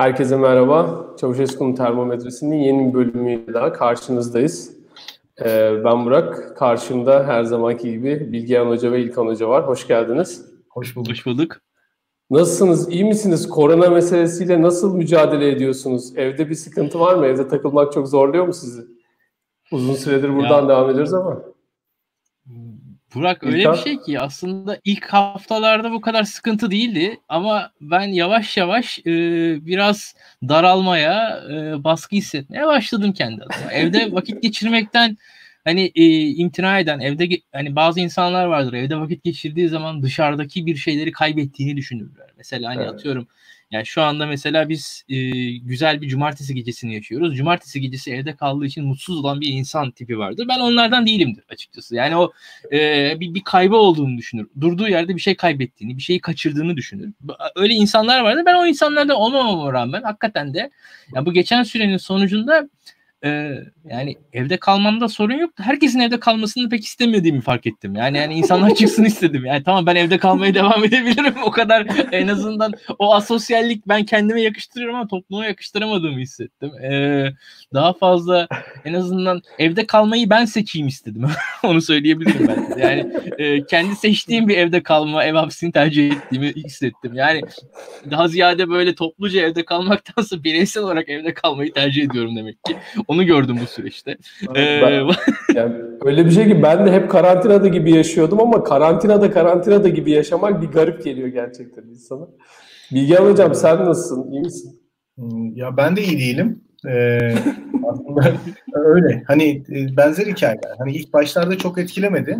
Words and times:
Herkese 0.00 0.36
merhaba. 0.36 1.06
Çavuşesku'nun 1.20 1.74
termometresinin 1.74 2.56
yeni 2.56 2.88
bir 2.88 2.94
bölümüyle 2.94 3.54
daha 3.54 3.72
karşınızdayız. 3.72 4.76
Ee, 5.40 5.84
ben 5.84 6.04
Burak. 6.04 6.56
Karşımda 6.56 7.26
her 7.26 7.44
zamanki 7.44 7.92
gibi 7.92 8.32
Bilgehan 8.32 8.66
Hoca 8.66 8.92
ve 8.92 9.02
İlkan 9.02 9.26
Hoca 9.26 9.48
var. 9.48 9.66
Hoş 9.66 9.86
geldiniz. 9.86 10.46
Hoş 10.68 10.96
bulduk. 10.96 11.10
Hoş 11.10 11.26
bulduk. 11.26 11.56
Nasılsınız? 12.30 12.88
İyi 12.88 13.04
misiniz? 13.04 13.48
Korona 13.48 13.90
meselesiyle 13.90 14.62
nasıl 14.62 14.94
mücadele 14.94 15.50
ediyorsunuz? 15.50 16.16
Evde 16.16 16.48
bir 16.48 16.54
sıkıntı 16.54 17.00
var 17.00 17.14
mı? 17.14 17.26
Evde 17.26 17.48
takılmak 17.48 17.92
çok 17.92 18.08
zorluyor 18.08 18.46
mu 18.46 18.52
sizi? 18.52 18.82
Uzun 19.72 19.94
süredir 19.94 20.36
buradan 20.36 20.62
ya, 20.62 20.68
devam 20.68 20.90
ediyoruz 20.90 21.14
ama. 21.14 21.42
Burak 23.14 23.44
öyle 23.44 23.58
İlkan... 23.58 23.74
bir 23.74 23.78
şey 23.78 24.00
ki 24.00 24.20
aslında 24.20 24.78
ilk 24.84 25.06
haftalarda 25.06 25.92
bu 25.92 26.00
kadar 26.00 26.24
sıkıntı 26.24 26.70
değildi 26.70 27.20
ama 27.28 27.70
ben 27.80 28.02
yavaş 28.08 28.56
yavaş 28.56 28.98
e, 28.98 29.12
biraz 29.66 30.14
daralmaya, 30.48 31.44
e, 31.50 31.84
baskı 31.84 32.16
hissetmeye 32.16 32.66
başladım 32.66 33.12
kendi 33.12 33.42
adıma. 33.42 33.72
Evde 33.72 34.12
vakit 34.12 34.42
geçirmekten 34.42 35.16
hani 35.64 35.92
e, 35.94 36.26
imtina 36.28 36.78
eden, 36.78 37.00
evde 37.00 37.28
hani 37.52 37.76
bazı 37.76 38.00
insanlar 38.00 38.46
vardır 38.46 38.72
evde 38.72 38.96
vakit 38.96 39.24
geçirdiği 39.24 39.68
zaman 39.68 40.02
dışarıdaki 40.02 40.66
bir 40.66 40.76
şeyleri 40.76 41.12
kaybettiğini 41.12 41.76
düşünürler. 41.76 42.26
Mesela 42.36 42.70
hani 42.70 42.82
evet. 42.82 42.92
atıyorum 42.92 43.28
yani 43.70 43.86
şu 43.86 44.02
anda 44.02 44.26
mesela 44.26 44.68
biz 44.68 45.04
e, 45.08 45.30
güzel 45.50 46.00
bir 46.00 46.08
cumartesi 46.08 46.54
gecesini 46.54 46.94
yaşıyoruz. 46.94 47.36
Cumartesi 47.36 47.80
gecesi 47.80 48.12
evde 48.12 48.36
kaldığı 48.36 48.66
için 48.66 48.84
mutsuz 48.84 49.18
olan 49.18 49.40
bir 49.40 49.48
insan 49.48 49.90
tipi 49.90 50.18
vardır. 50.18 50.46
Ben 50.48 50.58
onlardan 50.58 51.06
değilimdir 51.06 51.44
açıkçası. 51.48 51.94
Yani 51.96 52.16
o 52.16 52.32
e, 52.72 53.20
bir, 53.20 53.34
bir 53.34 53.44
kaybı 53.44 53.76
olduğunu 53.76 54.18
düşünür. 54.18 54.48
Durduğu 54.60 54.88
yerde 54.88 55.16
bir 55.16 55.20
şey 55.20 55.34
kaybettiğini, 55.34 55.96
bir 55.96 56.02
şeyi 56.02 56.20
kaçırdığını 56.20 56.76
düşünür. 56.76 57.12
Öyle 57.56 57.74
insanlar 57.74 58.20
vardır. 58.20 58.42
Ben 58.46 58.54
o 58.54 58.66
insanlardan 58.66 59.16
olmamama 59.16 59.72
rağmen 59.72 60.02
hakikaten 60.02 60.54
de 60.54 60.70
yani 61.14 61.26
bu 61.26 61.32
geçen 61.32 61.62
sürenin 61.62 61.96
sonucunda 61.96 62.68
e, 63.24 63.54
yani 63.90 64.16
evde 64.32 64.56
kalmamda 64.56 65.08
sorun 65.08 65.34
yok. 65.34 65.50
Herkesin 65.56 66.00
evde 66.00 66.20
kalmasını 66.20 66.68
pek 66.68 66.84
istemediğimi 66.84 67.40
fark 67.40 67.66
ettim. 67.66 67.94
Yani 67.94 68.16
yani 68.18 68.34
insanlar 68.34 68.74
çıksın 68.74 69.04
istedim. 69.04 69.44
Yani 69.44 69.62
tamam 69.62 69.86
ben 69.86 69.96
evde 69.96 70.18
kalmaya 70.18 70.54
devam 70.54 70.84
edebilirim. 70.84 71.34
O 71.44 71.50
kadar 71.50 71.86
en 72.12 72.28
azından 72.28 72.72
o 72.98 73.14
asosyallik 73.14 73.88
ben 73.88 74.04
kendime 74.04 74.42
yakıştırıyorum 74.42 74.96
ama 74.96 75.08
topluma 75.08 75.44
yakıştıramadığımı 75.44 76.18
hissettim. 76.18 76.70
E, 76.84 77.32
daha 77.74 77.92
fazla 77.92 78.48
en 78.84 78.94
azından 78.94 79.42
evde 79.58 79.86
kalmayı 79.86 80.30
ben 80.30 80.44
seçeyim 80.44 80.88
istedim. 80.88 81.26
Onu 81.62 81.82
söyleyebilirim 81.82 82.48
ben. 82.48 82.78
Yani 82.78 83.12
e, 83.38 83.66
kendi 83.66 83.96
seçtiğim 83.96 84.48
bir 84.48 84.56
evde 84.56 84.82
kalma, 84.82 85.24
ev 85.24 85.34
hapsini 85.34 85.72
tercih 85.72 86.12
ettiğimi 86.12 86.54
hissettim. 86.54 87.14
Yani 87.14 87.40
daha 88.10 88.28
ziyade 88.28 88.68
böyle 88.68 88.94
topluca 88.94 89.40
evde 89.40 89.64
kalmaktansa 89.64 90.44
bireysel 90.44 90.82
olarak 90.82 91.08
evde 91.08 91.34
kalmayı 91.34 91.72
tercih 91.72 92.04
ediyorum 92.04 92.36
demek 92.36 92.64
ki. 92.64 92.76
Onu 93.10 93.26
gördüm 93.26 93.56
bu 93.62 93.66
süreçte. 93.66 94.16
Ben, 94.54 94.60
ee, 94.60 95.06
yani 95.54 95.74
öyle 96.04 96.26
bir 96.26 96.30
şey 96.30 96.48
ki 96.48 96.62
ben 96.62 96.86
de 96.86 96.92
hep 96.92 97.10
karantinada 97.10 97.68
gibi 97.68 97.94
yaşıyordum 97.94 98.40
ama 98.40 98.64
karantinada 98.64 99.30
karantinada 99.30 99.88
gibi 99.88 100.10
yaşamak 100.10 100.62
bir 100.62 100.66
garip 100.66 101.04
geliyor 101.04 101.28
gerçekten 101.28 101.82
insana. 101.82 102.28
Bilgehan 102.92 103.24
Hocam 103.24 103.54
sen 103.54 103.78
nasılsın? 103.78 104.30
İyi 104.30 104.40
misin? 104.40 104.80
Hmm, 105.16 105.56
ya 105.56 105.76
ben 105.76 105.96
de 105.96 106.02
iyi 106.02 106.18
değilim. 106.18 106.64
Ee, 106.88 107.18
aslında 107.88 108.32
öyle. 108.74 109.22
Hani 109.26 109.62
e, 109.70 109.96
benzer 109.96 110.26
hikayeler. 110.26 110.74
Hani 110.78 110.92
ilk 110.92 111.12
başlarda 111.12 111.58
çok 111.58 111.78
etkilemedi. 111.78 112.38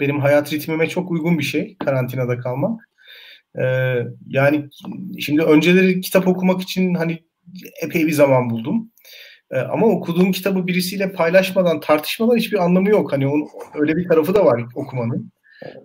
Benim 0.00 0.20
hayat 0.20 0.52
ritmime 0.52 0.88
çok 0.88 1.10
uygun 1.10 1.38
bir 1.38 1.44
şey 1.44 1.76
karantinada 1.78 2.38
kalmak. 2.38 2.88
Ee, 3.58 3.96
yani 4.26 4.68
şimdi 5.18 5.42
önceleri 5.42 6.00
kitap 6.00 6.28
okumak 6.28 6.62
için 6.62 6.94
hani 6.94 7.18
epey 7.82 8.06
bir 8.06 8.12
zaman 8.12 8.50
buldum. 8.50 8.90
Ee, 9.50 9.58
ama 9.58 9.86
okuduğum 9.86 10.32
kitabı 10.32 10.66
birisiyle 10.66 11.12
paylaşmadan, 11.12 11.80
tartışmadan 11.80 12.36
hiçbir 12.36 12.64
anlamı 12.64 12.88
yok. 12.88 13.12
Hani 13.12 13.28
onun, 13.28 13.48
öyle 13.74 13.96
bir 13.96 14.08
tarafı 14.08 14.34
da 14.34 14.44
var 14.44 14.64
okumanın. 14.74 15.32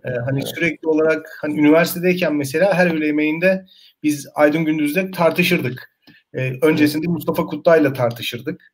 Ee, 0.05 0.09
hani 0.25 0.41
sürekli 0.41 0.87
olarak 0.87 1.37
hani 1.41 1.59
üniversitedeyken 1.59 2.35
mesela 2.35 2.73
her 2.73 2.91
öğle 2.91 3.05
yemeğinde 3.05 3.65
biz 4.03 4.27
Aydın 4.35 4.65
Gündüz'de 4.65 5.11
tartışırdık. 5.11 5.91
Ee, 6.33 6.51
öncesinde 6.61 7.07
Mustafa 7.07 7.45
Kutluay'la 7.45 7.93
tartışırdık. 7.93 8.73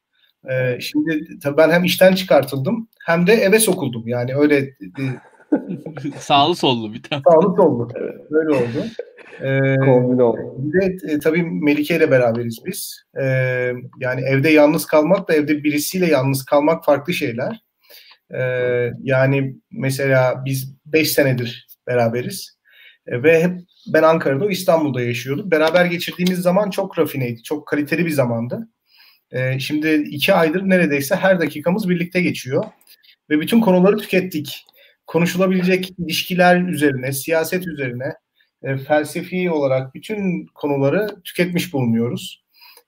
Ee, 0.49 0.79
şimdi 0.79 1.39
tabii 1.43 1.57
ben 1.57 1.69
hem 1.69 1.83
işten 1.83 2.15
çıkartıldım 2.15 2.87
hem 3.05 3.27
de 3.27 3.33
eve 3.33 3.59
sokuldum. 3.59 4.07
Yani 4.07 4.35
öyle 4.35 4.57
e, 4.57 5.01
sağlı 6.17 6.55
sollu 6.55 6.93
bir 6.93 7.03
tane. 7.03 7.21
Sağlı 7.29 7.55
sollu. 7.55 7.87
Evet, 7.95 8.31
böyle 8.31 8.49
oldu. 8.49 8.85
Ee, 9.41 9.75
Kombin 9.75 10.17
oldu. 10.17 10.55
Bir 10.57 10.81
de 10.81 11.13
e, 11.13 11.19
tabii 11.19 11.43
Melike 11.43 11.95
ile 11.95 12.11
beraberiz 12.11 12.59
biz. 12.65 13.03
Ee, 13.21 13.23
yani 13.99 14.21
evde 14.21 14.49
yalnız 14.49 14.85
kalmak 14.85 15.29
da 15.29 15.33
evde 15.33 15.63
birisiyle 15.63 16.07
yalnız 16.07 16.45
kalmak 16.45 16.85
farklı 16.85 17.13
şeyler. 17.13 17.61
Ee, 18.33 18.91
yani 19.03 19.55
mesela 19.71 20.45
biz 20.45 20.75
5 20.85 21.11
senedir 21.11 21.67
beraberiz. 21.87 22.57
Ee, 23.07 23.23
ve 23.23 23.43
hep 23.43 23.51
ben 23.93 24.03
Ankara'da, 24.03 24.45
o 24.45 24.49
İstanbul'da 24.49 25.01
yaşıyordum. 25.01 25.51
Beraber 25.51 25.85
geçirdiğimiz 25.85 26.39
zaman 26.39 26.69
çok 26.69 26.99
rafineydi, 26.99 27.43
çok 27.43 27.67
kaliteli 27.67 28.05
bir 28.05 28.11
zamandı. 28.11 28.67
Ee, 29.31 29.59
şimdi 29.59 29.93
iki 29.93 30.33
aydır 30.33 30.69
neredeyse 30.69 31.15
her 31.15 31.39
dakikamız 31.39 31.89
birlikte 31.89 32.21
geçiyor. 32.21 32.63
Ve 33.29 33.39
bütün 33.39 33.61
konuları 33.61 33.97
tükettik. 33.97 34.65
Konuşulabilecek 35.11 35.89
ilişkiler 35.97 36.61
üzerine, 36.61 37.11
siyaset 37.11 37.67
üzerine, 37.67 38.13
e, 38.63 38.77
felsefi 38.77 39.51
olarak 39.51 39.95
bütün 39.95 40.45
konuları 40.55 41.07
tüketmiş 41.23 41.73
bulunuyoruz. 41.73 42.43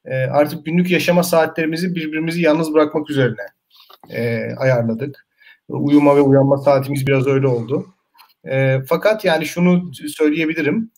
E, 0.06 0.16
artık 0.16 0.66
günlük 0.66 0.92
yaşama 0.92 1.24
saatlerimizi 1.24 1.96
birbirimizi 1.96 2.42
yalnız 2.42 2.74
bırakmak 2.74 3.10
üzerine 3.10 3.46
e, 4.10 4.42
ayarladık. 4.58 5.28
Uyuma 5.68 6.16
ve 6.16 6.22
uyanma 6.22 6.58
saatimiz 6.58 7.08
biraz 7.08 7.28
öyle 7.28 7.48
oldu. 7.48 7.86
E, 8.46 8.80
fakat 8.90 9.26
yani 9.26 9.46
şunu 9.46 9.92
söyleyebilirim. 10.08 10.92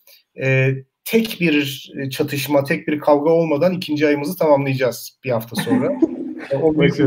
E, 0.43 0.75
tek 1.05 1.37
bir 1.39 1.85
çatışma, 2.11 2.63
tek 2.63 2.87
bir 2.87 2.99
kavga 2.99 3.29
olmadan 3.29 3.73
ikinci 3.73 4.07
ayımızı 4.07 4.37
tamamlayacağız 4.37 5.19
bir 5.23 5.29
hafta 5.31 5.55
sonra. 5.55 5.91
o 6.61 6.79
büyük 6.79 6.99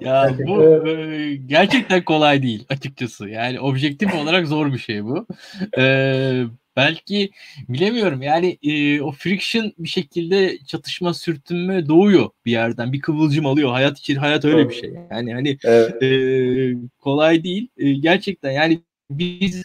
ya 0.00 0.34
bu 0.46 0.88
e, 0.88 1.36
gerçekten 1.36 2.04
kolay 2.04 2.42
değil 2.42 2.64
açıkçası. 2.68 3.28
Yani 3.28 3.60
objektif 3.60 4.14
olarak 4.14 4.46
zor 4.46 4.72
bir 4.72 4.78
şey 4.78 5.04
bu. 5.04 5.26
Ee, 5.78 6.42
belki 6.76 7.30
bilemiyorum. 7.68 8.22
Yani 8.22 8.58
e, 8.62 9.00
o 9.00 9.12
friction 9.12 9.72
bir 9.78 9.88
şekilde 9.88 10.58
çatışma 10.66 11.14
sürtünme 11.14 11.88
doğuyor 11.88 12.30
bir 12.46 12.52
yerden. 12.52 12.92
Bir 12.92 13.00
kıvılcım 13.00 13.46
alıyor. 13.46 13.70
Hayat 13.70 13.98
için 13.98 14.16
hayat 14.16 14.44
öyle 14.44 14.68
bir 14.68 14.74
şey. 14.74 14.92
Yani 15.10 15.34
hani 15.34 15.58
evet. 15.64 16.02
e, 16.02 16.08
kolay 16.98 17.44
değil. 17.44 17.68
E, 17.76 17.92
gerçekten 17.92 18.50
yani 18.50 18.80
biz 19.10 19.64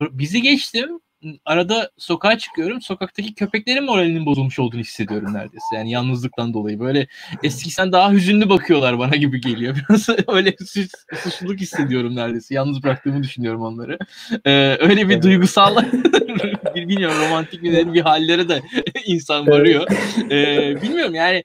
bizi 0.00 0.42
geçtim 0.42 1.00
arada 1.44 1.90
sokağa 1.98 2.38
çıkıyorum. 2.38 2.82
Sokaktaki 2.82 3.34
köpeklerin 3.34 3.84
moralinin 3.84 4.26
bozulmuş 4.26 4.58
olduğunu 4.58 4.80
hissediyorum 4.80 5.34
neredeyse. 5.34 5.76
Yani 5.76 5.90
yalnızlıktan 5.90 6.54
dolayı. 6.54 6.80
Böyle 6.80 7.06
eskisinden 7.42 7.92
daha 7.92 8.12
hüzünlü 8.12 8.48
bakıyorlar 8.48 8.98
bana 8.98 9.16
gibi 9.16 9.40
geliyor. 9.40 9.76
Biraz 9.88 10.08
öyle 10.28 10.56
suç, 10.66 10.90
suçluluk 11.22 11.60
hissediyorum 11.60 12.16
neredeyse. 12.16 12.54
Yalnız 12.54 12.82
bıraktığımı 12.82 13.22
düşünüyorum 13.22 13.62
onları. 13.62 13.98
Ee, 14.44 14.76
öyle 14.80 15.08
bir 15.08 15.22
duygusal 15.22 15.76
bilmiyorum 16.74 17.16
romantik 17.20 17.62
bir, 17.62 17.92
bir 17.94 18.00
hallere 18.00 18.48
de 18.48 18.62
insan 19.06 19.46
varıyor. 19.46 19.86
Ee, 20.30 20.82
bilmiyorum 20.82 21.14
yani 21.14 21.44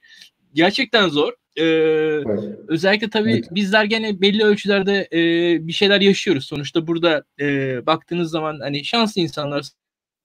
gerçekten 0.53 1.09
zor. 1.09 1.40
Ee, 1.61 1.65
evet. 2.25 2.39
Özellikle 2.67 3.09
tabii 3.09 3.31
evet. 3.31 3.47
bizler 3.51 3.85
gene 3.85 4.21
belli 4.21 4.43
ölçülerde 4.43 5.07
e, 5.13 5.19
bir 5.67 5.73
şeyler 5.73 6.01
yaşıyoruz. 6.01 6.45
Sonuçta 6.45 6.87
burada 6.87 7.23
e, 7.39 7.85
baktığınız 7.85 8.31
zaman 8.31 8.59
hani 8.59 8.85
şanslı 8.85 9.21
insanlar 9.21 9.65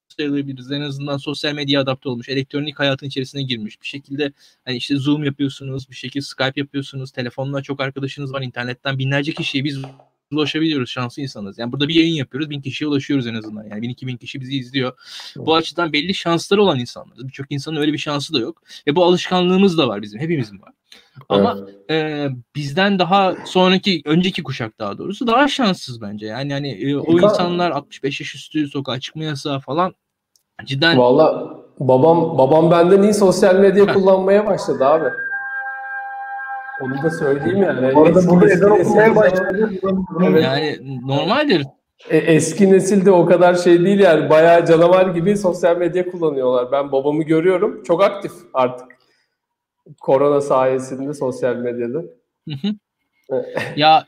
sayılabiliriz. 0.07 0.71
En 0.71 0.81
azından 0.81 1.17
sosyal 1.17 1.53
medya 1.53 1.81
adapte 1.81 2.09
olmuş, 2.09 2.29
elektronik 2.29 2.79
hayatın 2.79 3.07
içerisine 3.07 3.43
girmiş. 3.43 3.81
Bir 3.81 3.87
şekilde 3.87 4.31
hani 4.65 4.77
işte 4.77 4.97
Zoom 4.97 5.23
yapıyorsunuz, 5.23 5.89
bir 5.89 5.95
şekilde 5.95 6.25
Skype 6.25 6.59
yapıyorsunuz, 6.61 7.11
telefonla 7.11 7.61
çok 7.61 7.81
arkadaşınız 7.81 8.33
var, 8.33 8.41
internetten 8.41 8.99
binlerce 8.99 9.31
kişiye 9.33 9.63
biz 9.63 9.81
ulaşabiliyoruz 10.31 10.89
şanslı 10.89 11.21
insanız. 11.21 11.59
Yani 11.59 11.71
burada 11.71 11.87
bir 11.87 11.95
yayın 11.95 12.15
yapıyoruz. 12.15 12.49
Bin 12.49 12.61
kişiye 12.61 12.87
ulaşıyoruz 12.87 13.27
en 13.27 13.33
azından. 13.33 13.63
Yani 13.63 13.81
bin 13.81 13.89
iki 13.89 14.07
bin 14.07 14.17
kişi 14.17 14.41
bizi 14.41 14.57
izliyor. 14.57 14.93
Bu 15.35 15.55
açıdan 15.55 15.93
belli 15.93 16.13
şansları 16.13 16.63
olan 16.63 16.79
insanlarız. 16.79 17.27
Birçok 17.27 17.45
insanın 17.49 17.77
öyle 17.77 17.93
bir 17.93 17.97
şansı 17.97 18.33
da 18.33 18.39
yok. 18.39 18.63
Ve 18.87 18.95
bu 18.95 19.03
alışkanlığımız 19.03 19.77
da 19.77 19.87
var 19.87 20.01
bizim. 20.01 20.19
Hepimizin 20.19 20.61
var. 20.61 20.73
Ama 21.29 21.57
evet. 21.87 21.91
e, 21.91 22.29
bizden 22.55 22.99
daha 22.99 23.35
sonraki 23.45 24.01
önceki 24.05 24.43
kuşak 24.43 24.79
daha 24.79 24.97
doğrusu 24.97 25.27
daha 25.27 25.47
şanssız 25.47 26.01
bence. 26.01 26.25
Yani 26.25 26.51
yani 26.51 26.71
e, 26.71 26.95
o 26.95 27.19
insanlar 27.19 27.71
65 27.71 28.21
yaş 28.21 28.35
üstü 28.35 28.67
sokağa 28.67 28.99
çıkma 28.99 29.23
yasağı 29.23 29.59
falan 29.59 29.93
cidden 30.65 30.97
Valla 30.97 31.57
babam 31.79 32.37
babam 32.37 32.71
benden 32.71 33.03
iyi 33.03 33.13
sosyal 33.13 33.55
medya 33.55 33.93
kullanmaya 33.93 34.45
başladı 34.45 34.85
abi. 34.85 35.09
Onu 36.81 37.03
da 37.03 37.09
söyleyeyim 37.09 37.57
yani. 37.57 37.93
Orada 37.93 38.29
burada 38.29 38.49
ezan 38.49 38.71
okumaya 38.71 39.15
başladı. 39.15 39.71
Evet. 40.29 40.43
Yani 40.43 40.77
normaldir. 41.07 41.65
E, 42.09 42.17
eski 42.17 42.71
nesilde 42.71 43.11
o 43.11 43.25
kadar 43.25 43.55
şey 43.55 43.85
değil 43.85 43.99
yani 43.99 44.29
bayağı 44.29 44.65
canavar 44.65 45.07
gibi 45.15 45.37
sosyal 45.37 45.77
medya 45.77 46.11
kullanıyorlar. 46.11 46.71
Ben 46.71 46.91
babamı 46.91 47.23
görüyorum. 47.23 47.83
Çok 47.83 48.03
aktif 48.03 48.31
artık. 48.53 48.87
Korona 50.01 50.41
sayesinde 50.41 51.13
sosyal 51.13 51.55
medyada. 51.55 52.03
ya 53.75 54.05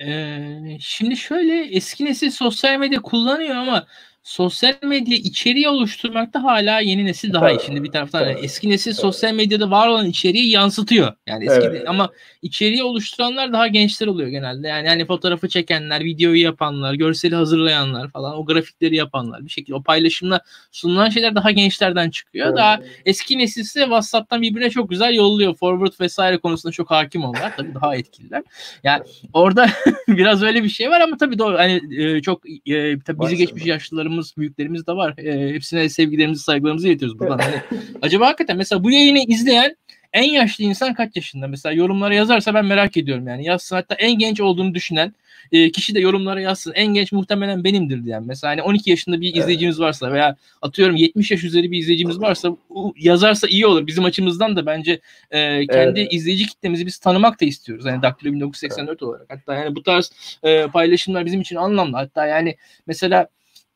e, 0.00 0.78
şimdi 0.80 1.16
şöyle 1.16 1.76
eski 1.76 2.04
nesil 2.04 2.30
sosyal 2.30 2.78
medya 2.78 3.02
kullanıyor 3.02 3.56
ama 3.56 3.86
sosyal 4.24 4.74
medya 4.82 5.16
içeriği 5.16 5.68
oluşturmakta 5.68 6.42
hala 6.42 6.80
yeni 6.80 7.04
nesil 7.04 7.32
daha 7.32 7.50
iyi. 7.50 7.58
Şimdi 7.66 7.84
bir 7.84 7.90
taraftan 7.90 8.24
evet. 8.24 8.38
eski 8.42 8.70
nesil 8.70 8.90
evet. 8.90 9.00
sosyal 9.00 9.34
medyada 9.34 9.70
var 9.70 9.88
olan 9.88 10.06
içeriği 10.06 10.50
yansıtıyor. 10.50 11.12
Yani 11.26 11.44
eski 11.44 11.66
evet. 11.66 11.88
ama 11.88 12.10
içeriği 12.42 12.82
oluşturanlar 12.82 13.52
daha 13.52 13.68
gençler 13.68 14.06
oluyor 14.06 14.28
genelde. 14.28 14.68
Yani 14.68 14.88
hani 14.88 15.06
fotoğrafı 15.06 15.48
çekenler, 15.48 16.04
videoyu 16.04 16.42
yapanlar, 16.42 16.94
görseli 16.94 17.34
hazırlayanlar 17.34 18.10
falan, 18.10 18.36
o 18.36 18.44
grafikleri 18.44 18.96
yapanlar 18.96 19.44
bir 19.44 19.50
şekilde 19.50 19.76
o 19.76 19.82
paylaşımla 19.82 20.40
sunulan 20.72 21.08
şeyler 21.08 21.34
daha 21.34 21.50
gençlerden 21.50 22.10
çıkıyor. 22.10 22.46
Evet. 22.46 22.56
Daha 22.56 22.80
eski 23.06 23.38
nesil 23.38 23.60
ise 23.60 23.80
WhatsApp'tan 23.80 24.42
birbirine 24.42 24.70
çok 24.70 24.90
güzel 24.90 25.14
yolluyor. 25.14 25.54
Forward 25.54 26.00
vesaire 26.00 26.38
konusunda 26.38 26.72
çok 26.72 26.90
hakim 26.90 27.24
onlar. 27.24 27.56
Tabii 27.56 27.74
daha 27.74 27.96
etkililer. 27.96 28.42
Yani 28.84 29.02
orada 29.32 29.70
biraz 30.08 30.42
öyle 30.42 30.64
bir 30.64 30.68
şey 30.68 30.90
var 30.90 31.00
ama 31.00 31.16
tabii 31.16 31.38
doğru 31.38 31.58
hani 31.58 31.80
çok 32.22 32.42
e, 32.66 32.98
tabii 32.98 33.20
bizi 33.20 33.36
geçmiş 33.36 33.66
yaşlılarımız 33.66 34.13
yaşlılarımız, 34.14 34.36
büyüklerimiz 34.36 34.86
de 34.86 34.92
var. 34.92 35.14
E, 35.18 35.54
hepsine 35.54 35.88
sevgilerimizi, 35.88 36.42
saygılarımızı 36.42 36.88
iletiyoruz 36.88 37.18
buradan. 37.18 37.38
Hani, 37.38 37.62
acaba 38.02 38.26
hakikaten 38.26 38.56
mesela 38.56 38.84
bu 38.84 38.90
yayını 38.90 39.18
izleyen 39.18 39.76
en 40.12 40.30
yaşlı 40.32 40.64
insan 40.64 40.94
kaç 40.94 41.16
yaşında? 41.16 41.48
Mesela 41.48 41.72
yorumlara 41.72 42.14
yazarsa 42.14 42.54
ben 42.54 42.64
merak 42.64 42.96
ediyorum 42.96 43.28
yani. 43.28 43.44
Yazsın 43.44 43.76
hatta 43.76 43.94
en 43.94 44.18
genç 44.18 44.40
olduğunu 44.40 44.74
düşünen 44.74 45.14
e, 45.52 45.70
kişi 45.70 45.94
de 45.94 46.00
yorumlara 46.00 46.40
yazsın. 46.40 46.72
En 46.74 46.86
genç 46.86 47.12
muhtemelen 47.12 47.64
benimdir 47.64 48.04
diyen. 48.04 48.22
Mesela 48.26 48.50
hani 48.50 48.62
12 48.62 48.90
yaşında 48.90 49.20
bir 49.20 49.34
izleyicimiz 49.34 49.80
varsa 49.80 50.12
veya 50.12 50.36
atıyorum 50.62 50.96
70 50.96 51.30
yaş 51.30 51.44
üzeri 51.44 51.70
bir 51.70 51.78
izleyicimiz 51.78 52.20
varsa 52.20 52.56
yazarsa 52.96 53.48
iyi 53.48 53.66
olur. 53.66 53.86
Bizim 53.86 54.04
açımızdan 54.04 54.56
da 54.56 54.66
bence 54.66 55.00
e, 55.30 55.66
kendi 55.66 56.00
evet. 56.00 56.12
izleyici 56.12 56.46
kitlemizi 56.46 56.86
biz 56.86 56.98
tanımak 56.98 57.40
da 57.40 57.44
istiyoruz. 57.44 57.86
Yani 57.86 58.02
Daktilo 58.02 58.32
1984 58.32 58.88
evet. 58.88 59.02
olarak. 59.02 59.26
Hatta 59.28 59.54
yani 59.54 59.76
bu 59.76 59.82
tarz 59.82 60.12
e, 60.42 60.66
paylaşımlar 60.66 61.26
bizim 61.26 61.40
için 61.40 61.56
anlamlı. 61.56 61.96
Hatta 61.96 62.26
yani 62.26 62.56
mesela 62.86 63.28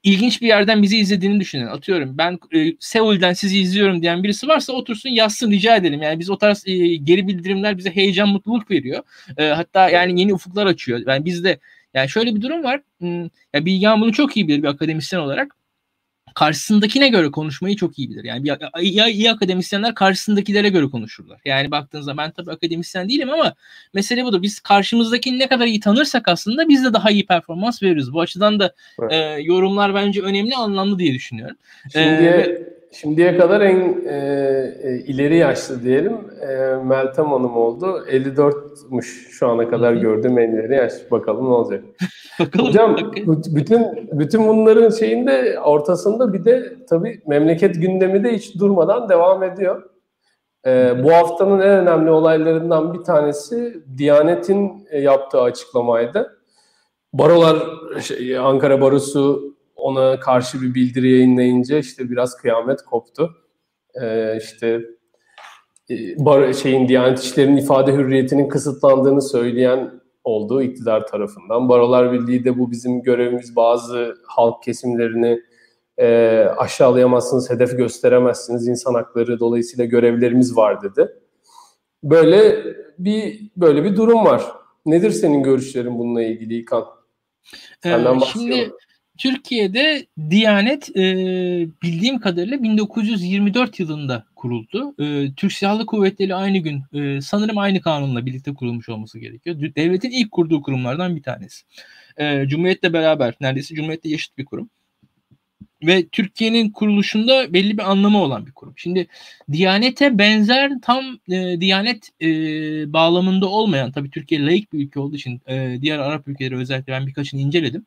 ilginç 0.03 0.43
bir 0.43 0.47
yerden 0.47 0.83
bizi 0.83 0.99
izlediğini 0.99 1.41
düşünün. 1.41 1.67
Atıyorum 1.67 2.19
ben 2.19 2.39
e, 2.55 2.73
Seul'den 2.81 3.33
sizi 3.33 3.59
izliyorum 3.59 4.03
diyen 4.03 4.23
birisi 4.23 4.49
varsa 4.49 4.73
otursun 4.73 5.11
yazsın 5.11 5.51
rica 5.51 5.77
edelim. 5.77 6.03
Yani 6.03 6.19
biz 6.19 6.31
o 6.31 6.39
tarz 6.39 6.65
e, 6.67 6.97
geri 6.97 7.29
bildirimler 7.29 7.79
bize 7.79 7.91
heyecan, 7.91 8.29
mutluluk 8.29 8.71
veriyor. 8.71 9.03
E, 9.37 9.45
hatta 9.45 9.91
yani 9.91 10.21
yeni 10.21 10.35
ufuklar 10.35 10.67
açıyor. 10.67 11.03
Yani 11.07 11.25
bizde 11.25 11.59
yani 11.95 12.09
şöyle 12.09 12.35
bir 12.35 12.43
durum 12.43 12.65
var. 12.65 12.81
Hmm, 12.99 13.23
ya 13.55 13.65
Bilgehan 13.67 14.01
bunu 14.01 14.13
çok 14.13 14.37
iyi 14.37 14.49
bilir 14.49 14.63
bir 14.63 14.69
akademisyen 14.69 15.21
olarak 15.21 15.58
karşısındakine 16.39 17.09
göre 17.09 17.31
konuşmayı 17.31 17.77
çok 17.77 17.99
iyi 17.99 18.11
bilir. 18.11 18.25
Yani 18.25 18.45
bir, 18.45 18.53
iyi, 18.83 19.05
iyi 19.05 19.31
akademisyenler 19.31 19.95
karşısındakilere 19.95 20.69
göre 20.69 20.87
konuşurlar. 20.87 21.41
Yani 21.45 21.71
baktığınızda 21.71 22.17
ben 22.17 22.31
tabii 22.31 22.51
akademisyen 22.51 23.09
değilim 23.09 23.31
ama 23.31 23.55
mesele 23.95 24.25
budur. 24.25 24.43
Biz 24.43 24.61
karşımızdakini 24.61 25.39
ne 25.39 25.49
kadar 25.49 25.67
iyi 25.67 25.81
tanırsak 25.81 26.29
aslında 26.29 26.69
biz 26.69 26.85
de 26.85 26.93
daha 26.93 27.11
iyi 27.11 27.27
performans 27.27 27.83
veririz. 27.83 28.13
Bu 28.13 28.21
açıdan 28.21 28.61
da 28.61 28.75
evet. 29.03 29.13
e, 29.13 29.43
yorumlar 29.43 29.95
bence 29.95 30.23
önemli, 30.23 30.57
anlamlı 30.57 30.99
diye 30.99 31.15
düşünüyorum. 31.15 31.57
Şimdiye, 31.93 32.31
ee, 32.31 32.78
şimdiye 32.93 33.37
kadar 33.37 33.61
en 33.61 34.03
e, 34.07 34.17
e, 34.83 34.99
ileri 34.99 35.37
yaşlı 35.37 35.83
diyelim 35.83 36.17
e, 36.41 36.57
Meltem 36.85 37.27
Hanım 37.27 37.57
oldu. 37.57 38.05
54'müş 38.11 39.29
şu 39.31 39.49
ana 39.49 39.71
kadar 39.71 39.93
gördüğüm 39.93 40.39
en 40.39 40.51
ileri 40.51 40.75
yaş. 40.75 40.93
Bakalım 41.11 41.45
ne 41.45 41.55
olacak. 41.55 41.85
Bakalım. 42.41 42.67
Hocam 42.67 42.97
bütün 43.27 44.09
bütün 44.13 44.49
bunların 44.49 44.91
şeyinde 44.91 45.61
ortasında 45.61 46.33
bir 46.33 46.45
de 46.45 46.77
tabii 46.89 47.21
memleket 47.27 47.75
gündemi 47.75 48.25
de 48.25 48.33
hiç 48.33 48.59
durmadan 48.59 49.09
devam 49.09 49.43
ediyor. 49.43 49.83
Ee, 50.67 51.05
bu 51.05 51.13
haftanın 51.13 51.61
en 51.61 51.69
önemli 51.69 52.11
olaylarından 52.11 52.95
bir 52.95 52.99
tanesi 52.99 53.83
Diyanet'in 53.99 54.87
e, 54.91 55.01
yaptığı 55.01 55.41
açıklamaydı. 55.41 56.39
Barolar, 57.13 57.57
şey, 58.01 58.39
Ankara 58.39 58.81
Barosu 58.81 59.48
ona 59.79 60.21
karşı 60.21 60.63
bir 60.63 60.75
bildiri 60.75 61.11
yayınlayınca 61.11 61.79
işte 61.79 62.11
biraz 62.11 62.37
kıyamet 62.37 62.83
koptu. 62.83 63.37
Ee, 64.03 64.39
işte 64.39 64.81
e, 65.91 65.95
bar, 66.25 66.53
şeyin 66.53 66.89
Diyanet 66.89 67.19
İşleri'nin 67.19 67.57
ifade 67.57 67.93
hürriyetinin 67.93 68.49
kısıtlandığını 68.49 69.23
söyleyen 69.23 69.91
olduğu 70.25 70.63
iktidar 70.63 71.07
tarafından. 71.07 71.69
Barolar 71.69 72.13
Birliği 72.13 72.45
de 72.45 72.59
bu 72.59 72.71
bizim 72.71 73.03
görevimiz 73.03 73.57
bazı 73.57 74.15
halk 74.27 74.63
kesimlerini 74.63 75.41
e, 75.99 76.39
aşağılayamazsınız, 76.57 77.51
hedef 77.51 77.77
gösteremezsiniz, 77.77 78.69
insan 78.69 78.95
hakları 78.95 79.41
dolayısıyla 79.41 79.85
görevlerimiz 79.85 80.57
var 80.57 80.83
dedi. 80.83 81.09
Böyle 82.03 82.65
bir 82.99 83.51
böyle 83.57 83.85
bir 83.85 83.97
durum 83.97 84.25
var. 84.25 84.43
Nedir 84.87 85.11
senin 85.11 85.43
görüşlerin 85.43 85.99
bununla 85.99 86.23
ilgili 86.23 86.55
İlkan? 86.55 86.85
Senden 87.83 88.17
ee, 88.17 88.21
şimdi 88.21 88.73
Türkiye'de 89.19 90.07
Diyanet 90.31 90.97
e, 90.97 91.03
bildiğim 91.83 92.21
kadarıyla 92.21 92.63
1924 92.63 93.81
yılında 93.81 94.25
kuruldu. 94.37 94.95
E, 94.99 95.35
Türk 95.37 95.53
Silahlı 95.53 95.87
Kuvvetleri 95.87 96.35
aynı 96.35 96.59
gün 96.59 96.83
e, 96.93 97.21
sanırım 97.21 97.59
aynı 97.59 97.81
kanunla 97.81 98.27
birlikte 98.27 98.55
kurulmuş 98.55 98.89
olması 98.89 99.19
gerekiyor. 99.19 99.57
Devletin 99.77 100.11
ilk 100.11 100.31
kurduğu 100.31 100.63
kurumlardan 100.63 101.17
bir 101.17 101.23
tanesi. 101.23 101.65
E, 102.17 102.49
Cumhuriyet'le 102.49 102.93
beraber 102.93 103.35
neredeyse 103.41 103.75
Cumhuriyet'le 103.75 104.05
yaşıt 104.05 104.39
bir 104.39 104.45
kurum 104.45 104.71
ve 105.83 106.09
Türkiye'nin 106.09 106.71
kuruluşunda 106.71 107.53
belli 107.53 107.79
bir 107.79 107.91
anlamı 107.91 108.23
olan 108.23 108.47
bir 108.47 108.53
kurum. 108.53 108.75
Şimdi 108.77 109.07
Diyanet'e 109.53 110.19
benzer 110.19 110.73
tam 110.83 111.19
e, 111.31 111.61
Diyanet 111.61 112.09
e, 112.23 112.29
bağlamında 112.93 113.49
olmayan 113.49 113.93
tabii 113.93 114.11
Türkiye 114.11 114.47
laik 114.47 114.73
bir 114.73 114.79
ülke 114.79 115.01
olduğu 115.01 115.17
için 115.17 115.41
e, 115.49 115.79
diğer 115.81 115.99
Arap 115.99 116.29
ülkeleri 116.29 116.57
özellikle 116.57 116.93
ben 116.93 117.07
birkaçını 117.07 117.41
inceledim. 117.41 117.87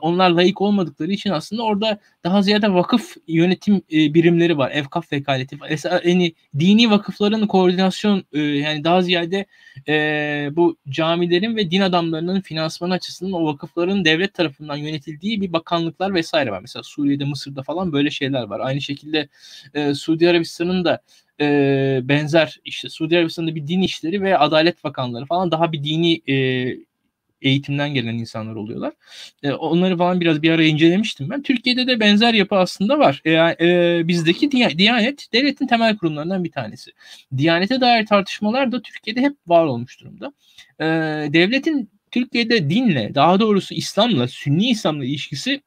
Onlar 0.00 0.30
layık 0.30 0.60
olmadıkları 0.60 1.12
için 1.12 1.30
aslında 1.30 1.62
orada 1.62 1.98
daha 2.24 2.42
ziyade 2.42 2.74
vakıf 2.74 3.16
yönetim 3.28 3.74
e, 3.74 4.14
birimleri 4.14 4.58
var. 4.58 4.70
Evkaf 4.70 5.12
vekaleti. 5.12 5.58
Yani 6.04 6.32
dini 6.58 6.90
vakıfların 6.90 7.46
koordinasyon 7.46 8.24
e, 8.32 8.40
yani 8.40 8.84
daha 8.84 9.02
ziyade 9.02 9.46
bu 10.56 10.76
camilerin 10.88 11.56
ve 11.56 11.70
din 11.70 11.80
adamlarının 11.80 12.40
finansman 12.40 12.90
açısından 12.90 13.32
o 13.32 13.46
vakıfların 13.46 14.04
devlet 14.04 14.34
tarafından 14.34 14.76
yönetildiği 14.76 15.40
bir 15.40 15.52
bakanlıklar 15.52 16.14
vesaire 16.14 16.50
var. 16.50 16.60
Mesela 16.60 16.82
Suriye'de, 16.82 17.24
Mısır'da 17.24 17.62
falan 17.62 17.92
böyle 17.92 18.10
şeyler 18.10 18.42
var. 18.42 18.60
Aynı 18.60 18.80
şekilde 18.80 19.28
Suudi 19.94 20.30
Arabistan'ın 20.30 20.84
da 20.84 21.00
benzer 22.08 22.60
işte 22.64 22.88
Suudi 22.88 23.18
Arabistan'da 23.18 23.54
bir 23.54 23.66
din 23.66 23.82
işleri 23.82 24.22
ve 24.22 24.38
adalet 24.38 24.84
bakanları 24.84 25.26
falan 25.26 25.50
daha 25.50 25.72
bir 25.72 25.84
dini 25.84 26.22
eğitimden 27.46 27.94
gelen 27.94 28.14
insanlar 28.14 28.54
oluyorlar. 28.54 28.92
E, 29.42 29.52
onları 29.52 29.98
falan 29.98 30.20
biraz 30.20 30.42
bir 30.42 30.50
ara 30.50 30.64
incelemiştim 30.64 31.30
ben. 31.30 31.42
Türkiye'de 31.42 31.86
de 31.86 32.00
benzer 32.00 32.34
yapı 32.34 32.56
aslında 32.56 32.98
var. 32.98 33.22
E, 33.24 33.32
e, 33.32 34.08
bizdeki 34.08 34.50
Diyanet 34.78 35.32
devletin 35.32 35.66
temel 35.66 35.96
kurumlarından 35.96 36.44
bir 36.44 36.52
tanesi. 36.52 36.90
Diyanete 37.36 37.80
dair 37.80 38.06
tartışmalar 38.06 38.72
da 38.72 38.82
Türkiye'de 38.82 39.20
hep 39.20 39.32
var 39.46 39.64
olmuş 39.64 40.00
durumda. 40.00 40.32
E, 40.80 40.84
devletin 41.32 41.90
Türkiye'de 42.10 42.70
dinle, 42.70 43.14
daha 43.14 43.40
doğrusu 43.40 43.74
İslam'la, 43.74 44.28
Sünni 44.28 44.70
İslam'la 44.70 45.04
ilişkisi 45.04 45.60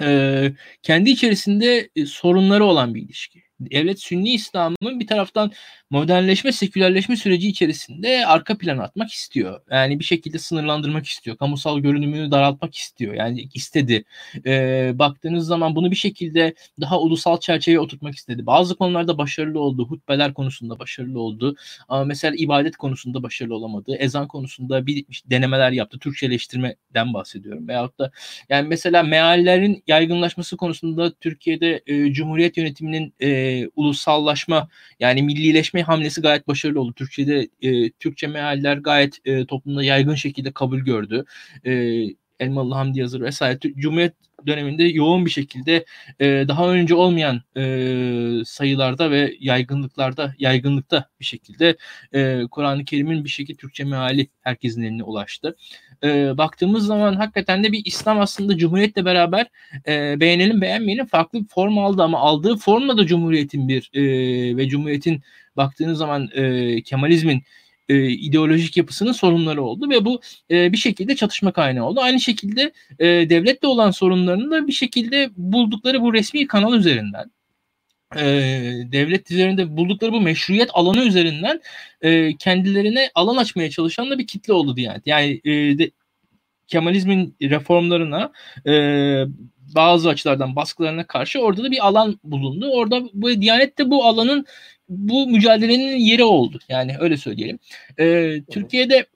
e, 0.00 0.52
kendi 0.82 1.10
içerisinde 1.10 1.90
e, 1.96 2.06
sorunları 2.06 2.64
olan 2.64 2.94
bir 2.94 3.02
ilişki 3.02 3.42
devlet 3.70 4.00
Sünni 4.00 4.32
İslam'ın 4.32 5.00
bir 5.00 5.06
taraftan 5.06 5.52
modernleşme, 5.90 6.52
sekülerleşme 6.52 7.16
süreci 7.16 7.48
içerisinde 7.48 8.26
arka 8.26 8.58
plan 8.58 8.78
atmak 8.78 9.10
istiyor. 9.10 9.60
Yani 9.70 9.98
bir 9.98 10.04
şekilde 10.04 10.38
sınırlandırmak 10.38 11.06
istiyor. 11.06 11.36
Kamusal 11.36 11.78
görünümünü 11.78 12.30
daraltmak 12.30 12.74
istiyor. 12.74 13.14
Yani 13.14 13.48
istedi. 13.54 14.04
Ee, 14.46 14.92
baktığınız 14.94 15.46
zaman 15.46 15.76
bunu 15.76 15.90
bir 15.90 15.96
şekilde 15.96 16.54
daha 16.80 17.00
ulusal 17.00 17.40
çerçeveye 17.40 17.80
oturtmak 17.80 18.14
istedi. 18.14 18.46
Bazı 18.46 18.76
konularda 18.76 19.18
başarılı 19.18 19.60
oldu. 19.60 19.86
Hutbeler 19.88 20.34
konusunda 20.34 20.78
başarılı 20.78 21.20
oldu. 21.20 21.56
Ama 21.88 22.04
mesela 22.04 22.34
ibadet 22.38 22.76
konusunda 22.76 23.22
başarılı 23.22 23.54
olamadı. 23.54 23.96
Ezan 23.98 24.28
konusunda 24.28 24.86
bir 24.86 25.04
denemeler 25.26 25.72
yaptı. 25.72 25.98
Türkçeleştirmeden 25.98 27.14
bahsediyorum. 27.14 27.68
Veyahut 27.68 27.98
da 27.98 28.10
yani 28.48 28.68
mesela 28.68 29.02
meallerin 29.02 29.82
yaygınlaşması 29.86 30.56
konusunda 30.56 31.12
Türkiye'de 31.14 31.82
e, 31.86 32.12
Cumhuriyet 32.12 32.56
yönetiminin 32.56 33.14
e, 33.20 33.28
ulusallaşma 33.76 34.68
yani 35.00 35.22
millileşme 35.22 35.82
hamlesi 35.82 36.20
gayet 36.20 36.48
başarılı 36.48 36.80
oldu. 36.80 36.92
Türkçe'de 36.92 37.48
e, 37.62 37.90
Türkçe 37.90 38.26
mealler 38.26 38.76
gayet 38.76 39.18
e, 39.24 39.46
toplumda 39.46 39.84
yaygın 39.84 40.14
şekilde 40.14 40.52
kabul 40.52 40.78
gördü. 40.78 41.24
E, 41.66 42.02
Elmalı 42.40 42.74
Hamdi 42.74 42.98
Yazır 42.98 43.20
vesaire 43.20 43.58
Cumhuriyet 43.76 44.14
döneminde 44.46 44.84
yoğun 44.84 45.26
bir 45.26 45.30
şekilde 45.30 45.84
e, 46.20 46.44
daha 46.48 46.68
önce 46.68 46.94
olmayan 46.94 47.42
e, 47.56 48.44
sayılarda 48.44 49.10
ve 49.10 49.34
yaygınlıklarda 49.40 50.34
yaygınlıkta 50.38 51.08
bir 51.20 51.24
şekilde 51.24 51.76
e, 52.14 52.42
Kur'an-ı 52.50 52.84
Kerim'in 52.84 53.24
bir 53.24 53.28
şekilde 53.28 53.56
Türkçe 53.56 53.84
meali 53.84 54.28
herkesin 54.40 54.82
eline 54.82 55.02
ulaştı. 55.02 55.56
E, 56.04 56.38
baktığımız 56.38 56.86
zaman 56.86 57.14
hakikaten 57.14 57.64
de 57.64 57.72
bir 57.72 57.82
İslam 57.84 58.20
aslında 58.20 58.56
Cumhuriyet'le 58.56 59.04
beraber 59.04 59.46
e, 59.86 60.20
beğenelim 60.20 60.60
beğenmeyelim 60.60 61.06
farklı 61.06 61.40
bir 61.40 61.48
form 61.48 61.78
aldı 61.78 62.02
ama 62.02 62.18
aldığı 62.18 62.56
formla 62.56 62.96
da 62.98 63.06
Cumhuriyet'in 63.06 63.68
bir 63.68 63.90
e, 63.94 64.02
ve 64.56 64.68
Cumhuriyet'in 64.68 65.22
baktığınız 65.56 65.98
zaman 65.98 66.28
e, 66.34 66.82
Kemalizmin 66.82 67.42
e, 67.88 68.08
ideolojik 68.08 68.76
yapısının 68.76 69.12
sorunları 69.12 69.62
oldu 69.62 69.90
ve 69.90 70.04
bu 70.04 70.20
e, 70.50 70.72
bir 70.72 70.76
şekilde 70.76 71.16
çatışma 71.16 71.52
kaynağı 71.52 71.84
oldu. 71.84 72.00
Aynı 72.00 72.20
şekilde 72.20 72.72
e, 72.98 73.06
devletle 73.06 73.68
olan 73.68 73.90
sorunlarını 73.90 74.50
da 74.50 74.66
bir 74.66 74.72
şekilde 74.72 75.30
buldukları 75.36 76.02
bu 76.02 76.14
resmi 76.14 76.46
kanal 76.46 76.74
üzerinden 76.74 77.30
e, 78.16 78.22
devlet 78.92 79.30
üzerinde 79.30 79.76
buldukları 79.76 80.12
bu 80.12 80.20
meşruiyet 80.20 80.70
alanı 80.72 81.04
üzerinden 81.04 81.60
e, 82.02 82.36
kendilerine 82.36 83.10
alan 83.14 83.36
açmaya 83.36 83.70
çalışan 83.70 84.10
da 84.10 84.18
bir 84.18 84.26
kitle 84.26 84.52
oldu 84.52 84.76
Diyanet. 84.76 85.06
Yani 85.06 85.40
e, 85.44 85.78
de, 85.78 85.90
Kemalizmin 86.66 87.36
reformlarına 87.42 88.32
e, 88.66 88.72
bazı 89.74 90.08
açılardan 90.08 90.56
baskılarına 90.56 91.06
karşı 91.06 91.40
orada 91.40 91.64
da 91.64 91.70
bir 91.70 91.86
alan 91.86 92.20
bulundu. 92.24 92.70
Orada 92.72 93.02
bu 93.12 93.40
Diyanet 93.40 93.78
de 93.78 93.90
bu 93.90 94.04
alanın 94.04 94.46
bu 94.88 95.26
mücadelenin 95.26 95.96
yeri 95.96 96.24
oldu. 96.24 96.58
Yani 96.68 96.96
öyle 97.00 97.16
söyleyelim. 97.16 97.58
E, 97.98 98.36
Türkiye'de 98.50 99.06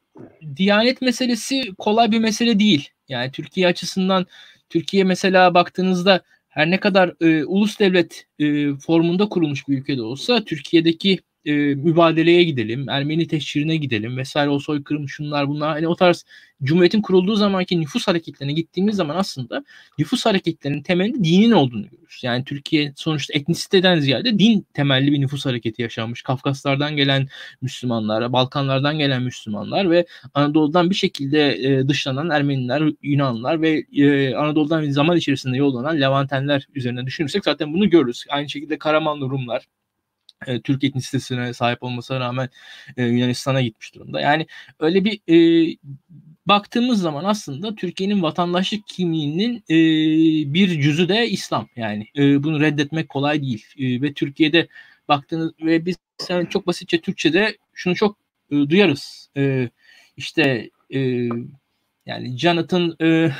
Diyanet 0.56 1.02
meselesi 1.02 1.74
kolay 1.78 2.12
bir 2.12 2.18
mesele 2.18 2.58
değil. 2.58 2.88
Yani 3.08 3.30
Türkiye 3.30 3.66
açısından 3.66 4.26
Türkiye 4.70 5.04
mesela 5.04 5.54
baktığınızda 5.54 6.22
her 6.56 6.70
ne 6.70 6.80
kadar 6.80 7.14
e, 7.20 7.44
ulus 7.44 7.78
devlet 7.80 8.26
e, 8.38 8.74
formunda 8.76 9.28
kurulmuş 9.28 9.68
bir 9.68 9.78
ülkede 9.78 10.02
olsa 10.02 10.44
Türkiye'deki 10.44 11.18
e, 11.46 11.52
mübadeleye 11.74 12.44
gidelim, 12.44 12.88
Ermeni 12.88 13.26
teşhirine 13.26 13.76
gidelim 13.76 14.16
vesaire 14.16 14.50
o 14.50 14.58
soykırım 14.58 15.08
şunlar 15.08 15.48
bunlar 15.48 15.70
hani 15.70 15.88
o 15.88 15.96
tarz 15.96 16.24
Cumhuriyet'in 16.62 17.02
kurulduğu 17.02 17.36
zamanki 17.36 17.80
nüfus 17.80 18.08
hareketlerine 18.08 18.52
gittiğimiz 18.52 18.96
zaman 18.96 19.16
aslında 19.16 19.64
nüfus 19.98 20.26
hareketlerinin 20.26 20.82
temelinde 20.82 21.24
dinin 21.24 21.52
olduğunu 21.52 21.88
görürüz. 21.88 22.20
Yani 22.22 22.44
Türkiye 22.44 22.92
sonuçta 22.96 23.34
etnisiteden 23.38 24.00
ziyade 24.00 24.38
din 24.38 24.66
temelli 24.74 25.12
bir 25.12 25.20
nüfus 25.20 25.46
hareketi 25.46 25.82
yaşanmış. 25.82 26.22
Kafkaslardan 26.22 26.96
gelen 26.96 27.28
Müslümanlar, 27.62 28.32
Balkanlardan 28.32 28.98
gelen 28.98 29.22
Müslümanlar 29.22 29.90
ve 29.90 30.06
Anadolu'dan 30.34 30.90
bir 30.90 30.94
şekilde 30.94 31.54
e, 31.54 31.88
dışlanan 31.88 32.30
Ermeniler, 32.30 32.82
Yunanlılar 33.02 33.62
ve 33.62 33.84
e, 33.92 34.34
Anadolu'dan 34.34 34.90
zaman 34.90 35.16
içerisinde 35.16 35.56
yollanan 35.56 36.00
Levantenler 36.00 36.66
üzerine 36.74 37.06
düşünürsek 37.06 37.44
zaten 37.44 37.72
bunu 37.72 37.90
görürüz. 37.90 38.24
Aynı 38.30 38.48
şekilde 38.48 38.78
Karamanlı 38.78 39.30
Rumlar, 39.30 39.66
e, 40.46 40.60
Türk 40.60 40.84
etnisitesine 40.84 41.54
sahip 41.54 41.82
olmasına 41.82 42.20
rağmen 42.20 42.48
e, 42.96 43.04
Yunanistan'a 43.04 43.62
gitmiş 43.62 43.94
durumda. 43.94 44.20
Yani 44.20 44.46
öyle 44.80 45.04
bir 45.04 45.20
e, 45.28 45.76
baktığımız 46.46 47.00
zaman 47.00 47.24
aslında 47.24 47.74
Türkiye'nin 47.74 48.22
vatandaşlık 48.22 48.88
kimliğinin 48.88 49.56
e, 49.56 49.74
bir 50.54 50.80
cüzü 50.80 51.08
de 51.08 51.28
İslam. 51.28 51.68
Yani 51.76 52.06
e, 52.16 52.42
bunu 52.42 52.60
reddetmek 52.60 53.08
kolay 53.08 53.42
değil. 53.42 53.66
E, 53.78 54.02
ve 54.02 54.12
Türkiye'de 54.12 54.68
baktığınız 55.08 55.52
ve 55.60 55.86
biz 55.86 55.96
yani 56.28 56.48
çok 56.48 56.66
basitçe 56.66 57.00
Türkçe'de 57.00 57.56
şunu 57.74 57.94
çok 57.94 58.16
e, 58.50 58.54
duyarız. 58.54 59.30
E, 59.36 59.70
işte 60.16 60.70
e, 60.94 61.28
yani 62.06 62.38
Jonathan 62.38 62.96
e, 63.02 63.30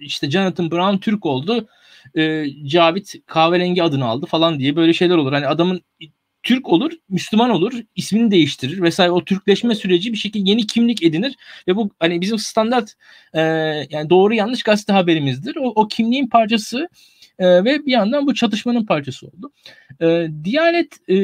işte 0.00 0.30
Jonathan 0.30 0.70
Brown 0.70 0.96
Türk 0.96 1.26
oldu. 1.26 1.68
E, 2.16 2.46
Cavit 2.66 3.14
kahverengi 3.26 3.82
adını 3.82 4.04
aldı 4.04 4.26
falan 4.26 4.58
diye 4.58 4.76
böyle 4.76 4.92
şeyler 4.92 5.16
olur. 5.16 5.32
Hani 5.32 5.46
adamın 5.46 5.82
Türk 6.44 6.68
olur, 6.68 6.92
Müslüman 7.08 7.50
olur, 7.50 7.72
ismini 7.96 8.30
değiştirir 8.30 8.82
vesaire 8.82 9.10
o 9.10 9.24
Türkleşme 9.24 9.74
süreci 9.74 10.12
bir 10.12 10.18
şekilde 10.18 10.50
yeni 10.50 10.66
kimlik 10.66 11.02
edinir 11.02 11.36
ve 11.68 11.76
bu 11.76 11.90
hani 12.00 12.20
bizim 12.20 12.38
standart 12.38 12.94
e, 13.32 13.40
yani 13.90 14.10
doğru 14.10 14.34
yanlış 14.34 14.62
gazete 14.62 14.92
haberimizdir. 14.92 15.56
O, 15.56 15.72
o 15.74 15.88
kimliğin 15.88 16.26
parçası 16.28 16.88
e, 17.38 17.64
ve 17.64 17.86
bir 17.86 17.92
yandan 17.92 18.26
bu 18.26 18.34
çatışmanın 18.34 18.86
parçası 18.86 19.26
oldu. 19.26 19.52
E, 20.00 20.28
Diyanet 20.44 21.10
e, 21.10 21.16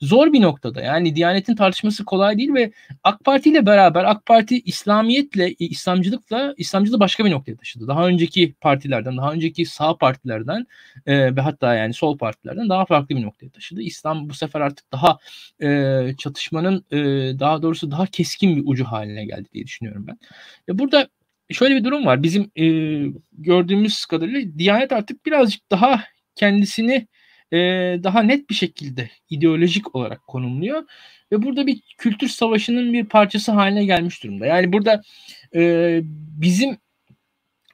zor 0.00 0.32
bir 0.32 0.40
noktada. 0.40 0.80
Yani 0.82 1.16
Diyanet'in 1.16 1.56
tartışması 1.56 2.04
kolay 2.04 2.38
değil 2.38 2.54
ve 2.54 2.72
AK 3.04 3.24
Parti 3.24 3.50
ile 3.50 3.66
beraber 3.66 4.04
AK 4.04 4.26
Parti 4.26 4.60
İslamiyetle, 4.60 5.54
İslamcılıkla 5.58 6.54
İslamcılığı 6.56 7.00
başka 7.00 7.24
bir 7.24 7.30
noktaya 7.30 7.56
taşıdı. 7.56 7.88
Daha 7.88 8.06
önceki 8.06 8.54
partilerden, 8.60 9.16
daha 9.16 9.32
önceki 9.32 9.66
sağ 9.66 9.96
partilerden 9.96 10.66
e, 11.06 11.36
ve 11.36 11.40
hatta 11.40 11.74
yani 11.74 11.94
sol 11.94 12.18
partilerden 12.18 12.68
daha 12.68 12.84
farklı 12.84 13.16
bir 13.16 13.22
noktaya 13.22 13.50
taşıdı. 13.50 13.82
İslam 13.82 14.28
bu 14.28 14.34
sefer 14.34 14.60
artık 14.60 14.92
daha 14.92 15.18
e, 15.62 16.14
çatışmanın 16.18 16.84
e, 16.90 16.98
daha 17.38 17.62
doğrusu 17.62 17.90
daha 17.90 18.06
keskin 18.06 18.56
bir 18.56 18.62
ucu 18.66 18.84
haline 18.84 19.24
geldi 19.24 19.48
diye 19.52 19.64
düşünüyorum 19.64 20.06
ben. 20.06 20.18
Ve 20.68 20.78
burada 20.78 21.08
şöyle 21.50 21.76
bir 21.76 21.84
durum 21.84 22.06
var. 22.06 22.22
Bizim 22.22 22.50
e, 22.56 22.64
gördüğümüz 23.32 24.06
kadarıyla 24.06 24.58
Diyanet 24.58 24.92
artık 24.92 25.26
birazcık 25.26 25.70
daha 25.70 26.04
kendisini 26.34 27.06
e, 27.52 27.56
daha 28.02 28.22
net 28.22 28.50
bir 28.50 28.54
şekilde 28.54 29.10
ideolojik 29.30 29.96
olarak 29.96 30.26
konumluyor 30.26 30.84
ve 31.32 31.42
burada 31.42 31.66
bir 31.66 31.80
kültür 31.98 32.28
savaşının 32.28 32.92
bir 32.92 33.04
parçası 33.04 33.52
haline 33.52 33.84
gelmiş 33.84 34.24
durumda. 34.24 34.46
Yani 34.46 34.72
burada 34.72 35.02
e, 35.54 36.00
bizim 36.40 36.76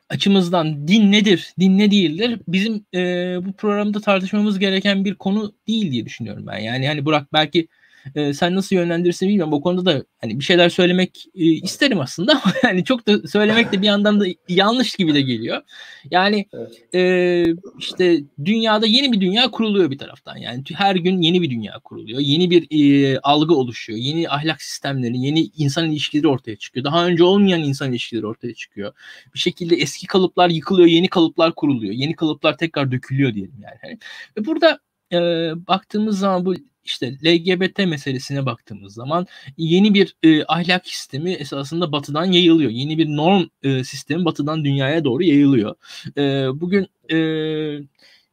açımızdan 0.08 0.88
din 0.88 1.12
nedir, 1.12 1.54
din 1.60 1.78
ne 1.78 1.90
değildir 1.90 2.40
bizim 2.48 2.86
e, 2.94 3.00
bu 3.44 3.52
programda 3.52 4.00
tartışmamız 4.00 4.58
gereken 4.58 5.04
bir 5.04 5.14
konu 5.14 5.54
değil 5.68 5.92
diye 5.92 6.06
düşünüyorum 6.06 6.46
ben. 6.46 6.58
Yani 6.58 6.86
hani 6.86 7.04
Burak 7.04 7.32
belki 7.32 7.68
e, 8.14 8.34
sen 8.34 8.54
nasıl 8.54 8.76
yönlendirirsin 8.76 9.28
bilmiyorum. 9.28 9.52
O 9.52 9.60
konuda 9.60 9.94
da 9.94 10.04
hani 10.20 10.38
bir 10.38 10.44
şeyler 10.44 10.68
söylemek 10.68 11.26
e, 11.34 11.44
isterim 11.44 12.00
aslında 12.00 12.32
ama 12.32 12.54
yani 12.64 12.84
çok 12.84 13.08
da 13.08 13.28
söylemek 13.28 13.72
de 13.72 13.82
bir 13.82 13.86
yandan 13.86 14.20
da 14.20 14.26
yanlış 14.48 14.94
gibi 14.96 15.14
de 15.14 15.20
geliyor. 15.20 15.62
Yani 16.10 16.46
e, 16.94 17.44
işte 17.78 18.20
dünyada 18.44 18.86
yeni 18.86 19.12
bir 19.12 19.20
dünya 19.20 19.50
kuruluyor 19.50 19.90
bir 19.90 19.98
taraftan. 19.98 20.36
Yani 20.36 20.62
her 20.74 20.96
gün 20.96 21.20
yeni 21.20 21.42
bir 21.42 21.50
dünya 21.50 21.78
kuruluyor. 21.84 22.20
Yeni 22.20 22.50
bir 22.50 22.66
e, 22.70 23.18
algı 23.18 23.54
oluşuyor. 23.54 23.98
Yeni 23.98 24.28
ahlak 24.28 24.62
sistemleri, 24.62 25.18
yeni 25.18 25.40
insan 25.56 25.90
ilişkileri 25.90 26.28
ortaya 26.28 26.56
çıkıyor. 26.56 26.84
Daha 26.84 27.06
önce 27.06 27.24
olmayan 27.24 27.62
insan 27.62 27.90
ilişkileri 27.90 28.26
ortaya 28.26 28.54
çıkıyor. 28.54 28.92
Bir 29.34 29.38
şekilde 29.38 29.76
eski 29.76 30.06
kalıplar 30.06 30.48
yıkılıyor, 30.48 30.88
yeni 30.88 31.08
kalıplar 31.08 31.54
kuruluyor. 31.54 31.94
Yeni 31.94 32.16
kalıplar 32.16 32.58
tekrar 32.58 32.92
dökülüyor 32.92 33.34
diyelim 33.34 33.62
yani. 33.62 33.98
Ve 34.36 34.44
burada 34.44 34.78
e, 35.12 35.18
baktığımız 35.66 36.18
zaman 36.18 36.46
bu 36.46 36.54
işte 36.84 37.12
LGBT 37.24 37.78
meselesine 37.78 38.46
baktığımız 38.46 38.94
zaman 38.94 39.26
yeni 39.56 39.94
bir 39.94 40.16
e, 40.22 40.44
ahlak 40.44 40.86
sistemi 40.86 41.30
esasında 41.30 41.92
batıdan 41.92 42.24
yayılıyor. 42.24 42.70
Yeni 42.70 42.98
bir 42.98 43.06
norm 43.06 43.44
e, 43.62 43.84
sistemi 43.84 44.24
batıdan 44.24 44.64
dünyaya 44.64 45.04
doğru 45.04 45.22
yayılıyor. 45.22 45.74
E, 46.16 46.20
bugün 46.60 46.88
e, 47.10 47.16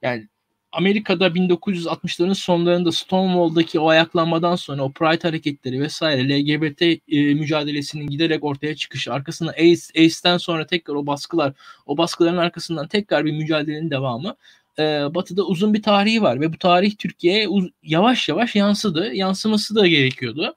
yani 0.01 0.27
Amerika'da 0.71 1.27
1960'ların 1.27 2.35
sonlarında 2.35 2.91
Stonewall'daki 2.91 3.79
o 3.79 3.89
ayaklanmadan 3.89 4.55
sonra 4.55 4.83
o 4.83 4.91
Pride 4.91 5.27
hareketleri 5.27 5.81
vesaire 5.81 6.23
LGBT 6.23 6.81
e, 6.81 7.33
mücadelesinin 7.33 8.07
giderek 8.07 8.43
ortaya 8.43 8.75
çıkışı 8.75 9.13
arkasında 9.13 9.51
AIDS, 9.51 9.91
AIDS'ten 9.97 10.37
sonra 10.37 10.67
tekrar 10.67 10.95
o 10.95 11.07
baskılar 11.07 11.53
o 11.85 11.97
baskıların 11.97 12.37
arkasından 12.37 12.87
tekrar 12.87 13.25
bir 13.25 13.31
mücadelenin 13.31 13.91
devamı 13.91 14.35
e, 14.79 15.15
Batı'da 15.15 15.43
uzun 15.43 15.73
bir 15.73 15.81
tarihi 15.81 16.21
var 16.21 16.41
ve 16.41 16.53
bu 16.53 16.57
tarih 16.57 16.95
Türkiye'ye 16.97 17.47
yavaş 17.83 18.29
yavaş 18.29 18.55
yansıdı. 18.55 19.13
Yansıması 19.13 19.75
da 19.75 19.87
gerekiyordu. 19.87 20.55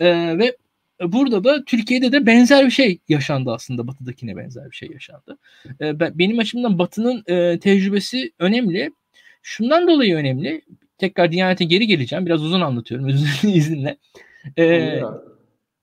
E, 0.00 0.38
ve 0.38 0.56
burada 1.02 1.44
da 1.44 1.64
Türkiye'de 1.64 2.12
de 2.12 2.26
benzer 2.26 2.66
bir 2.66 2.70
şey 2.70 2.98
yaşandı 3.08 3.52
aslında 3.52 3.86
Batı'dakine 3.86 4.36
benzer 4.36 4.70
bir 4.70 4.76
şey 4.76 4.90
yaşandı. 4.90 5.38
E, 5.80 6.00
ben, 6.00 6.18
benim 6.18 6.38
açımdan 6.38 6.78
Batı'nın 6.78 7.24
e, 7.26 7.58
tecrübesi 7.58 8.32
önemli. 8.38 8.90
Şundan 9.42 9.88
dolayı 9.88 10.14
önemli. 10.16 10.62
Tekrar 10.98 11.32
Diyanet'e 11.32 11.64
geri 11.64 11.86
geleceğim. 11.86 12.26
Biraz 12.26 12.42
uzun 12.42 12.60
anlatıyorum 12.60 13.08
izinle. 13.42 13.96
E, 14.58 15.00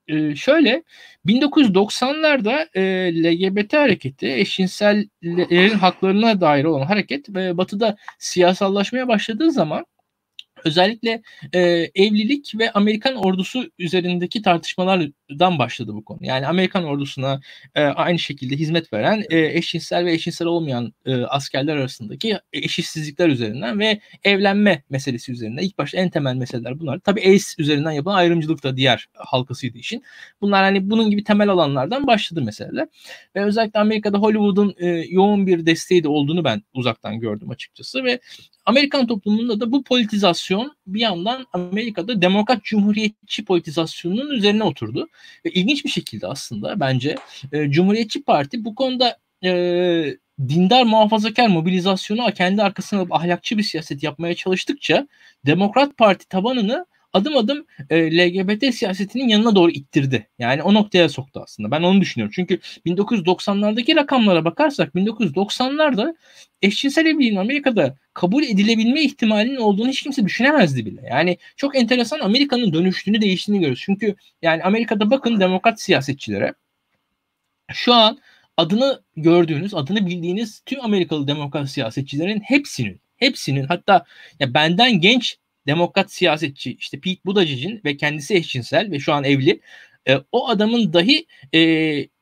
e, 0.08 0.36
şöyle 0.36 0.82
1990'larda 1.26 2.68
e, 2.74 2.82
LGBT 3.24 3.72
hareketi 3.72 4.32
eşcinsellerin 4.32 5.78
haklarına 5.78 6.40
dair 6.40 6.64
olan 6.64 6.86
hareket 6.86 7.28
ve 7.28 7.56
batıda 7.56 7.96
siyasallaşmaya 8.18 9.08
başladığı 9.08 9.52
zaman 9.52 9.86
özellikle 10.64 11.22
e, 11.52 11.60
evlilik 11.94 12.52
ve 12.58 12.70
Amerikan 12.72 13.16
ordusu 13.16 13.70
üzerindeki 13.78 14.42
tartışmalardan 15.32 15.58
başladı 15.58 15.94
bu 15.94 16.04
konu. 16.04 16.18
Yani 16.22 16.46
Amerikan 16.46 16.84
ordusuna 16.84 17.40
e, 17.74 17.82
aynı 17.82 18.18
şekilde 18.18 18.56
hizmet 18.56 18.92
veren 18.92 19.24
e, 19.30 19.58
eşcinsel 19.58 20.04
ve 20.04 20.12
eşcinsel 20.12 20.48
olmayan 20.48 20.92
e, 21.06 21.14
askerler 21.14 21.76
arasındaki 21.76 22.38
eşitsizlikler 22.52 23.28
üzerinden 23.28 23.78
ve 23.78 24.00
evlenme 24.24 24.82
meselesi 24.90 25.32
üzerinden 25.32 25.62
ilk 25.62 25.78
başta 25.78 25.98
en 25.98 26.10
temel 26.10 26.34
meseleler 26.34 26.80
bunlar. 26.80 26.98
Tabii 26.98 27.20
AIDS 27.20 27.54
üzerinden 27.58 27.92
yapılan 27.92 28.16
ayrımcılık 28.16 28.62
da 28.62 28.76
diğer 28.76 29.08
halkasıydı 29.14 29.78
işin. 29.78 30.02
Bunlar 30.40 30.62
hani 30.62 30.90
bunun 30.90 31.10
gibi 31.10 31.24
temel 31.24 31.48
alanlardan 31.48 32.06
başladı 32.06 32.42
meseleler. 32.42 32.88
Ve 33.36 33.44
özellikle 33.44 33.80
Amerika'da 33.80 34.18
Hollywood'un 34.18 34.74
e, 34.78 34.86
yoğun 34.88 35.46
bir 35.46 35.66
desteği 35.66 36.02
de 36.02 36.08
olduğunu 36.08 36.44
ben 36.44 36.62
uzaktan 36.74 37.20
gördüm 37.20 37.50
açıkçası 37.50 38.04
ve 38.04 38.20
Amerikan 38.66 39.06
toplumunda 39.06 39.60
da 39.60 39.72
bu 39.72 39.84
politizasyon 39.84 40.72
bir 40.86 41.00
yandan 41.00 41.46
Amerika'da 41.52 42.22
demokrat 42.22 42.64
cumhuriyetçi 42.64 43.44
politizasyonunun 43.44 44.30
üzerine 44.30 44.64
oturdu. 44.64 45.08
Ve 45.46 45.50
ilginç 45.50 45.84
bir 45.84 45.90
şekilde 45.90 46.26
aslında 46.26 46.80
bence 46.80 47.16
e, 47.52 47.70
Cumhuriyetçi 47.70 48.22
Parti 48.24 48.64
bu 48.64 48.74
konuda 48.74 49.18
e, 49.44 49.50
dindar 50.48 50.82
muhafazakar 50.82 51.48
mobilizasyonu 51.48 52.32
kendi 52.34 52.62
arkasına 52.62 53.00
alıp 53.00 53.14
ahlakçı 53.14 53.58
bir 53.58 53.62
siyaset 53.62 54.02
yapmaya 54.02 54.34
çalıştıkça 54.34 55.08
Demokrat 55.46 55.96
Parti 55.96 56.28
tabanını 56.28 56.86
adım 57.12 57.36
adım 57.36 57.66
e, 57.90 58.18
LGBT 58.18 58.74
siyasetinin 58.74 59.28
yanına 59.28 59.56
doğru 59.56 59.70
ittirdi. 59.70 60.28
Yani 60.38 60.62
o 60.62 60.74
noktaya 60.74 61.08
soktu 61.08 61.40
aslında. 61.44 61.70
Ben 61.70 61.82
onu 61.82 62.00
düşünüyorum. 62.00 62.32
Çünkü 62.36 62.58
1990'lardaki 62.86 63.96
rakamlara 63.96 64.44
bakarsak 64.44 64.94
1990'larda 64.94 66.16
eşcinsel 66.62 67.06
evliliğin 67.06 67.36
Amerika'da 67.36 67.96
kabul 68.14 68.42
edilebilme 68.42 69.02
ihtimalinin 69.02 69.56
olduğunu 69.56 69.88
hiç 69.88 70.02
kimse 70.02 70.24
düşünemezdi 70.24 70.86
bile. 70.86 71.00
Yani 71.10 71.38
çok 71.56 71.76
enteresan 71.76 72.20
Amerika'nın 72.20 72.72
dönüştüğünü, 72.72 73.20
değiştiğini 73.20 73.60
görüyoruz. 73.60 73.82
Çünkü 73.84 74.14
yani 74.42 74.62
Amerika'da 74.62 75.10
bakın 75.10 75.40
demokrat 75.40 75.80
siyasetçilere 75.80 76.54
şu 77.72 77.94
an 77.94 78.18
adını 78.56 79.02
gördüğünüz, 79.16 79.74
adını 79.74 80.06
bildiğiniz 80.06 80.62
tüm 80.66 80.84
Amerikalı 80.84 81.28
demokrat 81.28 81.70
siyasetçilerin 81.70 82.40
hepsinin 82.40 83.00
hepsinin 83.16 83.64
hatta 83.64 84.04
ya 84.40 84.54
benden 84.54 85.00
genç 85.00 85.36
demokrat 85.66 86.12
siyasetçi 86.12 86.74
işte 86.74 87.00
Pete 87.00 87.20
Buttigieg'in 87.24 87.80
ve 87.84 87.96
kendisi 87.96 88.34
eşcinsel 88.34 88.90
ve 88.90 88.98
şu 89.00 89.12
an 89.12 89.24
evli 89.24 89.60
e, 90.08 90.16
o 90.32 90.48
adamın 90.48 90.92
dahi 90.92 91.26
e, 91.54 91.60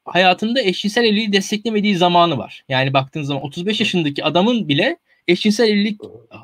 hayatında 0.04 0.62
eşcinsel 0.62 1.04
evliliği 1.04 1.32
desteklemediği 1.32 1.96
zamanı 1.96 2.38
var. 2.38 2.64
Yani 2.68 2.92
baktığınız 2.92 3.26
zaman 3.26 3.44
35 3.44 3.80
yaşındaki 3.80 4.24
adamın 4.24 4.68
bile 4.68 4.96
eşcinsel 5.28 5.68
evlilik 5.68 6.00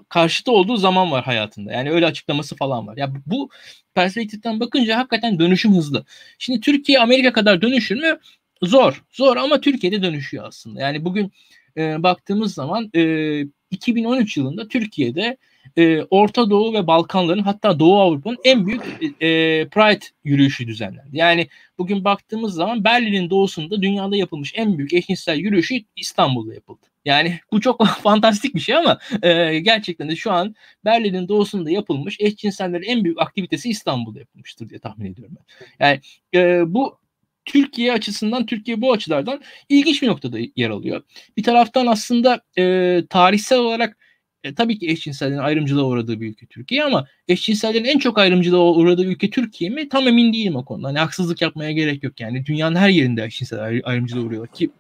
karşıtı 0.09 0.53
olduğu 0.53 0.77
zaman 0.77 1.11
var 1.11 1.25
hayatında. 1.25 1.73
Yani 1.73 1.91
öyle 1.91 2.07
açıklaması 2.07 2.57
falan 2.57 2.87
var. 2.87 2.97
Ya 2.97 3.13
bu 3.27 3.51
perspektiften 3.95 4.61
bakınca 4.61 4.99
hakikaten 4.99 5.39
dönüşüm 5.39 5.75
hızlı. 5.75 6.05
Şimdi 6.39 6.61
Türkiye 6.61 7.01
Amerika 7.01 7.33
kadar 7.33 7.63
dönüşür 7.63 7.97
mü? 8.03 8.19
Zor. 8.63 9.05
Zor 9.11 9.37
ama 9.37 9.61
Türkiye'de 9.61 10.03
dönüşüyor 10.03 10.45
aslında. 10.47 10.81
Yani 10.81 11.05
bugün 11.05 11.33
e, 11.77 12.03
baktığımız 12.03 12.55
zaman 12.55 12.91
e, 12.95 13.41
2013 13.71 14.37
yılında 14.37 14.69
Türkiye'de 14.69 15.37
e, 15.77 16.03
Orta 16.03 16.51
Doğu 16.51 16.75
ve 16.75 16.87
Balkanların 16.87 17.43
hatta 17.43 17.79
Doğu 17.79 18.01
Avrupa'nın 18.01 18.39
en 18.45 18.67
büyük 18.67 18.83
e, 19.03 19.29
Pride 19.69 20.05
yürüyüşü 20.25 20.67
düzenlendi. 20.67 21.17
Yani 21.17 21.49
bugün 21.79 22.05
baktığımız 22.05 22.55
zaman 22.55 22.85
Berlin'in 22.85 23.31
doğusunda 23.31 23.83
dünyada 23.83 24.17
yapılmış 24.17 24.53
en 24.57 24.79
büyük 24.79 24.93
eşcinsel 24.93 25.39
yürüyüşü 25.39 25.75
İstanbul'da 25.97 26.55
yapıldı. 26.55 26.87
Yani 27.07 27.41
bu 27.53 27.61
çok 27.61 27.87
fantastik 28.03 28.55
bir 28.55 28.61
şey 28.61 28.77
ama 28.77 28.99
e, 29.23 29.59
gerçekten 29.59 30.09
de 30.09 30.17
şu 30.17 30.33
an 30.33 30.55
Berlin'in 30.85 31.29
doğusunda 31.29 31.71
yapılmış 31.71 32.17
eşcinsellerin 32.21 32.83
en 32.83 33.05
büyük 33.05 33.21
aktivitesi 33.23 33.71
İstanbul'da 33.71 34.19
yapılmıştır 34.19 34.69
diye 34.69 34.81
tahmin 34.81 35.13
ediyorum 35.13 35.37
ben. 35.39 35.67
Yani 35.87 36.01
e, 36.35 36.75
bu 36.75 36.99
Türkiye 37.45 37.93
açısından 37.93 38.47
Türkiye 38.47 38.81
bu 38.81 38.93
açılardan 38.93 39.43
ilginç 39.69 40.03
bir 40.03 40.09
noktada 40.09 40.39
yer 40.57 40.71
alıyor. 40.71 41.03
Bir 41.37 41.43
taraftan 41.43 41.87
aslında 41.87 42.41
e, 42.59 43.03
tarihsel 43.11 43.59
olarak 43.59 43.99
e, 44.45 44.55
tabii 44.55 44.79
ki 44.79 44.91
eşcinsellerin 44.91 45.39
ayrımcılığa 45.39 45.85
uğradığı 45.85 46.21
bir 46.21 46.29
ülke 46.29 46.47
Türkiye 46.47 46.85
ama 46.85 47.07
eşcinsellerin 47.29 47.85
en 47.85 47.99
çok 47.99 48.19
ayrımcılığa 48.19 48.73
uğradığı 48.73 49.05
ülke 49.05 49.31
Türkiye 49.31 49.71
mi? 49.71 49.89
Tam 49.89 50.09
emin 50.09 50.33
değilim 50.33 50.57
o 50.57 50.65
konuda. 50.65 50.89
Hani 50.89 50.99
haksızlık 50.99 51.43
yapmaya 51.43 51.73
gerek 51.73 52.03
yok 52.03 52.21
yani. 52.21 52.47
Dünyanın 52.47 52.77
her 52.77 52.89
yerinde 52.89 53.25
eşcinsel 53.25 53.81
ayrımcılığa 53.85 54.25
uğruyorlar 54.25 54.53
ki 54.53 54.71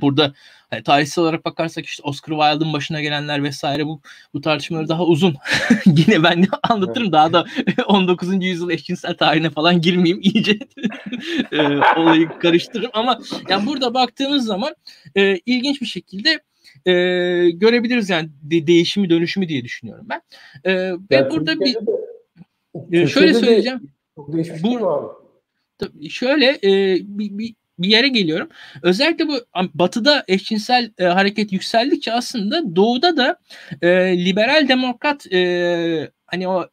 burada 0.00 0.34
hani 0.70 0.82
tarihsel 0.82 1.24
olarak 1.24 1.44
bakarsak 1.44 1.86
işte 1.86 2.02
Oscar 2.02 2.34
Wilde'ın 2.34 2.72
başına 2.72 3.00
gelenler 3.00 3.42
vesaire 3.42 3.86
bu 3.86 4.00
bu 4.34 4.40
tartışmaları 4.40 4.88
daha 4.88 5.04
uzun. 5.04 5.36
Yine 5.86 6.22
ben 6.22 6.42
de 6.42 6.46
anlatırım 6.62 7.12
daha 7.12 7.32
da 7.32 7.44
19. 7.86 8.44
yüzyıl 8.44 8.70
eşcinsel 8.70 9.16
tarihine 9.16 9.50
falan 9.50 9.80
girmeyeyim 9.80 10.20
iyice 10.22 10.58
e, 11.52 11.62
olayı 11.96 12.28
karıştırırım 12.38 12.90
ama 12.92 13.18
yani 13.48 13.66
burada 13.66 13.94
baktığımız 13.94 14.44
zaman 14.44 14.74
e, 15.16 15.38
ilginç 15.46 15.80
bir 15.80 15.86
şekilde 15.86 16.40
e, 16.86 16.92
görebiliriz 17.50 18.10
yani 18.10 18.28
de, 18.42 18.66
değişimi 18.66 19.10
dönüşümü 19.10 19.48
diye 19.48 19.64
düşünüyorum 19.64 20.06
ben. 20.08 20.22
E, 20.64 20.92
ve 20.92 21.16
ya 21.16 21.30
burada 21.30 21.60
bir 21.60 21.74
de, 22.74 23.02
e, 23.02 23.06
şöyle 23.06 23.34
söyleyeceğim. 23.34 23.90
Çok 24.14 24.32
değişmiş 24.32 24.62
bu, 24.62 24.88
abi? 24.90 26.08
Şöyle 26.08 26.46
e, 26.64 26.98
bir, 27.02 27.38
bir 27.38 27.54
bir 27.78 27.88
yere 27.88 28.08
geliyorum. 28.08 28.48
Özellikle 28.82 29.28
bu 29.28 29.40
batıda 29.74 30.24
eşcinsel 30.28 30.90
e, 30.98 31.04
hareket 31.04 31.52
yükseldikçe 31.52 32.12
aslında 32.12 32.76
doğuda 32.76 33.16
da 33.16 33.36
e, 33.82 33.88
liberal 34.24 34.68
demokrat 34.68 35.32
e, 35.32 36.10
hani 36.26 36.48
o 36.48 36.68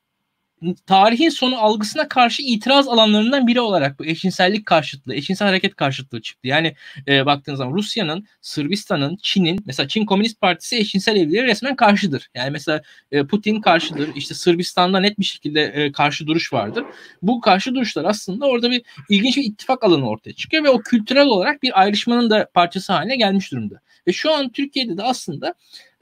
tarihin 0.85 1.29
sonu 1.29 1.57
algısına 1.57 2.07
karşı 2.07 2.41
itiraz 2.43 2.87
alanlarından 2.87 3.47
biri 3.47 3.61
olarak 3.61 3.99
bu 3.99 4.05
eşcinsellik 4.05 4.65
karşıtlığı, 4.65 5.15
eşcinsel 5.15 5.47
hareket 5.47 5.75
karşıtlığı 5.75 6.21
çıktı. 6.21 6.47
Yani 6.47 6.75
e, 7.07 7.25
baktığınız 7.25 7.57
zaman 7.57 7.73
Rusya'nın, 7.73 8.27
Sırbistan'ın, 8.41 9.17
Çin'in, 9.21 9.59
mesela 9.65 9.87
Çin 9.87 10.05
Komünist 10.05 10.41
Partisi 10.41 10.77
eşcinsel 10.77 11.15
evliliğe 11.15 11.43
resmen 11.43 11.75
karşıdır. 11.75 12.29
Yani 12.35 12.51
mesela 12.51 12.81
e, 13.11 13.23
Putin 13.23 13.61
karşıdır. 13.61 14.09
İşte 14.15 14.33
Sırbistan'da 14.33 14.99
net 14.99 15.19
bir 15.19 15.25
şekilde 15.25 15.61
e, 15.61 15.91
karşı 15.91 16.27
duruş 16.27 16.53
vardır. 16.53 16.83
Bu 17.21 17.41
karşı 17.41 17.75
duruşlar 17.75 18.05
aslında 18.05 18.45
orada 18.45 18.71
bir 18.71 18.81
ilginç 19.09 19.37
bir 19.37 19.43
ittifak 19.43 19.83
alanı 19.83 20.09
ortaya 20.09 20.33
çıkıyor 20.33 20.63
ve 20.63 20.69
o 20.69 20.79
kültürel 20.79 21.25
olarak 21.25 21.63
bir 21.63 21.81
ayrışmanın 21.81 22.29
da 22.29 22.49
parçası 22.53 22.93
haline 22.93 23.15
gelmiş 23.15 23.51
durumda. 23.51 23.81
Ve 24.07 24.11
şu 24.11 24.33
an 24.33 24.49
Türkiye'de 24.49 24.97
de 24.97 25.03
aslında 25.03 25.53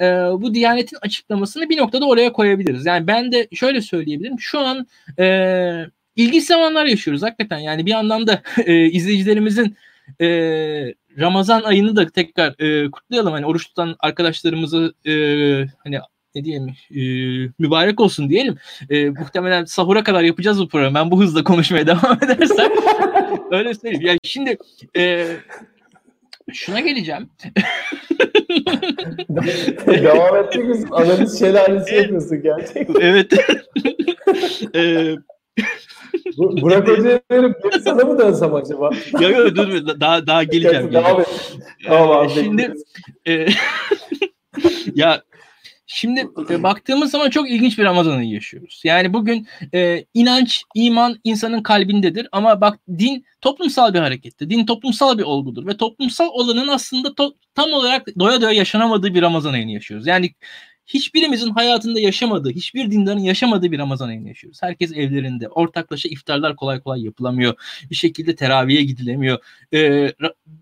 e, 0.02 0.06
bu 0.42 0.54
Diyanet'in 0.54 0.98
açıklamasını 1.02 1.70
bir 1.70 1.78
noktada 1.78 2.08
oraya 2.08 2.34
koyabiliriz. 2.34 2.86
Yani 2.86 3.08
ben 3.08 3.32
de 3.32 3.48
şöyle 3.54 3.82
söyleyebilirim. 3.82 4.40
Şu 4.40 4.60
an 4.60 4.88
e, 5.20 5.86
ilginç 6.16 6.44
zamanlar 6.44 6.86
yaşıyoruz 6.86 7.24
hakikaten. 7.24 7.58
Yani 7.58 7.86
bir 7.86 7.94
anlamda 7.94 8.42
e, 8.66 8.86
izleyicilerimizin 8.86 9.76
e, 10.22 10.28
Ramazan 11.20 11.64
ayını 11.64 11.96
da 11.96 12.08
tekrar 12.08 12.56
e, 12.60 12.92
kutlayalım. 12.92 13.34
Hani 13.34 13.46
oruç 13.46 13.68
tutan 13.68 13.96
arkadaşlarımızı 14.00 14.94
e, 15.06 15.14
hani 15.84 16.00
ne 16.36 16.44
diyelim 16.44 16.76
e, 16.92 17.02
mübarek 17.60 18.00
olsun 18.00 18.30
diyelim. 18.30 18.58
E, 18.90 19.10
muhtemelen 19.10 19.66
sahura 19.66 20.04
kadar 20.04 20.24
yapacağız 20.24 20.60
bu 20.60 20.68
programı. 20.68 20.96
Ben 20.96 21.12
bu 21.12 21.22
hızla 21.22 21.44
konuşmaya 21.44 21.88
devam 21.88 22.20
edersem 22.24 22.72
öyle 23.52 23.74
söyleyeyim. 23.74 24.06
Yani 24.06 24.20
şimdi 24.24 24.58
e, 24.98 25.28
şuna 26.54 26.80
geleceğim. 26.80 27.30
Devam 29.88 30.36
ettik 30.36 30.66
analiz 30.92 31.40
şelalesi 31.40 31.96
yapıyorsun 31.96 32.42
gerçekten. 32.42 32.96
Evet. 33.02 33.34
ee, 34.76 35.16
Burak 36.38 36.88
Hoca'ya 36.88 37.22
verip 37.32 37.56
sana 37.84 38.04
mı 38.04 38.20
dönsem 38.20 38.56
acaba? 38.56 38.90
Yok 39.20 39.32
yok 39.32 39.56
dur 39.56 40.00
daha 40.00 40.28
daha 40.28 40.44
geleceğim. 40.44 40.94
Devam 40.94 41.22
et. 41.22 41.58
Tamam 41.88 42.12
abi. 42.12 42.30
Şimdi 42.30 42.74
e, 43.28 43.34
ya 44.96 45.22
Şimdi 45.92 46.28
e, 46.50 46.64
baktığımız 46.64 47.12
zaman 47.12 47.30
çok 47.30 47.50
ilginç 47.50 47.78
bir 47.78 47.84
Ramazan 47.84 48.18
ayı 48.18 48.30
yaşıyoruz. 48.30 48.82
Yani 48.84 49.14
bugün 49.14 49.48
e, 49.74 50.06
inanç, 50.14 50.64
iman 50.76 51.20
insanın 51.24 51.64
kalbindedir 51.64 52.28
ama 52.32 52.62
bak 52.62 52.80
din 52.90 53.26
toplumsal 53.42 53.94
bir 53.94 54.00
harekettir. 54.00 54.50
Din 54.50 54.66
toplumsal 54.66 55.18
bir 55.18 55.24
olgudur 55.24 55.68
ve 55.68 55.78
toplumsal 55.78 56.28
olanın 56.30 56.68
aslında 56.68 57.08
to- 57.08 57.34
tam 57.56 57.74
olarak 57.74 58.08
doya 58.20 58.42
doya 58.42 58.52
yaşanamadığı 58.52 59.14
bir 59.14 59.22
Ramazan 59.22 59.54
ayını 59.54 59.72
yaşıyoruz. 59.72 60.08
Yani 60.08 60.32
hiçbirimizin 60.86 61.50
hayatında 61.50 62.00
yaşamadığı, 62.00 62.52
hiçbir 62.52 62.92
dindarın 62.92 63.20
yaşamadığı 63.20 63.72
bir 63.72 63.80
Ramazan 63.80 64.10
ayını 64.10 64.28
yaşıyoruz. 64.28 64.64
Herkes 64.64 64.92
evlerinde. 64.92 65.48
Ortaklaşa 65.48 66.10
iftarlar 66.10 66.56
kolay 66.56 66.80
kolay 66.82 67.04
yapılamıyor. 67.04 67.54
Bir 67.90 67.96
şekilde 67.96 68.36
teraviye 68.36 68.84
gidilemiyor. 68.84 69.40
Ee, 69.74 70.14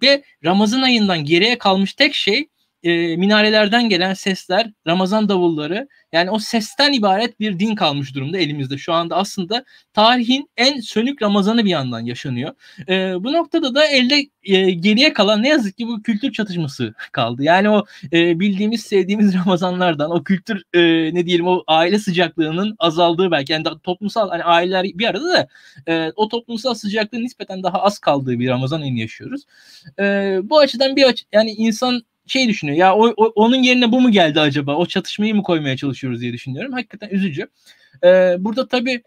ve 0.04 0.24
Ramazan 0.44 0.82
ayından 0.82 1.26
geriye 1.26 1.58
kalmış 1.58 1.94
tek 1.94 2.14
şey 2.14 2.48
e, 2.84 3.18
minarelerden 3.18 3.90
gelen 3.90 4.14
sesler, 4.14 4.72
Ramazan 4.88 5.30
davulları 5.30 5.88
yani 6.12 6.32
o 6.32 6.40
sesten 6.40 6.94
ibaret 6.94 7.40
bir 7.40 7.60
din 7.60 7.76
kalmış 7.76 8.16
durumda 8.16 8.38
elimizde. 8.38 8.78
Şu 8.78 8.94
anda 8.94 9.16
aslında 9.16 9.66
tarihin 9.94 10.50
en 10.58 10.80
sönük 10.80 11.22
Ramazanı 11.22 11.66
bir 11.66 11.70
yandan 11.70 12.00
yaşanıyor. 12.00 12.54
E, 12.90 13.24
bu 13.24 13.34
noktada 13.34 13.76
da 13.76 13.86
elde 13.86 14.30
e, 14.44 14.72
geriye 14.72 15.14
kalan 15.14 15.44
ne 15.44 15.50
yazık 15.50 15.78
ki 15.78 15.88
bu 15.88 16.02
kültür 16.02 16.32
çatışması 16.32 16.94
kaldı. 17.12 17.44
Yani 17.44 17.70
o 17.70 17.86
e, 18.14 18.40
bildiğimiz, 18.40 18.82
sevdiğimiz 18.82 19.36
Ramazanlardan 19.46 20.12
o 20.12 20.24
kültür 20.24 20.64
e, 20.74 20.80
ne 21.14 21.26
diyelim 21.26 21.48
o 21.48 21.64
aile 21.68 22.00
sıcaklığının 22.00 22.76
azaldığı 22.80 23.32
belki 23.32 23.54
yani 23.54 23.64
toplumsal 23.84 24.30
hani 24.30 24.44
aileler 24.44 24.84
bir 24.84 25.06
arada 25.08 25.34
da 25.34 25.48
e, 25.88 26.12
o 26.16 26.28
toplumsal 26.28 26.74
sıcaklığın 26.74 27.24
nispeten 27.24 27.64
daha 27.64 27.82
az 27.84 28.00
kaldığı 28.00 28.40
bir 28.40 28.50
Ramazan 28.50 28.82
ayını 28.82 29.00
yaşıyoruz. 29.00 29.42
E, 30.00 30.40
bu 30.44 30.60
açıdan 30.60 30.96
bir 30.96 31.04
aç 31.04 31.24
yani 31.32 31.52
insan 31.52 32.02
şey 32.28 32.48
düşünüyor. 32.48 32.78
Ya 32.78 32.96
o, 32.96 33.14
o, 33.18 33.26
onun 33.36 33.56
yerine 33.64 33.92
bu 33.92 34.02
mu 34.02 34.12
geldi 34.12 34.40
acaba? 34.40 34.76
O 34.76 34.86
çatışmayı 34.86 35.36
mı 35.36 35.44
koymaya 35.44 35.78
çalışıyoruz 35.78 36.22
diye 36.22 36.34
düşünüyorum. 36.34 36.74
Hakikaten 36.74 37.10
üzücü. 37.10 37.48
Ee, 38.04 38.36
burada 38.40 38.68
tabii 38.68 39.04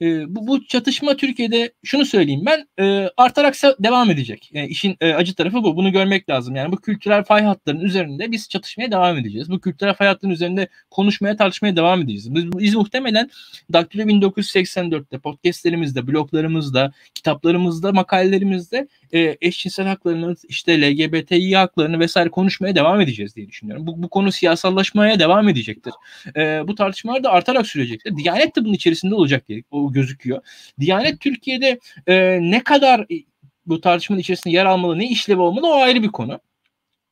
e, 0.00 0.34
bu, 0.34 0.46
bu 0.46 0.66
çatışma 0.66 1.16
Türkiye'de 1.16 1.72
şunu 1.84 2.04
söyleyeyim 2.04 2.42
ben 2.46 2.68
e, 2.84 3.10
artarak 3.16 3.54
devam 3.78 4.10
edecek. 4.10 4.50
Yani 4.52 4.68
işin 4.68 4.96
e, 5.00 5.12
acı 5.12 5.34
tarafı 5.34 5.62
bu. 5.62 5.76
Bunu 5.76 5.92
görmek 5.92 6.30
lazım. 6.30 6.56
Yani 6.56 6.72
bu 6.72 6.76
kültürel 6.76 7.24
fay 7.24 7.42
hatlarının 7.42 7.84
üzerinde 7.84 8.32
biz 8.32 8.48
çatışmaya 8.48 8.90
devam 8.90 9.18
edeceğiz. 9.18 9.50
Bu 9.50 9.60
kültürel 9.60 9.94
fay 9.94 10.08
hatlarının 10.08 10.34
üzerinde 10.34 10.68
konuşmaya, 10.90 11.36
tartışmaya 11.36 11.76
devam 11.76 12.00
edeceğiz. 12.00 12.34
Biz, 12.34 12.52
biz 12.52 12.74
muhtemelen 12.74 13.30
Daktilo 13.72 14.02
1984'te 14.02 15.18
podcastlerimizde, 15.18 16.06
bloglarımızda, 16.06 16.92
kitaplarımızda, 17.14 17.92
makalelerimizde 17.92 18.88
e, 19.12 19.36
eşcinsel 19.40 19.86
haklarını, 19.86 20.36
işte 20.48 20.80
LGBTİ 20.80 21.56
haklarını 21.56 22.00
vesaire 22.00 22.30
konuşmaya 22.30 22.74
devam 22.74 23.00
edeceğiz 23.00 23.36
diye 23.36 23.48
düşünüyorum. 23.48 23.86
Bu, 23.86 24.02
bu 24.02 24.08
konu 24.08 24.32
siyasallaşmaya 24.32 25.18
devam 25.18 25.48
edecektir. 25.48 25.92
E, 26.36 26.68
bu 26.68 26.74
tartışmalar 26.74 27.24
da 27.24 27.30
artarak 27.30 27.66
sürecektir. 27.66 28.16
Diyanet 28.16 28.56
de 28.56 28.64
bunun 28.64 28.74
içerisinde 28.74 29.14
olacak 29.14 29.48
diye 29.48 29.62
o 29.70 29.83
gözüküyor. 29.92 30.42
Diyanet 30.80 31.20
Türkiye'de 31.20 31.78
e, 32.06 32.38
ne 32.40 32.64
kadar 32.64 33.06
bu 33.66 33.80
tartışmanın 33.80 34.20
içerisinde 34.20 34.54
yer 34.54 34.64
almalı, 34.66 34.98
ne 34.98 35.08
işlevi 35.08 35.40
olmalı 35.40 35.68
o 35.68 35.74
ayrı 35.74 36.02
bir 36.02 36.08
konu. 36.08 36.40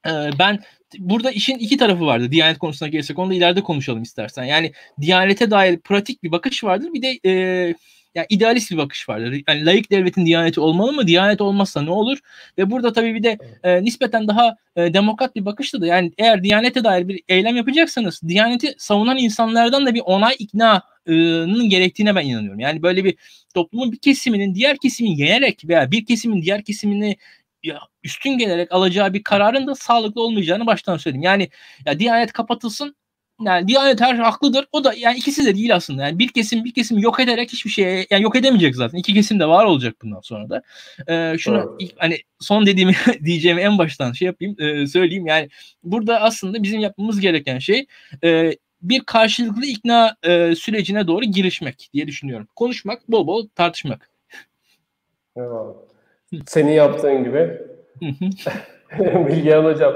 E, 0.06 0.10
ben 0.38 0.58
burada 0.98 1.30
işin 1.30 1.58
iki 1.58 1.76
tarafı 1.76 2.06
vardı. 2.06 2.32
Diyanet 2.32 2.58
konusuna 2.58 2.88
gelirsek 2.88 3.18
onu 3.18 3.30
da 3.30 3.34
ileride 3.34 3.62
konuşalım 3.62 4.02
istersen. 4.02 4.44
Yani 4.44 4.72
Diyanete 5.00 5.50
dair 5.50 5.78
pratik 5.78 6.22
bir 6.22 6.32
bakış 6.32 6.64
vardır. 6.64 6.90
Bir 6.94 7.02
de 7.02 7.18
e, 7.26 7.74
yani 8.14 8.26
idealist 8.30 8.70
bir 8.70 8.76
bakış 8.76 9.08
vardır. 9.08 9.42
Yani 9.48 9.66
layık 9.66 9.90
devletin 9.90 10.26
diyaneti 10.26 10.60
olmalı 10.60 10.92
mı? 10.92 11.06
Diyanet 11.06 11.40
olmazsa 11.40 11.82
ne 11.82 11.90
olur? 11.90 12.18
Ve 12.58 12.70
burada 12.70 12.92
tabii 12.92 13.14
bir 13.14 13.22
de 13.22 13.38
e, 13.62 13.84
nispeten 13.84 14.28
daha 14.28 14.56
e, 14.76 14.94
demokrat 14.94 15.36
bir 15.36 15.44
bakıştı 15.44 15.80
da 15.80 15.86
yani 15.86 16.12
eğer 16.18 16.42
diyanete 16.42 16.84
dair 16.84 17.08
bir 17.08 17.22
eylem 17.28 17.56
yapacaksanız 17.56 18.20
diyaneti 18.28 18.74
savunan 18.78 19.16
insanlardan 19.18 19.86
da 19.86 19.94
bir 19.94 20.02
onay 20.04 20.34
iknanın 20.38 21.68
gerektiğine 21.68 22.14
ben 22.14 22.26
inanıyorum. 22.26 22.60
Yani 22.60 22.82
böyle 22.82 23.04
bir 23.04 23.14
toplumun 23.54 23.92
bir 23.92 23.98
kesiminin 23.98 24.54
diğer 24.54 24.76
kesimin 24.78 25.16
yenerek 25.16 25.62
veya 25.68 25.90
bir 25.90 26.06
kesimin 26.06 26.42
diğer 26.42 26.64
kesimini 26.64 27.16
ya 27.62 27.80
üstün 28.04 28.38
gelerek 28.38 28.72
alacağı 28.72 29.14
bir 29.14 29.22
kararın 29.22 29.66
da 29.66 29.74
sağlıklı 29.74 30.22
olmayacağını 30.22 30.66
baştan 30.66 30.96
söyleyeyim. 30.96 31.22
Yani 31.22 31.48
ya 31.86 31.98
Diyanet 31.98 32.32
kapatılsın 32.32 32.96
yani 33.44 33.68
Diyanet 33.68 34.00
her 34.00 34.14
şey 34.14 34.24
haklıdır. 34.24 34.66
O 34.72 34.84
da 34.84 34.94
yani 34.94 35.18
ikisi 35.18 35.46
de 35.46 35.54
değil 35.54 35.74
aslında. 35.74 36.02
Yani 36.02 36.18
bir 36.18 36.28
kesim 36.28 36.64
bir 36.64 36.74
kesim 36.74 36.98
yok 36.98 37.20
ederek 37.20 37.52
hiçbir 37.52 37.70
şey 37.70 38.06
yani 38.10 38.22
yok 38.22 38.36
edemeyecek 38.36 38.76
zaten. 38.76 38.98
İki 38.98 39.14
kesim 39.14 39.40
de 39.40 39.46
var 39.46 39.64
olacak 39.64 39.94
bundan 40.02 40.20
sonra 40.20 40.50
da. 40.50 40.62
Ee, 41.08 41.38
şunu 41.38 41.76
ilk, 41.78 41.92
hani 41.96 42.18
son 42.40 42.66
dediğimi 42.66 42.94
diyeceğimi 43.24 43.60
en 43.60 43.78
baştan 43.78 44.12
şey 44.12 44.26
yapayım 44.26 44.56
e, 44.58 44.86
söyleyeyim. 44.86 45.26
Yani 45.26 45.48
burada 45.84 46.20
aslında 46.20 46.62
bizim 46.62 46.80
yapmamız 46.80 47.20
gereken 47.20 47.58
şey 47.58 47.86
e, 48.24 48.52
bir 48.82 49.00
karşılıklı 49.00 49.66
ikna 49.66 50.16
e, 50.22 50.54
sürecine 50.54 51.06
doğru 51.06 51.24
girişmek 51.24 51.90
diye 51.94 52.06
düşünüyorum. 52.06 52.48
Konuşmak, 52.56 53.08
bol 53.08 53.26
bol 53.26 53.48
tartışmak. 53.54 54.10
Eyvallah. 55.36 55.74
Senin 56.46 56.72
yaptığın 56.72 57.24
gibi. 57.24 57.58
Bilgehan 59.28 59.64
Hocam. 59.64 59.94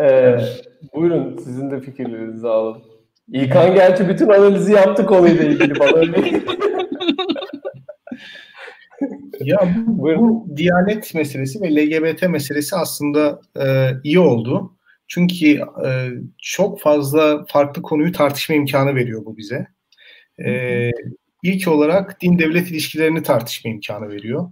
E, 0.00 0.36
buyurun 0.94 1.36
sizin 1.36 1.70
de 1.70 1.80
fikirlerinizi 1.80 2.48
alalım. 2.48 2.82
İlkan 3.32 3.74
gerçi 3.74 4.08
bütün 4.08 4.28
analizi 4.28 4.72
yaptı 4.72 5.06
konuyla 5.06 5.44
ilgili 5.44 5.80
bana 5.80 5.96
öyle. 5.96 6.20
ya 9.40 9.74
bu, 9.86 10.02
bu 10.02 10.56
Diyanet 10.56 11.14
meselesi 11.14 11.60
ve 11.60 11.76
LGBT 11.76 12.28
meselesi 12.28 12.76
aslında 12.76 13.40
e, 13.60 13.90
iyi 14.04 14.18
oldu. 14.18 14.74
Çünkü 15.08 15.46
e, 15.86 16.08
çok 16.38 16.80
fazla 16.80 17.44
farklı 17.48 17.82
konuyu 17.82 18.12
tartışma 18.12 18.54
imkanı 18.54 18.94
veriyor 18.94 19.24
bu 19.24 19.36
bize. 19.36 19.66
E, 20.46 20.90
ilk 21.42 21.68
olarak 21.68 22.20
din 22.22 22.38
devlet 22.38 22.70
ilişkilerini 22.70 23.22
tartışma 23.22 23.70
imkanı 23.70 24.08
veriyor. 24.08 24.50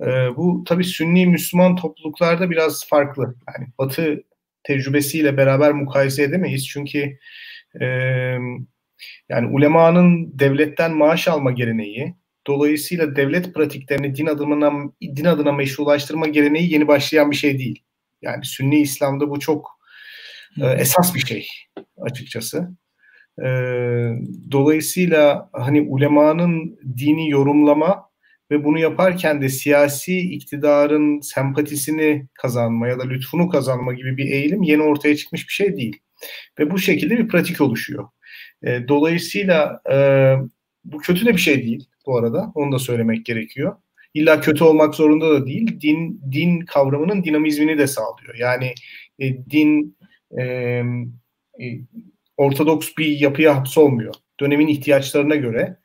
E, 0.00 0.06
bu 0.36 0.64
tabii 0.66 0.84
Sünni 0.84 1.26
Müslüman 1.26 1.76
topluluklarda 1.76 2.50
biraz 2.50 2.86
farklı. 2.88 3.34
Yani 3.48 3.68
Batı 3.78 4.22
tecrübesiyle 4.62 5.36
beraber 5.36 5.72
mukayese 5.72 6.22
edemeyiz. 6.22 6.68
Çünkü 6.68 7.18
e, 7.80 7.86
yani 9.28 9.46
ulemanın 9.50 10.38
devletten 10.38 10.96
maaş 10.96 11.28
alma 11.28 11.50
geleneği, 11.50 12.14
dolayısıyla 12.46 13.16
devlet 13.16 13.54
pratiklerini 13.54 14.16
din 14.16 14.26
adına 14.26 14.72
din 15.16 15.24
adına 15.24 15.52
meşrulaştırma 15.52 16.26
geleneği 16.26 16.72
yeni 16.72 16.88
başlayan 16.88 17.30
bir 17.30 17.36
şey 17.36 17.58
değil. 17.58 17.82
Yani 18.22 18.44
Sünni 18.44 18.80
İslam'da 18.80 19.30
bu 19.30 19.40
çok 19.40 19.80
e, 20.60 20.66
esas 20.66 21.14
bir 21.14 21.20
şey 21.20 21.48
açıkçası. 21.96 22.70
E, 23.38 23.46
dolayısıyla 24.50 25.50
hani 25.52 25.80
ulemanın 25.80 26.78
dini 26.98 27.30
yorumlama 27.30 28.09
ve 28.50 28.64
bunu 28.64 28.78
yaparken 28.78 29.42
de 29.42 29.48
siyasi 29.48 30.18
iktidarın 30.18 31.20
sempatisini 31.20 32.26
kazanma 32.34 32.88
ya 32.88 32.98
da 32.98 33.02
lütfunu 33.02 33.48
kazanma 33.48 33.92
gibi 33.92 34.16
bir 34.16 34.30
eğilim 34.30 34.62
yeni 34.62 34.82
ortaya 34.82 35.16
çıkmış 35.16 35.48
bir 35.48 35.52
şey 35.52 35.76
değil. 35.76 36.00
Ve 36.58 36.70
bu 36.70 36.78
şekilde 36.78 37.18
bir 37.18 37.28
pratik 37.28 37.60
oluşuyor. 37.60 38.08
E, 38.62 38.88
dolayısıyla 38.88 39.80
e, 39.92 39.96
bu 40.84 40.98
kötü 40.98 41.26
de 41.26 41.32
bir 41.32 41.40
şey 41.40 41.62
değil 41.62 41.88
bu 42.06 42.18
arada. 42.18 42.52
Onu 42.54 42.72
da 42.72 42.78
söylemek 42.78 43.26
gerekiyor. 43.26 43.76
İlla 44.14 44.40
kötü 44.40 44.64
olmak 44.64 44.94
zorunda 44.94 45.30
da 45.30 45.46
değil. 45.46 45.80
Din 45.80 46.20
din 46.32 46.60
kavramının 46.60 47.24
dinamizmini 47.24 47.78
de 47.78 47.86
sağlıyor. 47.86 48.34
Yani 48.38 48.74
e, 49.18 49.44
din 49.50 49.96
e, 50.38 50.42
e, 50.42 50.84
ortodoks 52.36 52.88
bir 52.98 53.20
yapıya 53.20 53.56
hapsolmuyor. 53.56 54.14
Dönemin 54.40 54.68
ihtiyaçlarına 54.68 55.36
göre 55.36 55.76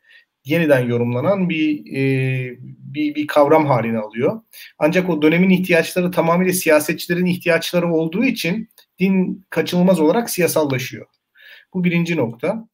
yeniden 0.46 0.80
yorumlanan 0.80 1.48
bir, 1.48 1.96
e, 1.96 2.56
bir 2.60 3.14
bir 3.14 3.26
kavram 3.26 3.66
haline 3.66 3.98
alıyor. 3.98 4.40
Ancak 4.78 5.10
o 5.10 5.22
dönemin 5.22 5.50
ihtiyaçları 5.50 6.10
tamamıyla 6.10 6.52
siyasetçilerin 6.52 7.26
ihtiyaçları 7.26 7.92
olduğu 7.92 8.24
için 8.24 8.68
din 8.98 9.46
kaçınılmaz 9.50 10.00
olarak 10.00 10.30
siyasallaşıyor. 10.30 11.06
Bu 11.74 11.84
birinci 11.84 12.16
nokta. 12.16 12.68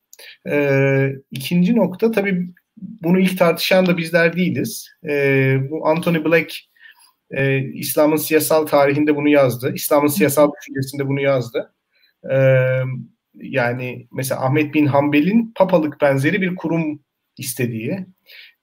E, 0.49 1.09
ikinci 1.31 1.77
nokta 1.77 2.11
tabii 2.11 2.49
bunu 2.77 3.21
ilk 3.21 3.39
tartışan 3.39 3.87
da 3.87 3.97
bizler 3.99 4.37
değiliz. 4.37 4.89
E, 5.09 5.57
bu 5.71 5.89
Anthony 5.89 6.25
Black 6.25 6.55
e, 7.31 7.59
İslam'ın 7.59 8.17
siyasal 8.17 8.67
tarihinde 8.67 9.17
bunu 9.17 9.29
yazdı. 9.29 9.73
İslam'ın 9.75 10.09
siyasal 10.09 10.51
düşüncesinde 10.61 11.09
bunu 11.09 11.21
yazdı. 11.21 11.75
E, 12.33 12.37
yani 13.35 14.07
mesela 14.13 14.45
Ahmet 14.45 14.75
bin 14.75 14.87
Hanbel'in 14.87 15.53
papalık 15.55 16.01
benzeri 16.01 16.43
bir 16.43 16.57
kurum 16.57 17.01
istediği 17.39 18.07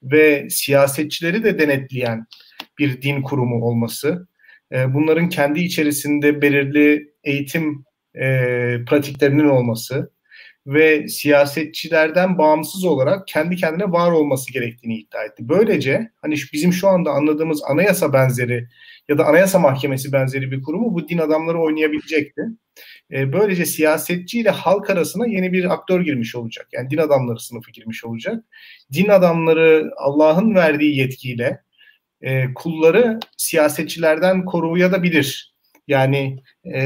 ve 0.03 0.49
siyasetçileri 0.49 1.43
de 1.43 1.59
denetleyen 1.59 2.25
bir 2.77 3.01
din 3.01 3.21
kurumu 3.21 3.65
olması, 3.65 4.27
e, 4.71 4.93
bunların 4.93 5.29
kendi 5.29 5.59
içerisinde 5.59 6.41
belirli 6.41 7.13
eğitim 7.23 7.85
e, 8.15 8.25
pratiklerinin 8.87 9.45
olması 9.45 10.11
ve 10.69 11.07
siyasetçilerden 11.07 12.37
bağımsız 12.37 12.85
olarak 12.85 13.27
kendi 13.27 13.55
kendine 13.55 13.91
var 13.91 14.11
olması 14.11 14.53
gerektiğini 14.53 14.99
iddia 14.99 15.23
etti. 15.23 15.49
Böylece 15.49 16.11
hani 16.21 16.35
bizim 16.53 16.73
şu 16.73 16.87
anda 16.87 17.11
anladığımız 17.11 17.63
anayasa 17.63 18.13
benzeri 18.13 18.67
ya 19.07 19.17
da 19.17 19.25
anayasa 19.25 19.59
mahkemesi 19.59 20.11
benzeri 20.11 20.51
bir 20.51 20.61
kurumu 20.61 20.93
bu 20.93 21.09
din 21.09 21.17
adamları 21.17 21.61
oynayabilecekti. 21.61 22.41
E, 23.11 23.33
böylece 23.33 23.65
siyasetçi 23.65 24.39
ile 24.39 24.49
halk 24.49 24.89
arasına 24.89 25.27
yeni 25.27 25.53
bir 25.53 25.73
aktör 25.73 26.01
girmiş 26.01 26.35
olacak. 26.35 26.67
Yani 26.71 26.89
din 26.89 26.97
adamları 26.97 27.39
sınıfı 27.39 27.71
girmiş 27.71 28.03
olacak. 28.05 28.43
Din 28.93 29.07
adamları 29.07 29.91
Allah'ın 29.97 30.55
verdiği 30.55 30.97
yetkiyle 30.97 31.59
e, 32.21 32.53
kulları 32.53 33.19
siyasetçilerden 33.37 34.45
koruyabilir. 34.45 35.55
Yani 35.87 36.43
e, 36.75 36.81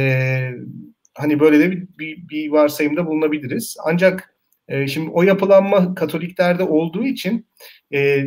hani 1.18 1.40
böyle 1.40 1.60
de 1.60 1.72
bir, 1.72 1.88
bir, 2.00 2.30
bir 2.30 2.50
varsayımda 2.52 3.08
bulunabiliriz. 3.08 3.78
Ancak 3.86 4.36
e, 4.68 4.88
şimdi 4.88 5.10
o 5.10 5.24
yapılanma 5.24 5.96
Katoliklerde 5.96 6.64
olduğu 6.64 7.06
için 7.06 7.48
e, 7.94 8.26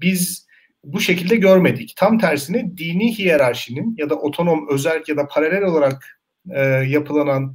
biz 0.00 0.46
bu 0.84 1.00
şekilde 1.00 1.36
görmedik. 1.36 1.94
Tam 1.96 2.18
tersine 2.18 2.76
dini 2.76 3.18
hiyerarşinin 3.18 3.94
ya 3.98 4.10
da 4.10 4.14
otonom, 4.14 4.68
özerk 4.70 5.08
ya 5.08 5.16
da 5.16 5.26
paralel 5.26 5.62
olarak 5.62 6.20
e, 6.50 6.60
yapılanan 6.64 7.54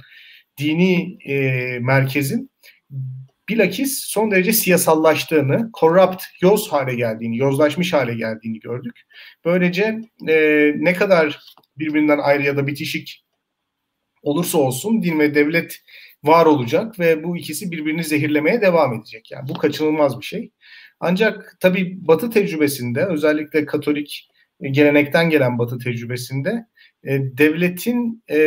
dini 0.58 1.18
e, 1.26 1.78
merkezin 1.78 2.50
bilakis 3.48 4.04
son 4.04 4.30
derece 4.30 4.52
siyasallaştığını, 4.52 5.70
corrupt, 5.80 6.22
yoz 6.40 6.68
hale 6.68 6.94
geldiğini, 6.94 7.38
yozlaşmış 7.38 7.92
hale 7.92 8.14
geldiğini 8.14 8.60
gördük. 8.60 9.02
Böylece 9.44 10.00
e, 10.28 10.72
ne 10.76 10.94
kadar 10.94 11.38
birbirinden 11.78 12.18
ayrı 12.18 12.42
ya 12.42 12.56
da 12.56 12.66
bitişik 12.66 13.24
olursa 14.28 14.58
olsun 14.58 15.02
din 15.02 15.18
ve 15.18 15.34
devlet 15.34 15.78
var 16.24 16.46
olacak 16.46 16.98
ve 16.98 17.24
bu 17.24 17.36
ikisi 17.36 17.70
birbirini 17.70 18.04
zehirlemeye 18.04 18.60
devam 18.60 18.94
edecek. 18.94 19.30
Yani 19.30 19.48
bu 19.48 19.54
kaçınılmaz 19.54 20.20
bir 20.20 20.24
şey. 20.24 20.52
Ancak 21.00 21.56
tabii 21.60 21.98
Batı 22.00 22.30
tecrübesinde 22.30 23.04
özellikle 23.04 23.66
Katolik 23.66 24.28
gelenekten 24.60 25.30
gelen 25.30 25.58
Batı 25.58 25.78
tecrübesinde 25.78 26.66
e, 27.04 27.20
devletin 27.38 28.24
e, 28.30 28.38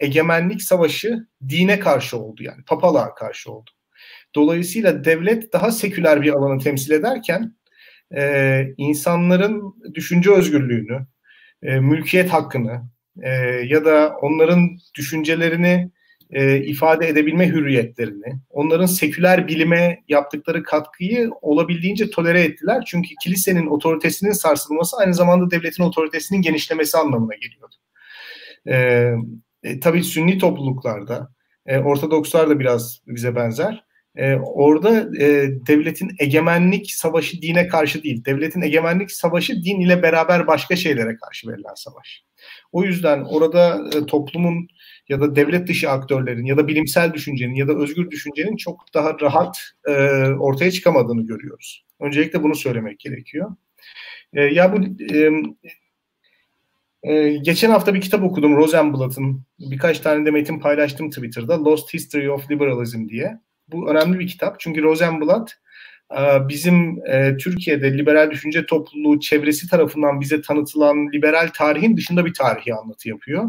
egemenlik 0.00 0.62
savaşı 0.62 1.26
dine 1.48 1.78
karşı 1.78 2.18
oldu 2.18 2.42
yani 2.42 2.64
papalığa 2.66 3.14
karşı 3.14 3.52
oldu. 3.52 3.70
Dolayısıyla 4.34 5.04
devlet 5.04 5.52
daha 5.52 5.70
seküler 5.70 6.22
bir 6.22 6.32
alanı 6.32 6.58
temsil 6.58 6.92
ederken 6.92 7.54
e, 8.16 8.62
insanların 8.76 9.74
düşünce 9.94 10.30
özgürlüğünü, 10.30 11.06
e, 11.62 11.80
mülkiyet 11.80 12.30
hakkını 12.30 12.82
e, 13.22 13.30
ya 13.68 13.84
da 13.84 14.16
onların 14.22 14.78
düşüncelerini 14.94 15.90
e, 16.30 16.56
ifade 16.56 17.08
edebilme 17.08 17.48
hürriyetlerini, 17.48 18.40
onların 18.50 18.86
seküler 18.86 19.48
bilime 19.48 20.02
yaptıkları 20.08 20.62
katkıyı 20.62 21.30
olabildiğince 21.42 22.10
tolere 22.10 22.42
ettiler. 22.42 22.84
Çünkü 22.86 23.08
kilisenin 23.22 23.66
otoritesinin 23.66 24.32
sarsılması 24.32 24.96
aynı 24.96 25.14
zamanda 25.14 25.50
devletin 25.50 25.82
otoritesinin 25.82 26.42
genişlemesi 26.42 26.98
anlamına 26.98 27.34
geliyordu. 27.34 27.74
E, 28.66 29.12
e, 29.70 29.80
tabii 29.80 30.04
Sünni 30.04 30.38
topluluklarda, 30.38 31.28
e, 31.66 31.78
Ortodokslar 31.78 32.50
da 32.50 32.60
biraz 32.60 33.00
bize 33.06 33.36
benzer. 33.36 33.87
E, 34.18 34.34
orada 34.36 35.00
e, 35.24 35.50
devletin 35.66 36.10
egemenlik 36.18 36.90
savaşı 36.90 37.42
dine 37.42 37.68
karşı 37.68 38.02
değil, 38.02 38.24
devletin 38.24 38.60
egemenlik 38.60 39.12
savaşı 39.12 39.64
din 39.64 39.80
ile 39.80 40.02
beraber 40.02 40.46
başka 40.46 40.76
şeylere 40.76 41.16
karşı 41.16 41.48
verilen 41.48 41.74
savaş. 41.74 42.24
O 42.72 42.84
yüzden 42.84 43.24
orada 43.24 43.88
e, 43.96 44.06
toplumun 44.06 44.68
ya 45.08 45.20
da 45.20 45.36
devlet 45.36 45.68
dışı 45.68 45.90
aktörlerin 45.90 46.44
ya 46.44 46.56
da 46.56 46.68
bilimsel 46.68 47.12
düşüncenin 47.12 47.54
ya 47.54 47.68
da 47.68 47.72
özgür 47.72 48.10
düşüncenin 48.10 48.56
çok 48.56 48.94
daha 48.94 49.20
rahat 49.20 49.58
e, 49.88 49.92
ortaya 50.38 50.70
çıkamadığını 50.70 51.26
görüyoruz. 51.26 51.84
Öncelikle 52.00 52.42
bunu 52.42 52.54
söylemek 52.54 53.00
gerekiyor. 53.00 53.56
E, 54.32 54.42
ya 54.42 54.72
bu 54.72 55.04
e, 55.14 55.30
e, 57.02 57.36
geçen 57.36 57.70
hafta 57.70 57.94
bir 57.94 58.00
kitap 58.00 58.22
okudum 58.22 58.56
Rosenblatt'ın. 58.56 59.42
Birkaç 59.58 60.00
tane 60.00 60.26
de 60.26 60.30
metin 60.30 60.60
paylaştım 60.60 61.10
Twitter'da. 61.10 61.64
Lost 61.64 61.94
History 61.94 62.30
of 62.30 62.50
Liberalism 62.50 63.08
diye. 63.08 63.38
Bu 63.68 63.90
önemli 63.90 64.18
bir 64.18 64.26
kitap. 64.26 64.60
Çünkü 64.60 64.82
Rosenblatt 64.82 65.52
e, 66.12 66.48
bizim 66.48 67.06
e, 67.06 67.36
Türkiye'de 67.36 67.98
liberal 67.98 68.30
düşünce 68.30 68.66
topluluğu 68.66 69.20
çevresi 69.20 69.68
tarafından 69.68 70.20
bize 70.20 70.40
tanıtılan 70.42 71.12
liberal 71.12 71.48
tarihin 71.54 71.96
dışında 71.96 72.26
bir 72.26 72.34
tarihi 72.34 72.74
anlatı 72.74 73.08
yapıyor. 73.08 73.44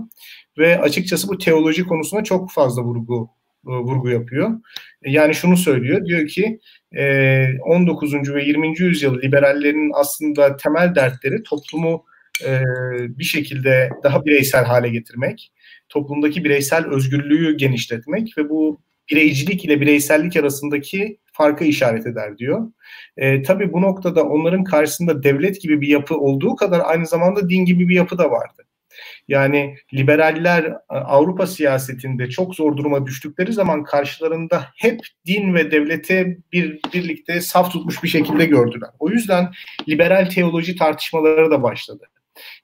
Ve 0.57 0.79
açıkçası 0.81 1.27
bu 1.27 1.37
teoloji 1.37 1.83
konusuna 1.83 2.23
çok 2.23 2.51
fazla 2.51 2.83
vurgu 2.83 3.29
e, 3.67 3.71
vurgu 3.71 4.09
yapıyor. 4.09 4.49
Yani 5.05 5.35
şunu 5.35 5.57
söylüyor, 5.57 6.05
diyor 6.05 6.27
ki 6.27 6.59
19. 7.61 8.13
ve 8.33 8.43
20. 8.43 8.79
yüzyıl 8.79 9.21
liberallerin 9.21 9.91
aslında 9.93 10.57
temel 10.57 10.95
dertleri 10.95 11.43
toplumu 11.43 12.05
bir 12.99 13.23
şekilde 13.23 13.89
daha 14.03 14.25
bireysel 14.25 14.65
hale 14.65 14.89
getirmek, 14.89 15.51
toplumdaki 15.89 16.43
bireysel 16.43 16.85
özgürlüğü 16.85 17.57
genişletmek 17.57 18.37
ve 18.37 18.49
bu 18.49 18.81
bireycilik 19.11 19.65
ile 19.65 19.81
bireysellik 19.81 20.37
arasındaki 20.37 21.17
farkı 21.33 21.63
işaret 21.63 22.07
eder 22.07 22.37
diyor. 22.37 22.71
E, 23.17 23.41
tabii 23.41 23.73
bu 23.73 23.81
noktada 23.81 24.23
onların 24.23 24.63
karşısında 24.63 25.23
devlet 25.23 25.61
gibi 25.61 25.81
bir 25.81 25.87
yapı 25.87 26.17
olduğu 26.17 26.55
kadar 26.55 26.81
aynı 26.85 27.07
zamanda 27.07 27.49
din 27.49 27.65
gibi 27.65 27.89
bir 27.89 27.95
yapı 27.95 28.17
da 28.17 28.31
vardı. 28.31 28.63
Yani 29.27 29.75
liberaller 29.93 30.63
e, 30.63 30.77
Avrupa 30.89 31.47
siyasetinde 31.47 32.29
çok 32.29 32.55
zor 32.55 32.77
duruma 32.77 33.05
düştükleri 33.05 33.53
zaman 33.53 33.83
karşılarında 33.83 34.65
hep 34.77 34.99
din 35.25 35.53
ve 35.53 35.71
devlete 35.71 36.37
bir 36.53 36.79
birlikte 36.93 37.41
saf 37.41 37.71
tutmuş 37.71 38.03
bir 38.03 38.09
şekilde 38.09 38.45
gördüler. 38.45 38.89
O 38.99 39.09
yüzden 39.09 39.51
liberal 39.89 40.29
teoloji 40.29 40.75
tartışmaları 40.75 41.51
da 41.51 41.63
başladı. 41.63 42.05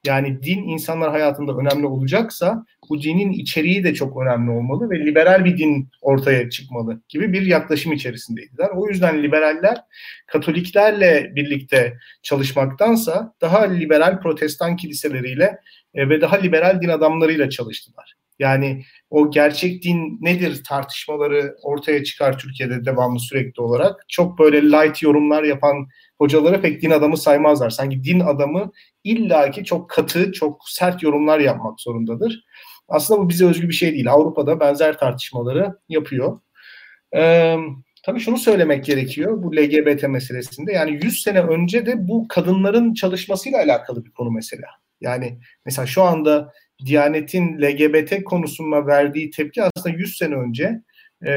Yani 0.06 0.42
din 0.42 0.62
insanlar 0.62 1.10
hayatında 1.10 1.52
önemli 1.52 1.86
olacaksa 1.86 2.64
bu 2.88 3.02
dinin 3.02 3.32
içeriği 3.32 3.84
de 3.84 3.94
çok 3.94 4.22
önemli 4.22 4.50
olmalı 4.50 4.90
ve 4.90 5.06
liberal 5.06 5.44
bir 5.44 5.58
din 5.58 5.88
ortaya 6.00 6.50
çıkmalı 6.50 7.02
gibi 7.08 7.32
bir 7.32 7.42
yaklaşım 7.42 7.92
içerisindeydiler. 7.92 8.68
O 8.76 8.88
yüzden 8.88 9.22
liberaller 9.22 9.76
Katoliklerle 10.26 11.32
birlikte 11.34 11.98
çalışmaktansa 12.22 13.34
daha 13.40 13.62
liberal 13.62 14.20
protestan 14.20 14.76
kiliseleriyle 14.76 15.58
e, 15.94 16.08
ve 16.08 16.20
daha 16.20 16.36
liberal 16.36 16.82
din 16.82 16.88
adamlarıyla 16.88 17.50
çalıştılar. 17.50 18.14
Yani 18.38 18.82
o 19.10 19.30
gerçek 19.30 19.82
din 19.82 20.18
nedir 20.20 20.64
tartışmaları 20.68 21.54
ortaya 21.62 22.04
çıkar 22.04 22.38
Türkiye'de 22.38 22.84
devamlı 22.84 23.20
sürekli 23.20 23.62
olarak. 23.62 24.04
Çok 24.08 24.38
böyle 24.38 24.62
light 24.62 25.02
yorumlar 25.02 25.42
yapan 25.42 25.88
hocalara 26.18 26.60
pek 26.60 26.82
din 26.82 26.90
adamı 26.90 27.16
saymazlar. 27.16 27.70
Sanki 27.70 28.04
din 28.04 28.20
adamı 28.20 28.72
illaki 29.04 29.64
çok 29.64 29.90
katı, 29.90 30.32
çok 30.32 30.62
sert 30.68 31.02
yorumlar 31.02 31.40
yapmak 31.40 31.80
zorundadır. 31.80 32.44
Aslında 32.88 33.20
bu 33.20 33.28
bize 33.28 33.46
özgü 33.46 33.68
bir 33.68 33.74
şey 33.74 33.92
değil. 33.92 34.10
Avrupa'da 34.10 34.60
benzer 34.60 34.98
tartışmaları 34.98 35.78
yapıyor. 35.88 36.40
Ee, 37.16 37.56
tabii 38.02 38.20
şunu 38.20 38.38
söylemek 38.38 38.84
gerekiyor 38.84 39.42
bu 39.42 39.56
LGBT 39.56 40.02
meselesinde. 40.08 40.72
Yani 40.72 41.00
100 41.04 41.22
sene 41.22 41.40
önce 41.40 41.86
de 41.86 42.08
bu 42.08 42.28
kadınların 42.28 42.94
çalışmasıyla 42.94 43.58
alakalı 43.58 44.04
bir 44.04 44.10
konu 44.10 44.30
mesela. 44.30 44.68
Yani 45.00 45.38
mesela 45.64 45.86
şu 45.86 46.02
anda 46.02 46.52
Diyanet'in 46.86 47.62
LGBT 47.62 48.24
konusuna 48.24 48.86
verdiği 48.86 49.30
tepki 49.30 49.62
aslında 49.62 49.96
100 49.96 50.16
sene 50.16 50.34
önce 50.34 50.82
e, 51.24 51.30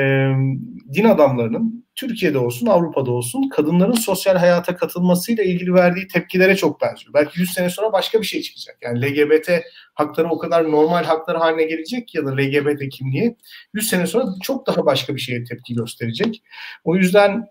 din 0.93 1.03
adamlarının 1.03 1.85
Türkiye'de 1.95 2.37
olsun 2.37 2.67
Avrupa'da 2.67 3.11
olsun 3.11 3.49
kadınların 3.49 3.93
sosyal 3.93 4.35
hayata 4.35 4.75
katılmasıyla 4.75 5.43
ilgili 5.43 5.73
verdiği 5.73 6.07
tepkilere 6.07 6.55
çok 6.55 6.81
benziyor. 6.81 7.13
Belki 7.13 7.39
100 7.39 7.53
sene 7.53 7.69
sonra 7.69 7.93
başka 7.93 8.21
bir 8.21 8.25
şey 8.25 8.41
çıkacak. 8.41 8.77
Yani 8.81 9.01
LGBT 9.01 9.49
hakları 9.93 10.29
o 10.29 10.37
kadar 10.37 10.71
normal 10.71 11.03
haklar 11.03 11.37
haline 11.37 11.63
gelecek 11.63 12.15
ya 12.15 12.25
da 12.25 12.35
LGBT 12.35 12.89
kimliği 12.91 13.35
100 13.73 13.89
sene 13.89 14.07
sonra 14.07 14.25
çok 14.43 14.67
daha 14.67 14.85
başka 14.85 15.15
bir 15.15 15.19
şeye 15.19 15.43
tepki 15.43 15.75
gösterecek. 15.75 16.43
O 16.83 16.95
yüzden 16.95 17.45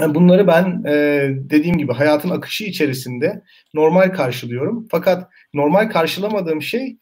bunları 0.00 0.46
ben 0.46 0.84
dediğim 1.50 1.78
gibi 1.78 1.92
hayatın 1.92 2.30
akışı 2.30 2.64
içerisinde 2.64 3.42
normal 3.74 4.12
karşılıyorum. 4.12 4.88
Fakat 4.90 5.30
normal 5.54 5.90
karşılamadığım 5.90 6.62
şey 6.62 6.96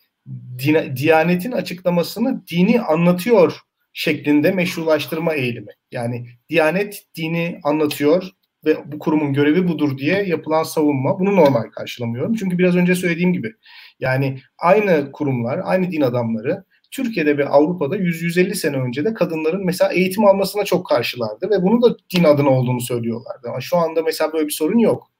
Diyanet'in 0.96 1.52
açıklamasını 1.52 2.46
dini 2.46 2.80
anlatıyor 2.80 3.60
şeklinde 3.94 4.50
meşrulaştırma 4.50 5.34
eğilimi. 5.34 5.72
Yani 5.90 6.26
Diyanet 6.48 7.02
dini 7.16 7.60
anlatıyor 7.64 8.30
ve 8.64 8.92
bu 8.92 8.98
kurumun 8.98 9.32
görevi 9.32 9.68
budur 9.68 9.98
diye 9.98 10.22
yapılan 10.22 10.62
savunma 10.62 11.20
bunu 11.20 11.36
normal 11.36 11.62
karşılamıyorum. 11.62 12.34
Çünkü 12.34 12.58
biraz 12.58 12.76
önce 12.76 12.94
söylediğim 12.94 13.32
gibi 13.32 13.52
yani 14.00 14.38
aynı 14.58 15.12
kurumlar, 15.12 15.60
aynı 15.64 15.92
din 15.92 16.00
adamları 16.00 16.64
Türkiye'de 16.90 17.38
ve 17.38 17.48
Avrupa'da 17.48 17.96
100-150 17.96 18.54
sene 18.54 18.76
önce 18.76 19.04
de 19.04 19.14
kadınların 19.14 19.66
mesela 19.66 19.92
eğitim 19.92 20.24
almasına 20.24 20.64
çok 20.64 20.86
karşılardı 20.86 21.50
ve 21.50 21.62
bunu 21.62 21.82
da 21.82 21.96
din 22.16 22.24
adına 22.24 22.50
olduğunu 22.50 22.80
söylüyorlardı. 22.80 23.48
Ama 23.48 23.60
şu 23.60 23.76
anda 23.76 24.02
mesela 24.02 24.32
böyle 24.32 24.46
bir 24.46 24.52
sorun 24.52 24.78
yok. 24.78 25.10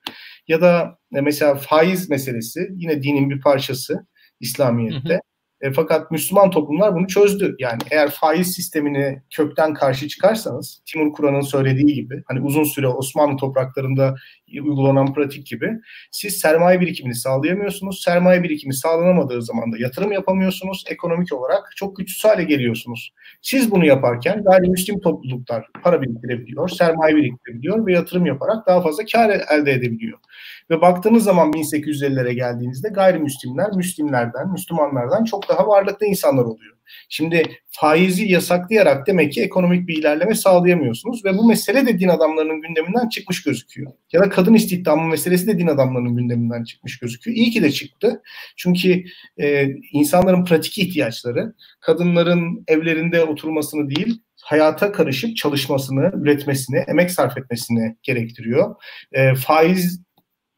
Ya 0.49 0.61
da 0.61 0.99
mesela 1.11 1.55
faiz 1.55 2.11
meselesi 2.11 2.69
yine 2.77 3.03
dinin 3.03 3.31
bir 3.31 3.41
parçası 3.41 4.07
İslamiyet'te. 4.41 5.15
Hı 5.15 5.17
hı. 5.17 5.21
E, 5.61 5.73
fakat 5.73 6.11
Müslüman 6.11 6.51
toplumlar 6.51 6.95
bunu 6.95 7.07
çözdü. 7.07 7.57
Yani 7.59 7.79
eğer 7.91 8.11
faiz 8.11 8.55
sistemini 8.55 9.23
kökten 9.31 9.75
karşı 9.75 10.09
çıkarsanız 10.09 10.83
Timur 10.87 11.13
Kur'an'ın 11.13 11.41
söylediği 11.41 11.95
gibi 11.95 12.23
hani 12.27 12.41
uzun 12.41 12.65
süre 12.65 12.89
Osmanlı 12.89 13.37
topraklarında 13.37 14.15
uygulanan 14.63 15.15
pratik 15.15 15.47
gibi 15.47 15.71
siz 16.11 16.37
sermaye 16.37 16.81
birikimini 16.81 17.15
sağlayamıyorsunuz. 17.15 18.03
Sermaye 18.03 18.43
birikimi 18.43 18.75
sağlanamadığı 18.75 19.43
zaman 19.43 19.73
da 19.73 19.77
yatırım 19.79 20.13
yapamıyorsunuz. 20.13 20.85
Ekonomik 20.91 21.33
olarak 21.33 21.73
çok 21.77 21.97
güçsüz 21.97 22.25
hale 22.25 22.45
geliyorsunuz. 22.45 23.15
Siz 23.43 23.71
bunu 23.71 23.87
yaparken 23.87 24.45
gayrimüslim 24.45 25.01
topluluklar 25.01 25.69
para 25.83 26.03
biriktirebiliyor, 26.03 26.69
sermaye 26.69 27.17
biriktirebiliyor 27.17 27.87
ve 27.87 27.93
yatırım 27.93 28.27
yaparak 28.27 28.67
daha 28.67 28.83
fazla 28.83 29.05
kar 29.13 29.31
elde 29.31 29.73
edebiliyor. 29.73 30.19
Ve 30.71 30.81
baktığınız 30.81 31.25
zaman 31.25 31.53
1850'lere 31.53 32.33
geldiğinizde 32.33 32.89
gayrimüslimler 32.89 33.73
Müslimlerden, 33.77 34.53
Müslümanlardan 34.53 35.25
çok 35.25 35.49
daha 35.49 35.54
varlıklı 35.63 36.07
insanlar 36.07 36.45
oluyor. 36.45 36.75
Şimdi 37.09 37.43
faizi 37.71 38.33
yasaklayarak 38.33 39.07
demek 39.07 39.33
ki 39.33 39.43
ekonomik 39.43 39.89
bir 39.89 39.99
ilerleme 39.99 40.35
sağlayamıyorsunuz 40.35 41.25
ve 41.25 41.39
bu 41.39 41.49
mesele 41.49 41.87
de 41.87 41.99
din 41.99 42.09
adamlarının 42.09 42.61
gündeminden 42.61 43.09
çıkmış 43.09 43.43
gözüküyor. 43.43 43.93
Ya 44.13 44.21
da 44.21 44.29
kadın 44.29 44.55
istihdamı 44.55 45.09
meselesi 45.09 45.47
de 45.47 45.59
din 45.59 45.67
adamlarının 45.67 46.17
gündeminden 46.17 46.65
çıkmış 46.65 46.99
gözüküyor. 46.99 47.37
İyi 47.37 47.51
ki 47.51 47.63
de 47.63 47.73
çıktı. 47.73 48.23
Çünkü 48.57 49.05
e, 49.41 49.69
insanların 49.93 50.45
pratik 50.45 50.79
ihtiyaçları 50.79 51.55
kadınların 51.81 52.65
evlerinde 52.69 53.25
oturmasını 53.25 53.91
değil 53.91 54.21
hayata 54.45 54.93
karışıp 54.93 55.37
çalışmasını, 55.37 56.13
üretmesini, 56.23 56.79
emek 56.79 57.11
sarf 57.11 57.39
etmesini 57.39 57.97
gerektiriyor. 58.03 58.75
E, 59.13 59.35
faiz 59.35 60.04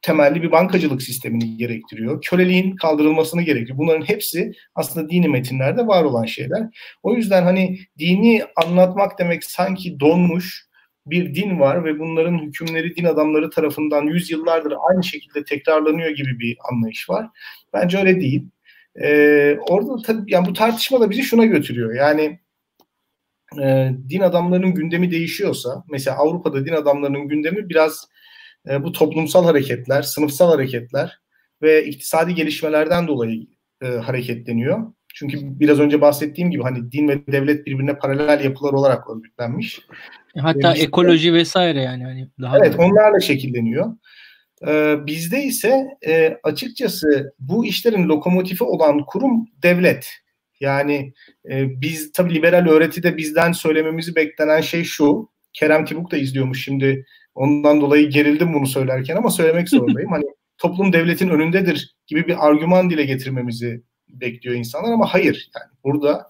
temelli 0.06 0.42
bir 0.42 0.52
bankacılık 0.52 1.02
sistemini 1.02 1.56
gerektiriyor. 1.56 2.22
Köleliğin 2.22 2.76
kaldırılmasını 2.76 3.42
gerektiriyor. 3.42 3.78
Bunların 3.78 4.08
hepsi 4.08 4.52
aslında 4.74 5.10
dini 5.10 5.28
metinlerde 5.28 5.86
var 5.86 6.04
olan 6.04 6.24
şeyler. 6.24 6.62
O 7.02 7.14
yüzden 7.14 7.42
hani 7.42 7.78
dini 7.98 8.44
anlatmak 8.64 9.18
demek 9.18 9.44
sanki 9.44 10.00
donmuş 10.00 10.66
bir 11.06 11.34
din 11.34 11.60
var 11.60 11.84
ve 11.84 11.98
bunların 11.98 12.38
hükümleri 12.38 12.96
din 12.96 13.04
adamları 13.04 13.50
tarafından 13.50 14.02
yüzyıllardır 14.02 14.74
aynı 14.90 15.04
şekilde 15.04 15.44
tekrarlanıyor 15.44 16.10
gibi 16.10 16.38
bir 16.38 16.56
anlayış 16.72 17.10
var. 17.10 17.26
Bence 17.72 17.98
öyle 17.98 18.20
değil. 18.20 18.44
Ee, 19.02 19.56
orada 19.68 20.02
tabii 20.02 20.32
yani 20.32 20.48
bu 20.48 20.52
tartışma 20.52 21.00
da 21.00 21.10
bizi 21.10 21.22
şuna 21.22 21.44
götürüyor. 21.44 21.94
Yani 21.94 22.38
e, 23.62 23.90
din 24.08 24.20
adamlarının 24.20 24.74
gündemi 24.74 25.10
değişiyorsa, 25.10 25.84
mesela 25.90 26.16
Avrupa'da 26.16 26.66
din 26.66 26.72
adamlarının 26.72 27.28
gündemi 27.28 27.68
biraz 27.68 28.08
e, 28.70 28.85
bu 28.85 28.92
toplumsal 28.92 29.44
hareketler, 29.44 30.02
sınıfsal 30.02 30.50
hareketler 30.50 31.20
ve 31.62 31.85
iktisadi 31.85 32.35
gelişmelerden 32.35 33.09
dolayı 33.09 33.46
e, 33.83 33.87
hareketleniyor. 33.87 34.92
Çünkü 35.14 35.38
biraz 35.42 35.81
önce 35.81 36.00
bahsettiğim 36.00 36.50
gibi 36.50 36.62
hani 36.62 36.92
din 36.92 37.09
ve 37.09 37.26
devlet 37.26 37.66
birbirine 37.66 37.98
paralel 37.98 38.44
yapılar 38.44 38.72
olarak 38.72 39.11
örgütlenmiş. 39.11 39.81
Hatta 40.38 40.72
işte, 40.72 40.85
ekoloji 40.85 41.35
vesaire 41.35 41.83
yani. 41.83 42.05
Hani 42.05 42.29
daha 42.40 42.59
evet 42.59 42.79
da... 42.79 42.83
onlarla 42.83 43.20
şekilleniyor. 43.20 43.92
Ee, 44.66 44.96
bizde 45.07 45.42
ise 45.42 45.87
e, 46.07 46.37
açıkçası 46.42 47.35
bu 47.38 47.66
işlerin 47.66 48.09
lokomotifi 48.09 48.64
olan 48.64 49.05
kurum 49.07 49.48
devlet. 49.62 50.11
Yani 50.61 51.12
e, 51.50 51.81
biz 51.81 52.12
tabii 52.12 52.35
liberal 52.35 52.68
öğretide 52.68 53.16
bizden 53.16 53.52
söylememizi 53.52 54.16
beklenen 54.16 54.61
şey 54.61 54.85
şu. 54.85 55.31
Kerem 55.52 55.85
Tibuk 55.85 56.11
da 56.11 56.16
izliyormuş 56.16 56.64
şimdi. 56.64 57.05
Ondan 57.37 57.81
dolayı 57.81 58.11
gerildim 58.11 58.55
bunu 58.55 58.66
söylerken 58.66 59.16
ama 59.16 59.31
söylemek 59.31 59.68
zorundayım. 59.70 60.12
hani 60.12 60.25
toplum 60.59 60.92
devletin 60.92 61.29
önündedir 61.29 61.96
gibi 62.07 62.27
bir 62.27 62.46
argüman 62.46 62.90
dile 62.90 63.05
getirmemizi 63.05 63.83
bekliyor 64.09 64.57
insanlar 64.57 64.92
ama 64.92 65.07
hayır. 65.07 65.51
Yani 65.57 65.70
burada 65.85 66.27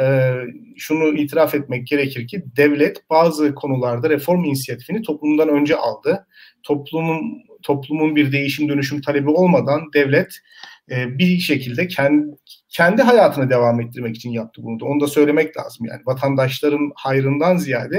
e, 0.00 0.32
şunu 0.76 1.18
itiraf 1.18 1.54
etmek 1.54 1.86
gerekir 1.86 2.26
ki 2.26 2.44
devlet 2.56 3.10
bazı 3.10 3.54
konularda 3.54 4.10
reform 4.10 4.44
inisiyatifini 4.44 5.02
toplumdan 5.02 5.48
önce 5.48 5.76
aldı. 5.76 6.26
Toplumun 6.62 7.46
toplumun 7.62 8.16
bir 8.16 8.32
değişim 8.32 8.68
dönüşüm 8.68 9.00
talebi 9.00 9.30
olmadan 9.30 9.80
devlet 9.94 10.38
e, 10.90 11.18
bir 11.18 11.38
şekilde 11.38 11.88
kendi, 11.88 12.36
kendi 12.68 13.02
hayatını 13.02 13.50
devam 13.50 13.80
ettirmek 13.80 14.16
için 14.16 14.30
yaptı 14.30 14.62
bunu 14.64 14.80
da. 14.80 14.84
Onu 14.84 15.00
da 15.00 15.06
söylemek 15.06 15.56
lazım 15.56 15.86
yani. 15.86 16.00
Vatandaşların 16.06 16.92
hayrından 16.94 17.56
ziyade 17.56 17.96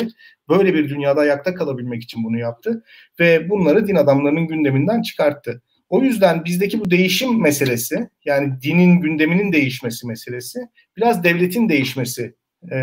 böyle 0.50 0.74
bir 0.74 0.90
dünyada 0.90 1.22
ayakta 1.22 1.56
kalabilmek 1.56 2.04
için 2.04 2.24
bunu 2.24 2.40
yaptı 2.40 2.84
ve 3.20 3.50
bunları 3.50 3.88
din 3.88 3.96
adamlarının 3.96 4.48
gündeminden 4.48 5.02
çıkarttı. 5.02 5.62
O 5.90 6.04
yüzden 6.04 6.46
bizdeki 6.46 6.80
bu 6.80 6.92
değişim 6.92 7.42
meselesi 7.42 8.10
yani 8.26 8.62
dinin 8.62 9.02
gündeminin 9.02 9.52
değişmesi 9.52 10.08
meselesi 10.08 10.60
biraz 10.98 11.24
devletin 11.24 11.70
değişmesi 11.70 12.36
e, 12.72 12.78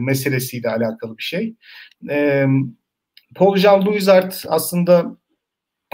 meselesiyle 0.00 0.68
alakalı 0.70 1.18
bir 1.18 1.22
şey. 1.22 1.54
E, 2.10 2.46
Paul 3.34 3.56
Jean 3.56 3.86
Louisart 3.86 4.44
aslında 4.48 5.16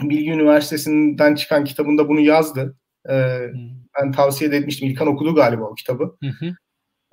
Bilgi 0.02 0.30
Üniversitesi'nden 0.30 1.34
çıkan 1.34 1.64
kitabında 1.64 2.08
bunu 2.08 2.20
yazdı. 2.20 2.76
E, 3.10 3.14
ben 4.00 4.12
tavsiye 4.12 4.50
etmiştim. 4.50 4.88
İlkan 4.88 5.08
okudu 5.08 5.34
galiba 5.34 5.64
o 5.64 5.74
kitabı. 5.74 6.16
Hı 6.22 6.28
hı. 6.46 6.54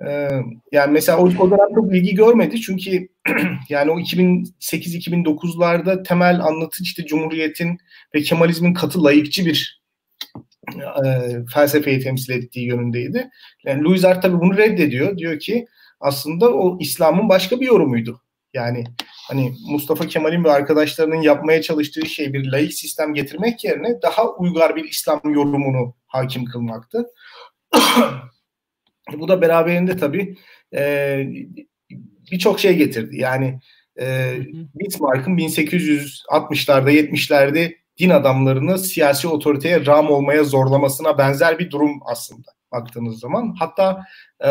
Ee, 0.06 0.30
yani 0.72 0.92
mesela 0.92 1.18
o, 1.18 1.24
o 1.24 1.52
dönem 1.52 1.76
çok 1.76 1.96
ilgi 1.96 2.16
görmedi 2.16 2.62
çünkü 2.62 3.08
yani 3.70 3.92
o 3.92 4.00
2008-2009'larda 4.00 6.04
temel 6.04 6.40
anlatı 6.40 6.84
işte 6.84 7.06
Cumhuriyet'in 7.06 7.78
ve 8.16 8.22
Kemalizmin 8.22 8.74
katı 8.74 9.04
layıkçı 9.04 9.46
bir 9.46 9.82
e, 10.76 11.32
felsefeyi 11.54 12.00
temsil 12.00 12.34
ettiği 12.34 12.68
yönündeydi. 12.68 13.30
Yani 13.66 13.84
Louis 13.84 14.06
Art 14.06 14.22
tabii 14.22 14.42
bunu 14.42 14.58
reddediyor. 14.58 15.18
Diyor 15.18 15.40
ki 15.40 15.68
aslında 16.00 16.54
o 16.54 16.78
İslam'ın 16.80 17.30
başka 17.30 17.60
bir 17.60 17.66
yorumuydu. 17.66 18.22
Yani 18.54 18.84
hani 19.28 19.54
Mustafa 19.70 20.08
Kemal'in 20.08 20.44
ve 20.44 20.52
arkadaşlarının 20.52 21.22
yapmaya 21.22 21.62
çalıştığı 21.62 22.06
şey 22.06 22.34
bir 22.34 22.52
layık 22.52 22.74
sistem 22.74 23.14
getirmek 23.14 23.64
yerine 23.64 24.02
daha 24.02 24.30
uygar 24.30 24.76
bir 24.76 24.84
İslam 24.84 25.22
yorumunu 25.24 25.96
hakim 26.08 26.46
kılmaktı. 26.46 27.06
Bu 29.14 29.28
da 29.28 29.42
beraberinde 29.42 29.98
tabii 29.98 30.38
e, 30.74 31.24
birçok 32.32 32.60
şey 32.60 32.76
getirdi. 32.78 33.18
Yani 33.18 33.60
e, 34.00 34.36
Bismarck'ın 34.76 35.38
1860'larda 35.38 36.92
70'lerde 36.92 37.76
din 38.00 38.10
adamlarını 38.10 38.78
siyasi 38.78 39.28
otoriteye 39.28 39.86
ram 39.86 40.12
olmaya 40.12 40.44
zorlamasına 40.44 41.18
benzer 41.18 41.60
bir 41.60 41.72
durum 41.72 42.00
aslında 42.06 42.52
baktığınız 42.72 43.20
zaman. 43.20 43.56
Hatta 43.60 44.04
e, 44.44 44.48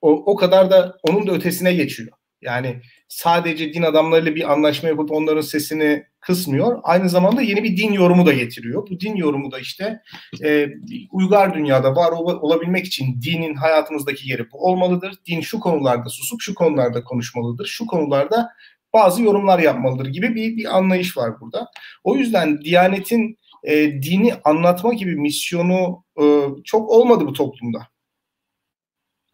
o, 0.00 0.10
o 0.32 0.36
kadar 0.36 0.70
da 0.70 0.96
onun 1.02 1.26
da 1.26 1.32
ötesine 1.32 1.74
geçiyor. 1.74 2.12
Yani 2.42 2.80
sadece 3.12 3.74
din 3.74 3.82
adamlarıyla 3.82 4.34
bir 4.34 4.52
anlaşma 4.52 4.88
yapıp 4.88 5.12
onların 5.12 5.40
sesini 5.40 6.04
kısmıyor. 6.20 6.80
Aynı 6.82 7.08
zamanda 7.08 7.42
yeni 7.42 7.64
bir 7.64 7.76
din 7.76 7.92
yorumu 7.92 8.26
da 8.26 8.32
getiriyor. 8.32 8.88
Bu 8.90 9.00
din 9.00 9.16
yorumu 9.16 9.52
da 9.52 9.58
işte 9.58 10.02
e, 10.44 10.68
uygar 11.10 11.54
dünyada 11.54 11.96
var 11.96 12.12
ol, 12.12 12.38
olabilmek 12.40 12.86
için 12.86 13.22
dinin 13.22 13.54
hayatımızdaki 13.54 14.30
yeri 14.30 14.50
bu 14.52 14.66
olmalıdır. 14.66 15.14
Din 15.26 15.40
şu 15.40 15.60
konularda 15.60 16.08
susup 16.08 16.40
şu 16.40 16.54
konularda 16.54 17.04
konuşmalıdır. 17.04 17.66
Şu 17.66 17.86
konularda 17.86 18.48
bazı 18.92 19.22
yorumlar 19.22 19.58
yapmalıdır 19.58 20.06
gibi 20.06 20.34
bir, 20.34 20.56
bir 20.56 20.76
anlayış 20.76 21.16
var 21.16 21.40
burada. 21.40 21.70
O 22.04 22.16
yüzden 22.16 22.60
Diyanet'in 22.60 23.38
e, 23.64 24.02
dini 24.02 24.34
anlatma 24.44 24.94
gibi 24.94 25.16
misyonu 25.16 26.04
e, 26.22 26.24
çok 26.64 26.90
olmadı 26.90 27.26
bu 27.26 27.32
toplumda. 27.32 27.88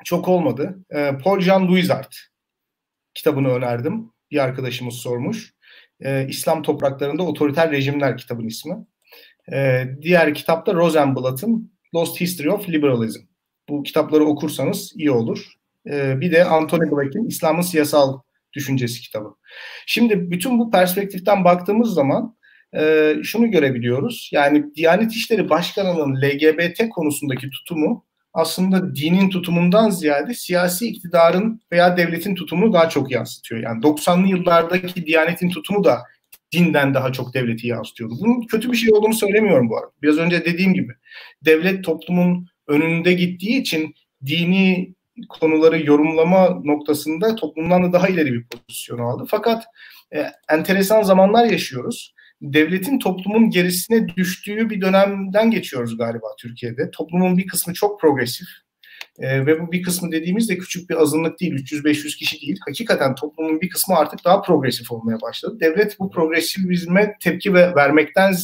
Çok 0.04 0.28
olmadı. 0.28 0.84
E, 0.90 1.18
Paul 1.24 1.40
Jean 1.40 1.68
Louisart 1.68 2.27
kitabını 3.14 3.48
önerdim. 3.48 4.12
Bir 4.30 4.44
arkadaşımız 4.44 4.94
sormuş. 4.94 5.54
E, 6.00 6.26
İslam 6.28 6.62
topraklarında 6.62 7.22
otoriter 7.22 7.70
rejimler 7.70 8.16
kitabın 8.16 8.46
ismi. 8.46 8.76
E, 9.52 9.84
diğer 10.02 10.34
kitap 10.34 10.66
da 10.66 10.74
Rosenblatt'ın 10.74 11.72
Lost 11.94 12.20
History 12.20 12.50
of 12.50 12.68
Liberalism. 12.68 13.20
Bu 13.68 13.82
kitapları 13.82 14.24
okursanız 14.24 14.92
iyi 14.96 15.10
olur. 15.10 15.52
E, 15.86 16.20
bir 16.20 16.32
de 16.32 16.44
Anthony 16.44 16.90
Black'in 16.90 17.26
İslam'ın 17.26 17.62
Siyasal 17.62 18.20
Düşüncesi 18.52 19.00
kitabı. 19.00 19.34
Şimdi 19.86 20.30
bütün 20.30 20.58
bu 20.58 20.70
perspektiften 20.70 21.44
baktığımız 21.44 21.94
zaman 21.94 22.36
e, 22.76 23.14
şunu 23.22 23.50
görebiliyoruz. 23.50 24.30
Yani 24.32 24.74
Diyanet 24.74 25.12
İşleri 25.12 25.50
Başkanı'nın 25.50 26.22
LGBT 26.22 26.88
konusundaki 26.90 27.50
tutumu 27.50 28.07
aslında 28.38 28.94
dinin 28.94 29.30
tutumundan 29.30 29.90
ziyade 29.90 30.34
siyasi 30.34 30.88
iktidarın 30.88 31.60
veya 31.72 31.96
devletin 31.96 32.34
tutumunu 32.34 32.72
daha 32.72 32.88
çok 32.88 33.10
yansıtıyor. 33.10 33.62
Yani 33.62 33.82
90'lı 33.82 34.28
yıllardaki 34.28 35.06
Diyanet'in 35.06 35.50
tutumu 35.50 35.84
da 35.84 35.98
dinden 36.52 36.94
daha 36.94 37.12
çok 37.12 37.34
devleti 37.34 37.66
yansıtıyordu. 37.66 38.14
Bunun 38.20 38.42
kötü 38.42 38.72
bir 38.72 38.76
şey 38.76 38.92
olduğunu 38.92 39.14
söylemiyorum 39.14 39.68
bu 39.68 39.78
arada. 39.78 39.90
Biraz 40.02 40.18
önce 40.18 40.44
dediğim 40.44 40.74
gibi 40.74 40.92
devlet 41.44 41.84
toplumun 41.84 42.46
önünde 42.66 43.12
gittiği 43.12 43.60
için 43.60 43.94
dini 44.26 44.94
konuları 45.28 45.86
yorumlama 45.86 46.48
noktasında 46.64 47.36
toplumdan 47.36 47.82
da 47.84 47.92
daha 47.92 48.08
ileri 48.08 48.32
bir 48.32 48.46
pozisyon 48.46 48.98
aldı. 48.98 49.24
Fakat 49.28 49.64
e, 50.14 50.26
enteresan 50.50 51.02
zamanlar 51.02 51.44
yaşıyoruz 51.44 52.14
devletin 52.42 52.98
toplumun 52.98 53.50
gerisine 53.50 54.08
düştüğü 54.08 54.70
bir 54.70 54.80
dönemden 54.80 55.50
geçiyoruz 55.50 55.98
galiba 55.98 56.26
Türkiye'de. 56.38 56.90
Toplumun 56.90 57.38
bir 57.38 57.46
kısmı 57.46 57.74
çok 57.74 58.00
progresif 58.00 58.48
e, 59.18 59.46
ve 59.46 59.60
bu 59.60 59.72
bir 59.72 59.82
kısmı 59.82 60.12
dediğimizde 60.12 60.58
küçük 60.58 60.90
bir 60.90 61.02
azınlık 61.02 61.40
değil, 61.40 61.52
300-500 61.52 62.16
kişi 62.16 62.40
değil. 62.40 62.58
Hakikaten 62.66 63.14
toplumun 63.14 63.60
bir 63.60 63.68
kısmı 63.68 63.96
artık 63.96 64.24
daha 64.24 64.42
progresif 64.42 64.92
olmaya 64.92 65.20
başladı. 65.20 65.60
Devlet 65.60 65.98
bu 66.00 66.10
progresivizme 66.10 67.16
tepki 67.22 67.54
ve 67.54 67.74
vermekten 67.74 68.34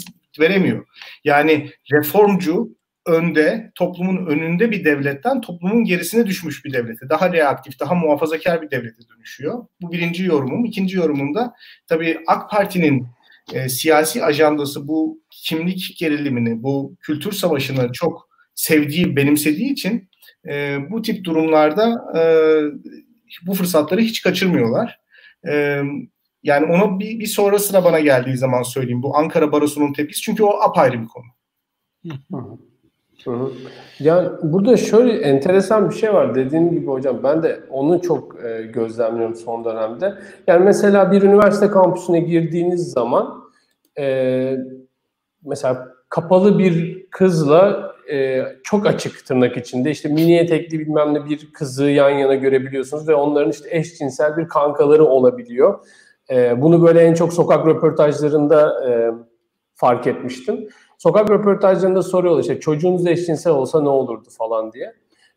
veremiyor. 0.40 0.87
Yani 1.24 1.70
reformcu, 1.92 2.76
önde, 3.07 3.72
toplumun 3.74 4.26
önünde 4.26 4.70
bir 4.70 4.85
devletten 4.85 5.40
toplumun 5.40 5.85
gerisine 5.85 6.26
düşmüş 6.26 6.64
bir 6.64 6.72
devlete, 6.72 7.09
daha 7.09 7.33
reaktif, 7.33 7.80
daha 7.80 7.94
muhafazakar 7.94 8.62
bir 8.62 8.70
devlete 8.70 9.09
dönüşüyor. 9.16 9.66
Bu 9.80 9.92
birinci 9.92 10.24
yorumum. 10.24 10.64
İkinci 10.64 10.96
yorumumda 10.96 11.54
tabii 11.88 12.18
AK 12.26 12.50
Parti'nin 12.50 13.07
e, 13.52 13.68
siyasi 13.68 14.24
ajandası 14.24 14.88
bu 14.88 15.22
kimlik 15.30 15.96
gerilimini, 15.98 16.62
bu 16.62 16.96
kültür 17.00 17.33
savaşını 17.33 17.92
çok 17.92 18.28
sevdiği, 18.54 19.16
benimsediği 19.16 19.72
için 19.72 20.09
e, 20.48 20.78
bu 20.90 21.02
tip 21.02 21.24
durumlarda 21.24 22.04
e, 22.18 22.22
bu 23.46 23.54
fırsatları 23.54 24.00
hiç 24.00 24.22
kaçırmıyorlar. 24.22 25.00
E, 25.48 25.83
yani 26.42 26.66
onu 26.66 27.00
bir, 27.00 27.18
bir 27.18 27.26
sonra 27.26 27.59
bana 27.85 28.00
geldiği 28.00 28.37
zaman 28.37 28.62
söyleyeyim. 28.62 29.02
Bu 29.02 29.16
Ankara 29.16 29.52
Barosu'nun 29.52 29.92
tepkisi. 29.92 30.22
Çünkü 30.22 30.42
o 30.42 30.61
apayrı 30.61 31.02
bir 31.02 31.07
konu. 31.07 31.24
Yani 34.00 34.28
burada 34.42 34.76
şöyle 34.76 35.12
enteresan 35.12 35.90
bir 35.90 35.94
şey 35.94 36.14
var 36.14 36.34
dediğim 36.34 36.70
gibi 36.70 36.87
hocam 36.87 37.20
ben 37.22 37.42
de 37.42 37.60
onu 37.70 38.02
çok 38.02 38.44
e, 38.44 38.62
gözlemliyorum 38.62 39.34
son 39.34 39.64
dönemde. 39.64 40.14
Yani 40.46 40.64
mesela 40.64 41.12
bir 41.12 41.22
üniversite 41.22 41.68
kampüsüne 41.68 42.20
girdiğiniz 42.20 42.92
zaman 42.92 43.44
e, 43.98 44.56
mesela 45.44 45.88
kapalı 46.08 46.58
bir 46.58 47.06
kızla 47.10 47.94
e, 48.12 48.42
çok 48.62 48.87
açık 48.87 49.27
tırnak 49.27 49.56
içinde 49.56 49.90
işte 49.90 50.08
mini 50.08 50.37
etekli 50.37 50.79
bilmem 50.79 51.14
ne 51.14 51.25
bir 51.25 51.52
kızı 51.52 51.85
yan 51.85 52.10
yana 52.10 52.35
görebiliyorsunuz 52.35 53.08
ve 53.08 53.14
onların 53.14 53.50
işte 53.50 53.68
eşcinsel 53.70 54.37
bir 54.37 54.48
kankaları 54.48 55.04
olabiliyor. 55.04 55.79
Bunu 56.56 56.87
böyle 56.87 57.00
en 57.00 57.14
çok 57.14 57.33
sokak 57.33 57.66
röportajlarında 57.66 58.75
fark 59.75 60.06
etmiştim. 60.06 60.68
Sokak 61.05 61.31
röportajlarında 61.31 62.02
soruyorlar 62.02 62.40
işte 62.40 62.61
çocuğunuz 62.61 63.07
eşcinsel 63.07 63.52
olsa 63.52 63.83
ne 63.83 63.88
olurdu 63.88 64.29
falan 64.38 64.73
diye. 64.73 64.94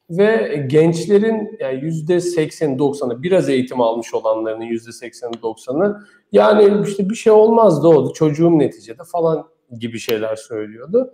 ve 0.10 0.66
gençlerin 0.68 1.58
yani 1.60 1.86
yüzde 1.86 2.20
80 2.22 2.78
90'ı 2.78 3.24
biraz 3.24 3.50
eğitim 3.50 3.82
almış 3.82 4.14
olanların 4.14 4.62
yüzde 4.62 4.92
80 4.92 5.32
90'ı 5.32 5.98
yani 6.32 6.88
işte 6.88 7.10
bir 7.10 7.16
şey 7.16 7.34
olmaz 7.34 7.84
da 7.84 7.88
oldu 7.88 8.14
çocuğum 8.14 8.60
neticede 8.60 9.04
falan 9.12 9.48
gibi 9.80 10.00
şeyler 10.00 10.36
söylüyordu. 10.36 11.14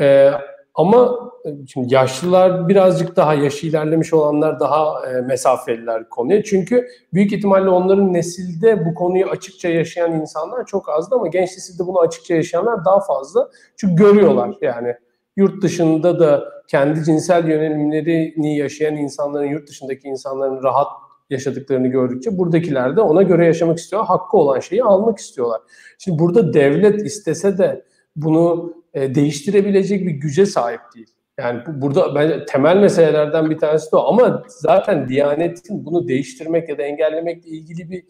Ee, 0.00 0.30
ama 0.76 1.30
e, 1.44 1.66
şimdi 1.66 1.94
yaşlılar 1.94 2.68
birazcık 2.68 3.16
daha 3.16 3.34
yaşı 3.34 3.66
ilerlemiş 3.66 4.12
olanlar 4.12 4.60
daha 4.60 5.06
e, 5.06 5.20
mesafeliler 5.20 6.08
konuya. 6.08 6.42
Çünkü 6.42 6.88
büyük 7.12 7.32
ihtimalle 7.32 7.68
onların 7.68 8.12
nesilde 8.12 8.84
bu 8.86 8.94
konuyu 8.94 9.26
açıkça 9.26 9.68
yaşayan 9.68 10.12
insanlar 10.12 10.66
çok 10.66 10.88
azdı 10.88 11.14
ama 11.14 11.28
genç 11.28 11.48
nesilde 11.48 11.86
bunu 11.86 12.00
açıkça 12.00 12.34
yaşayanlar 12.34 12.84
daha 12.84 13.00
fazla. 13.00 13.50
Çünkü 13.76 13.94
görüyorlar 13.94 14.54
yani 14.60 14.94
yurt 15.36 15.62
dışında 15.62 16.20
da 16.20 16.44
kendi 16.68 17.04
cinsel 17.04 17.48
yönelimlerini 17.48 18.56
yaşayan 18.56 18.96
insanların 18.96 19.46
yurt 19.46 19.68
dışındaki 19.68 20.08
insanların 20.08 20.62
rahat 20.62 20.88
yaşadıklarını 21.30 21.88
gördükçe 21.88 22.38
buradakiler 22.38 22.96
de 22.96 23.00
ona 23.00 23.22
göre 23.22 23.46
yaşamak 23.46 23.78
istiyor. 23.78 24.04
Hakkı 24.04 24.36
olan 24.36 24.60
şeyi 24.60 24.84
almak 24.84 25.18
istiyorlar. 25.18 25.60
Şimdi 25.98 26.18
burada 26.18 26.54
devlet 26.54 27.02
istese 27.02 27.58
de 27.58 27.84
bunu 28.16 28.74
e, 28.96 29.14
değiştirebilecek 29.14 30.06
bir 30.06 30.10
güce 30.10 30.46
sahip 30.46 30.80
değil. 30.94 31.06
Yani 31.38 31.60
bu, 31.66 31.82
burada 31.82 32.14
bence 32.14 32.44
temel 32.44 32.76
meselelerden 32.76 33.50
bir 33.50 33.58
tanesi 33.58 33.92
de 33.92 33.96
o. 33.96 34.06
Ama 34.08 34.42
zaten 34.48 35.08
Diyanet'in 35.08 35.84
bunu 35.84 36.08
değiştirmek 36.08 36.68
ya 36.68 36.78
da 36.78 36.82
engellemekle 36.82 37.50
ilgili 37.50 37.90
bir 37.90 38.04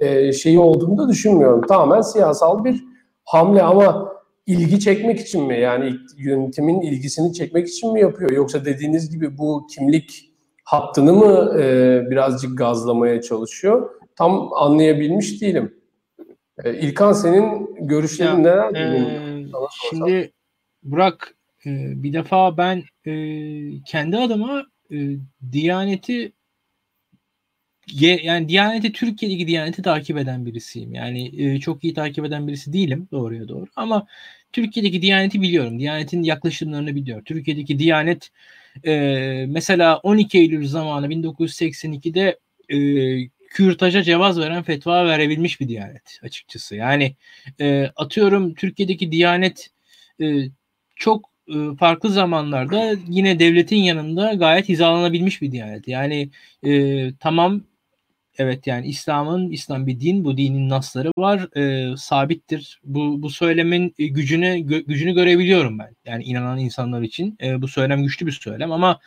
e, 0.00 0.32
şeyi 0.32 0.58
olduğunu 0.58 0.98
da 0.98 1.08
düşünmüyorum. 1.08 1.66
Tamamen 1.66 2.00
siyasal 2.00 2.64
bir 2.64 2.84
hamle 3.24 3.62
ama 3.62 4.12
ilgi 4.46 4.80
çekmek 4.80 5.20
için 5.20 5.44
mi? 5.44 5.60
Yani 5.60 5.94
yönetimin 6.18 6.80
ilgisini 6.80 7.32
çekmek 7.32 7.68
için 7.68 7.92
mi 7.92 8.00
yapıyor? 8.00 8.30
Yoksa 8.30 8.64
dediğiniz 8.64 9.10
gibi 9.10 9.38
bu 9.38 9.66
kimlik 9.74 10.32
hattını 10.64 11.12
mı 11.12 11.60
e, 11.60 12.00
birazcık 12.10 12.58
gazlamaya 12.58 13.22
çalışıyor? 13.22 13.90
Tam 14.16 14.52
anlayabilmiş 14.52 15.42
değilim. 15.42 15.74
E, 16.64 16.74
İlkan 16.74 17.12
senin 17.12 17.74
görüşlerin 17.80 18.30
ya, 18.30 18.38
neler? 18.38 18.74
E, 18.74 19.31
şimdi 19.90 20.32
Burak 20.82 21.34
e, 21.66 22.02
bir 22.02 22.12
defa 22.12 22.56
ben 22.56 22.84
e, 23.06 23.12
kendi 23.86 24.16
adıma 24.16 24.66
e, 24.92 24.96
Diyaneti 25.52 26.32
yani 27.92 28.48
Diyaneti 28.48 28.92
Türkiye'deki 28.92 29.46
Diyaneti 29.46 29.82
takip 29.82 30.18
eden 30.18 30.46
birisiyim. 30.46 30.94
Yani 30.94 31.44
e, 31.44 31.60
çok 31.60 31.84
iyi 31.84 31.94
takip 31.94 32.24
eden 32.24 32.48
birisi 32.48 32.72
değilim 32.72 33.08
doğruya 33.12 33.48
doğru 33.48 33.66
ama 33.76 34.06
Türkiye'deki 34.52 35.02
Diyaneti 35.02 35.42
biliyorum. 35.42 35.78
Diyanetin 35.78 36.22
yaklaşımlarını 36.22 36.94
biliyorum. 36.94 37.24
Türkiye'deki 37.24 37.78
Diyanet 37.78 38.30
e, 38.84 39.46
mesela 39.48 39.98
12 39.98 40.38
Eylül 40.38 40.66
zamanı 40.66 41.06
1982'de 41.06 42.38
e, 42.68 42.76
kürtaja 43.52 44.02
cevaz 44.02 44.40
veren 44.40 44.62
fetva 44.62 45.06
verebilmiş 45.06 45.60
bir 45.60 45.68
Diyanet 45.68 46.18
açıkçası. 46.22 46.76
Yani 46.76 47.16
e, 47.60 47.90
atıyorum 47.96 48.54
Türkiye'deki 48.54 49.12
Diyanet 49.12 49.70
e, 50.20 50.24
çok 50.96 51.30
e, 51.48 51.76
farklı 51.78 52.10
zamanlarda 52.10 52.94
yine 53.08 53.38
devletin 53.38 53.76
yanında 53.76 54.32
gayet 54.34 54.68
hizalanabilmiş 54.68 55.42
bir 55.42 55.52
diyanet. 55.52 55.88
Yani 55.88 56.30
e, 56.66 57.10
tamam 57.20 57.64
evet 58.38 58.66
yani 58.66 58.86
İslam'ın 58.86 59.50
İslam 59.50 59.86
bir 59.86 60.00
din 60.00 60.24
bu 60.24 60.36
dinin 60.36 60.68
nasları 60.68 61.10
var. 61.18 61.56
E, 61.56 61.96
sabittir. 61.96 62.80
Bu 62.84 63.22
bu 63.22 63.30
söylemin 63.30 63.94
gücünü 63.98 64.58
gö, 64.58 64.78
gücünü 64.78 65.14
görebiliyorum 65.14 65.78
ben. 65.78 65.96
Yani 66.04 66.24
inanan 66.24 66.58
insanlar 66.58 67.02
için 67.02 67.38
e, 67.42 67.62
bu 67.62 67.68
söylem 67.68 68.02
güçlü 68.02 68.26
bir 68.26 68.32
söylem 68.32 68.72
ama 68.72 69.00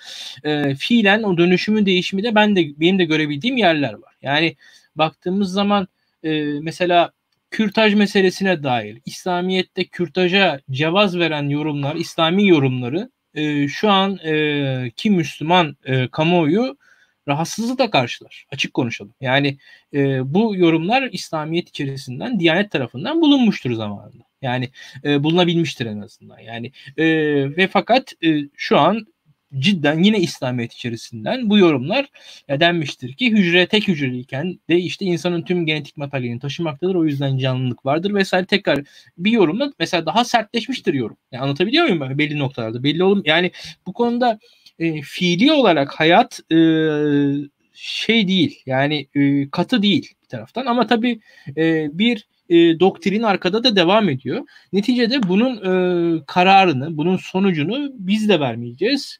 e, 0.43 0.75
fiilen 0.75 1.23
o 1.23 1.37
dönüşümü 1.37 1.85
değişimi 1.85 2.23
de 2.23 2.35
ben 2.35 2.55
de 2.55 2.79
benim 2.79 2.99
de 2.99 3.05
görebildiğim 3.05 3.57
yerler 3.57 3.93
var. 3.93 4.15
Yani 4.21 4.55
baktığımız 4.95 5.51
zaman 5.51 5.87
e, 6.23 6.43
mesela 6.61 7.11
kürtaj 7.51 7.93
meselesine 7.93 8.63
dair 8.63 9.01
İslamiyet'te 9.05 9.85
kürtaja 9.85 10.59
cevaz 10.71 11.17
veren 11.17 11.49
yorumlar, 11.49 11.95
İslami 11.95 12.47
yorumları 12.47 13.09
e, 13.33 13.67
şu 13.67 13.89
an 13.91 14.17
e, 14.17 14.91
kim 14.95 15.13
Müslüman 15.13 15.77
e, 15.85 16.07
kamuoyu 16.07 16.77
rahatsızlıkla 17.27 17.89
karşılar. 17.89 18.45
Açık 18.51 18.73
konuşalım. 18.73 19.13
Yani 19.21 19.57
e, 19.93 20.33
bu 20.33 20.55
yorumlar 20.55 21.09
İslamiyet 21.11 21.69
içerisinden 21.69 22.39
Diyanet 22.39 22.71
tarafından 22.71 23.21
bulunmuştur 23.21 23.73
zamanında. 23.73 24.23
Yani 24.41 24.69
e, 25.03 25.23
bulunabilmiştir 25.23 25.85
en 25.85 26.01
azından. 26.01 26.39
Yani 26.39 26.71
e, 26.97 27.05
ve 27.57 27.67
fakat 27.67 28.13
e, 28.23 28.39
şu 28.55 28.77
an 28.77 29.07
cidden 29.59 30.03
yine 30.03 30.19
İslamiyet 30.19 30.73
içerisinden 30.73 31.49
bu 31.49 31.57
yorumlar 31.57 32.05
denmiştir 32.49 33.13
ki 33.13 33.31
hücre 33.31 33.67
tek 33.67 33.87
hücreliyken 33.87 34.59
de 34.69 34.77
işte 34.77 35.05
insanın 35.05 35.41
tüm 35.41 35.65
genetik 35.65 35.97
materyalini 35.97 36.39
taşımaktadır. 36.39 36.95
O 36.95 37.05
yüzden 37.05 37.37
canlılık 37.37 37.85
vardır 37.85 38.13
vesaire 38.13 38.45
tekrar 38.45 38.79
bir 39.17 39.31
yorumla 39.31 39.71
mesela 39.79 40.05
daha 40.05 40.25
sertleşmiştir 40.25 40.93
yorum. 40.93 41.17
Yani 41.31 41.43
anlatabiliyor 41.43 41.83
muyum 41.83 41.99
ben 41.99 42.17
belli 42.17 42.39
noktalarda? 42.39 42.83
Belli 42.83 43.03
olum 43.03 43.21
yani 43.25 43.51
bu 43.87 43.93
konuda 43.93 44.39
e, 44.79 45.01
fiili 45.01 45.51
olarak 45.51 45.91
hayat 45.99 46.39
e, 46.51 46.57
şey 47.73 48.27
değil 48.27 48.61
yani 48.65 49.07
e, 49.15 49.49
katı 49.49 49.81
değil 49.81 50.13
bir 50.23 50.27
taraftan 50.27 50.65
ama 50.65 50.87
tabii 50.87 51.19
e, 51.57 51.89
bir 51.99 52.27
e, 52.49 52.79
doktrin 52.79 53.23
arkada 53.23 53.63
da 53.63 53.75
devam 53.75 54.09
ediyor. 54.09 54.47
Neticede 54.73 55.23
bunun 55.23 55.55
e, 55.57 56.23
kararını, 56.27 56.97
bunun 56.97 57.17
sonucunu 57.17 57.91
biz 57.93 58.29
de 58.29 58.39
vermeyeceğiz 58.39 59.19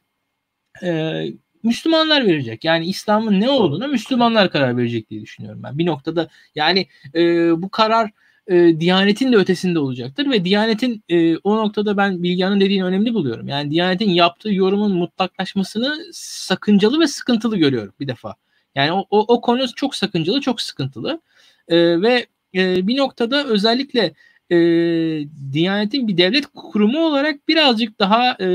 e, 0.82 1.22
Müslümanlar 1.62 2.26
verecek. 2.26 2.64
Yani 2.64 2.86
İslam'ın 2.86 3.40
ne 3.40 3.50
olduğuna 3.50 3.86
Müslümanlar 3.86 4.50
karar 4.50 4.76
verecek 4.76 5.10
diye 5.10 5.22
düşünüyorum 5.22 5.62
ben. 5.62 5.78
Bir 5.78 5.86
noktada 5.86 6.28
yani 6.54 6.86
e, 7.14 7.22
bu 7.62 7.68
karar 7.70 8.10
e, 8.48 8.80
Diyanetin 8.80 9.32
de 9.32 9.36
ötesinde 9.36 9.78
olacaktır 9.78 10.30
ve 10.30 10.44
Diyanetin 10.44 11.04
e, 11.08 11.36
o 11.36 11.56
noktada 11.56 11.96
ben 11.96 12.22
Bilgehan'ın 12.22 12.60
dediğini 12.60 12.84
önemli 12.84 13.14
buluyorum. 13.14 13.48
Yani 13.48 13.70
Diyanetin 13.70 14.10
yaptığı 14.10 14.52
yorumun 14.52 14.92
mutlaklaşmasını 14.96 15.96
sakıncalı 16.12 17.00
ve 17.00 17.06
sıkıntılı 17.06 17.56
görüyorum 17.56 17.94
bir 18.00 18.08
defa. 18.08 18.34
Yani 18.74 18.92
o, 18.92 19.06
o, 19.10 19.34
o 19.34 19.40
konu 19.40 19.66
çok 19.76 19.94
sakıncalı, 19.94 20.40
çok 20.40 20.60
sıkıntılı. 20.60 21.20
E, 21.68 22.02
ve 22.02 22.26
e, 22.54 22.86
bir 22.86 22.96
noktada 22.96 23.44
özellikle 23.44 24.14
e, 24.50 24.56
Diyanet'in 25.52 26.08
bir 26.08 26.16
devlet 26.16 26.46
kurumu 26.54 27.06
olarak 27.06 27.48
birazcık 27.48 28.00
daha 28.00 28.32
e, 28.32 28.46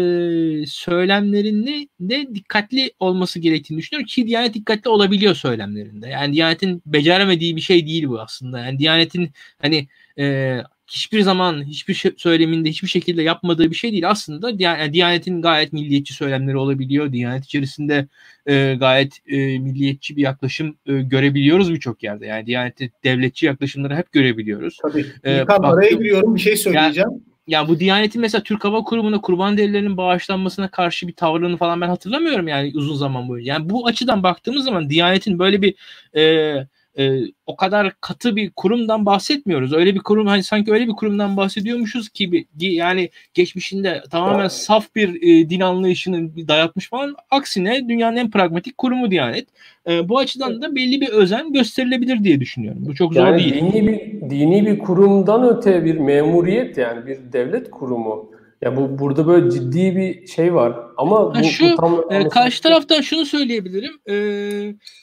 söylemlerinde 0.66 1.88
de 2.00 2.36
dikkatli 2.36 2.92
olması 3.00 3.39
gerektiğini 3.39 3.78
düşünüyorum 3.78 4.08
ki 4.08 4.28
Diyanet 4.28 4.54
dikkatli 4.54 4.89
olabiliyor 4.89 5.36
söylemlerinde. 5.36 6.08
Yani 6.10 6.34
Diyanet'in 6.34 6.82
beceremediği 6.86 7.56
bir 7.56 7.62
şey 7.62 7.88
değil 7.88 8.08
bu 8.08 8.22
aslında. 8.22 8.60
Yani 8.60 8.80
Diyanet'in 8.80 9.30
hani 9.62 9.88
e, 10.20 10.58
hiçbir 10.92 11.22
zaman 11.22 11.64
hiçbir 11.64 11.94
şey, 11.94 12.12
söyleminde 12.18 12.70
hiçbir 12.70 12.88
şekilde 12.88 13.22
yapmadığı 13.22 13.72
bir 13.72 13.76
şey 13.76 13.92
değil. 13.92 14.10
Aslında 14.10 14.60
Diyanet'in 14.94 15.42
gayet 15.42 15.74
milliyetçi 15.74 16.14
söylemleri 16.14 16.58
olabiliyor. 16.58 17.12
Diyanet 17.12 17.46
içerisinde 17.46 18.08
e, 18.46 18.76
gayet 18.80 19.20
e, 19.28 19.60
milliyetçi 19.60 20.16
bir 20.16 20.22
yaklaşım 20.22 20.76
e, 20.86 20.94
görebiliyoruz 20.94 21.74
birçok 21.74 22.04
yerde. 22.04 22.26
Yani 22.26 22.46
Diyanet'te 22.46 22.89
devletçi 23.04 23.46
yaklaşımları 23.46 23.96
hep 23.96 24.12
görebiliyoruz. 24.12 24.78
Tabii. 24.82 25.06
Ee, 25.24 25.42
İlkan 25.42 25.64
araya 25.64 25.92
giriyorum 25.92 26.36
bir 26.36 26.42
şey 26.42 26.56
söyleyeceğim. 26.56 27.10
Yani, 27.10 27.22
yani 27.48 27.68
bu 27.68 27.80
Diyanet'in 27.80 28.22
mesela 28.22 28.44
Türk 28.44 28.64
Hava 28.64 28.84
Kurumu'na 28.84 29.22
kurban 29.22 29.58
derilerinin 29.58 29.98
bağışlanmasına 29.98 30.68
karşı 30.68 31.08
bir 31.08 31.14
tavrını 31.14 31.58
falan 31.58 31.82
ben 31.82 31.88
hatırlamıyorum 31.88 32.48
yani 32.48 32.72
uzun 32.76 32.96
zaman 32.96 33.30
boyunca. 33.30 33.54
Yani 33.54 33.70
bu 33.70 33.88
açıdan 33.88 34.24
baktığımız 34.24 34.66
zaman 34.66 34.89
Diyanet'in 34.89 35.39
böyle 35.39 35.62
bir 35.62 35.76
e, 36.16 36.54
e, 36.98 37.20
o 37.46 37.56
kadar 37.56 37.94
katı 38.02 38.36
bir 38.36 38.52
kurumdan 38.52 39.06
bahsetmiyoruz. 39.06 39.74
Öyle 39.74 39.96
bir 39.96 40.00
kurum 40.00 40.28
hani 40.28 40.44
sanki 40.44 40.74
öyle 40.74 40.88
bir 40.88 40.94
kurumdan 40.94 41.38
bahsediyormuşuz 41.38 42.10
ki 42.10 42.48
yani 42.60 43.10
geçmişinde 43.34 44.04
tamamen 44.12 44.48
saf 44.48 44.96
bir 44.96 45.22
e, 45.22 45.50
din 45.50 45.60
anlayışını 45.60 46.48
dayatmış 46.48 46.89
falan. 46.89 47.16
Aksine 47.30 47.89
dünyanın 47.89 48.18
en 48.18 48.32
pragmatik 48.32 48.78
kurumu 48.78 49.12
Diyanet. 49.12 49.48
E, 49.89 50.10
bu 50.10 50.18
açıdan 50.18 50.62
da 50.62 50.76
belli 50.76 51.02
bir 51.02 51.10
özen 51.10 51.54
gösterilebilir 51.54 52.24
diye 52.24 52.39
düşünüyorum. 52.39 52.86
Bu 52.86 52.96
çok 52.96 53.14
zor 53.14 53.28
yani 53.28 53.39
değil. 53.39 53.54
Dini 53.54 53.88
bir, 53.88 54.30
dini 54.30 54.66
bir 54.66 54.80
kurumdan 54.80 55.58
öte 55.58 55.86
bir 55.86 55.98
memuriyet 55.98 56.78
yani 56.78 57.06
bir 57.06 57.18
devlet 57.34 57.72
kurumu. 57.72 58.32
Ya 58.62 58.78
bu 58.78 59.00
burada 59.00 59.28
böyle 59.28 59.52
ciddi 59.52 59.96
bir 59.96 60.28
şey 60.28 60.54
var 60.54 60.76
ama 60.98 61.36
bu, 61.36 61.44
şu, 61.44 61.72
bu 61.72 61.76
tam 61.76 62.02
e, 62.10 62.30
karşı 62.30 62.64
taraftan 62.64 63.02
şunu 63.02 63.26
söyleyebilirim. 63.26 63.94
E, 64.10 64.16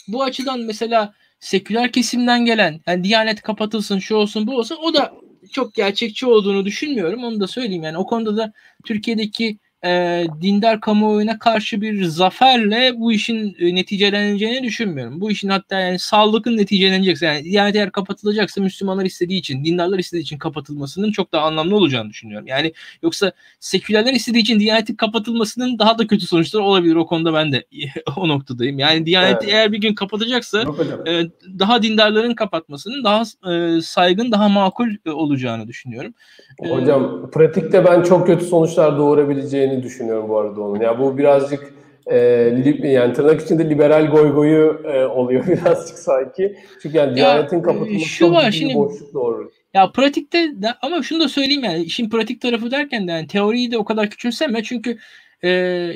bu 0.08 0.22
açıdan 0.22 0.60
mesela 0.60 1.14
seküler 1.40 1.92
kesimden 1.92 2.44
gelen 2.44 2.80
yani 2.86 3.04
Diyanet 3.04 3.42
kapatılsın 3.42 3.98
şu 3.98 4.14
olsun 4.16 4.46
bu 4.46 4.56
olsun 4.58 4.78
o 4.82 4.94
da 4.94 5.14
çok 5.52 5.74
gerçekçi 5.74 6.26
olduğunu 6.26 6.64
düşünmüyorum. 6.64 7.24
Onu 7.24 7.40
da 7.40 7.46
söyleyeyim 7.46 7.82
yani 7.82 7.98
o 7.98 8.06
konuda 8.06 8.36
da 8.36 8.52
Türkiye'deki 8.84 9.58
e, 9.84 10.24
dindar 10.42 10.80
kamuoyuna 10.80 11.38
karşı 11.38 11.80
bir 11.80 12.04
zaferle 12.04 12.92
bu 12.96 13.12
işin 13.12 13.56
e, 13.58 13.74
neticeleneceğini 13.74 14.62
düşünmüyorum. 14.62 15.20
Bu 15.20 15.30
işin 15.30 15.48
hatta 15.48 15.80
yani 15.80 15.98
sağlıkın 15.98 16.56
neticelenecekse 16.56 17.26
yani 17.26 17.44
Diyanet 17.44 17.76
eğer 17.76 17.92
kapatılacaksa 17.92 18.60
Müslümanlar 18.60 19.04
istediği 19.04 19.38
için, 19.38 19.64
dindarlar 19.64 19.98
istediği 19.98 20.22
için 20.22 20.38
kapatılmasının 20.38 21.12
çok 21.12 21.32
daha 21.32 21.46
anlamlı 21.46 21.76
olacağını 21.76 22.10
düşünüyorum. 22.10 22.46
Yani 22.46 22.72
yoksa 23.02 23.32
sekülerler 23.60 24.12
istediği 24.12 24.42
için 24.42 24.60
Diyanet'in 24.60 24.94
kapatılmasının 24.94 25.78
daha 25.78 25.98
da 25.98 26.06
kötü 26.06 26.26
sonuçları 26.26 26.62
olabilir. 26.62 26.94
O 26.94 27.06
konuda 27.06 27.34
ben 27.34 27.52
de 27.52 27.64
o 28.16 28.28
noktadayım. 28.28 28.78
Yani 28.78 29.06
Diyanet 29.06 29.36
evet. 29.42 29.52
eğer 29.52 29.72
bir 29.72 29.78
gün 29.78 29.94
kapatacaksa 29.94 30.64
e, 31.06 31.22
daha 31.58 31.82
dindarların 31.82 32.34
kapatmasının 32.34 33.04
daha 33.04 33.22
e, 33.52 33.80
saygın, 33.82 34.32
daha 34.32 34.48
makul 34.48 34.88
e, 35.06 35.10
olacağını 35.10 35.68
düşünüyorum. 35.68 36.14
Hocam 36.58 37.24
ee, 37.26 37.30
pratikte 37.30 37.84
ben 37.84 38.02
çok 38.02 38.26
kötü 38.26 38.44
sonuçlar 38.44 38.98
doğurabileceğini 38.98 39.67
düşünüyorum 39.82 40.28
bu 40.28 40.38
arada 40.38 40.60
onun. 40.60 40.80
Ya 40.80 40.82
yani 40.82 40.98
bu 40.98 41.18
birazcık 41.18 41.72
e, 42.06 42.16
li, 42.64 42.88
yani 42.88 43.12
tırnak 43.12 43.40
içinde 43.40 43.70
liberal 43.70 44.06
goygoyu 44.06 44.82
e, 44.84 45.04
oluyor 45.04 45.46
birazcık 45.48 45.98
sanki. 45.98 46.56
Çünkü 46.82 46.96
yani 46.96 47.16
Diyanet'in 47.16 47.62
kapatılması 47.62 48.04
şu 48.04 48.18
çok 48.18 48.32
var, 48.32 48.50
şimdi, 48.50 48.74
boşluk 48.74 49.14
doğurur. 49.14 49.50
Ya 49.74 49.92
pratikte 49.92 50.62
de, 50.62 50.68
ama 50.82 51.02
şunu 51.02 51.20
da 51.20 51.28
söyleyeyim 51.28 51.64
yani 51.64 51.82
işin 51.82 52.10
pratik 52.10 52.40
tarafı 52.40 52.70
derken 52.70 53.08
de 53.08 53.12
yani 53.12 53.26
teoriyi 53.26 53.70
de 53.70 53.78
o 53.78 53.84
kadar 53.84 54.10
küçümseme 54.10 54.62
çünkü 54.62 54.98
e, 55.42 55.48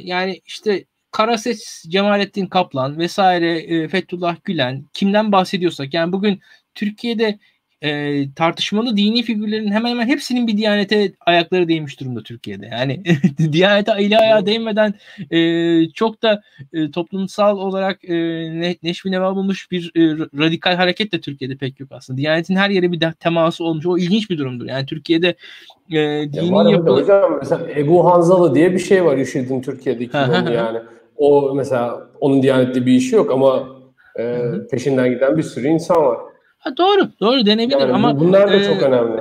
yani 0.03 0.41
işte 0.47 0.85
Karases, 1.11 1.85
Cemalettin 1.89 2.47
Kaplan 2.47 2.99
vesaire 2.99 3.59
e, 3.59 3.89
Fethullah 3.89 4.37
Gülen 4.45 4.85
kimden 4.93 5.33
bahsediyorsak 5.33 5.95
yani 5.95 6.13
bugün 6.13 6.41
Türkiye'de 6.75 7.39
e, 7.83 8.23
tartışmalı 8.33 8.97
dini 8.97 9.23
figürlerin 9.23 9.73
hemen 9.73 9.91
hemen 9.91 10.07
hepsinin 10.07 10.47
bir 10.47 10.57
diyanete 10.57 11.13
ayakları 11.27 11.69
değmiş 11.69 12.01
durumda 12.01 12.23
Türkiye'de. 12.23 12.67
Yani 12.67 13.03
diyanete 13.53 13.93
eli 13.99 14.19
ayağı 14.19 14.47
değmeden 14.47 14.95
e, 15.31 15.89
çok 15.91 16.23
da 16.23 16.43
e, 16.73 16.91
toplumsal 16.91 17.59
olarak 17.59 18.05
e, 18.05 18.15
ne, 18.61 18.77
neşvi 18.83 19.11
neva 19.11 19.37
bulmuş 19.37 19.71
bir 19.71 19.93
e, 19.97 20.01
radikal 20.39 20.75
hareket 20.75 21.13
de 21.13 21.21
Türkiye'de 21.21 21.57
pek 21.57 21.81
yok 21.81 21.89
aslında. 21.93 22.19
Diyanetin 22.19 22.57
her 22.57 22.71
yere 22.71 22.93
bir 22.93 23.01
de 23.01 23.13
teması 23.21 23.65
olmuş. 23.65 23.87
O 23.87 23.99
ilginç 23.99 24.31
bir 24.31 24.39
durumdur. 24.39 24.67
Yani 24.67 24.87
Türkiye'de 24.87 25.35
e, 25.91 25.99
dini 26.33 26.65
ya 26.65 26.71
yapı... 26.71 26.91
Hocam 26.91 27.39
mesela 27.39 27.71
Ebu 27.77 28.13
Hanzalı 28.13 28.55
diye 28.55 28.73
bir 28.73 28.79
şey 28.79 29.05
var 29.05 29.19
IŞİD'in 29.19 29.63
Türkiye'deki 29.63 30.17
yani. 30.17 30.79
O 31.17 31.55
mesela 31.55 32.09
onun 32.21 32.43
diyanette 32.43 32.87
bir 32.87 32.93
işi 32.93 33.17
yok 33.17 33.31
ama 33.31 33.69
e, 34.19 34.39
peşinden 34.71 35.11
giden 35.11 35.37
bir 35.37 35.43
sürü 35.43 35.69
insan 35.69 36.03
var. 36.03 36.19
Ha, 36.63 36.77
doğru, 36.77 37.09
doğru 37.21 37.47
denebilir 37.47 37.81
yani 37.81 37.93
ama 37.93 38.21
bunlar 38.21 38.49
da 38.49 38.57
e, 38.57 38.65
çok 38.65 38.83
önemli. 38.83 39.21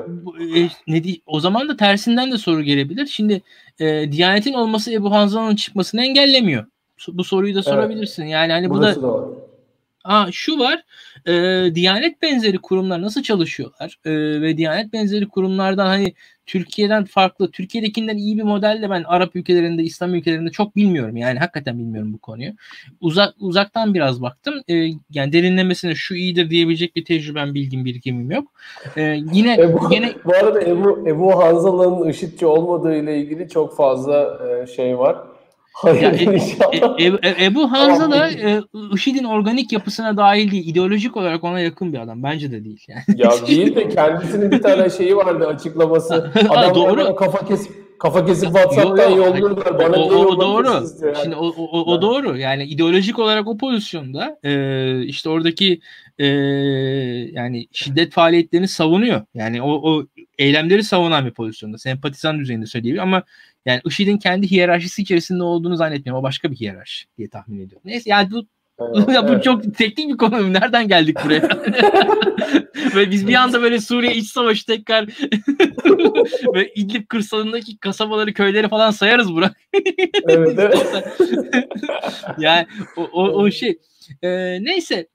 E, 0.60 0.70
ne 0.88 1.02
o 1.26 1.40
zaman 1.40 1.70
da 1.70 1.78
tersinden 1.78 2.32
de 2.32 2.38
soru 2.38 2.62
gelebilir. 2.62 3.06
Şimdi 3.06 3.42
e, 3.80 4.12
Diyanet'in 4.12 4.54
olması 4.54 4.94
Ebu 4.94 5.12
Hanzal'ın 5.12 5.56
çıkmasını 5.56 6.06
engellemiyor. 6.06 6.66
Bu 7.08 7.24
soruyu 7.24 7.56
da 7.56 7.64
sorabilirsin. 7.64 8.24
Evet. 8.24 8.32
Yani 8.32 8.52
hani 8.54 8.70
bu 8.70 8.82
da 8.82 9.02
doğru. 9.02 9.42
Aa, 10.04 10.32
şu 10.32 10.60
var, 10.60 10.84
e, 11.28 11.32
Diyanet 11.76 12.22
benzeri 12.22 12.58
kurumlar 12.58 13.02
nasıl 13.02 13.24
çalışıyorlar 13.24 14.00
e, 14.06 14.12
ve 14.42 14.58
Diyanet 14.58 14.94
benzeri 14.94 15.28
kurumlardan 15.28 15.88
hani 15.88 16.14
Türkiye'den 16.46 17.06
farklı, 17.06 17.52
Türkiye'dekinden 17.52 18.18
iyi 18.18 18.38
bir 18.38 18.44
modelle 18.44 18.90
ben 18.90 19.04
Arap 19.04 19.36
ülkelerinde, 19.36 19.84
İslam 19.84 20.16
ülkelerinde 20.16 20.50
çok 20.50 20.76
bilmiyorum. 20.76 21.18
Yani 21.18 21.40
hakikaten 21.40 21.80
bilmiyorum 21.80 22.14
bu 22.14 22.18
konuyu. 22.18 22.52
Uzak 23.02 23.34
uzaktan 23.40 23.94
biraz 23.94 24.22
baktım. 24.22 24.54
E, 24.70 24.74
yani 25.12 25.34
derinlemesine 25.34 25.96
şu 25.96 26.16
iyidir 26.16 26.50
diyebilecek 26.50 26.96
bir 26.96 27.06
tecrübem, 27.06 27.54
bilgim, 27.54 27.86
birikimim 27.86 28.32
yok. 28.32 28.48
E, 28.98 29.02
yine 29.34 29.54
Ebu, 29.54 29.90
yine 29.92 30.14
bu 30.26 30.34
arada 30.34 30.62
Ebu, 30.62 31.04
Ebu 31.08 31.44
Hanzal'ın 31.44 32.10
IŞİD'ci 32.10 32.46
olmadığı 32.46 32.96
ile 32.96 33.20
ilgili 33.20 33.50
çok 33.50 33.76
fazla 33.76 34.40
e, 34.48 34.68
şey 34.68 34.98
var. 34.98 35.18
Hayır, 35.74 36.02
ya, 36.02 36.12
e, 36.98 37.06
e, 37.06 37.20
e, 37.24 37.46
Ebu 37.46 37.72
Hanza 37.72 38.12
da 38.12 38.30
e, 38.30 38.62
IŞİD'in 38.94 39.24
organik 39.24 39.72
yapısına 39.72 40.18
dahil 40.18 40.52
değil. 40.52 40.68
ideolojik 40.68 41.18
olarak 41.18 41.44
ona 41.44 41.60
yakın 41.60 41.94
bir 41.94 42.00
adam. 42.00 42.24
Bence 42.24 42.52
de 42.52 42.66
değil. 42.66 42.86
Yani. 42.88 43.04
Ya 43.16 43.32
değil 43.48 43.76
de 43.76 43.90
kendisinin 43.90 44.52
bir 44.52 44.62
tane 44.62 44.90
şeyi 44.90 45.18
vardı 45.18 45.48
açıklaması. 45.48 46.32
Adam 46.50 46.76
doğru. 46.76 47.16
kafa 47.16 47.46
kesip 47.46 47.72
kafa 48.00 48.26
kesip 48.26 48.46
WhatsApp'tan 48.46 49.10
yolluyorlar. 49.10 49.80
Bana 49.80 49.98
o, 49.98 50.12
o, 50.12 50.26
o 50.26 50.42
doğru. 50.42 50.68
Yani. 50.68 51.16
Şimdi 51.24 51.36
o, 51.36 51.48
o, 51.48 51.94
o 51.94 52.02
doğru. 52.02 52.38
Yani 52.38 52.64
ideolojik 52.64 53.20
olarak 53.20 53.48
o 53.48 53.58
pozisyonda 53.58 54.40
e, 54.44 55.04
işte 55.04 55.30
oradaki 55.30 55.82
e, 56.22 56.28
yani 57.32 57.68
şiddet 57.72 58.14
faaliyetlerini 58.14 58.68
savunuyor. 58.68 59.26
Yani 59.34 59.62
o, 59.62 59.92
o 59.92 60.08
eylemleri 60.38 60.84
savunan 60.84 61.26
bir 61.26 61.32
pozisyonda. 61.32 61.78
Sempatizan 61.78 62.40
düzeyinde 62.40 62.66
söyleyebilir 62.66 63.02
ama 63.02 63.24
yani 63.66 63.82
IŞİD'in 63.86 64.18
kendi 64.18 64.52
hiyerarşisi 64.52 65.02
içerisinde 65.02 65.44
olduğunu 65.44 65.76
zannetmiyorum. 65.76 66.20
O 66.20 66.24
başka 66.24 66.52
bir 66.52 66.56
hiyerarşi 66.56 67.06
diye 67.18 67.30
tahmin 67.30 67.60
ediyorum. 67.60 67.82
Neyse 67.86 68.10
yani 68.10 68.32
bu 68.32 68.46
ya 69.14 69.28
bu 69.28 69.32
evet. 69.32 69.44
çok 69.44 69.78
teknik 69.78 70.10
bir 70.10 70.18
konu. 70.18 70.54
Nereden 70.54 70.88
geldik 70.88 71.18
buraya? 71.26 71.42
ve 72.96 73.12
biz 73.12 73.28
bir 73.28 73.34
anda 73.34 73.62
böyle 73.62 73.80
Suriye 73.80 74.16
iç 74.16 74.28
savaşı 74.28 74.66
tekrar 74.66 75.06
ve 76.56 76.74
İdlib 76.76 77.08
kırsalındaki 77.08 77.78
kasabaları, 77.78 78.34
köyleri 78.34 78.70
falan 78.70 78.92
sayarız 78.92 79.34
Burak. 79.34 79.58
evet, 80.30 80.60
evet. 80.60 81.04
yani 82.38 82.68
o, 82.98 83.02
o, 83.04 83.24
o 83.24 83.52
şey. 83.52 83.80
Ee, 84.24 84.64
neyse. 84.64 85.08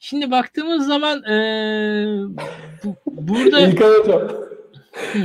Şimdi 0.00 0.30
baktığımız 0.30 0.86
zaman 0.86 1.22
e, 1.22 1.36
bu, 2.84 2.94
burada 3.06 3.60
İlkan 3.60 3.90
Hocam 3.90 4.22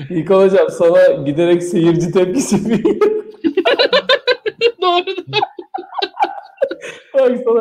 İlkan 0.09 0.41
Hocam 0.41 0.69
sana 0.69 1.05
giderek 1.26 1.63
seyirci 1.63 2.11
tepkisi 2.11 2.69
veriyor. 2.69 2.95
Doğru. 4.82 5.05
Bak 7.13 7.32
sana 7.43 7.59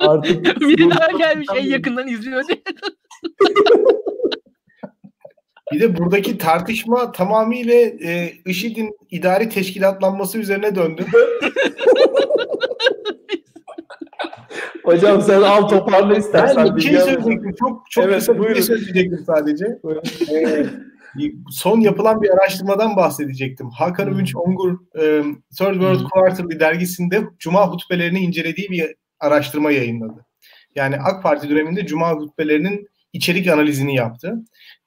artık, 0.00 0.46
artık 0.46 0.60
biri 0.60 0.90
daha 0.90 1.18
gelmiş 1.18 1.48
en 1.54 1.66
yakından 1.66 2.08
izliyor 2.08 2.44
diye. 2.48 2.62
Bir 5.72 5.80
de 5.80 5.96
buradaki 5.96 6.38
tartışma 6.38 7.12
tamamıyla 7.12 7.74
e, 7.74 8.32
IŞİD'in 8.46 8.96
idari 9.10 9.48
teşkilatlanması 9.48 10.38
üzerine 10.38 10.74
döndü. 10.74 11.06
Hocam 14.84 15.22
sen 15.22 15.42
al 15.42 15.68
toparla 15.68 16.16
istersen. 16.16 16.64
Ben 16.64 16.76
bir 16.76 16.80
şey 16.80 16.98
söyleyecektim. 17.00 17.54
Çok 17.58 17.82
çok 17.90 18.04
evet, 18.04 18.18
kısa 18.18 18.42
bir 18.42 18.54
şey 18.54 18.62
söyleyecektim 18.62 19.24
sadece. 19.26 19.66
Ee, 20.32 20.66
son 21.50 21.80
yapılan 21.80 22.22
bir 22.22 22.30
araştırmadan 22.30 22.96
bahsedecektim. 22.96 23.70
Hakan 23.70 24.06
hmm. 24.06 24.14
Övünç 24.14 24.36
Ongur 24.36 24.72
e, 24.72 25.22
Third 25.58 25.72
World 25.72 26.00
hmm. 26.00 26.08
Quarterly 26.08 26.60
dergisinde 26.60 27.22
Cuma 27.38 27.68
hutbelerini 27.68 28.18
incelediği 28.18 28.70
bir 28.70 28.94
araştırma 29.20 29.70
yayınladı. 29.70 30.26
Yani 30.74 30.96
AK 30.96 31.22
Parti 31.22 31.50
döneminde 31.50 31.86
Cuma 31.86 32.12
hutbelerinin 32.12 32.88
içerik 33.12 33.48
analizini 33.48 33.94
yaptı. 33.94 34.34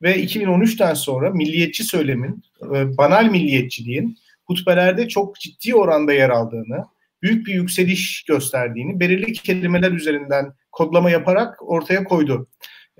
Ve 0.01 0.23
2013'ten 0.23 0.93
sonra 0.93 1.29
milliyetçi 1.29 1.83
söylemin, 1.83 2.43
e, 2.75 2.97
banal 2.97 3.25
milliyetçiliğin 3.25 4.17
hutbelerde 4.45 5.07
çok 5.07 5.39
ciddi 5.39 5.75
oranda 5.75 6.13
yer 6.13 6.29
aldığını, 6.29 6.85
büyük 7.21 7.47
bir 7.47 7.53
yükseliş 7.53 8.23
gösterdiğini 8.23 8.99
belirli 8.99 9.33
kelimeler 9.33 9.91
üzerinden 9.91 10.53
kodlama 10.71 11.09
yaparak 11.09 11.69
ortaya 11.69 12.03
koydu. 12.03 12.47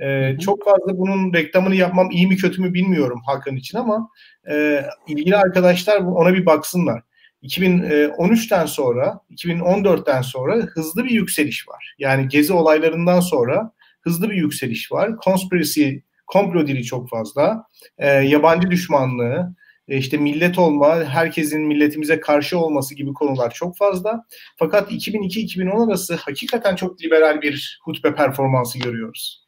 Ee, 0.02 0.38
çok 0.42 0.66
fazla 0.66 0.98
bunun 0.98 1.34
reklamını 1.34 1.76
yapmam 1.76 2.12
iyi 2.12 2.28
mi 2.28 2.38
kötü 2.38 2.62
mü 2.62 2.74
bilmiyorum 2.74 3.22
Hakan 3.26 3.56
için 3.56 3.78
ama 3.78 4.10
e, 4.52 4.86
ilgili 5.08 5.38
arkadaşlar 5.38 5.98
ona 5.98 6.34
bir 6.34 6.46
baksınlar. 6.46 7.02
2013'ten 7.44 8.66
sonra, 8.66 9.20
2014'ten 9.32 10.22
sonra 10.22 10.56
hızlı 10.56 11.06
bir 11.06 11.10
yükseliş 11.10 11.68
var. 11.68 11.96
Yani 12.00 12.28
gezi 12.28 12.54
olaylarından 12.54 13.20
sonra 13.20 13.72
hızlı 14.02 14.30
bir 14.30 14.36
yükseliş 14.36 14.92
var. 14.92 15.12
Conspiracy, 15.24 15.90
komplo 16.28 16.68
dili 16.68 16.84
çok 16.84 17.10
fazla. 17.10 17.64
E, 17.98 18.08
yabancı 18.08 18.72
düşmanlığı, 18.72 19.56
e, 19.88 19.98
işte 19.98 20.18
millet 20.18 20.60
olma, 20.60 21.04
herkesin 21.04 21.62
milletimize 21.62 22.20
karşı 22.20 22.60
olması 22.60 22.96
gibi 22.96 23.14
konular 23.14 23.54
çok 23.54 23.78
fazla. 23.78 24.26
Fakat 24.58 24.92
2002-2010 24.92 25.88
arası 25.88 26.16
hakikaten 26.16 26.76
çok 26.76 27.02
liberal 27.04 27.42
bir 27.42 27.80
hutbe 27.84 28.16
performansı 28.16 28.80
görüyoruz. 28.80 29.48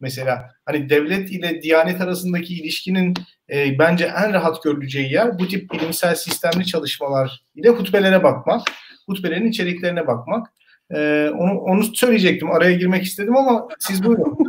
Mesela 0.00 0.50
hani 0.64 0.88
devlet 0.88 1.30
ile 1.30 1.62
diyanet 1.62 2.00
arasındaki 2.00 2.54
ilişkinin 2.54 3.14
e, 3.50 3.78
bence 3.78 4.04
en 4.04 4.32
rahat 4.32 4.62
görüleceği 4.62 5.12
yer 5.12 5.38
bu 5.38 5.48
tip 5.48 5.72
bilimsel 5.72 6.14
sistemli 6.14 6.66
çalışmalar 6.66 7.44
ile 7.54 7.68
hutbelere 7.68 8.22
bakmak, 8.22 8.62
hutbelerin 9.06 9.48
içeriklerine 9.48 10.06
bakmak. 10.06 10.46
E, 10.94 11.30
onu, 11.38 11.60
onu 11.60 11.82
söyleyecektim. 11.82 12.50
Araya 12.50 12.72
girmek 12.72 13.02
istedim 13.02 13.36
ama 13.36 13.68
siz 13.78 14.04
buyurun. 14.04 14.38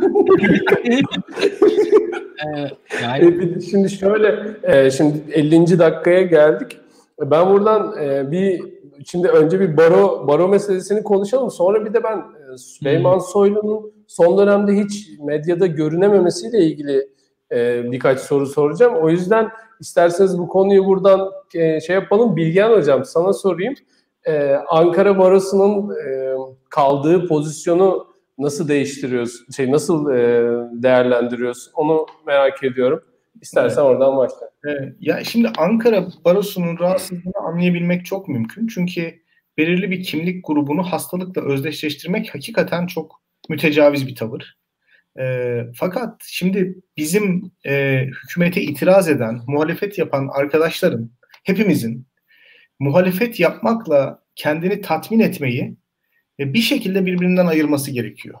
Ee, 2.40 2.70
yani... 3.02 3.54
E, 3.56 3.60
şimdi 3.60 3.90
şöyle, 3.90 4.56
e, 4.62 4.90
şimdi 4.90 5.32
50. 5.32 5.78
dakikaya 5.78 6.22
geldik. 6.22 6.78
Ben 7.20 7.50
buradan 7.50 8.02
e, 8.02 8.30
bir 8.30 8.62
şimdi 9.06 9.28
önce 9.28 9.60
bir 9.60 9.76
baro 9.76 10.28
baro 10.28 10.48
meselesini 10.48 11.02
konuşalım. 11.02 11.50
Sonra 11.50 11.84
bir 11.84 11.94
de 11.94 12.04
ben 12.04 12.22
Süleyman 12.56 13.14
hmm. 13.14 13.20
Soylu'nun 13.20 13.92
son 14.06 14.38
dönemde 14.38 14.72
hiç 14.72 15.08
medyada 15.24 15.66
görünememesiyle 15.66 16.58
ilgili 16.58 17.08
birkaç 17.92 18.20
soru 18.20 18.46
soracağım. 18.46 18.94
O 18.94 19.10
yüzden 19.10 19.48
isterseniz 19.80 20.38
bu 20.38 20.48
konuyu 20.48 20.84
buradan 20.84 21.30
şey 21.86 21.94
yapalım. 21.94 22.36
Bilgen 22.36 22.70
Hocam 22.70 23.04
sana 23.04 23.32
sorayım. 23.32 23.74
E, 24.26 24.54
Ankara 24.68 25.18
Barosu'nun 25.18 25.94
e, 25.94 26.34
kaldığı 26.70 27.28
pozisyonu 27.28 28.06
nasıl 28.38 28.68
değiştiriyoruz? 28.68 29.56
Şey 29.56 29.72
nasıl 29.72 30.10
e, 30.10 30.18
değerlendiriyorsun? 30.82 31.72
Onu 31.74 32.06
merak 32.26 32.64
ediyorum. 32.64 33.02
İstersen 33.40 33.82
evet. 33.82 33.90
oradan 33.90 34.16
başla. 34.16 34.50
Evet. 34.64 34.94
Ya 35.00 35.24
şimdi 35.24 35.48
Ankara 35.58 36.06
Barosu'nun 36.24 36.78
rahatsızlığını 36.78 37.38
anlayabilmek 37.48 38.06
çok 38.06 38.28
mümkün. 38.28 38.66
Çünkü 38.66 39.14
belirli 39.58 39.90
bir 39.90 40.02
kimlik 40.02 40.46
grubunu 40.46 40.82
hastalıkla 40.82 41.42
özdeşleştirmek 41.42 42.34
hakikaten 42.34 42.86
çok 42.86 43.22
mütecaviz 43.48 44.06
bir 44.06 44.14
tavır. 44.14 44.58
E, 45.20 45.56
fakat 45.76 46.22
şimdi 46.26 46.78
bizim 46.96 47.52
e, 47.66 48.04
hükümete 48.24 48.62
itiraz 48.62 49.08
eden, 49.08 49.40
muhalefet 49.46 49.98
yapan 49.98 50.28
arkadaşların, 50.32 51.10
hepimizin 51.44 52.06
muhalefet 52.80 53.40
yapmakla 53.40 54.22
kendini 54.34 54.80
tatmin 54.80 55.20
etmeyi 55.20 55.76
e, 56.38 56.54
bir 56.54 56.60
şekilde 56.60 57.06
birbirinden 57.06 57.46
ayırması 57.46 57.90
gerekiyor. 57.90 58.38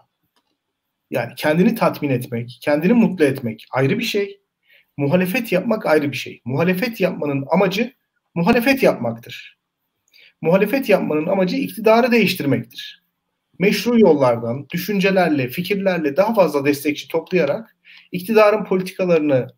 Yani 1.10 1.32
kendini 1.36 1.74
tatmin 1.74 2.10
etmek, 2.10 2.58
kendini 2.62 2.92
mutlu 2.92 3.24
etmek 3.24 3.66
ayrı 3.72 3.98
bir 3.98 4.04
şey. 4.04 4.40
Muhalefet 4.96 5.52
yapmak 5.52 5.86
ayrı 5.86 6.12
bir 6.12 6.16
şey. 6.16 6.40
Muhalefet 6.44 7.00
yapmanın 7.00 7.44
amacı 7.50 7.92
muhalefet 8.34 8.82
yapmaktır. 8.82 9.60
Muhalefet 10.40 10.88
yapmanın 10.88 11.26
amacı 11.26 11.56
iktidarı 11.56 12.12
değiştirmektir. 12.12 13.04
Meşru 13.58 14.00
yollardan, 14.00 14.66
düşüncelerle, 14.72 15.48
fikirlerle 15.48 16.16
daha 16.16 16.34
fazla 16.34 16.64
destekçi 16.64 17.08
toplayarak 17.08 17.76
iktidarın 18.12 18.64
politikalarını 18.64 19.48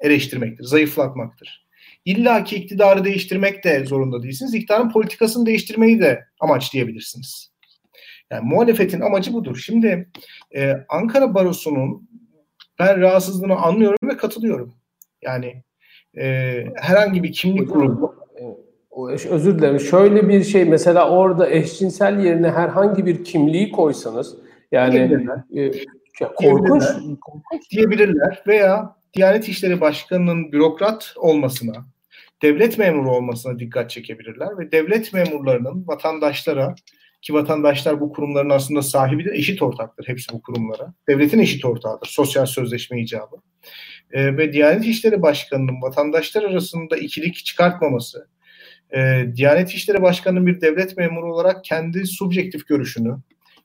eleştirmektir, 0.00 0.64
zayıflatmaktır. 0.64 1.66
İlla 2.04 2.44
ki 2.44 2.56
iktidarı 2.56 3.04
değiştirmek 3.04 3.64
de 3.64 3.84
zorunda 3.84 4.22
değilsiniz. 4.22 4.54
İktidarın 4.54 4.90
politikasını 4.90 5.46
değiştirmeyi 5.46 6.00
de 6.00 6.24
amaçlayabilirsiniz. 6.40 7.52
Yani 8.30 8.44
muhalefetin 8.44 9.00
amacı 9.00 9.32
budur. 9.32 9.56
Şimdi 9.56 10.08
e, 10.56 10.72
Ankara 10.88 11.34
Barosu'nun 11.34 12.08
ben 12.78 13.00
rahatsızlığını 13.00 13.56
anlıyorum 13.56 13.98
ve 14.04 14.16
katılıyorum. 14.16 14.74
Yani 15.22 15.62
e, 16.18 16.54
herhangi 16.76 17.22
bir 17.22 17.32
kimlik 17.32 17.72
grubu 17.72 18.14
özür 19.30 19.58
dilerim. 19.58 19.80
Şöyle 19.80 20.28
bir 20.28 20.44
şey 20.44 20.64
mesela 20.64 21.10
orada 21.10 21.50
eşcinsel 21.50 22.24
yerine 22.24 22.50
herhangi 22.50 23.06
bir 23.06 23.24
kimliği 23.24 23.72
koysanız 23.72 24.36
yani 24.72 25.26
e, 25.56 25.70
korkunç, 26.36 26.84
korkunç 27.20 27.70
diyebilirler 27.70 28.42
veya 28.46 28.96
Diyanet 29.14 29.48
İşleri 29.48 29.80
Başkanı'nın 29.80 30.52
bürokrat 30.52 31.14
olmasına, 31.16 31.86
devlet 32.42 32.78
memuru 32.78 33.10
olmasına 33.10 33.58
dikkat 33.58 33.90
çekebilirler 33.90 34.58
ve 34.58 34.72
devlet 34.72 35.12
memurlarının 35.12 35.86
vatandaşlara 35.86 36.74
ki 37.22 37.34
vatandaşlar 37.34 38.00
bu 38.00 38.12
kurumların 38.12 38.50
aslında 38.50 38.82
sahibidir, 38.82 39.32
eşit 39.32 39.62
ortaktır 39.62 40.08
hepsi 40.08 40.32
bu 40.32 40.42
kurumlara. 40.42 40.94
Devletin 41.08 41.38
eşit 41.38 41.64
ortağıdır, 41.64 42.06
sosyal 42.06 42.46
sözleşme 42.46 43.00
icabı. 43.00 43.36
Ee, 44.12 44.36
ve 44.36 44.52
Diyanet 44.52 44.84
İşleri 44.84 45.22
Başkanı'nın 45.22 45.82
vatandaşlar 45.82 46.42
arasında 46.42 46.96
ikilik 46.96 47.34
çıkartmaması, 47.34 48.28
e, 48.96 49.26
Diyanet 49.36 49.70
İşleri 49.70 50.02
Başkanı'nın 50.02 50.46
bir 50.46 50.60
devlet 50.60 50.96
memuru 50.96 51.34
olarak 51.34 51.64
kendi 51.64 52.06
subjektif 52.06 52.66
görüşünü, 52.66 53.16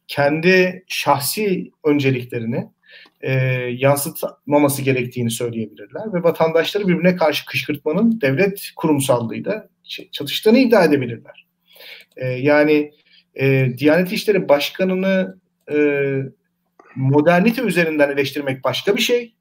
kendi 0.08 0.84
şahsi 0.88 1.72
önceliklerini 1.86 2.68
e, 3.22 3.32
yansıtmaması 3.78 4.82
gerektiğini 4.82 5.32
söyleyebilirler 5.32 6.14
ve 6.14 6.24
vatandaşları 6.24 6.88
birbirine 6.88 7.16
karşı 7.16 7.46
kışkırtmanın 7.46 8.22
devlet 8.22 8.72
kurumsallığıyla 8.76 9.68
çatıştığını 10.12 10.60
iddia 10.60 10.84
edebilirler. 10.84 11.48
E, 12.18 12.28
yani 12.28 12.92
e, 13.36 13.74
Diyanet 13.78 14.12
İşleri 14.12 14.50
Başkanı'nı 14.50 15.38
e, 15.72 15.78
modernite 16.96 17.62
üzerinden 17.62 18.10
eleştirmek 18.10 18.64
başka 18.64 18.96
bir 18.96 19.02
şey. 19.02 19.34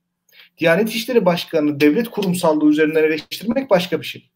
Diyanet 0.58 0.88
İşleri 0.88 1.24
Başkanı 1.24 1.80
devlet 1.80 2.08
kurumsallığı 2.08 2.70
üzerinden 2.70 3.04
eleştirmek 3.04 3.70
başka 3.70 4.00
bir 4.00 4.06
şey. 4.06 4.30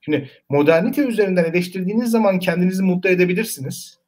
Şimdi 0.00 0.30
modernite 0.48 1.02
üzerinden 1.02 1.44
eleştirdiğiniz 1.44 2.10
zaman 2.10 2.38
kendinizi 2.38 2.82
mutlu 2.82 3.10
edebilirsiniz. 3.10 3.98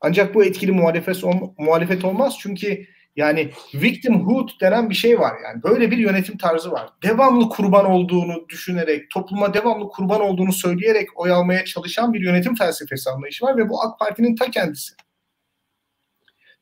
Ancak 0.00 0.34
bu 0.34 0.44
etkili 0.44 0.72
muhalefet, 0.72 1.22
muhalefet 1.58 2.04
olmaz 2.04 2.36
çünkü 2.40 2.86
yani 3.16 3.50
victimhood 3.74 4.48
denen 4.60 4.90
bir 4.90 4.94
şey 4.94 5.20
var 5.20 5.32
yani. 5.44 5.62
Böyle 5.62 5.90
bir 5.90 5.98
yönetim 5.98 6.38
tarzı 6.38 6.70
var. 6.70 6.88
Devamlı 7.02 7.48
kurban 7.48 7.86
olduğunu 7.86 8.48
düşünerek, 8.48 9.10
topluma 9.10 9.54
devamlı 9.54 9.88
kurban 9.88 10.20
olduğunu 10.20 10.52
söyleyerek 10.52 11.08
oy 11.20 11.32
almaya 11.32 11.64
çalışan 11.64 12.12
bir 12.12 12.20
yönetim 12.20 12.54
felsefesi 12.54 13.10
anlayışı 13.10 13.44
var 13.44 13.56
ve 13.56 13.68
bu 13.68 13.82
AK 13.82 13.98
Parti'nin 13.98 14.36
ta 14.36 14.50
kendisi. 14.50 14.94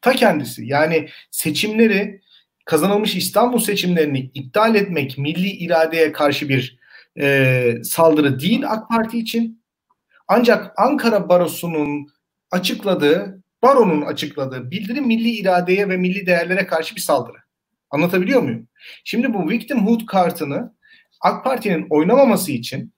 Ta 0.00 0.12
kendisi. 0.12 0.66
Yani 0.66 1.09
seçimleri 1.30 2.20
kazanılmış 2.64 3.16
İstanbul 3.16 3.59
seçimlerini 3.59 4.30
iptal 4.34 4.74
etmek 4.74 5.18
milli 5.18 5.48
iradeye 5.48 6.12
karşı 6.12 6.48
bir 6.48 6.78
e, 7.20 7.74
saldırı 7.84 8.40
değil 8.40 8.62
AK 8.68 8.88
Parti 8.88 9.18
için. 9.18 9.64
Ancak 10.28 10.72
Ankara 10.76 11.28
Barosu'nun 11.28 12.09
açıkladığı, 12.50 13.43
baronun 13.64 14.02
açıkladığı 14.02 14.70
bildirim 14.70 15.06
milli 15.06 15.30
iradeye 15.30 15.88
ve 15.88 15.96
milli 15.96 16.26
değerlere 16.26 16.66
karşı 16.66 16.96
bir 16.96 17.00
saldırı. 17.00 17.38
Anlatabiliyor 17.90 18.42
muyum? 18.42 18.68
Şimdi 19.04 19.34
bu 19.34 19.50
victimhood 19.50 20.06
kartını 20.06 20.74
AK 21.20 21.44
Parti'nin 21.44 21.86
oynamaması 21.90 22.52
için 22.52 22.92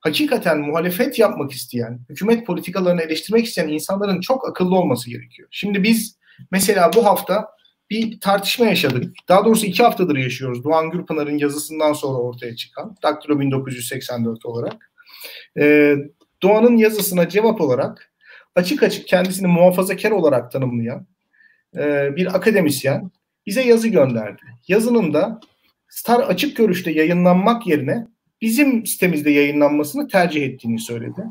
hakikaten 0.00 0.58
muhalefet 0.58 1.18
yapmak 1.18 1.52
isteyen, 1.52 2.00
hükümet 2.08 2.46
politikalarını 2.46 3.02
eleştirmek 3.02 3.46
isteyen 3.46 3.68
insanların 3.68 4.20
çok 4.20 4.48
akıllı 4.48 4.76
olması 4.76 5.10
gerekiyor. 5.10 5.48
Şimdi 5.50 5.82
biz 5.82 6.18
mesela 6.50 6.90
bu 6.96 7.06
hafta 7.06 7.48
bir 7.90 8.20
tartışma 8.20 8.66
yaşadık. 8.66 9.14
Daha 9.28 9.44
doğrusu 9.44 9.66
iki 9.66 9.82
haftadır 9.82 10.16
yaşıyoruz. 10.16 10.64
Doğan 10.64 10.90
Gürpınar'ın 10.90 11.38
yazısından 11.38 11.92
sonra 11.92 12.18
ortaya 12.18 12.56
çıkan 12.56 12.96
Daktilo 13.02 13.40
1984 13.40 14.46
olarak. 14.46 14.90
Ee, 15.60 15.96
Doğan'ın 16.42 16.76
yazısına 16.76 17.28
cevap 17.28 17.60
olarak 17.60 18.13
açık 18.54 18.82
açık 18.82 19.08
kendisini 19.08 19.46
muhafazakar 19.46 20.10
olarak 20.10 20.52
tanımlayan 20.52 21.06
e, 21.76 22.16
bir 22.16 22.36
akademisyen 22.36 23.10
bize 23.46 23.62
yazı 23.62 23.88
gönderdi. 23.88 24.42
Yazının 24.68 25.14
da 25.14 25.40
Star 25.88 26.20
açık 26.20 26.56
görüşte 26.56 26.90
yayınlanmak 26.90 27.66
yerine 27.66 28.06
bizim 28.40 28.86
sitemizde 28.86 29.30
yayınlanmasını 29.30 30.08
tercih 30.08 30.42
ettiğini 30.42 30.78
söyledi. 30.78 31.24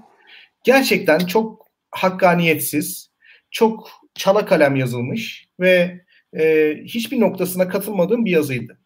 Gerçekten 0.64 1.20
çok 1.20 1.68
hakkaniyetsiz, 1.92 3.10
çok 3.52 3.90
çala 4.16 4.46
kalem 4.46 4.76
yazılmış 4.76 5.48
ve 5.60 6.02
e, 6.34 6.74
hiçbir 6.86 7.20
noktasına 7.20 7.68
katılmadığım 7.68 8.26
bir 8.26 8.32
yazıydı. 8.32 8.80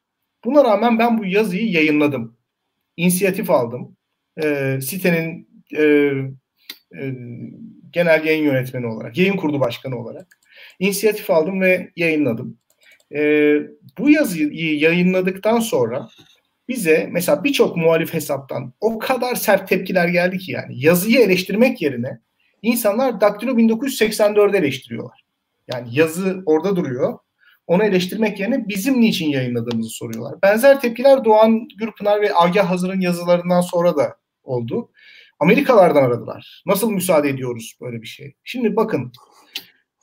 Buna 0.45 0.63
rağmen 0.63 0.99
ben 0.99 1.17
bu 1.17 1.25
yazıyı 1.25 1.71
yayınladım. 1.71 2.37
İnisiyatif 2.97 3.49
aldım. 3.49 3.97
E, 4.43 4.79
sitenin 4.81 5.49
e, 5.77 5.83
e, 6.95 7.13
genel 7.91 8.25
yayın 8.25 8.43
yönetmeni 8.43 8.87
olarak, 8.87 9.17
yayın 9.17 9.37
kurdu 9.37 9.59
başkanı 9.59 9.99
olarak 9.99 10.39
inisiyatif 10.79 11.29
aldım 11.29 11.61
ve 11.61 11.91
yayınladım. 11.95 12.57
E, 13.15 13.53
bu 13.97 14.09
yazıyı 14.09 14.79
yayınladıktan 14.79 15.59
sonra 15.59 16.07
bize 16.67 17.09
mesela 17.11 17.43
birçok 17.43 17.77
muhalif 17.77 18.13
hesaptan 18.13 18.73
o 18.81 18.99
kadar 18.99 19.35
sert 19.35 19.67
tepkiler 19.67 20.07
geldi 20.07 20.37
ki 20.37 20.51
yani 20.51 20.85
yazıyı 20.85 21.19
eleştirmek 21.19 21.81
yerine 21.81 22.19
insanlar 22.61 23.21
Daktilo 23.21 23.51
1984'ü 23.51 24.57
eleştiriyorlar. 24.57 25.25
Yani 25.73 25.87
yazı 25.91 26.43
orada 26.45 26.75
duruyor 26.75 27.19
onu 27.67 27.83
eleştirmek 27.83 28.39
yerine 28.39 28.67
bizim 28.67 29.01
niçin 29.01 29.29
yayınladığımızı 29.29 29.89
soruyorlar. 29.89 30.41
Benzer 30.43 30.81
tepkiler 30.81 31.25
Doğan 31.25 31.67
Gürpınar 31.77 32.21
ve 32.21 32.35
Agah 32.35 32.69
Hazır'ın 32.69 32.99
yazılarından 32.99 33.61
sonra 33.61 33.97
da 33.97 34.15
oldu. 34.43 34.89
Amerikalardan 35.39 36.03
aradılar. 36.03 36.63
Nasıl 36.65 36.91
müsaade 36.91 37.29
ediyoruz 37.29 37.77
böyle 37.81 38.01
bir 38.01 38.07
şey? 38.07 38.35
Şimdi 38.43 38.75
bakın 38.75 39.11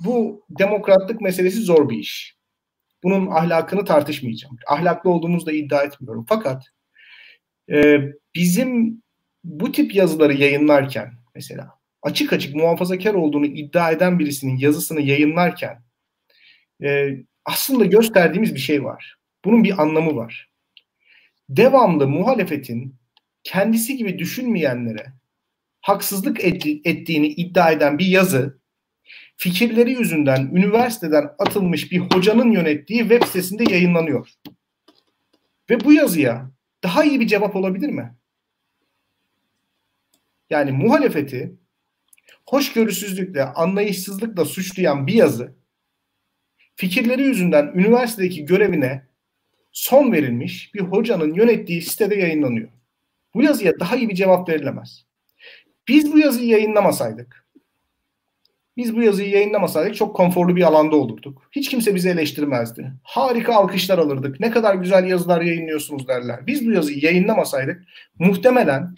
bu 0.00 0.46
demokratlık 0.58 1.20
meselesi 1.20 1.60
zor 1.60 1.88
bir 1.90 1.98
iş. 1.98 2.36
Bunun 3.02 3.26
ahlakını 3.26 3.84
tartışmayacağım. 3.84 4.56
Ahlaklı 4.68 5.10
olduğumuzu 5.10 5.46
da 5.46 5.52
iddia 5.52 5.82
etmiyorum. 5.82 6.26
Fakat 6.28 6.64
e, 7.72 8.00
bizim 8.34 9.02
bu 9.44 9.72
tip 9.72 9.94
yazıları 9.94 10.34
yayınlarken 10.34 11.12
mesela 11.34 11.70
açık 12.02 12.32
açık 12.32 12.54
muhafazakar 12.54 13.14
olduğunu 13.14 13.46
iddia 13.46 13.90
eden 13.90 14.18
birisinin 14.18 14.56
yazısını 14.56 15.00
yayınlarken 15.00 15.84
e, 16.84 17.10
aslında 17.44 17.84
gösterdiğimiz 17.84 18.54
bir 18.54 18.60
şey 18.60 18.84
var. 18.84 19.16
Bunun 19.44 19.64
bir 19.64 19.82
anlamı 19.82 20.16
var. 20.16 20.50
Devamlı 21.48 22.08
muhalefetin 22.08 22.96
kendisi 23.42 23.96
gibi 23.96 24.18
düşünmeyenlere 24.18 25.12
haksızlık 25.84 26.44
ettiğini 26.84 27.26
iddia 27.26 27.70
eden 27.70 27.98
bir 27.98 28.06
yazı 28.06 28.58
fikirleri 29.36 29.92
yüzünden 29.92 30.50
üniversiteden 30.52 31.30
atılmış 31.38 31.92
bir 31.92 31.98
hocanın 31.98 32.50
yönettiği 32.50 33.00
web 33.00 33.22
sitesinde 33.22 33.72
yayınlanıyor. 33.72 34.30
Ve 35.70 35.84
bu 35.84 35.92
yazıya 35.92 36.50
daha 36.82 37.04
iyi 37.04 37.20
bir 37.20 37.26
cevap 37.26 37.56
olabilir 37.56 37.88
mi? 37.88 38.14
Yani 40.50 40.72
muhalefeti 40.72 41.54
hoşgörüsüzlükle, 42.46 43.44
anlayışsızlıkla 43.44 44.44
suçlayan 44.44 45.06
bir 45.06 45.14
yazı 45.14 45.54
fikirleri 46.74 47.22
yüzünden 47.22 47.72
üniversitedeki 47.74 48.44
görevine 48.44 49.06
son 49.72 50.12
verilmiş 50.12 50.74
bir 50.74 50.80
hocanın 50.80 51.34
yönettiği 51.34 51.82
sitede 51.82 52.14
yayınlanıyor. 52.14 52.68
Bu 53.34 53.42
yazıya 53.42 53.72
daha 53.80 53.96
iyi 53.96 54.08
bir 54.08 54.14
cevap 54.14 54.48
verilemez. 54.48 55.13
Biz 55.88 56.12
bu 56.12 56.18
yazıyı 56.18 56.48
yayınlamasaydık, 56.48 57.44
biz 58.76 58.96
bu 58.96 59.02
yazıyı 59.02 59.30
yayınlamasaydık 59.30 59.94
çok 59.94 60.16
konforlu 60.16 60.56
bir 60.56 60.62
alanda 60.62 60.96
olurduk. 60.96 61.48
Hiç 61.52 61.68
kimse 61.68 61.94
bizi 61.94 62.08
eleştirmezdi. 62.08 62.92
Harika 63.02 63.54
alkışlar 63.54 63.98
alırdık. 63.98 64.40
Ne 64.40 64.50
kadar 64.50 64.74
güzel 64.74 65.04
yazılar 65.04 65.40
yayınlıyorsunuz 65.40 66.08
derler. 66.08 66.46
Biz 66.46 66.66
bu 66.66 66.72
yazıyı 66.72 67.04
yayınlamasaydık 67.04 67.82
muhtemelen 68.18 68.94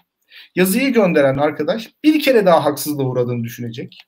yazıyı 0.54 0.92
gönderen 0.92 1.36
arkadaş 1.36 1.90
bir 2.04 2.20
kere 2.20 2.46
daha 2.46 2.64
haksızlığa 2.64 3.06
uğradığını 3.06 3.44
düşünecek. 3.44 3.98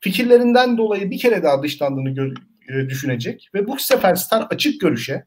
Fikirlerinden 0.00 0.78
dolayı 0.78 1.10
bir 1.10 1.18
kere 1.18 1.42
daha 1.42 1.62
dışlandığını 1.62 2.34
e, 2.68 2.88
düşünecek 2.88 3.48
ve 3.54 3.66
bu 3.66 3.78
sefer 3.78 4.14
Star 4.14 4.46
açık 4.50 4.80
görüşe 4.80 5.24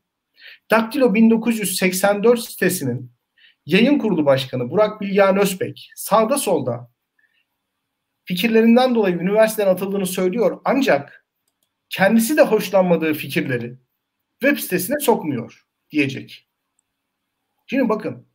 Daktilo 0.71 1.13
1984 1.13 2.39
sitesinin 2.39 3.11
yayın 3.65 3.99
kurulu 3.99 4.25
başkanı 4.25 4.71
Burak 4.71 5.01
Bilgehan 5.01 5.39
Özbek 5.39 5.91
sağda 5.95 6.37
solda 6.37 6.94
fikirlerinden 8.25 8.95
dolayı 8.95 9.15
üniversiteden 9.15 9.67
atıldığını 9.67 10.05
söylüyor 10.05 10.61
ancak 10.65 11.25
kendisi 11.89 12.37
de 12.37 12.41
hoşlanmadığı 12.41 13.13
fikirleri 13.13 13.77
web 14.39 14.57
sitesine 14.57 14.99
sokmuyor 14.99 15.65
diyecek. 15.91 16.47
Şimdi 17.67 17.89
bakın 17.89 18.27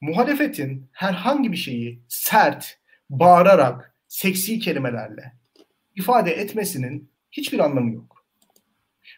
muhalefetin 0.00 0.88
herhangi 0.92 1.52
bir 1.52 1.56
şeyi 1.56 2.02
sert, 2.08 2.78
bağırarak, 3.10 3.94
seksi 4.08 4.58
kelimelerle 4.58 5.32
ifade 5.94 6.32
etmesinin 6.32 7.10
hiçbir 7.32 7.58
anlamı 7.58 7.94
yok. 7.94 8.26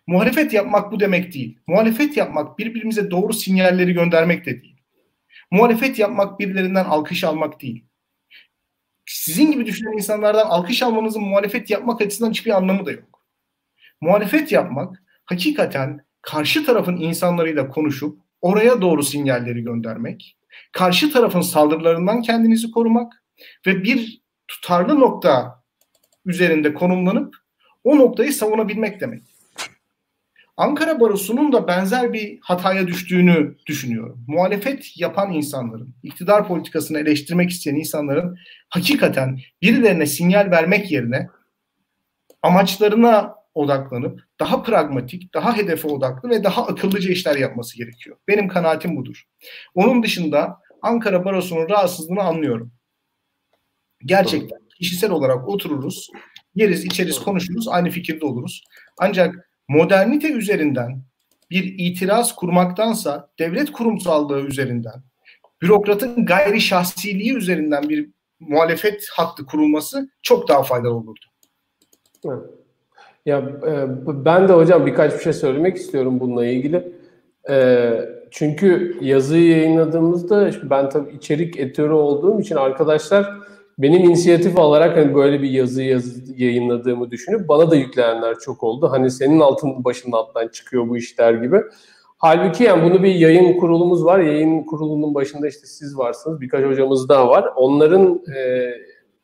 Muhalefet 0.06 0.52
yapmak 0.52 0.92
bu 0.92 1.00
demek 1.00 1.34
değil. 1.34 1.58
Muhalefet 1.66 2.16
yapmak 2.16 2.58
birbirimize 2.58 3.10
doğru 3.10 3.32
sinyalleri 3.32 3.92
göndermek 3.92 4.46
de 4.46 4.62
değil. 4.62 4.76
Muhalefet 5.50 5.98
yapmak 5.98 6.40
birilerinden 6.40 6.84
alkış 6.84 7.24
almak 7.24 7.62
değil. 7.62 7.85
Sizin 9.06 9.50
gibi 9.52 9.66
düşünen 9.66 9.92
insanlardan 9.92 10.46
alkış 10.46 10.82
almanızın 10.82 11.22
muhalefet 11.22 11.70
yapmak 11.70 12.02
açısından 12.02 12.30
hiçbir 12.30 12.56
anlamı 12.56 12.86
da 12.86 12.92
yok. 12.92 13.24
Muhalefet 14.00 14.52
yapmak 14.52 15.02
hakikaten 15.24 16.00
karşı 16.22 16.66
tarafın 16.66 16.96
insanlarıyla 16.96 17.68
konuşup 17.68 18.20
oraya 18.40 18.80
doğru 18.80 19.02
sinyalleri 19.02 19.62
göndermek, 19.62 20.36
karşı 20.72 21.12
tarafın 21.12 21.40
saldırılarından 21.40 22.22
kendinizi 22.22 22.70
korumak 22.70 23.22
ve 23.66 23.84
bir 23.84 24.22
tutarlı 24.48 25.00
nokta 25.00 25.62
üzerinde 26.24 26.74
konumlanıp 26.74 27.36
o 27.84 27.98
noktayı 27.98 28.32
savunabilmek 28.32 29.00
demek. 29.00 29.22
Ankara 30.56 31.00
Barosu'nun 31.00 31.52
da 31.52 31.68
benzer 31.68 32.12
bir 32.12 32.38
hataya 32.42 32.86
düştüğünü 32.86 33.56
düşünüyorum. 33.66 34.24
Muhalefet 34.28 34.98
yapan 34.98 35.32
insanların, 35.32 35.94
iktidar 36.02 36.48
politikasını 36.48 36.98
eleştirmek 36.98 37.50
isteyen 37.50 37.74
insanların 37.74 38.38
hakikaten 38.68 39.38
birilerine 39.62 40.06
sinyal 40.06 40.50
vermek 40.50 40.92
yerine 40.92 41.28
amaçlarına 42.42 43.34
odaklanıp 43.54 44.20
daha 44.40 44.62
pragmatik, 44.62 45.34
daha 45.34 45.56
hedefe 45.56 45.88
odaklı 45.88 46.30
ve 46.30 46.44
daha 46.44 46.66
akıllıca 46.66 47.10
işler 47.10 47.36
yapması 47.36 47.76
gerekiyor. 47.76 48.16
Benim 48.28 48.48
kanaatim 48.48 48.96
budur. 48.96 49.22
Onun 49.74 50.02
dışında 50.02 50.60
Ankara 50.82 51.24
Barosu'nun 51.24 51.68
rahatsızlığını 51.68 52.22
anlıyorum. 52.22 52.72
Gerçekten 54.04 54.58
kişisel 54.78 55.10
olarak 55.10 55.48
otururuz, 55.48 56.10
yeriz, 56.54 56.84
içeriz, 56.84 57.18
konuşuruz, 57.18 57.68
aynı 57.68 57.90
fikirde 57.90 58.26
oluruz. 58.26 58.64
Ancak 58.98 59.50
modernite 59.68 60.32
üzerinden 60.32 61.00
bir 61.50 61.74
itiraz 61.78 62.34
kurmaktansa 62.34 63.28
devlet 63.38 63.72
kurumsallığı 63.72 64.40
üzerinden, 64.40 65.02
bürokratın 65.62 66.26
gayri 66.26 66.60
şahsiliği 66.60 67.36
üzerinden 67.36 67.88
bir 67.88 68.10
muhalefet 68.40 69.08
hattı 69.12 69.46
kurulması 69.46 70.08
çok 70.22 70.48
daha 70.48 70.62
faydalı 70.62 70.94
olurdu. 70.94 71.24
Evet. 72.24 72.42
Ya 73.26 73.38
e, 73.38 74.24
ben 74.24 74.48
de 74.48 74.52
hocam 74.52 74.86
birkaç 74.86 75.14
bir 75.14 75.18
şey 75.18 75.32
söylemek 75.32 75.76
istiyorum 75.76 76.20
bununla 76.20 76.46
ilgili. 76.46 76.92
E, 77.50 77.90
çünkü 78.30 78.98
yazıyı 79.00 79.50
yayınladığımızda 79.50 80.50
ben 80.70 80.88
tabii 80.88 81.12
içerik 81.12 81.60
editörü 81.60 81.92
olduğum 81.92 82.40
için 82.40 82.56
arkadaşlar 82.56 83.45
benim 83.78 84.04
inisiyatif 84.04 84.58
alarak 84.58 84.96
hani 84.96 85.14
böyle 85.14 85.42
bir 85.42 85.50
yazı, 85.50 85.82
yazı 85.82 86.32
yayınladığımı 86.36 87.10
düşünüp 87.10 87.48
bana 87.48 87.70
da 87.70 87.76
yükleyenler 87.76 88.38
çok 88.38 88.62
oldu. 88.62 88.90
Hani 88.90 89.10
senin 89.10 89.40
altın 89.40 89.84
başının 89.84 90.12
altından 90.12 90.48
çıkıyor 90.48 90.88
bu 90.88 90.96
işler 90.96 91.34
gibi. 91.34 91.60
Halbuki 92.18 92.64
yani 92.64 92.90
bunu 92.90 93.02
bir 93.02 93.14
yayın 93.14 93.58
kurulumuz 93.58 94.04
var. 94.04 94.18
Yayın 94.18 94.62
kurulunun 94.62 95.14
başında 95.14 95.48
işte 95.48 95.66
siz 95.66 95.98
varsınız. 95.98 96.40
Birkaç 96.40 96.64
hocamız 96.64 97.08
daha 97.08 97.28
var. 97.28 97.44
Onların 97.56 98.22
e, 98.36 98.70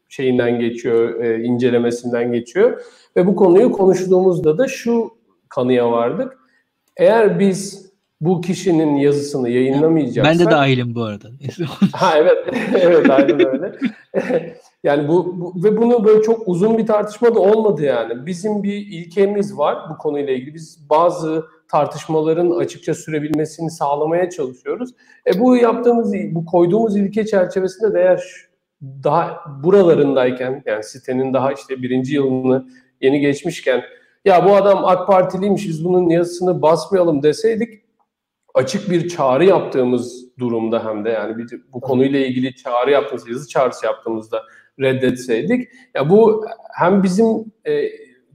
şeyinden 0.08 0.60
geçiyor, 0.60 1.24
e, 1.24 1.42
incelemesinden 1.42 2.32
geçiyor. 2.32 2.82
Ve 3.16 3.26
bu 3.26 3.36
konuyu 3.36 3.72
konuştuğumuzda 3.72 4.58
da 4.58 4.68
şu 4.68 5.10
kanıya 5.48 5.92
vardık. 5.92 6.38
Eğer 6.96 7.38
biz 7.38 7.91
bu 8.22 8.40
kişinin 8.40 8.96
yazısını 8.96 9.48
yayınlamayacaksak... 9.48 10.24
Ben 10.24 10.46
de 10.46 10.50
dahilim 10.50 10.94
bu 10.94 11.02
arada. 11.02 11.28
ha 11.92 12.12
evet, 12.16 12.38
evet 12.80 13.10
aynen 13.10 13.46
öyle. 13.46 13.78
yani 14.84 15.08
bu, 15.08 15.40
bu 15.40 15.64
ve 15.64 15.76
bunu 15.76 16.04
böyle 16.04 16.22
çok 16.22 16.48
uzun 16.48 16.78
bir 16.78 16.86
tartışma 16.86 17.34
da 17.34 17.40
olmadı 17.40 17.82
yani. 17.82 18.26
Bizim 18.26 18.62
bir 18.62 18.74
ilkemiz 18.74 19.58
var 19.58 19.78
bu 19.90 19.98
konuyla 19.98 20.32
ilgili. 20.32 20.54
Biz 20.54 20.90
bazı 20.90 21.44
tartışmaların 21.68 22.50
açıkça 22.50 22.94
sürebilmesini 22.94 23.70
sağlamaya 23.70 24.30
çalışıyoruz. 24.30 24.90
E 25.26 25.40
bu 25.40 25.56
yaptığımız, 25.56 26.12
bu 26.30 26.44
koyduğumuz 26.44 26.96
ilke 26.96 27.26
çerçevesinde 27.26 27.94
de 27.94 28.00
eğer 28.00 28.22
daha 28.82 29.40
buralarındayken 29.64 30.62
yani 30.66 30.84
sitenin 30.84 31.34
daha 31.34 31.52
işte 31.52 31.82
birinci 31.82 32.14
yılını 32.14 32.66
yeni 33.00 33.20
geçmişken 33.20 33.82
ya 34.24 34.44
bu 34.44 34.56
adam 34.56 34.84
AK 34.84 35.06
Partiliymiş 35.06 35.68
biz 35.68 35.84
bunun 35.84 36.08
yazısını 36.08 36.62
basmayalım 36.62 37.22
deseydik 37.22 37.81
açık 38.54 38.90
bir 38.90 39.08
çağrı 39.08 39.44
yaptığımız 39.44 40.24
durumda 40.38 40.84
hem 40.84 41.04
de 41.04 41.10
yani 41.10 41.38
bir, 41.38 41.62
bu 41.72 41.80
konuyla 41.80 42.20
ilgili 42.20 42.56
çağrı 42.56 42.90
yaptığımız, 42.90 43.28
yazı 43.28 43.48
çağrısı 43.48 43.86
yaptığımızda 43.86 44.42
reddetseydik 44.80 45.68
ya 45.94 46.10
bu 46.10 46.44
hem 46.78 47.02
bizim 47.02 47.26
e, 47.66 47.88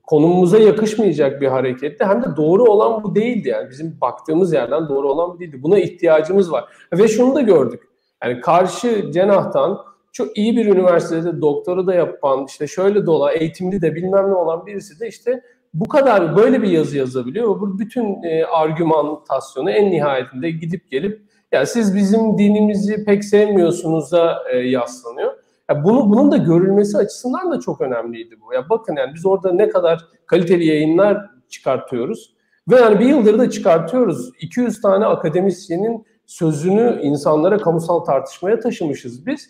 konumumuza 0.04 0.58
yakışmayacak 0.58 1.42
bir 1.42 1.48
hareketti 1.48 2.06
hem 2.06 2.24
de 2.24 2.36
doğru 2.38 2.64
olan 2.64 3.04
bu 3.04 3.16
değildi 3.16 3.50
yani 3.50 3.70
bizim 3.70 4.02
baktığımız 4.02 4.54
yerden 4.54 4.90
doğru 4.90 5.10
olan 5.10 5.34
bu 5.34 5.40
değildi. 5.40 5.64
Buna 5.64 5.80
ihtiyacımız 5.80 6.52
var 6.52 6.66
ve 6.94 7.08
şunu 7.08 7.36
da 7.36 7.42
gördük. 7.42 7.82
Yani 8.24 8.42
karşı 8.42 9.12
cenahtan 9.12 9.78
çok 10.12 10.38
iyi 10.38 10.58
bir 10.58 10.66
üniversitede 10.66 11.42
doktora 11.42 11.88
da 11.88 11.94
yapan, 11.94 12.46
işte 12.46 12.68
şöyle 12.68 13.06
de 13.06 13.12
olan, 13.12 13.36
eğitimli 13.36 13.82
de 13.82 13.96
bilmem 13.96 14.30
ne 14.30 14.36
olan 14.36 14.66
birisi 14.66 15.00
de 15.00 15.08
işte 15.08 15.42
bu 15.74 15.88
kadar 15.88 16.38
böyle 16.38 16.62
bir 16.62 16.70
yazı 16.70 16.98
yazabiliyor 16.98 17.48
bu 17.48 17.80
bütün 17.80 18.24
e, 18.24 18.46
argümantasyonu 18.46 19.72
en 19.72 19.92
nihayetinde 19.92 20.52
gidip 20.52 20.92
gelip 20.92 21.22
ya 21.52 21.66
siz 21.66 21.96
bizim 21.96 22.38
dinimizi 22.38 23.06
pek 23.06 23.24
sevmiyorsunuz'a 23.24 24.44
e, 24.52 24.58
yaslanıyor. 24.58 25.34
Ya 25.70 25.84
bunu 25.84 26.10
bunun 26.10 26.32
da 26.32 26.38
görülmesi 26.38 26.98
açısından 26.98 27.52
da 27.52 27.60
çok 27.60 27.82
önemliydi 27.82 28.36
bu. 28.42 28.54
Ya 28.54 28.70
bakın 28.70 28.96
yani 28.96 29.14
biz 29.16 29.26
orada 29.26 29.52
ne 29.54 29.70
kadar 29.70 30.06
kaliteli 30.26 30.66
yayınlar 30.66 31.30
çıkartıyoruz 31.50 32.34
ve 32.70 32.76
yani 32.76 33.00
bir 33.00 33.06
yıldır 33.06 33.40
da 33.40 33.50
çıkartıyoruz. 33.50 34.32
200 34.40 34.82
tane 34.82 35.06
akademisyenin 35.06 36.06
sözünü 36.26 37.00
insanlara 37.02 37.58
kamusal 37.58 38.00
tartışmaya 38.00 38.60
taşımışız 38.60 39.26
biz. 39.26 39.50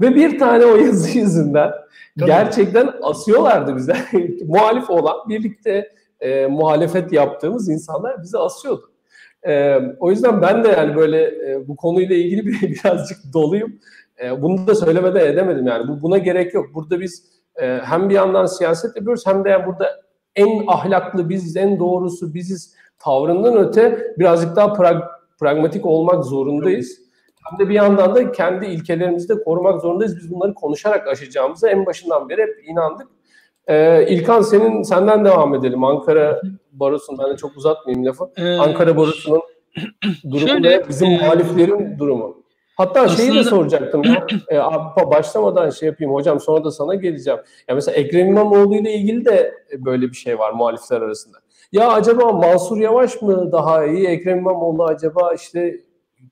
Ve 0.00 0.14
bir 0.14 0.38
tane 0.38 0.64
o 0.64 0.76
yazı 0.76 1.18
yüzünden 1.18 1.70
Tabii. 2.18 2.26
gerçekten 2.26 2.90
asıyorlardı 3.02 3.76
bize. 3.76 3.96
Muhalif 4.46 4.90
olan 4.90 5.16
birlikte 5.28 5.92
e, 6.20 6.46
muhalefet 6.46 7.12
yaptığımız 7.12 7.68
insanlar 7.68 8.22
bizi 8.22 8.38
asıyordu. 8.38 8.90
E, 9.46 9.78
o 10.00 10.10
yüzden 10.10 10.42
ben 10.42 10.64
de 10.64 10.68
yani 10.68 10.96
böyle 10.96 11.22
e, 11.22 11.68
bu 11.68 11.76
konuyla 11.76 12.16
ilgili 12.16 12.46
bir, 12.46 12.60
birazcık 12.60 13.18
doluyum. 13.32 13.72
E, 14.24 14.42
bunu 14.42 14.66
da 14.66 14.74
söylemeden 14.74 15.26
edemedim 15.26 15.66
yani. 15.66 15.88
Bu, 15.88 16.02
buna 16.02 16.18
gerek 16.18 16.54
yok. 16.54 16.66
Burada 16.74 17.00
biz 17.00 17.24
e, 17.56 17.66
hem 17.66 18.08
bir 18.08 18.14
yandan 18.14 18.46
siyaset 18.46 18.96
yapıyoruz 18.96 19.26
hem 19.26 19.44
de 19.44 19.48
yani 19.48 19.66
burada 19.66 19.88
en 20.36 20.66
ahlaklı 20.66 21.28
biziz, 21.28 21.56
en 21.56 21.78
doğrusu 21.78 22.34
biziz 22.34 22.74
tavrından 22.98 23.56
öte 23.56 24.14
birazcık 24.18 24.56
daha 24.56 24.72
prag, 24.72 25.02
pragmatik 25.40 25.86
olmak 25.86 26.24
zorundayız. 26.24 27.07
Hem 27.44 27.58
de 27.58 27.68
bir 27.68 27.74
yandan 27.74 28.14
da 28.14 28.32
kendi 28.32 28.66
ilkelerimizi 28.66 29.28
de 29.28 29.42
korumak 29.42 29.80
zorundayız. 29.80 30.16
Biz 30.16 30.34
bunları 30.34 30.54
konuşarak 30.54 31.08
aşacağımıza 31.08 31.68
en 31.68 31.86
başından 31.86 32.28
beri 32.28 32.42
hep 32.42 32.68
inandık. 32.68 33.08
Ee, 33.66 34.06
İlkan 34.08 34.42
senin 34.42 34.82
senden 34.82 35.24
devam 35.24 35.54
edelim. 35.54 35.84
Ankara 35.84 36.40
Barosu'nun 36.72 37.18
ben 37.24 37.32
de 37.32 37.36
çok 37.36 37.56
uzatmayayım 37.56 38.06
lafı. 38.06 38.30
Ee, 38.36 38.56
Ankara 38.56 38.96
Barosu'nun 38.96 39.42
durumu 40.30 40.48
Şöyle, 40.48 40.70
ve 40.70 40.88
bizim 40.88 41.08
e, 41.08 41.18
muhaliflerin 41.18 41.98
durumu. 41.98 42.42
Hatta 42.76 43.00
aslında, 43.00 43.16
şeyi 43.16 43.34
de 43.34 43.44
soracaktım 43.44 44.02
ya. 44.04 44.26
E, 45.00 45.10
başlamadan 45.10 45.70
şey 45.70 45.88
yapayım 45.88 46.14
hocam 46.14 46.40
sonra 46.40 46.64
da 46.64 46.70
sana 46.70 46.94
geleceğim. 46.94 47.40
Ya 47.68 47.74
mesela 47.74 47.96
Ekrem 47.96 48.28
İmamoğlu 48.28 48.74
ile 48.74 48.92
ilgili 48.92 49.24
de 49.24 49.54
böyle 49.72 50.08
bir 50.08 50.16
şey 50.16 50.38
var 50.38 50.52
muhalifler 50.52 51.00
arasında. 51.00 51.38
Ya 51.72 51.88
acaba 51.88 52.32
Mansur 52.32 52.78
Yavaş 52.78 53.22
mı 53.22 53.52
daha 53.52 53.86
iyi? 53.86 54.06
Ekrem 54.06 54.38
İmamoğlu 54.38 54.84
acaba 54.84 55.34
işte 55.34 55.80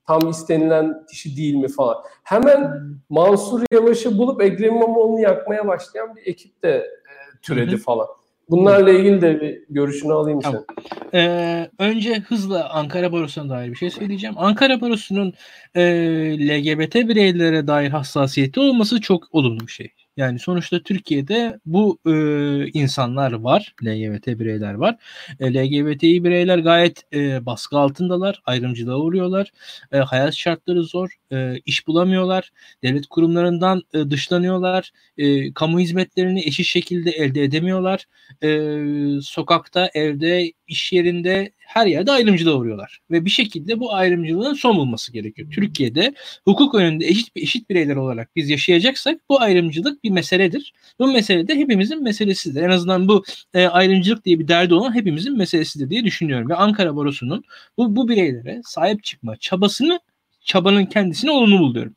tam 0.06 0.30
istenilen 0.30 1.06
kişi 1.10 1.36
değil 1.36 1.54
mi 1.54 1.68
falan. 1.68 1.96
Hemen 2.22 2.80
Mansur 3.08 3.62
Yavaş'ı 3.72 4.18
bulup 4.18 4.42
Ekrem 4.42 4.74
İmamoğlu'nu 4.74 5.20
yakmaya 5.20 5.66
başlayan 5.66 6.16
bir 6.16 6.26
ekip 6.26 6.62
de 6.62 6.70
e, 6.70 7.12
türedi 7.42 7.76
falan. 7.76 8.06
Bunlarla 8.50 8.90
ilgili 8.90 9.22
de 9.22 9.40
bir 9.40 9.62
görüşünü 9.70 10.12
alayım 10.12 10.40
tamam. 10.40 10.64
sen. 11.12 11.20
Ee, 11.20 11.70
önce 11.78 12.14
hızla 12.14 12.70
Ankara 12.70 13.12
Barosu'na 13.12 13.48
dair 13.48 13.70
bir 13.70 13.76
şey 13.76 13.90
söyleyeceğim. 13.90 14.34
Ankara 14.38 14.80
Barosu'nun 14.80 15.32
e, 15.74 15.82
LGBT 16.48 16.94
bireylere 16.94 17.66
dair 17.66 17.90
hassasiyeti 17.90 18.60
olması 18.60 19.00
çok 19.00 19.34
olumlu 19.34 19.60
bir 19.60 19.72
şey. 19.72 19.92
Yani 20.16 20.38
sonuçta 20.38 20.82
Türkiye'de 20.82 21.58
bu 21.66 21.98
e, 22.06 22.12
insanlar 22.68 23.32
var, 23.32 23.74
LGBT 23.84 24.26
bireyler 24.26 24.74
var. 24.74 24.96
E, 25.40 25.54
LGBTİ 25.54 26.24
bireyler 26.24 26.58
gayet 26.58 27.02
e, 27.14 27.46
baskı 27.46 27.78
altındalar, 27.78 28.42
ayrımcılığa 28.44 28.96
uğruyorlar. 28.98 29.50
E, 29.92 29.98
hayat 29.98 30.34
şartları 30.34 30.82
zor, 30.84 31.10
e, 31.32 31.54
iş 31.66 31.86
bulamıyorlar, 31.86 32.50
devlet 32.82 33.06
kurumlarından 33.06 33.82
e, 33.94 34.10
dışlanıyorlar, 34.10 34.90
e, 35.18 35.52
kamu 35.52 35.80
hizmetlerini 35.80 36.40
eşit 36.40 36.66
şekilde 36.66 37.10
elde 37.10 37.42
edemiyorlar. 37.42 38.04
E, 38.42 39.20
sokakta, 39.22 39.90
evde, 39.94 40.52
iş 40.68 40.92
yerinde 40.92 41.52
her 41.66 41.86
yerde 41.86 42.12
ayrımcılığa 42.12 42.54
uğruyorlar. 42.54 43.00
Ve 43.10 43.24
bir 43.24 43.30
şekilde 43.30 43.80
bu 43.80 43.94
ayrımcılığın 43.94 44.54
son 44.54 44.76
bulması 44.76 45.12
gerekiyor. 45.12 45.50
Türkiye'de 45.50 46.14
hukuk 46.44 46.74
önünde 46.74 47.06
eşit 47.06 47.28
eşit 47.36 47.70
bireyler 47.70 47.96
olarak 47.96 48.36
biz 48.36 48.50
yaşayacaksak 48.50 49.20
bu 49.28 49.40
ayrımcılık 49.40 50.04
bir 50.04 50.10
meseledir. 50.10 50.72
Bu 50.98 51.12
mesele 51.12 51.48
de 51.48 51.54
hepimizin 51.54 52.02
meselesidir. 52.02 52.62
En 52.62 52.70
azından 52.70 53.08
bu 53.08 53.24
e, 53.54 53.66
ayrımcılık 53.66 54.24
diye 54.24 54.38
bir 54.38 54.48
derdi 54.48 54.74
olan 54.74 54.94
hepimizin 54.94 55.38
meselesidir 55.38 55.90
diye 55.90 56.04
düşünüyorum. 56.04 56.50
Ve 56.50 56.54
Ankara 56.54 56.96
Barosu'nun 56.96 57.44
bu, 57.78 57.96
bu 57.96 58.08
bireylere 58.08 58.60
sahip 58.64 59.04
çıkma 59.04 59.36
çabasını 59.36 60.00
çabanın 60.46 60.86
kendisini 60.86 61.30
olumlu 61.30 61.58
buluyorum. 61.58 61.94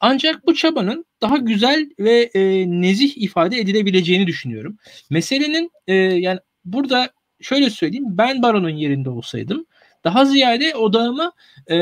Ancak 0.00 0.46
bu 0.46 0.54
çabanın 0.54 1.04
daha 1.22 1.36
güzel 1.36 1.90
ve 1.98 2.30
e, 2.34 2.40
nezih 2.70 3.16
ifade 3.16 3.58
edilebileceğini 3.58 4.26
düşünüyorum. 4.26 4.76
Meselenin 5.10 5.70
e, 5.86 5.94
yani 5.94 6.38
burada 6.64 7.10
şöyle 7.42 7.70
söyleyeyim 7.70 8.06
ben 8.08 8.42
baronun 8.42 8.68
yerinde 8.68 9.10
olsaydım 9.10 9.66
daha 10.04 10.24
ziyade 10.24 10.74
odağımı 10.76 11.32
e, 11.70 11.76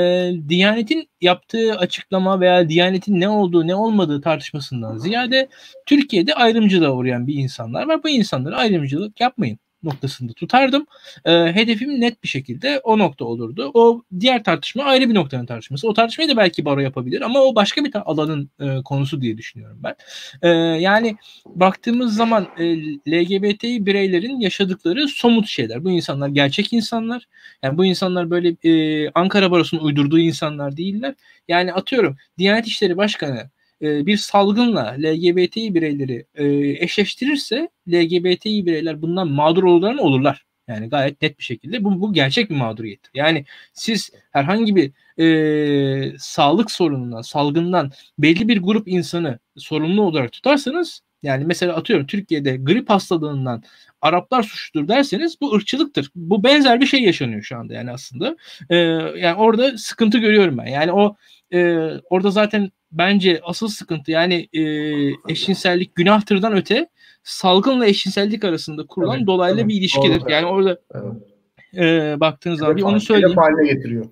Diyanet'in 0.49 1.09
yaptığı 1.21 1.77
açıklama 1.77 2.41
veya 2.41 2.69
Diyanet'in 2.69 3.21
ne 3.21 3.29
olduğu 3.29 3.67
ne 3.67 3.75
olmadığı 3.75 4.21
tartışmasından 4.21 4.99
ziyade 4.99 5.49
Türkiye'de 5.87 6.35
ayrımcılığa 6.35 6.93
uğrayan 6.93 7.27
bir 7.27 7.35
insanlar 7.35 7.87
var. 7.87 8.03
Bu 8.03 8.09
insanlara 8.09 8.57
ayrımcılık 8.57 9.21
yapmayın 9.21 9.59
noktasında 9.83 10.33
tutardım. 10.33 10.87
E, 11.25 11.33
hedefim 11.33 12.01
net 12.01 12.23
bir 12.23 12.29
şekilde 12.29 12.81
o 12.85 12.99
nokta 12.99 13.25
olurdu. 13.25 13.71
O 13.75 14.03
diğer 14.21 14.45
tartışma 14.45 14.85
ayrı 14.85 15.09
bir 15.09 15.15
noktanın 15.15 15.47
tartışması. 15.47 15.89
O 15.89 15.95
tartışmayı 15.95 16.31
da 16.31 16.37
belki 16.37 16.65
baro 16.65 16.81
yapabilir 16.81 17.21
ama 17.21 17.41
o 17.41 17.55
başka 17.55 17.85
bir 17.85 18.11
alanın 18.11 18.51
e, 18.61 18.83
konusu 18.85 19.21
diye 19.21 19.39
düşünüyorum 19.39 19.81
ben. 19.83 19.95
E, 20.43 20.49
yani 20.81 21.17
baktığımız 21.47 22.15
zaman 22.15 22.49
e, 22.59 22.65
LGBTİ 23.09 23.87
bireylerin 23.87 24.41
yaşadıkları 24.41 25.09
somut 25.09 25.49
şeyler. 25.49 25.85
Bu 25.85 25.91
insanlar 25.91 26.29
gerçek 26.29 26.73
insanlar. 26.73 27.27
Yani 27.63 27.79
bu 27.79 27.85
insanlar 27.85 28.31
böyle 28.31 28.57
e, 28.65 29.11
Ankara 29.15 29.51
Barosu'nun 29.51 29.85
uydurduğu 29.85 30.19
insanlar 30.19 30.77
değiller. 30.77 31.15
Yani 31.49 31.73
atıyorum 31.73 32.17
Diyanet 32.39 32.67
İşleri 32.67 32.97
Başkanı 32.97 33.51
e, 33.83 34.07
bir 34.07 34.17
salgınla 34.17 34.97
LGBTİ 34.99 35.75
bireyleri 35.75 36.27
e, 36.35 36.45
eşleştirirse 36.85 37.69
LGBTİ 37.89 38.67
bireyler 38.67 39.03
bundan 39.03 39.29
mağdur 39.29 39.63
olurlar 39.63 39.95
olurlar. 39.95 40.45
Yani 40.69 40.89
gayet 40.89 41.23
net 41.23 41.39
bir 41.39 41.45
şekilde 41.45 41.85
bu, 41.85 42.01
bu 42.01 42.13
gerçek 42.13 42.51
bir 42.51 42.57
mağduriyettir. 42.57 43.11
Yani 43.15 43.45
siz 43.73 44.11
herhangi 44.31 44.77
bir 44.77 44.93
e, 45.23 46.19
sağlık 46.19 46.71
sorunundan, 46.71 47.23
salgından 47.23 47.91
belli 48.19 48.49
bir 48.49 48.59
grup 48.63 48.89
insanı 48.89 49.39
sorumlu 49.57 50.03
olarak 50.03 50.33
tutarsanız 50.33 51.03
yani 51.23 51.45
mesela 51.45 51.77
atıyorum 51.77 52.07
Türkiye'de 52.07 52.57
grip 52.57 52.91
hastalığından 52.91 53.63
Araplar 54.03 54.43
suçludur 54.43 54.89
derseniz 54.89 55.41
bu 55.41 55.55
ırkçılıktır. 55.55 56.11
Bu 56.15 56.45
benzer 56.45 56.81
bir 56.81 56.87
şey 56.87 57.03
yaşanıyor 57.03 57.43
şu 57.43 57.57
anda 57.57 57.75
yani 57.75 57.91
aslında. 57.91 58.37
Ee, 58.71 58.77
yani 59.17 59.35
orada 59.35 59.79
sıkıntı 59.79 60.19
görüyorum 60.19 60.59
ben. 60.59 60.67
Yani 60.67 60.93
o 60.93 61.17
e, 61.53 61.91
orada 62.11 62.31
zaten 62.31 62.71
bence 62.93 63.41
asıl 63.45 63.69
sıkıntı 63.69 64.11
yani 64.11 64.49
e, 64.53 64.63
eşcinsellik 65.29 65.95
günahtırdan 65.95 66.57
öte 66.57 66.89
salgınla 67.23 67.87
eşcinsellik 67.87 68.45
arasında 68.45 68.87
kurulan 68.87 69.17
evet, 69.17 69.27
dolaylı 69.27 69.61
evet, 69.61 69.69
bir 69.69 69.75
ilişkidir. 69.75 70.21
Doğru, 70.21 70.31
yani 70.31 70.47
orada 70.47 70.81
evet. 70.95 71.13
e, 71.77 72.21
baktığınız 72.21 72.59
zaman 72.59 72.77
bir 72.77 72.83
onu 72.83 73.01
söyleyeyim. 73.01 73.37
haline 73.37 73.73
getiriyor. 73.73 74.07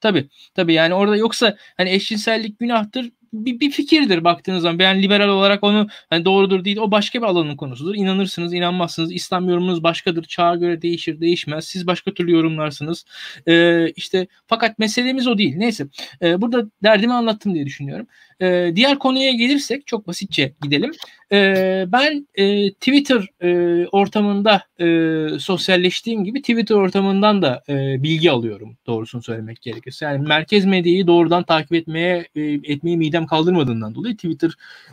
Tabii 0.00 0.28
tabii 0.54 0.72
yani 0.72 0.94
orada 0.94 1.16
yoksa 1.16 1.56
hani 1.76 1.90
eşcinsellik 1.90 2.58
günahtır 2.58 3.10
bir, 3.32 3.60
bir 3.60 3.70
fikirdir 3.70 4.24
baktığınız 4.24 4.62
zaman. 4.62 4.78
Ben 4.78 5.02
liberal 5.02 5.28
olarak 5.28 5.64
onu 5.64 5.88
hani 6.10 6.24
doğrudur 6.24 6.64
değil 6.64 6.76
o 6.76 6.90
başka 6.90 7.18
bir 7.22 7.26
alanın 7.26 7.56
konusudur. 7.56 7.94
İnanırsınız, 7.94 8.52
inanmazsınız. 8.52 9.12
İslam 9.12 9.48
yorumunuz 9.48 9.82
başkadır. 9.82 10.24
Çağa 10.24 10.56
göre 10.56 10.82
değişir, 10.82 11.20
değişmez. 11.20 11.64
Siz 11.64 11.86
başka 11.86 12.14
türlü 12.14 12.32
yorumlarsınız. 12.32 13.04
Ee, 13.48 13.90
işte 13.96 14.26
fakat 14.46 14.78
meselemiz 14.78 15.26
o 15.26 15.38
değil. 15.38 15.56
Neyse. 15.56 15.86
Ee, 16.22 16.42
burada 16.42 16.66
derdimi 16.82 17.12
anlattım 17.12 17.54
diye 17.54 17.66
düşünüyorum. 17.66 18.06
Ee, 18.42 18.72
diğer 18.76 18.98
konuya 18.98 19.32
gelirsek 19.32 19.86
çok 19.86 20.06
basitçe 20.06 20.52
gidelim. 20.62 20.92
Ee, 21.32 21.84
ben 21.88 22.28
e, 22.34 22.72
Twitter 22.72 23.26
e, 23.42 23.86
ortamında 23.86 24.62
e, 24.80 25.38
sosyalleştiğim 25.38 26.24
gibi 26.24 26.40
Twitter 26.40 26.74
ortamından 26.74 27.42
da 27.42 27.62
e, 27.68 28.02
bilgi 28.02 28.30
alıyorum 28.30 28.76
doğrusunu 28.86 29.22
söylemek 29.22 29.62
gerekirse. 29.62 30.04
Yani 30.04 30.28
merkez 30.28 30.64
medyayı 30.64 31.06
doğrudan 31.06 31.42
takip 31.42 31.72
etmeye 31.72 32.28
e, 32.34 32.40
etmeyi 32.42 32.96
midem 32.96 33.26
kaldırmadığından 33.26 33.94
dolayı 33.94 34.14
Twitter 34.14 34.50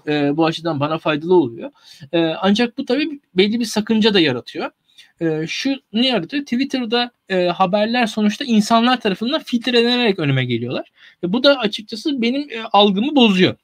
e, 0.07 0.37
bu 0.37 0.45
açıdan 0.45 0.79
bana 0.79 0.97
faydalı 0.97 1.35
oluyor. 1.35 1.71
E, 2.11 2.19
ancak 2.19 2.77
bu 2.77 2.85
tabii 2.85 3.19
belli 3.35 3.59
bir 3.59 3.65
sakınca 3.65 4.13
da 4.13 4.19
yaratıyor. 4.19 4.71
E, 5.21 5.47
şu 5.47 5.75
ne 5.93 6.07
yaratıyor? 6.07 6.43
Twitter'da 6.43 7.11
e, 7.29 7.45
haberler 7.45 8.07
sonuçta 8.07 8.45
insanlar 8.45 9.01
tarafından 9.01 9.43
filtrelenerek 9.43 10.19
önüme 10.19 10.45
geliyorlar. 10.45 10.91
E, 11.23 11.33
bu 11.33 11.43
da 11.43 11.59
açıkçası 11.59 12.21
benim 12.21 12.49
e, 12.51 12.61
algımı 12.73 13.15
bozuyor 13.15 13.55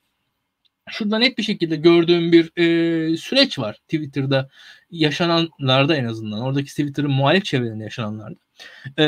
şurada 0.89 1.19
net 1.19 1.37
bir 1.37 1.43
şekilde 1.43 1.75
gördüğüm 1.75 2.31
bir 2.31 2.51
e, 2.57 3.17
süreç 3.17 3.59
var 3.59 3.75
Twitter'da 3.75 4.49
yaşananlarda 4.93 5.95
en 5.95 6.05
azından 6.05 6.41
oradaki 6.41 6.69
Twitter'ın 6.69 7.11
muhalif 7.11 7.45
çevrelerinde 7.45 7.83
yaşananlarda 7.83 8.39
e, 8.97 9.03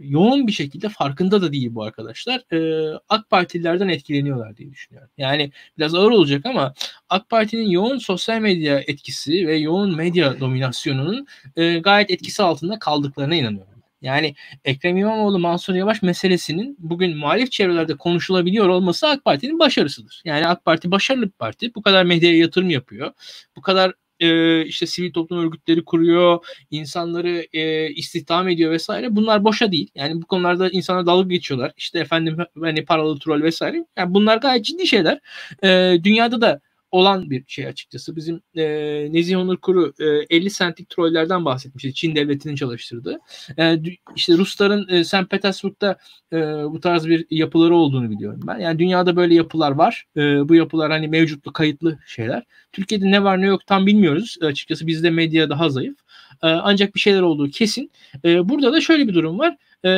yoğun 0.00 0.46
bir 0.46 0.52
şekilde 0.52 0.88
farkında 0.88 1.42
da 1.42 1.52
değil 1.52 1.74
bu 1.74 1.82
arkadaşlar 1.82 2.52
e, 2.52 2.98
AK 3.08 3.30
Partililerden 3.30 3.88
etkileniyorlar 3.88 4.56
diye 4.56 4.70
düşünüyorum. 4.70 5.10
Yani 5.18 5.52
biraz 5.78 5.94
ağır 5.94 6.10
olacak 6.10 6.46
ama 6.46 6.74
AK 7.08 7.28
Parti'nin 7.28 7.70
yoğun 7.70 7.98
sosyal 7.98 8.40
medya 8.40 8.80
etkisi 8.86 9.46
ve 9.46 9.56
yoğun 9.56 9.96
medya 9.96 10.40
dominasyonunun 10.40 11.26
e, 11.56 11.78
gayet 11.78 12.10
etkisi 12.10 12.42
altında 12.42 12.78
kaldıklarına 12.78 13.34
inanıyorum. 13.34 13.76
Yani 14.02 14.34
Ekrem 14.64 14.96
İmamoğlu 14.96 15.38
Mansur 15.38 15.74
Yavaş 15.74 16.02
meselesinin 16.02 16.76
bugün 16.78 17.16
muhalif 17.16 17.52
çevrelerde 17.52 17.96
konuşulabiliyor 17.96 18.68
olması 18.68 19.08
AK 19.08 19.24
Parti'nin 19.24 19.58
başarısıdır. 19.58 20.22
Yani 20.24 20.46
AK 20.46 20.64
Parti 20.64 20.90
başarılı 20.90 21.26
bir 21.26 21.30
parti. 21.30 21.74
Bu 21.74 21.82
kadar 21.82 22.04
medyaya 22.04 22.38
yatırım 22.38 22.70
yapıyor. 22.70 23.12
Bu 23.56 23.62
kadar 23.62 23.92
e, 24.20 24.62
işte 24.64 24.86
sivil 24.86 25.12
toplum 25.12 25.38
örgütleri 25.38 25.84
kuruyor, 25.84 26.44
insanları 26.70 27.46
e, 27.52 27.90
istihdam 27.90 28.48
ediyor 28.48 28.72
vesaire. 28.72 29.16
Bunlar 29.16 29.44
boşa 29.44 29.72
değil. 29.72 29.90
Yani 29.94 30.22
bu 30.22 30.26
konularda 30.26 30.70
insanlar 30.70 31.06
dalga 31.06 31.28
geçiyorlar. 31.28 31.72
İşte 31.76 31.98
efendim 31.98 32.36
hani 32.60 32.84
paralı 32.84 33.18
troll 33.18 33.42
vesaire. 33.42 33.86
Yani 33.96 34.14
bunlar 34.14 34.36
gayet 34.36 34.64
ciddi 34.64 34.86
şeyler. 34.86 35.20
E, 35.64 35.98
dünyada 36.04 36.40
da 36.40 36.60
olan 36.90 37.30
bir 37.30 37.44
şey 37.46 37.66
açıkçası. 37.66 38.16
Bizim 38.16 38.40
e, 38.56 38.64
Nezih 39.12 39.38
Onur 39.38 39.56
Kuru 39.56 39.92
e, 40.00 40.36
50 40.36 40.50
centlik 40.50 40.88
trollerden 40.88 41.44
bahsetmişti. 41.44 41.94
Çin 41.94 42.16
devletinin 42.16 42.56
çalıştırdığı. 42.56 43.18
E, 43.58 43.76
işte 44.16 44.36
Rusların 44.38 44.88
e, 44.88 45.04
St. 45.04 45.30
Petersburg'da 45.30 45.96
e, 46.32 46.36
bu 46.46 46.80
tarz 46.80 47.06
bir 47.06 47.26
yapıları 47.30 47.74
olduğunu 47.74 48.10
biliyorum 48.10 48.40
ben. 48.46 48.58
Yani 48.58 48.78
dünyada 48.78 49.16
böyle 49.16 49.34
yapılar 49.34 49.70
var. 49.70 50.04
E, 50.16 50.48
bu 50.48 50.54
yapılar 50.54 50.90
hani 50.90 51.08
mevcutlu, 51.08 51.52
kayıtlı 51.52 51.98
şeyler. 52.06 52.42
Türkiye'de 52.72 53.10
ne 53.10 53.24
var 53.24 53.40
ne 53.40 53.46
yok 53.46 53.66
tam 53.66 53.86
bilmiyoruz. 53.86 54.36
E, 54.42 54.46
açıkçası 54.46 54.86
bizde 54.86 55.10
medya 55.10 55.50
daha 55.50 55.70
zayıf. 55.70 55.96
E, 56.42 56.46
ancak 56.46 56.94
bir 56.94 57.00
şeyler 57.00 57.22
olduğu 57.22 57.50
kesin. 57.50 57.90
E, 58.24 58.48
burada 58.48 58.72
da 58.72 58.80
şöyle 58.80 59.08
bir 59.08 59.14
durum 59.14 59.38
var 59.38 59.56
e, 59.84 59.88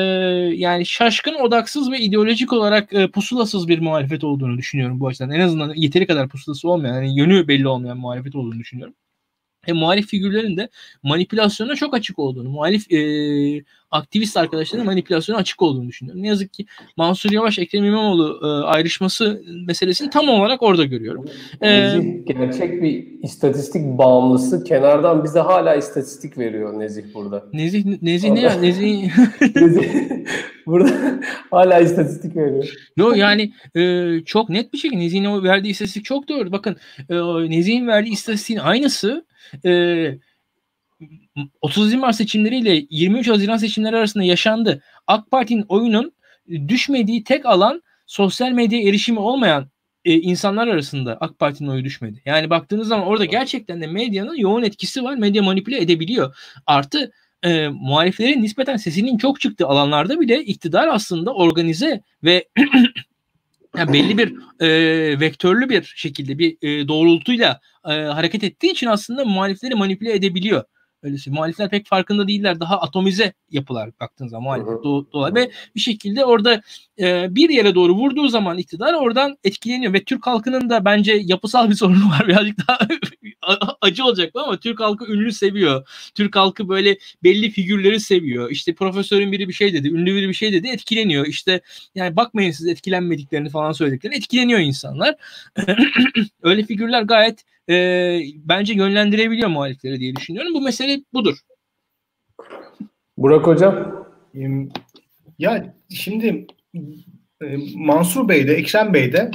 yani 0.57 0.87
şaşkın, 0.87 1.35
odaksız 1.35 1.91
ve 1.91 2.01
ideolojik 2.01 2.53
olarak 2.53 2.93
e, 2.93 3.11
pusulasız 3.11 3.69
bir 3.69 3.79
muhalefet 3.79 4.25
olduğunu 4.25 4.59
düşünüyorum 4.59 5.01
bu 5.01 5.07
açıdan. 5.09 5.31
En 5.31 5.41
azından 5.41 5.73
yeteri 5.77 6.07
kadar 6.07 6.29
pusulası 6.29 6.69
olmayan, 6.71 6.95
yani 6.95 7.19
yönü 7.19 7.49
belli 7.49 7.69
olmayan 7.69 7.99
muhalefet 7.99 8.35
olduğunu 8.37 8.59
düşünüyorum. 8.59 8.95
E, 9.69 9.73
muhalif 9.73 10.07
figürlerin 10.07 10.57
de 10.57 10.69
manipülasyona 11.03 11.75
çok 11.75 11.95
açık 11.95 12.19
olduğunu, 12.19 12.49
muhalif 12.49 12.93
e, 12.93 12.99
aktivist 13.91 14.37
arkadaşların 14.37 14.87
manipülasyona 14.87 15.39
açık 15.39 15.63
olduğunu 15.63 15.89
düşünüyorum. 15.89 16.23
Ne 16.23 16.29
yazık 16.29 16.53
ki 16.53 16.67
Mansur 16.97 17.31
Yavaş, 17.31 17.59
Ekrem 17.59 17.85
İmamoğlu 17.85 18.41
e, 18.43 18.67
ayrışması 18.67 19.43
meselesini 19.67 20.11
tam 20.11 20.29
olarak 20.29 20.63
orada 20.63 20.85
görüyorum. 20.85 21.25
Nezih 21.63 22.27
gerçek 22.27 22.83
bir 22.83 23.07
istatistik 23.23 23.99
bağımlısı. 23.99 24.65
Kenardan 24.65 25.25
bize 25.25 25.41
hala 25.41 25.75
istatistik 25.75 26.39
veriyor 26.39 26.81
Nezih 26.81 27.15
burada. 27.15 27.45
Nezih, 27.53 28.03
Nezih 28.03 28.31
ne 28.31 28.41
ya? 28.41 28.55
Nezih... 28.55 29.11
Nezih 29.57 30.09
burada 30.67 31.21
hala 31.51 31.81
istatistik 31.81 32.37
veriyor. 32.37 32.75
Yo 32.97 33.13
yani 33.13 33.53
e, 33.77 34.05
çok 34.25 34.49
net 34.49 34.73
bir 34.73 34.79
şekilde 34.79 35.01
Nezih'in 35.01 35.43
verdiği 35.43 35.71
istatistik 35.71 36.05
çok 36.05 36.29
doğru. 36.29 36.53
Bakın 36.53 36.77
e, 37.11 37.15
Nezih'in 37.51 37.87
verdiği 37.87 38.13
istatistiğin 38.13 38.61
aynısı 38.61 39.25
e, 39.65 40.19
30 41.61 41.95
Mart 41.95 42.17
seçimleriyle 42.17 42.87
23 42.91 43.29
Haziran 43.29 43.57
seçimleri 43.57 43.97
arasında 43.97 44.25
yaşandı. 44.25 44.83
AK 45.07 45.31
Parti'nin 45.31 45.65
oyunun 45.69 46.13
düşmediği 46.69 47.25
tek 47.25 47.47
alan 47.47 47.83
sosyal 48.07 48.51
medya 48.51 48.81
erişimi 48.81 49.19
olmayan 49.19 49.71
e, 50.05 50.15
insanlar 50.15 50.69
arasında 50.69 51.19
AK 51.21 51.39
Parti'nin 51.39 51.69
oyu 51.69 51.85
düşmedi. 51.85 52.23
Yani 52.25 52.51
baktığınız 52.51 52.89
zaman 52.89 53.07
orada 53.07 53.25
gerçekten 53.25 53.81
de 53.81 53.87
medyanın 53.87 54.37
yoğun 54.37 54.63
etkisi 54.63 55.05
var. 55.05 55.15
Medya 55.15 55.43
manipüle 55.43 55.81
edebiliyor. 55.81 56.37
Artı 56.67 57.13
e, 57.43 57.69
muhaliflerin 57.69 58.43
nispeten 58.43 58.77
sesinin 58.77 59.19
çok 59.19 59.41
çıktığı 59.41 59.67
alanlarda 59.67 60.21
bile 60.21 60.45
iktidar 60.45 60.89
aslında 60.89 61.35
organize 61.35 62.03
ve 62.25 62.49
yani 63.79 63.93
belli 63.93 64.19
bir 64.19 64.35
e, 64.61 65.21
vektörlü 65.21 65.69
bir 65.69 65.95
şekilde 65.97 66.39
bir 66.39 66.57
e, 66.63 66.89
doğrultuyla 66.89 67.61
e, 67.85 67.93
hareket 67.93 68.45
ettiği 68.45 68.71
için 68.73 68.87
aslında 68.87 69.25
muhalifleri 69.25 69.75
manipüle 69.75 70.15
edebiliyor. 70.15 70.65
Öylesi. 71.03 71.31
Muhalifler 71.31 71.71
pek 71.71 71.87
farkında 71.87 72.29
değiller. 72.29 72.61
Daha 72.61 72.81
atomize 72.81 73.33
yapılar 73.51 73.91
baktığın 74.01 74.27
zaman 74.27 74.43
muhalefet 74.43 74.85
do- 74.85 75.35
ve 75.35 75.51
bir 75.75 75.81
şekilde 75.81 76.25
orada 76.25 76.63
e, 76.99 77.35
bir 77.35 77.51
yere 77.51 77.75
doğru 77.75 77.95
vurduğu 77.95 78.29
zaman 78.29 78.59
iktidar 78.59 78.95
oradan 78.95 79.39
etkileniyor 79.45 79.93
ve 79.93 80.05
Türk 80.05 80.27
halkının 80.27 80.71
da 80.71 80.85
bence 80.85 81.13
yapısal 81.25 81.71
bir 81.71 81.75
sorunu 81.75 82.11
var. 82.11 82.29
Birazcık 82.29 82.69
daha 82.69 82.79
acı 83.81 84.05
olacak 84.05 84.31
ama 84.35 84.57
Türk 84.57 84.81
halkı 84.81 85.13
ünlü 85.13 85.33
seviyor. 85.33 85.89
Türk 86.15 86.37
halkı 86.37 86.69
böyle 86.69 86.99
belli 87.25 87.51
figürleri 87.51 88.01
seviyor. 88.01 88.51
İşte 88.51 88.75
profesörün 88.75 89.33
biri 89.33 89.49
bir 89.49 89.53
şey 89.53 89.73
dedi, 89.73 89.89
ünlü 89.89 90.15
biri 90.15 90.29
bir 90.29 90.35
şey 90.35 90.53
dedi, 90.53 90.69
etkileniyor. 90.69 91.27
İşte 91.27 91.61
yani 91.95 92.17
bakmayın 92.17 92.51
siz 92.51 92.67
etkilenmediklerini 92.67 93.51
falan 93.51 93.73
söylediklerini 93.73 94.17
etkileniyor 94.17 94.61
insanlar. 94.61 95.15
Öyle 96.43 96.63
figürler 96.63 97.03
gayet 97.03 97.45
e, 97.71 98.19
bence 98.37 98.75
yönlendirebiliyor 98.75 99.49
muhalifleri 99.49 100.01
diye 100.01 100.17
düşünüyorum. 100.17 100.55
Bu 100.55 100.61
mesele 100.61 101.01
budur. 101.13 101.37
Burak 103.17 103.47
Hocam? 103.47 104.07
Ya 105.39 105.75
şimdi 105.91 106.47
e, 107.43 107.47
Mansur 107.75 108.29
Bey 108.29 108.49
de 108.49 108.55
Ekrem 108.55 108.95
Bey 108.95 109.13
de 109.13 109.31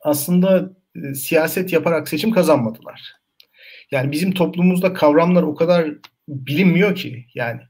aslında 0.00 0.72
e, 0.96 1.14
siyaset 1.14 1.72
yaparak 1.72 2.08
seçim 2.08 2.30
kazanmadılar. 2.30 3.12
Yani 3.90 4.12
bizim 4.12 4.32
toplumumuzda 4.32 4.92
kavramlar 4.92 5.42
o 5.42 5.54
kadar 5.54 5.90
bilinmiyor 6.28 6.94
ki 6.94 7.26
yani 7.34 7.60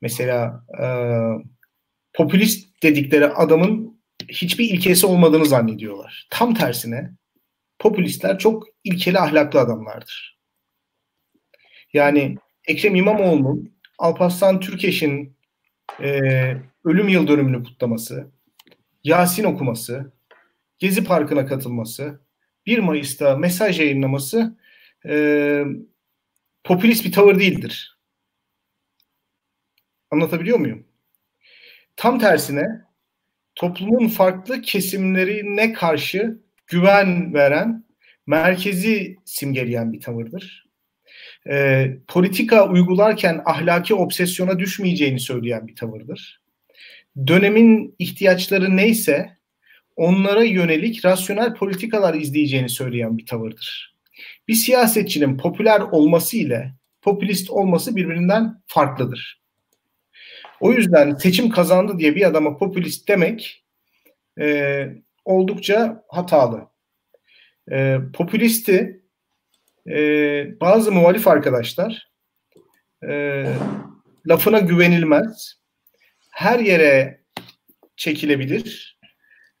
mesela 0.00 0.64
e, 0.82 0.86
popülist 2.12 2.82
dedikleri 2.82 3.26
adamın 3.26 4.00
hiçbir 4.28 4.70
ilkesi 4.70 5.06
olmadığını 5.06 5.46
zannediyorlar. 5.46 6.26
Tam 6.30 6.54
tersine 6.54 7.10
popülistler 7.80 8.38
çok 8.38 8.64
ilkeli 8.84 9.18
ahlaklı 9.18 9.60
adamlardır. 9.60 10.38
Yani 11.92 12.36
Ekrem 12.64 12.94
İmamoğlu'nun 12.94 13.74
Alparslan 13.98 14.60
Türkeş'in 14.60 15.36
e, 16.00 16.10
ölüm 16.84 17.08
yıl 17.08 17.28
dönümünü 17.28 17.64
kutlaması, 17.64 18.30
Yasin 19.04 19.44
okuması, 19.44 20.12
Gezi 20.78 21.04
Parkı'na 21.04 21.46
katılması, 21.46 22.20
1 22.66 22.78
Mayıs'ta 22.78 23.36
mesaj 23.36 23.80
yayınlaması 23.80 24.58
e, 25.06 25.64
popülist 26.64 27.04
bir 27.04 27.12
tavır 27.12 27.38
değildir. 27.38 27.98
Anlatabiliyor 30.10 30.58
muyum? 30.58 30.86
Tam 31.96 32.18
tersine 32.18 32.84
toplumun 33.54 34.08
farklı 34.08 34.62
kesimlerine 34.62 35.72
karşı 35.72 36.40
güven 36.70 37.34
veren, 37.34 37.84
merkezi 38.26 39.16
simgeleyen 39.24 39.92
bir 39.92 40.00
tavırdır. 40.00 40.70
E, 41.50 41.86
politika 42.08 42.68
uygularken 42.68 43.42
ahlaki 43.44 43.94
obsesyona 43.94 44.58
düşmeyeceğini 44.58 45.20
söyleyen 45.20 45.68
bir 45.68 45.76
tavırdır. 45.76 46.40
Dönemin 47.26 47.94
ihtiyaçları 47.98 48.76
neyse 48.76 49.36
onlara 49.96 50.44
yönelik 50.44 51.04
rasyonel 51.04 51.54
politikalar 51.54 52.14
izleyeceğini 52.14 52.68
söyleyen 52.68 53.18
bir 53.18 53.26
tavırdır. 53.26 53.96
Bir 54.48 54.54
siyasetçinin 54.54 55.38
popüler 55.38 55.80
olması 55.80 56.36
ile 56.36 56.74
popülist 57.02 57.50
olması 57.50 57.96
birbirinden 57.96 58.62
farklıdır. 58.66 59.40
O 60.60 60.72
yüzden 60.72 61.14
seçim 61.14 61.50
kazandı 61.50 61.98
diye 61.98 62.16
bir 62.16 62.26
adama 62.26 62.56
popülist 62.56 63.08
demek 63.08 63.64
e, 64.40 64.86
oldukça 65.24 66.04
hatalı. 66.08 66.68
E, 67.72 67.98
popülisti 68.14 69.02
e, 69.90 70.60
bazı 70.60 70.92
muhalif 70.92 71.28
arkadaşlar 71.28 72.10
e, 73.08 73.44
lafına 74.26 74.58
güvenilmez, 74.58 75.60
her 76.30 76.58
yere 76.58 77.20
çekilebilir, 77.96 78.98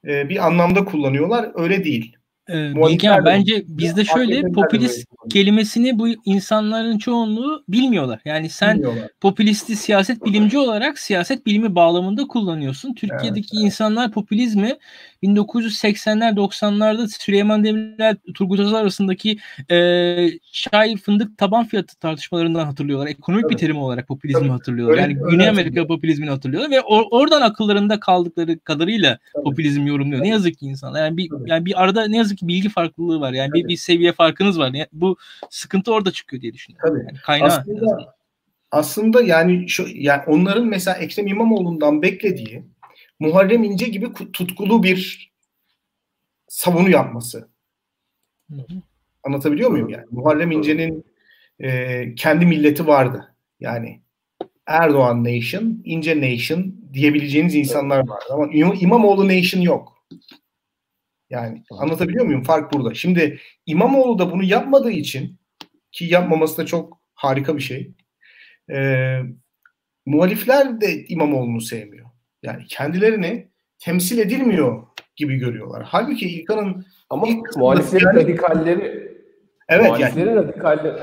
e, 0.04 0.28
bir 0.28 0.46
anlamda 0.46 0.84
kullanıyorlar. 0.84 1.50
Öyle 1.54 1.84
değil. 1.84 2.16
Ee, 2.52 2.74
Bilgen, 2.74 3.24
bence 3.24 3.64
bizde 3.68 4.04
şöyle 4.04 4.42
popülist 4.52 5.06
kelimesini 5.30 5.98
bu 5.98 6.08
insanların 6.24 6.98
çoğunluğu 6.98 7.64
bilmiyorlar. 7.68 8.20
Yani 8.24 8.48
sen 8.48 8.74
bilmiyorlar. 8.76 9.08
popülisti 9.20 9.76
siyaset 9.76 10.24
bilimci 10.24 10.58
olarak 10.58 10.98
siyaset 10.98 11.46
bilimi 11.46 11.74
bağlamında 11.74 12.26
kullanıyorsun. 12.26 12.94
Türkiye'deki 12.94 13.56
evet, 13.56 13.64
insanlar 13.64 14.10
popülizmi 14.10 14.76
1980'ler 15.22 16.34
90'larda 16.34 17.08
Süleyman 17.08 17.64
Demirel 17.64 18.16
Turgut 18.34 18.60
Özal 18.60 18.74
arasındaki 18.74 19.38
e, 19.70 20.28
çay 20.52 20.96
fındık 20.96 21.38
taban 21.38 21.64
fiyatı 21.64 21.98
tartışmalarından 21.98 22.64
hatırlıyorlar. 22.64 23.06
Ekonomik 23.06 23.44
Tabii. 23.44 23.52
bir 23.52 23.58
terim 23.58 23.76
olarak 23.76 24.08
popülizmi 24.08 24.40
Tabii. 24.40 24.50
hatırlıyorlar. 24.50 24.92
Öyle, 24.92 25.02
yani 25.02 25.18
öyle 25.22 25.30
Güney 25.30 25.48
Amerika 25.48 25.86
popülizmini 25.86 26.30
hatırlıyorlar 26.30 26.70
ve 26.70 26.76
or- 26.76 27.08
oradan 27.10 27.40
akıllarında 27.40 28.00
kaldıkları 28.00 28.60
kadarıyla 28.60 29.18
Tabii. 29.34 29.44
popülizm 29.44 29.86
yorumluyor. 29.86 30.22
Ne 30.22 30.28
yazık 30.28 30.58
ki 30.58 30.66
insanlar. 30.66 31.04
Yani 31.04 31.16
bir 31.16 31.30
yani 31.46 31.66
bir 31.66 31.82
arada 31.82 32.08
ne 32.08 32.16
yazık 32.16 32.38
ki 32.40 32.48
bilgi 32.48 32.68
farklılığı 32.68 33.20
var. 33.20 33.32
Yani 33.32 33.52
bir, 33.52 33.68
bir 33.68 33.76
seviye 33.76 34.12
farkınız 34.12 34.58
var. 34.58 34.66
Yani 34.66 34.86
bu 34.92 35.16
sıkıntı 35.50 35.92
orada 35.92 36.10
çıkıyor 36.10 36.42
diye 36.42 36.52
düşünüyorum. 36.52 36.88
Tabii. 36.88 37.06
Yani 37.06 37.18
kaynağı 37.22 37.48
aslında, 37.48 38.14
aslında 38.70 39.22
yani 39.22 39.68
şu 39.68 39.86
yani 39.94 40.22
onların 40.26 40.66
mesela 40.66 40.96
Ekrem 40.96 41.26
İmamoğlu'ndan 41.26 42.02
beklediği 42.02 42.64
Muharrem 43.20 43.64
İnce 43.64 43.86
gibi 43.86 44.12
tutkulu 44.32 44.82
bir 44.82 45.30
savunu 46.48 46.90
yapması. 46.90 47.48
Hı 48.50 48.56
hı. 48.56 48.82
Anlatabiliyor 49.24 49.70
muyum 49.70 49.88
yani? 49.88 50.06
Muharrem 50.10 50.50
İnce'nin 50.50 51.04
e, 51.60 52.14
kendi 52.14 52.46
milleti 52.46 52.86
vardı. 52.86 53.34
Yani 53.60 54.00
Erdoğan 54.66 55.24
Nation, 55.24 55.82
İnce 55.84 56.20
Nation 56.20 56.74
diyebileceğiniz 56.92 57.54
insanlar 57.54 58.08
var. 58.08 58.22
Ama 58.30 58.48
İmamoğlu 58.80 59.28
Nation 59.28 59.60
yok. 59.60 60.06
Yani 61.30 61.64
anlatabiliyor 61.70 62.24
muyum? 62.24 62.42
Fark 62.42 62.72
burada. 62.72 62.94
Şimdi 62.94 63.38
İmamoğlu 63.66 64.18
da 64.18 64.32
bunu 64.32 64.44
yapmadığı 64.44 64.90
için 64.90 65.40
ki 65.92 66.04
yapmaması 66.04 66.58
da 66.58 66.66
çok 66.66 67.00
harika 67.14 67.56
bir 67.56 67.62
şey. 67.62 67.94
E, 68.72 69.18
muhalifler 70.06 70.80
de 70.80 71.04
İmamoğlu'nu 71.06 71.60
sevmiyor. 71.60 72.06
Yani 72.42 72.64
kendilerini 72.66 73.48
temsil 73.78 74.18
edilmiyor 74.18 74.86
gibi 75.16 75.36
görüyorlar. 75.36 75.82
Halbuki 75.86 76.28
İlkan'ın 76.28 76.86
ama 77.10 77.26
muhaliflerin 77.56 78.06
yani, 78.06 78.16
radikalleri 78.16 79.12
evet 79.68 79.86
muhaliflerin 79.86 80.26
yani, 80.26 80.36
radikalleri 80.36 80.98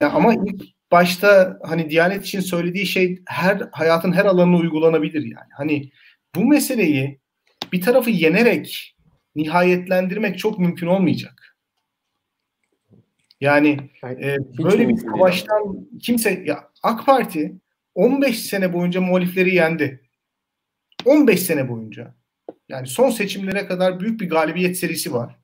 ya 0.00 0.10
ama 0.10 0.34
ilk 0.34 0.62
başta 0.92 1.58
hani 1.64 1.90
Diyanet 1.90 2.24
için 2.24 2.40
söylediği 2.40 2.86
şey 2.86 3.22
her 3.26 3.62
hayatın 3.72 4.12
her 4.12 4.24
alanına 4.24 4.56
uygulanabilir 4.56 5.22
yani. 5.22 5.50
Hani 5.56 5.90
bu 6.34 6.44
meseleyi 6.44 7.20
bir 7.72 7.80
tarafı 7.80 8.10
yenerek 8.10 8.96
nihayetlendirmek 9.36 10.38
çok 10.38 10.58
mümkün 10.58 10.86
olmayacak. 10.86 11.56
Yani 13.40 13.90
e, 14.04 14.36
böyle 14.58 14.88
bir 14.88 14.96
savaştan 14.96 15.88
kimse 16.02 16.42
ya 16.46 16.70
AK 16.82 17.06
Parti 17.06 17.56
15 17.94 18.40
sene 18.40 18.72
boyunca 18.72 19.00
muhalifleri 19.00 19.54
yendi. 19.54 20.00
15 21.04 21.42
sene 21.42 21.68
boyunca. 21.68 22.14
Yani 22.68 22.86
son 22.86 23.10
seçimlere 23.10 23.66
kadar 23.66 24.00
büyük 24.00 24.20
bir 24.20 24.30
galibiyet 24.30 24.78
serisi 24.78 25.12
var. 25.12 25.38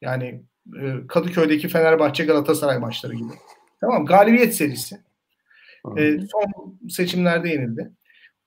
Yani 0.00 0.42
E, 0.82 1.06
Kadıköy'deki 1.08 1.68
Fenerbahçe 1.68 2.24
Galatasaray 2.24 2.78
maçları 2.78 3.14
gibi. 3.14 3.32
Tamam 3.80 4.06
galibiyet 4.06 4.54
serisi. 4.54 5.00
E, 5.98 6.18
son 6.18 6.78
seçimlerde 6.88 7.48
yenildi. 7.48 7.90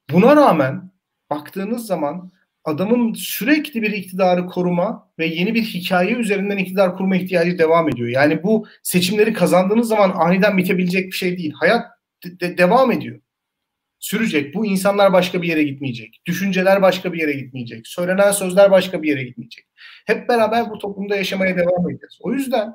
Buna 0.10 0.36
rağmen 0.36 0.92
baktığınız 1.30 1.86
zaman 1.86 2.32
adamın 2.66 3.14
sürekli 3.14 3.82
bir 3.82 3.92
iktidarı 3.92 4.46
koruma 4.46 5.10
ve 5.20 5.26
yeni 5.26 5.56
bir 5.56 5.64
hikaye 5.64 6.14
üzerinden 6.14 6.58
iktidar 6.58 6.98
kurma 6.98 7.16
ihtiyacı 7.16 7.58
devam 7.58 7.90
ediyor. 7.90 8.10
Yani 8.10 8.44
bu 8.44 8.68
seçimleri 8.84 9.34
kazandığınız 9.34 9.88
zaman 9.88 10.12
aniden 10.16 10.58
bitebilecek 10.58 11.06
bir 11.06 11.18
şey 11.18 11.38
değil. 11.38 11.54
Hayat 11.60 11.86
de- 12.26 12.58
devam 12.58 12.92
ediyor. 12.92 13.20
Sürecek. 14.00 14.56
Bu 14.56 14.66
insanlar 14.66 15.14
başka 15.14 15.42
bir 15.42 15.48
yere 15.48 15.64
gitmeyecek. 15.64 16.22
Düşünceler 16.26 16.82
başka 16.82 17.14
bir 17.14 17.20
yere 17.20 17.34
gitmeyecek. 17.34 17.88
Söylenen 17.88 18.32
sözler 18.32 18.72
başka 18.72 19.04
bir 19.04 19.10
yere 19.10 19.24
gitmeyecek. 19.24 19.66
Hep 20.06 20.30
beraber 20.30 20.70
bu 20.70 20.78
toplumda 20.78 21.16
yaşamaya 21.16 21.58
devam 21.58 21.90
edeceğiz. 21.90 22.18
O 22.22 22.34
yüzden 22.34 22.74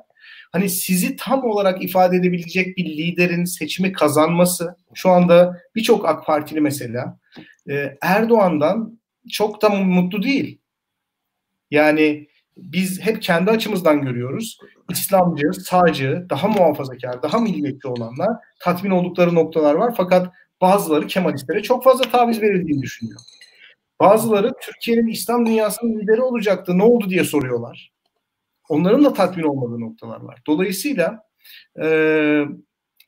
hani 0.51 0.69
sizi 0.69 1.15
tam 1.15 1.43
olarak 1.43 1.83
ifade 1.83 2.17
edebilecek 2.17 2.77
bir 2.77 2.85
liderin 2.85 3.45
seçimi 3.45 3.91
kazanması 3.91 4.75
şu 4.93 5.09
anda 5.09 5.61
birçok 5.75 6.07
AK 6.09 6.25
Partili 6.25 6.61
mesela 6.61 7.19
e, 7.69 7.97
Erdoğan'dan 8.01 8.99
çok 9.31 9.61
da 9.61 9.69
mutlu 9.69 10.23
değil. 10.23 10.61
Yani 11.71 12.27
biz 12.57 13.01
hep 13.01 13.21
kendi 13.21 13.51
açımızdan 13.51 14.01
görüyoruz. 14.01 14.57
İslamcı, 14.89 15.53
sağcı, 15.53 16.25
daha 16.29 16.47
muhafazakar, 16.47 17.23
daha 17.23 17.39
milliyetçi 17.39 17.87
olanlar 17.87 18.29
tatmin 18.59 18.91
oldukları 18.91 19.35
noktalar 19.35 19.75
var. 19.75 19.93
Fakat 19.97 20.33
bazıları 20.61 21.07
Kemalistlere 21.07 21.63
çok 21.63 21.83
fazla 21.83 22.11
taviz 22.11 22.41
verildiğini 22.41 22.81
düşünüyor. 22.81 23.19
Bazıları 23.99 24.53
Türkiye'nin 24.61 25.07
İslam 25.07 25.45
dünyasının 25.45 25.99
lideri 25.99 26.21
olacaktı 26.21 26.77
ne 26.77 26.83
oldu 26.83 27.09
diye 27.09 27.23
soruyorlar. 27.23 27.91
Onların 28.69 29.05
da 29.05 29.13
tatmin 29.13 29.43
olmadığı 29.43 29.81
noktalar 29.81 30.21
var. 30.21 30.41
Dolayısıyla 30.47 31.23
e, 31.81 31.87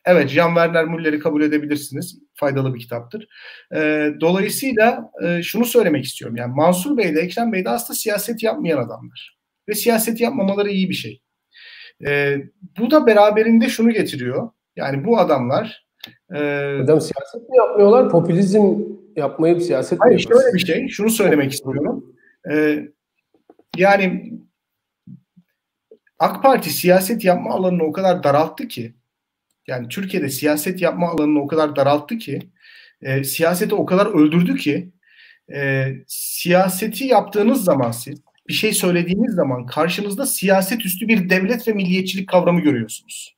evet 0.05 0.30
Jean 0.30 0.47
Werner 0.47 0.86
Müller'i 0.86 1.20
kabul 1.20 1.41
edebilirsiniz. 1.41 2.20
Faydalı 2.39 2.73
bir 2.73 2.79
kitaptır. 2.79 3.27
E, 3.75 4.09
dolayısıyla 4.21 5.11
e, 5.23 5.43
şunu 5.43 5.65
söylemek 5.65 6.05
istiyorum. 6.05 6.38
Yani 6.38 6.53
Mansur 6.55 6.97
Bey 6.97 7.15
de 7.15 7.19
Ekrem 7.19 7.53
Bey 7.53 7.65
de 7.65 7.69
aslında 7.69 7.99
siyaset 7.99 8.43
yapmayan 8.43 8.77
adamlar. 8.77 9.38
Ve 9.69 9.73
siyaset 9.73 10.21
yapmamaları 10.21 10.69
iyi 10.69 10.89
bir 10.89 10.95
şey. 10.95 11.21
E, 12.07 12.38
bu 12.79 12.91
da 12.91 13.07
beraberinde 13.07 13.69
şunu 13.69 13.91
getiriyor. 13.91 14.49
Yani 14.75 15.05
bu 15.05 15.19
adamlar 15.19 15.88
e, 16.31 16.38
Hocam 16.81 17.01
siyaset 17.01 17.49
mi 17.49 17.57
yapmıyorlar? 17.57 18.09
Popülizm 18.09 18.75
yapmayıp 19.15 19.61
siyaset 19.61 19.99
Hayır, 20.01 20.15
mi 20.15 20.21
yapıyorlar? 20.21 20.43
Şöyle 20.43 20.55
bir 20.55 20.65
şey. 20.65 20.88
Şunu 20.88 21.09
söylemek 21.09 21.51
istiyorum. 21.51 22.15
E, 22.51 22.79
yani 23.77 24.33
AK 26.19 26.43
Parti 26.43 26.69
siyaset 26.69 27.25
yapma 27.25 27.51
alanını 27.51 27.83
o 27.83 27.91
kadar 27.91 28.23
daralttı 28.23 28.67
ki 28.67 28.95
yani 29.68 29.88
Türkiye'de 29.88 30.30
siyaset 30.30 30.82
yapma 30.82 31.09
alanını 31.09 31.41
o 31.41 31.47
kadar 31.47 31.76
daralttı 31.76 32.18
ki 32.18 32.39
e, 33.01 33.24
siyaseti 33.24 33.76
o 33.76 33.86
kadar 33.86 34.05
öldürdü 34.05 34.55
ki 34.55 34.91
e, 35.53 35.88
siyaseti 36.07 37.05
yaptığınız 37.05 37.63
zaman 37.63 37.91
siz 37.91 38.22
bir 38.47 38.53
şey 38.53 38.74
söylediğiniz 38.74 39.36
zaman 39.36 39.65
karşınızda 39.65 40.26
siyaset 40.26 40.86
üstü 40.86 41.07
bir 41.07 41.30
devlet 41.30 41.68
ve 41.68 41.74
milliyetçilik 41.74 42.30
kavramı 42.30 42.61
görüyorsunuz. 42.61 43.38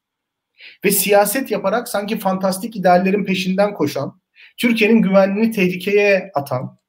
Ve 0.86 0.92
siyaset 0.92 1.52
yaparak 1.52 1.90
sanki 1.90 2.20
fantastik 2.20 2.76
ideallerin 2.76 3.26
peşinden 3.26 3.74
koşan, 3.74 4.22
Türkiye'nin 4.58 5.02
güvenliğini 5.02 5.52
tehlikeye 5.52 6.32
atan, 6.34 6.80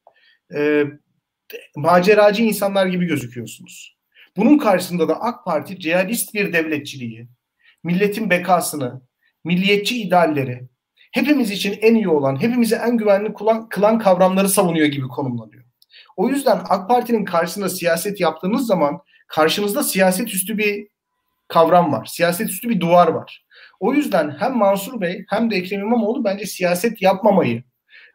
e, 0.55 0.83
maceracı 1.75 2.43
insanlar 2.43 2.85
gibi 2.85 3.05
gözüküyorsunuz. 3.05 3.97
Bunun 4.37 4.57
karşısında 4.57 5.07
da 5.07 5.21
AK 5.21 5.45
Parti 5.45 5.79
cihadist 5.79 6.33
bir 6.33 6.53
devletçiliği, 6.53 7.27
milletin 7.83 8.29
bekasını, 8.29 9.01
milliyetçi 9.43 10.01
idealleri, 10.01 10.67
hepimiz 11.11 11.51
için 11.51 11.79
en 11.81 11.95
iyi 11.95 12.09
olan, 12.09 12.41
hepimize 12.41 12.75
en 12.75 12.97
güvenli 12.97 13.33
kılan 13.69 13.99
kavramları 13.99 14.49
savunuyor 14.49 14.87
gibi 14.87 15.07
konumlanıyor. 15.07 15.63
O 16.17 16.29
yüzden 16.29 16.61
AK 16.69 16.89
Parti'nin 16.89 17.25
karşısında 17.25 17.69
siyaset 17.69 18.19
yaptığınız 18.19 18.67
zaman 18.67 18.99
karşınızda 19.27 19.83
siyaset 19.83 20.27
üstü 20.27 20.57
bir 20.57 20.87
kavram 21.47 21.91
var. 21.91 22.05
Siyaset 22.05 22.49
üstü 22.49 22.69
bir 22.69 22.79
duvar 22.79 23.07
var. 23.07 23.45
O 23.79 23.93
yüzden 23.93 24.35
hem 24.39 24.57
Mansur 24.57 25.01
Bey 25.01 25.25
hem 25.29 25.51
de 25.51 25.55
Ekrem 25.55 25.79
İmamoğlu 25.79 26.23
bence 26.23 26.45
siyaset 26.45 27.01
yapmamayı 27.01 27.63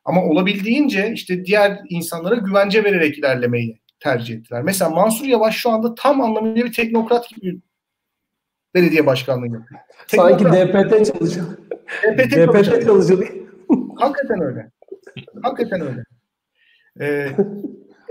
ama 0.05 0.23
olabildiğince 0.23 1.13
işte 1.15 1.45
diğer 1.45 1.81
insanlara 1.89 2.35
güvence 2.35 2.85
vererek 2.85 3.19
ilerlemeyi 3.19 3.81
tercih 4.01 4.35
ettiler. 4.35 4.63
Mesela 4.63 4.91
Mansur 4.91 5.25
Yavaş 5.25 5.57
şu 5.57 5.71
anda 5.71 5.95
tam 5.95 6.21
anlamıyla 6.21 6.65
bir 6.65 6.73
teknokrat 6.73 7.29
gibi 7.29 7.61
belediye 8.77 9.07
başkanlığı 9.07 9.47
yapıyor. 9.47 9.81
Sanki 10.07 10.45
DPT 10.45 11.13
çalışıyor. 11.13 11.47
DPT, 12.03 12.37
DPT 12.37 12.85
çalışıyor. 12.87 13.29
Hakikaten 13.97 14.43
öyle. 14.43 14.71
Hakikaten 15.43 15.81
öyle. 15.81 16.05
Ee, 17.01 17.31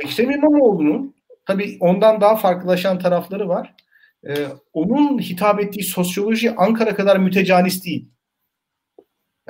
Ekrem 0.03 0.31
İmamoğlu'nun 0.31 1.15
tabii 1.45 1.77
ondan 1.79 2.21
daha 2.21 2.35
farklılaşan 2.35 2.99
tarafları 2.99 3.49
var. 3.49 3.75
Ee, 4.27 4.47
onun 4.73 5.19
hitap 5.19 5.59
ettiği 5.59 5.83
sosyoloji 5.83 6.55
Ankara 6.55 6.95
kadar 6.95 7.17
mütecanis 7.17 7.85
değil. 7.85 8.09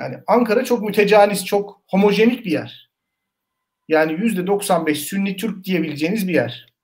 Yani 0.00 0.16
Ankara 0.26 0.64
çok 0.64 0.82
mütecanis, 0.82 1.44
çok 1.44 1.82
homojenik 1.86 2.44
bir 2.44 2.50
yer. 2.50 2.90
Yani 3.88 4.12
yüzde 4.12 4.46
95 4.46 5.00
Sünni 5.00 5.36
Türk 5.36 5.64
diyebileceğiniz 5.64 6.28
bir 6.28 6.34
yer. 6.34 6.75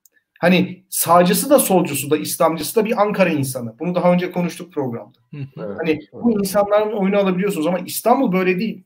Hani 0.43 0.85
sağcısı 0.89 1.51
da 1.51 1.59
solcusu 1.59 2.11
da 2.11 2.17
İslamcısı 2.17 2.77
da 2.77 2.85
bir 2.85 3.03
Ankara 3.03 3.29
insanı. 3.29 3.79
Bunu 3.79 3.95
daha 3.95 4.13
önce 4.13 4.31
konuştuk 4.31 4.73
programda. 4.73 5.19
Evet, 5.33 5.79
hani 5.79 5.99
bu 6.13 6.39
insanların 6.41 6.93
oyunu 6.93 7.17
alabiliyorsunuz 7.19 7.67
ama 7.67 7.79
İstanbul 7.79 8.33
böyle 8.33 8.59
değil. 8.59 8.85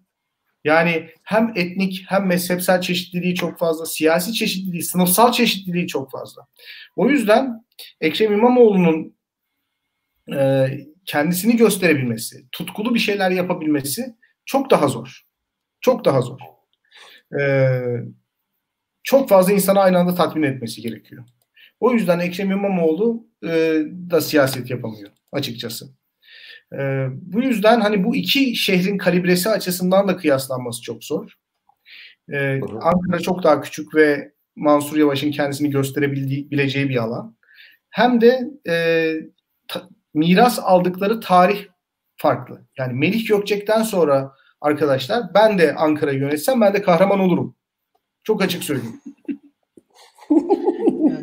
Yani 0.65 1.11
hem 1.23 1.53
etnik 1.55 2.05
hem 2.09 2.27
mezhepsel 2.27 2.81
çeşitliliği 2.81 3.35
çok 3.35 3.59
fazla, 3.59 3.87
siyasi 3.87 4.33
çeşitliliği, 4.33 4.83
sınıfsal 4.83 5.33
çeşitliliği 5.33 5.87
çok 5.87 6.11
fazla. 6.11 6.47
O 6.97 7.09
yüzden 7.11 7.65
Ekrem 8.01 8.33
İmamoğlu'nun 8.33 9.17
e, 10.37 10.69
kendisini 11.05 11.57
gösterebilmesi, 11.57 12.47
tutkulu 12.53 12.95
bir 12.95 13.01
şeyler 13.01 13.31
yapabilmesi 13.31 14.17
çok 14.45 14.71
daha 14.71 14.89
zor. 14.89 15.23
Çok 15.81 16.05
daha 16.05 16.21
zor. 16.21 16.39
E, 17.41 17.71
çok 19.03 19.29
fazla 19.29 19.53
insanı 19.53 19.81
aynı 19.81 19.99
anda 19.99 20.15
tatmin 20.15 20.43
etmesi 20.43 20.83
gerekiyor. 20.83 21.25
O 21.81 21.93
yüzden 21.93 22.19
Ekrem 22.19 22.51
İmamoğlu 22.51 23.27
e, 23.45 23.83
da 24.11 24.21
siyaset 24.21 24.71
yapamıyor 24.71 25.11
açıkçası. 25.33 25.87
E, 26.73 27.07
bu 27.11 27.43
yüzden 27.43 27.81
hani 27.81 28.05
bu 28.05 28.17
iki 28.17 28.57
şehrin 28.57 28.99
kalibresi 28.99 29.49
açısından 29.49 30.09
da 30.09 30.17
kıyaslanması 30.17 30.83
çok 30.83 31.05
zor. 31.05 31.33
E, 32.33 32.61
Ankara 32.81 33.19
çok 33.19 33.43
daha 33.43 33.61
küçük 33.61 33.95
ve 33.95 34.33
Mansur 34.57 34.97
Yavaş'ın 34.97 35.31
kendisini 35.31 35.71
gösterebileceği 35.71 36.89
bir 36.89 36.97
alan. 36.97 37.37
Hem 37.91 38.21
de 38.21 38.51
e, 38.69 39.15
ta, 39.69 39.89
miras 40.15 40.59
aldıkları 40.63 41.21
tarih 41.21 41.67
farklı. 42.17 42.67
Yani 42.79 42.93
Melih 42.93 43.29
Gökçek'ten 43.29 43.83
sonra 43.83 44.33
arkadaşlar 44.61 45.35
ben 45.35 45.59
de 45.59 45.75
Ankara'yı 45.75 46.19
yönetsem 46.19 46.61
ben 46.61 46.75
de 46.75 46.83
kahraman 46.83 47.21
olurum. 47.21 47.57
Çok 48.25 48.43
açık 48.43 48.65
söyleyeyim. 48.65 49.01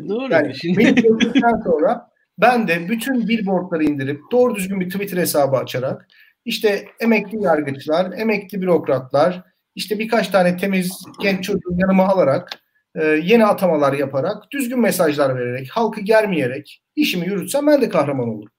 Doğru. 0.08 0.32
Yani 0.32 0.54
Şimdi... 0.54 1.02
sonra 1.64 2.10
ben 2.38 2.68
de 2.68 2.88
bütün 2.88 3.28
billboardları 3.28 3.84
indirip 3.84 4.20
doğru 4.32 4.54
düzgün 4.54 4.80
bir 4.80 4.90
Twitter 4.90 5.16
hesabı 5.16 5.56
açarak 5.56 6.08
işte 6.44 6.88
emekli 7.00 7.42
yargıçlar, 7.42 8.12
emekli 8.18 8.60
bürokratlar, 8.60 9.42
işte 9.74 9.98
birkaç 9.98 10.28
tane 10.28 10.56
temiz 10.56 11.04
genç 11.20 11.44
çocuğu 11.44 11.76
yanıma 11.78 12.08
alarak 12.08 12.48
e, 12.94 13.04
yeni 13.04 13.46
atamalar 13.46 13.92
yaparak, 13.92 14.50
düzgün 14.50 14.80
mesajlar 14.80 15.36
vererek, 15.36 15.70
halkı 15.70 16.00
germeyerek 16.00 16.82
işimi 16.96 17.26
yürütsem 17.26 17.66
ben 17.66 17.82
de 17.82 17.88
kahraman 17.88 18.28
olurum. 18.28 18.52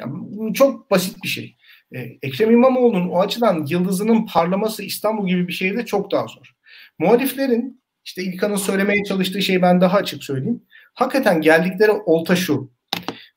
Yani 0.00 0.12
bu 0.14 0.52
çok 0.52 0.90
basit 0.90 1.22
bir 1.22 1.28
şey. 1.28 1.56
Ee, 1.94 2.18
Ekrem 2.22 2.50
İmamoğlu'nun 2.50 3.08
o 3.08 3.20
açıdan 3.20 3.66
yıldızının 3.68 4.26
parlaması 4.26 4.82
İstanbul 4.82 5.28
gibi 5.28 5.48
bir 5.48 5.52
şehirde 5.52 5.86
çok 5.86 6.10
daha 6.10 6.26
zor. 6.26 6.54
Muhaliflerin 6.98 7.83
işte 8.04 8.22
İlkan'ın 8.22 8.56
söylemeye 8.56 9.04
çalıştığı 9.04 9.42
şeyi 9.42 9.62
ben 9.62 9.80
daha 9.80 9.96
açık 9.96 10.24
söyleyeyim. 10.24 10.62
Hakikaten 10.94 11.40
geldikleri 11.40 11.90
olta 11.90 12.36
şu. 12.36 12.72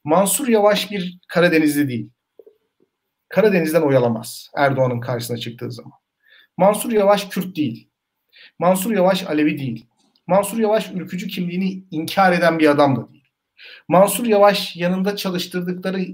Mansur 0.03 0.47
Yavaş 0.47 0.91
bir 0.91 1.19
Karadenizli 1.27 1.87
değil. 1.89 2.09
Karadeniz'den 3.29 3.81
oyalamaz 3.81 4.49
Erdoğan'ın 4.57 4.99
karşısına 4.99 5.37
çıktığı 5.37 5.71
zaman. 5.71 5.91
Mansur 6.57 6.91
Yavaş 6.91 7.29
Kürt 7.29 7.55
değil. 7.55 7.89
Mansur 8.59 8.91
Yavaş 8.91 9.23
Alevi 9.23 9.57
değil. 9.57 9.85
Mansur 10.27 10.59
Yavaş 10.59 10.91
ülkücü 10.91 11.27
kimliğini 11.27 11.83
inkar 11.91 12.33
eden 12.33 12.59
bir 12.59 12.69
adam 12.69 12.95
da 12.95 13.09
değil. 13.13 13.23
Mansur 13.87 14.25
Yavaş 14.25 14.75
yanında 14.75 15.15
çalıştırdıkları, 15.15 16.05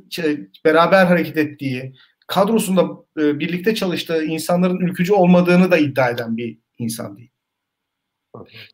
beraber 0.65 1.05
hareket 1.05 1.37
ettiği, 1.37 1.93
kadrosunda 2.27 2.81
e, 3.19 3.39
birlikte 3.39 3.75
çalıştığı 3.75 4.23
insanların 4.23 4.79
ülkücü 4.79 5.13
olmadığını 5.13 5.71
da 5.71 5.77
iddia 5.77 6.09
eden 6.09 6.37
bir 6.37 6.59
insan 6.77 7.17
değil. 7.17 7.32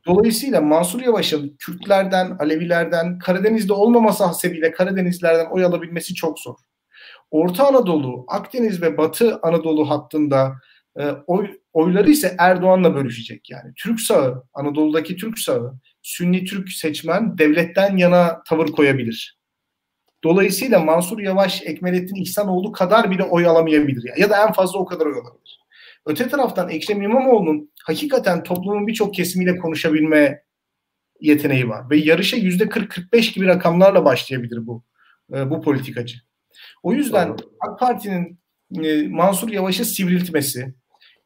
Dolayısıyla 0.05 0.61
Mansur 0.61 1.01
Yavaş'ın 1.01 1.55
Kürtlerden, 1.59 2.37
Alevilerden, 2.39 3.19
Karadeniz'de 3.19 3.73
olmaması 3.73 4.23
hasebiyle 4.23 4.71
Karadenizlerden 4.71 5.45
oy 5.51 5.65
alabilmesi 5.65 6.13
çok 6.13 6.39
zor. 6.39 6.55
Orta 7.31 7.67
Anadolu, 7.67 8.25
Akdeniz 8.27 8.81
ve 8.81 8.97
Batı 8.97 9.39
Anadolu 9.41 9.89
hattında 9.89 10.53
e, 10.99 11.11
oy, 11.27 11.51
oyları 11.73 12.09
ise 12.11 12.35
Erdoğan'la 12.37 12.95
bölüşecek. 12.95 13.49
Yani 13.49 13.73
Türk 13.75 14.01
sağı, 14.01 14.43
Anadolu'daki 14.53 15.15
Türk 15.15 15.39
sağı, 15.39 15.73
Sünni 16.01 16.45
Türk 16.45 16.69
seçmen 16.69 17.37
devletten 17.37 17.97
yana 17.97 18.43
tavır 18.43 18.67
koyabilir. 18.67 19.39
Dolayısıyla 20.23 20.79
Mansur 20.79 21.19
Yavaş, 21.19 21.61
Ekmelettin 21.65 22.15
İhsanoğlu 22.15 22.71
kadar 22.71 23.11
bile 23.11 23.23
oy 23.23 23.47
alamayabilir. 23.47 24.17
Ya, 24.17 24.29
da 24.29 24.47
en 24.47 24.53
fazla 24.53 24.79
o 24.79 24.85
kadar 24.85 25.05
oy 25.05 25.13
alabilir. 25.13 25.58
Öte 26.05 26.27
taraftan 26.27 26.69
Ekrem 26.69 27.01
İmamoğlu'nun 27.01 27.71
hakikaten 27.83 28.43
toplumun 28.43 28.87
birçok 28.87 29.13
kesimiyle 29.13 29.57
konuşabilme 29.57 30.43
yeteneği 31.21 31.69
var. 31.69 31.89
Ve 31.89 31.97
yarışa 31.97 32.37
yüzde 32.37 32.63
40-45 32.63 33.33
gibi 33.33 33.45
rakamlarla 33.45 34.05
başlayabilir 34.05 34.67
bu 34.67 34.83
e, 35.33 35.49
bu 35.49 35.61
politikacı. 35.61 36.17
O 36.83 36.93
yüzden 36.93 37.35
AK 37.59 37.79
Parti'nin 37.79 38.39
e, 38.83 39.07
Mansur 39.07 39.49
Yavaş'ı 39.49 39.85
sivriltmesi 39.85 40.73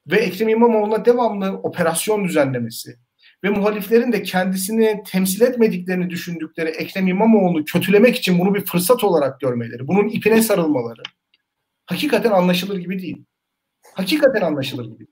ve 0.07 0.17
Ekrem 0.17 0.49
İmamoğlu'na 0.49 1.05
devamlı 1.05 1.51
operasyon 1.51 2.25
düzenlemesi 2.25 2.95
ve 3.43 3.49
muhaliflerin 3.49 4.11
de 4.11 4.23
kendisini 4.23 5.03
temsil 5.05 5.41
etmediklerini 5.41 6.09
düşündükleri 6.09 6.69
Ekrem 6.69 7.07
İmamoğlu'nu 7.07 7.65
kötülemek 7.65 8.15
için 8.15 8.39
bunu 8.39 8.55
bir 8.55 8.65
fırsat 8.65 9.03
olarak 9.03 9.39
görmeleri, 9.39 9.87
bunun 9.87 10.09
ipine 10.09 10.41
sarılmaları 10.41 11.01
hakikaten 11.85 12.31
anlaşılır 12.31 12.77
gibi 12.77 13.01
değil. 13.01 13.25
Hakikaten 13.93 14.41
anlaşılır 14.41 14.85
gibi. 14.85 15.05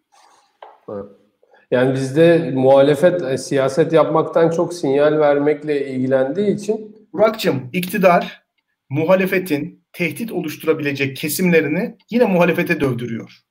Yani 1.72 1.94
bizde 1.94 2.52
muhalefet 2.54 3.22
e, 3.24 3.38
siyaset 3.38 3.94
yapmaktan 3.94 4.50
çok 4.50 4.74
sinyal 4.74 5.20
vermekle 5.20 5.88
ilgilendiği 5.88 6.56
için 6.56 7.06
Burak'cığım 7.14 7.70
iktidar 7.74 8.44
muhalefetin 8.90 9.84
tehdit 9.94 10.32
oluşturabilecek 10.32 11.18
kesimlerini 11.18 11.98
yine 12.10 12.26
muhalefete 12.26 12.82
dövdürüyor. 12.82 13.42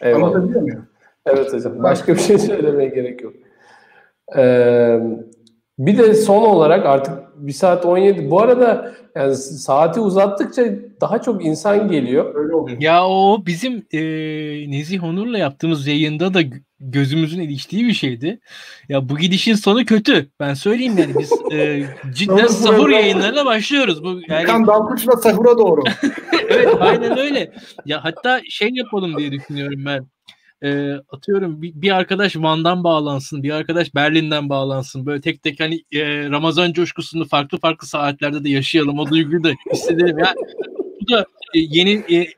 Eyvallah. 0.00 0.26
Anlatabiliyor 0.26 0.62
muyum? 0.62 0.88
Evet 1.26 1.52
hocam. 1.52 1.82
Başka 1.82 2.14
bir 2.14 2.20
şey 2.20 2.38
söylemeye 2.38 2.88
gerek 2.88 3.22
yok. 3.22 3.34
Ee, 4.36 5.00
bir 5.78 5.98
de 5.98 6.14
son 6.14 6.42
olarak 6.42 6.86
artık 6.86 7.14
1 7.36 7.52
saat 7.52 7.86
17. 7.86 8.30
Bu 8.30 8.40
arada 8.40 8.94
yani 9.16 9.34
saati 9.36 10.00
uzattıkça 10.00 10.64
daha 11.00 11.22
çok 11.22 11.44
insan 11.44 11.88
geliyor. 11.88 12.34
Öyle 12.34 12.54
oluyor. 12.54 12.80
Ya 12.80 13.06
o 13.06 13.46
bizim 13.46 13.86
e, 13.92 14.00
Nezih 14.70 15.04
Onur'la 15.04 15.38
yaptığımız 15.38 15.86
yayında 15.86 16.34
da 16.34 16.40
gözümüzün 16.80 17.40
iliştiği 17.40 17.86
bir 17.86 17.92
şeydi. 17.92 18.40
Ya 18.88 19.08
bu 19.08 19.18
gidişin 19.18 19.54
sonu 19.54 19.84
kötü. 19.84 20.30
Ben 20.40 20.54
söyleyeyim 20.54 20.98
yani 20.98 21.14
biz 21.18 21.32
e, 21.52 21.84
cidden 22.14 22.46
sahur 22.46 22.90
yayınlarına 22.90 23.46
başlıyoruz. 23.46 24.04
Bu 24.04 24.20
yani 24.28 24.44
Kan 24.44 24.66
Dalkuç'la 24.66 25.16
sahura 25.16 25.58
doğru. 25.58 25.82
evet 26.48 26.68
aynen 26.80 27.18
öyle. 27.18 27.52
Ya 27.86 28.04
hatta 28.04 28.40
şey 28.48 28.70
yapalım 28.72 29.18
diye 29.18 29.32
düşünüyorum 29.32 29.84
ben 29.86 30.06
e, 30.62 30.92
atıyorum 31.10 31.62
bir, 31.62 31.72
bir 31.74 31.96
arkadaş 31.96 32.36
Van'dan 32.36 32.84
bağlansın, 32.84 33.42
bir 33.42 33.50
arkadaş 33.50 33.94
Berlin'den 33.94 34.48
bağlansın. 34.48 35.06
Böyle 35.06 35.20
tek 35.20 35.42
tek 35.42 35.60
hani 35.60 35.82
e, 35.92 36.30
Ramazan 36.30 36.72
coşkusunu 36.72 37.24
farklı 37.24 37.58
farklı 37.58 37.86
saatlerde 37.86 38.44
de 38.44 38.50
yaşayalım. 38.50 38.98
O 38.98 39.10
duyguyu 39.10 39.44
da 39.44 39.50
hissedelim. 39.72 40.18
Ya, 40.18 40.34
bu 41.00 41.08
da 41.08 41.20
e, 41.54 41.58
yeni 41.58 41.90
e, 41.90 42.28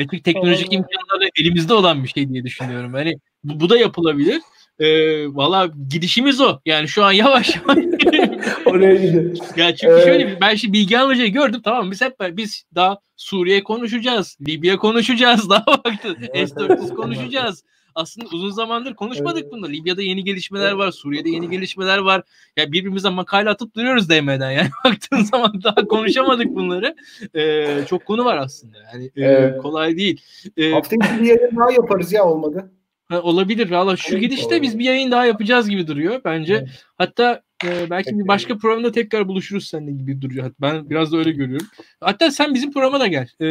artık 0.00 0.24
teknolojik 0.24 0.72
imkanlarla 0.72 1.28
elimizde 1.40 1.74
olan 1.74 2.04
bir 2.04 2.08
şey 2.08 2.28
diye 2.28 2.44
düşünüyorum. 2.44 2.92
Hani 2.92 3.14
bu, 3.44 3.60
bu 3.60 3.70
da 3.70 3.78
yapılabilir. 3.78 4.40
E, 4.78 4.88
Valla 5.34 5.70
gidişimiz 5.88 6.40
o. 6.40 6.60
Yani 6.66 6.88
şu 6.88 7.04
an 7.04 7.12
yavaş 7.12 7.56
yavaş. 7.56 7.78
Oraya 8.66 8.94
gidiyor. 8.94 9.36
Ya 9.56 9.76
çünkü 9.76 9.94
ee, 9.94 10.04
şöyle 10.04 10.40
ben 10.40 10.54
şimdi 10.54 10.72
Bilge 10.72 10.98
Hoca'yı 10.98 11.32
gördüm 11.32 11.60
tamam 11.64 11.90
biz 11.90 12.00
hep 12.00 12.14
biz 12.20 12.64
daha 12.74 12.98
Suriye 13.16 13.62
konuşacağız, 13.62 14.38
Libya 14.48 14.76
konuşacağız, 14.76 15.50
daha 15.50 15.64
vakti 15.66 16.08
S-400 16.34 16.94
konuşacağız. 16.94 17.64
Aslında 17.96 18.28
uzun 18.32 18.50
zamandır 18.50 18.94
konuşmadık 18.94 19.42
evet. 19.42 19.52
bunu. 19.52 19.68
Libya'da 19.68 20.02
yeni 20.02 20.24
gelişmeler 20.24 20.72
var, 20.72 20.90
Suriye'de 20.90 21.30
yeni 21.30 21.50
gelişmeler 21.50 21.98
var. 21.98 22.22
Ya 22.56 22.72
birbirimize 22.72 23.08
makale 23.08 23.50
atıp 23.50 23.74
duruyoruz 23.74 24.08
DM'den. 24.08 24.50
Yani 24.50 24.68
baktığın 24.84 25.22
zaman 25.22 25.62
daha 25.64 25.74
konuşamadık 25.74 26.46
bunları. 26.46 26.94
Ee, 27.34 27.84
çok 27.88 28.04
konu 28.04 28.24
var 28.24 28.36
aslında. 28.36 28.78
Yani 28.92 29.04
e, 29.04 29.24
evet. 29.24 29.62
kolay 29.62 29.96
değil. 29.96 30.20
Ee, 30.56 30.70
Haftaya 30.70 31.00
bir 31.20 31.26
yayın 31.26 31.56
daha 31.56 31.72
yaparız 31.72 32.12
ya 32.12 32.24
olmadı. 32.24 32.72
Ha, 33.08 33.22
olabilir. 33.22 33.70
Valla 33.70 33.96
şu 33.96 34.12
evet, 34.12 34.22
gidişte 34.22 34.62
biz 34.62 34.78
bir 34.78 34.84
yayın 34.84 35.10
daha 35.10 35.26
yapacağız 35.26 35.68
gibi 35.68 35.86
duruyor 35.86 36.20
bence. 36.24 36.54
Evet. 36.54 36.84
Hatta 36.98 37.42
e, 37.64 37.90
belki 37.90 38.10
Peki. 38.10 38.18
bir 38.18 38.28
başka 38.28 38.58
programda 38.58 38.92
tekrar 38.92 39.28
buluşuruz 39.28 39.68
seninle 39.68 39.92
gibi 39.92 40.22
duruyor. 40.22 40.52
Ben 40.60 40.90
biraz 40.90 41.12
da 41.12 41.16
öyle 41.16 41.32
görüyorum. 41.32 41.66
Hatta 42.00 42.30
sen 42.30 42.54
bizim 42.54 42.72
programa 42.72 43.00
da 43.00 43.06
gel. 43.06 43.28
E, 43.40 43.46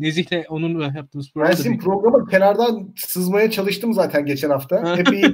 Nezih'le 0.00 0.44
onun 0.48 0.80
yaptığımız 0.80 1.32
programa 1.32 1.50
Ben 1.50 1.56
sizin 1.56 1.78
programa 1.78 2.26
kenardan 2.28 2.88
sızmaya 2.96 3.50
çalıştım 3.50 3.94
zaten 3.94 4.26
geçen 4.26 4.50
hafta. 4.50 4.96
Epey 4.98 5.22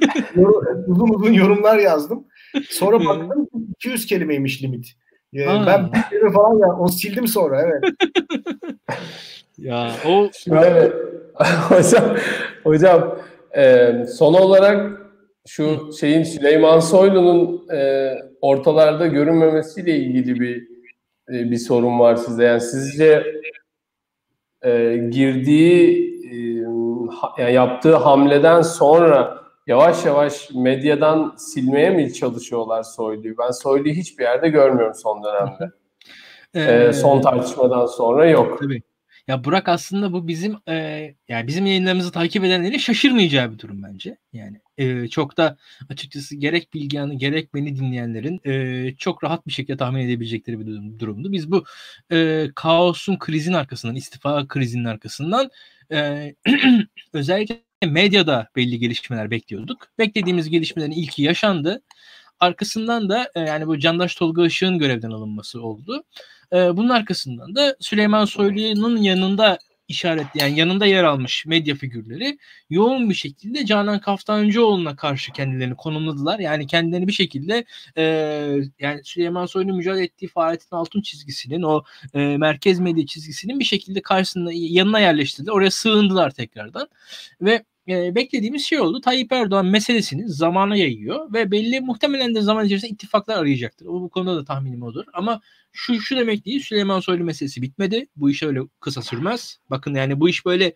uzun 0.87 1.09
uzun 1.09 1.33
yorumlar 1.33 1.77
yazdım. 1.77 2.25
Sonra 2.69 3.05
baktım 3.05 3.47
200 3.75 4.05
kelimeymiş 4.05 4.63
limit. 4.63 4.95
Ee, 5.35 5.47
ben 5.67 5.89
bir 6.11 6.33
falan 6.33 6.59
ya 6.59 6.79
o 6.79 6.87
sildim 6.87 7.27
sonra 7.27 7.61
evet. 7.61 7.93
ya 9.57 9.91
o 10.07 10.29
Şöyle, 10.43 10.93
hocam 11.69 12.15
hocam 12.63 13.19
e, 13.57 13.91
son 14.17 14.33
olarak 14.33 15.04
şu 15.47 15.89
şeyin 15.99 16.23
Süleyman 16.23 16.79
Soylu'nun 16.79 17.69
e, 17.69 18.13
ortalarda 18.41 19.07
görünmemesiyle 19.07 19.97
ilgili 19.97 20.39
bir 20.39 20.67
e, 21.29 21.51
bir 21.51 21.57
sorun 21.57 21.99
var 21.99 22.15
sizde. 22.15 22.43
Yani 22.43 22.61
sizce 22.61 23.23
e, 24.61 24.97
girdiği 25.11 26.05
e, 26.31 26.35
yani 27.41 27.53
yaptığı 27.53 27.95
hamleden 27.95 28.61
sonra 28.61 29.41
yavaş 29.67 30.05
yavaş 30.05 30.49
medyadan 30.51 31.35
silmeye 31.37 31.89
mi 31.89 32.13
çalışıyorlar 32.13 32.83
Soylu'yu? 32.83 33.37
Ben 33.37 33.51
Soylu'yu 33.51 33.93
hiçbir 33.93 34.23
yerde 34.23 34.49
görmüyorum 34.49 34.95
son 34.95 35.23
dönemde. 35.23 35.71
ee, 36.55 36.93
son 36.93 37.21
tartışmadan 37.21 37.85
sonra 37.85 38.29
yok. 38.29 38.59
Tabii. 38.59 38.81
Ya 39.27 39.43
Burak 39.43 39.69
aslında 39.69 40.13
bu 40.13 40.27
bizim 40.27 40.57
e, 40.67 40.73
yani 41.27 41.47
bizim 41.47 41.65
yayınlarımızı 41.65 42.11
takip 42.11 42.43
edenlerin 42.43 42.77
şaşırmayacağı 42.77 43.53
bir 43.53 43.59
durum 43.59 43.83
bence. 43.83 44.17
Yani 44.33 44.61
e, 44.77 45.07
çok 45.07 45.37
da 45.37 45.57
açıkçası 45.89 46.35
gerek 46.35 46.73
Bilgehan'ı 46.73 47.13
gerek 47.13 47.53
beni 47.53 47.75
dinleyenlerin 47.75 48.41
e, 48.45 48.95
çok 48.95 49.23
rahat 49.23 49.47
bir 49.47 49.51
şekilde 49.51 49.77
tahmin 49.77 50.01
edebilecekleri 50.01 50.59
bir 50.59 50.65
durum, 50.65 50.99
durumdu. 50.99 51.31
Biz 51.31 51.51
bu 51.51 51.63
e, 52.11 52.47
kaosun 52.55 53.17
krizin 53.19 53.53
arkasından, 53.53 53.95
istifa 53.95 54.47
krizinin 54.47 54.85
arkasından 54.85 55.49
e, 55.91 56.35
özellikle 57.13 57.61
medyada 57.85 58.49
belli 58.55 58.79
gelişmeler 58.79 59.31
bekliyorduk. 59.31 59.87
Beklediğimiz 59.99 60.49
gelişmelerin 60.49 60.91
ilki 60.91 61.23
yaşandı. 61.23 61.81
Arkasından 62.39 63.09
da 63.09 63.31
e, 63.35 63.39
yani 63.39 63.67
bu 63.67 63.79
Candaş 63.79 64.15
Tolga 64.15 64.45
Işık'ın 64.45 64.79
görevden 64.79 65.11
alınması 65.11 65.61
oldu. 65.61 66.03
E, 66.53 66.77
bunun 66.77 66.89
arkasından 66.89 67.55
da 67.55 67.75
Süleyman 67.79 68.25
Soylu'nun 68.25 68.97
yanında 68.97 69.59
işaret 69.87 70.25
yani 70.35 70.59
yanında 70.59 70.85
yer 70.85 71.03
almış 71.03 71.45
medya 71.45 71.75
figürleri 71.75 72.37
yoğun 72.69 73.09
bir 73.09 73.15
şekilde 73.15 73.65
Canan 73.65 73.99
Kaftancıoğlu'na 73.99 74.95
karşı 74.95 75.31
kendilerini 75.31 75.75
konumladılar. 75.75 76.39
Yani 76.39 76.67
kendilerini 76.67 77.07
bir 77.07 77.13
şekilde 77.13 77.65
e, 77.97 78.03
yani 78.79 79.03
Süleyman 79.03 79.45
Soylu'nun 79.45 79.77
mücadele 79.77 80.03
ettiği 80.03 80.27
faaliyetin 80.27 80.75
altın 80.75 81.01
çizgisinin 81.01 81.61
o 81.61 81.83
e, 82.13 82.37
merkez 82.37 82.79
medya 82.79 83.05
çizgisinin 83.05 83.59
bir 83.59 83.65
şekilde 83.65 84.01
karşısında 84.01 84.49
yanına 84.53 84.99
yerleştirdiler. 84.99 85.53
Oraya 85.53 85.71
sığındılar 85.71 86.31
tekrardan 86.31 86.87
ve 87.41 87.63
e, 87.89 88.15
beklediğimiz 88.15 88.65
şey 88.65 88.79
oldu. 88.79 89.01
Tayyip 89.01 89.31
Erdoğan 89.31 89.65
meselesini 89.65 90.29
zamana 90.29 90.75
yayıyor 90.75 91.33
ve 91.33 91.51
belli 91.51 91.81
muhtemelen 91.81 92.35
de 92.35 92.41
zaman 92.41 92.65
içerisinde 92.65 92.91
ittifaklar 92.91 93.37
arayacaktır. 93.37 93.85
O 93.85 94.01
bu 94.01 94.09
konuda 94.09 94.35
da 94.35 94.45
tahminim 94.45 94.83
odur. 94.83 95.05
Ama 95.13 95.41
şu 95.71 96.01
şu 96.01 96.15
demek 96.15 96.45
değil 96.45 96.59
Süleyman 96.59 96.99
Soylu 96.99 97.23
meselesi 97.23 97.61
bitmedi. 97.61 98.07
Bu 98.15 98.29
iş 98.29 98.43
öyle 98.43 98.59
kısa 98.79 99.01
sürmez. 99.01 99.59
Bakın 99.69 99.93
yani 99.95 100.19
bu 100.19 100.29
iş 100.29 100.45
böyle 100.45 100.73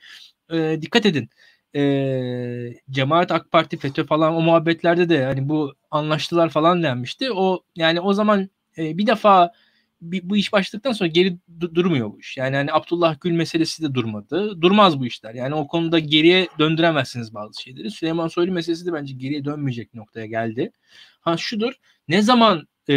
e, 0.52 0.78
dikkat 0.82 1.06
edin. 1.06 1.30
E, 1.76 2.74
Cemaat 2.90 3.32
AK 3.32 3.52
Parti 3.52 3.78
FETÖ 3.78 4.06
falan 4.06 4.36
o 4.36 4.42
muhabbetlerde 4.42 5.10
de 5.10 5.26
hani 5.26 5.50
bu 5.50 5.74
anlaştılar 5.92 6.50
falan 6.50 6.84
denmişti. 6.84 7.32
O 7.32 7.64
yani 7.76 8.02
o 8.02 8.14
zaman 8.14 8.50
e, 8.78 8.98
bir 8.98 9.08
defa 9.08 9.52
bu 10.02 10.38
iş 10.38 10.54
başladıktan 10.54 10.92
sonra 10.92 11.08
geri 11.10 11.38
du- 11.60 11.76
durmuyor 11.76 12.14
bu 12.14 12.20
iş. 12.20 12.38
Yani 12.38 12.56
hani 12.56 12.74
Abdullah 12.74 13.16
Gül 13.22 13.32
meselesi 13.32 13.84
de 13.84 13.94
durmadı. 13.94 14.62
Durmaz 14.62 15.00
bu 15.00 15.06
işler. 15.06 15.34
Yani 15.34 15.56
o 15.56 15.68
konuda 15.68 16.00
geriye 16.00 16.48
döndüremezsiniz 16.60 17.34
bazı 17.34 17.62
şeyleri. 17.62 17.92
Süleyman 17.92 18.28
Soylu 18.28 18.52
meselesi 18.52 18.86
de 18.86 18.94
bence 18.94 19.14
geriye 19.14 19.46
dönmeyecek 19.46 19.94
noktaya 19.94 20.26
geldi. 20.26 20.72
Ha 21.22 21.38
şudur. 21.38 21.74
Ne 22.08 22.22
zaman 22.22 22.68
e, 22.90 22.94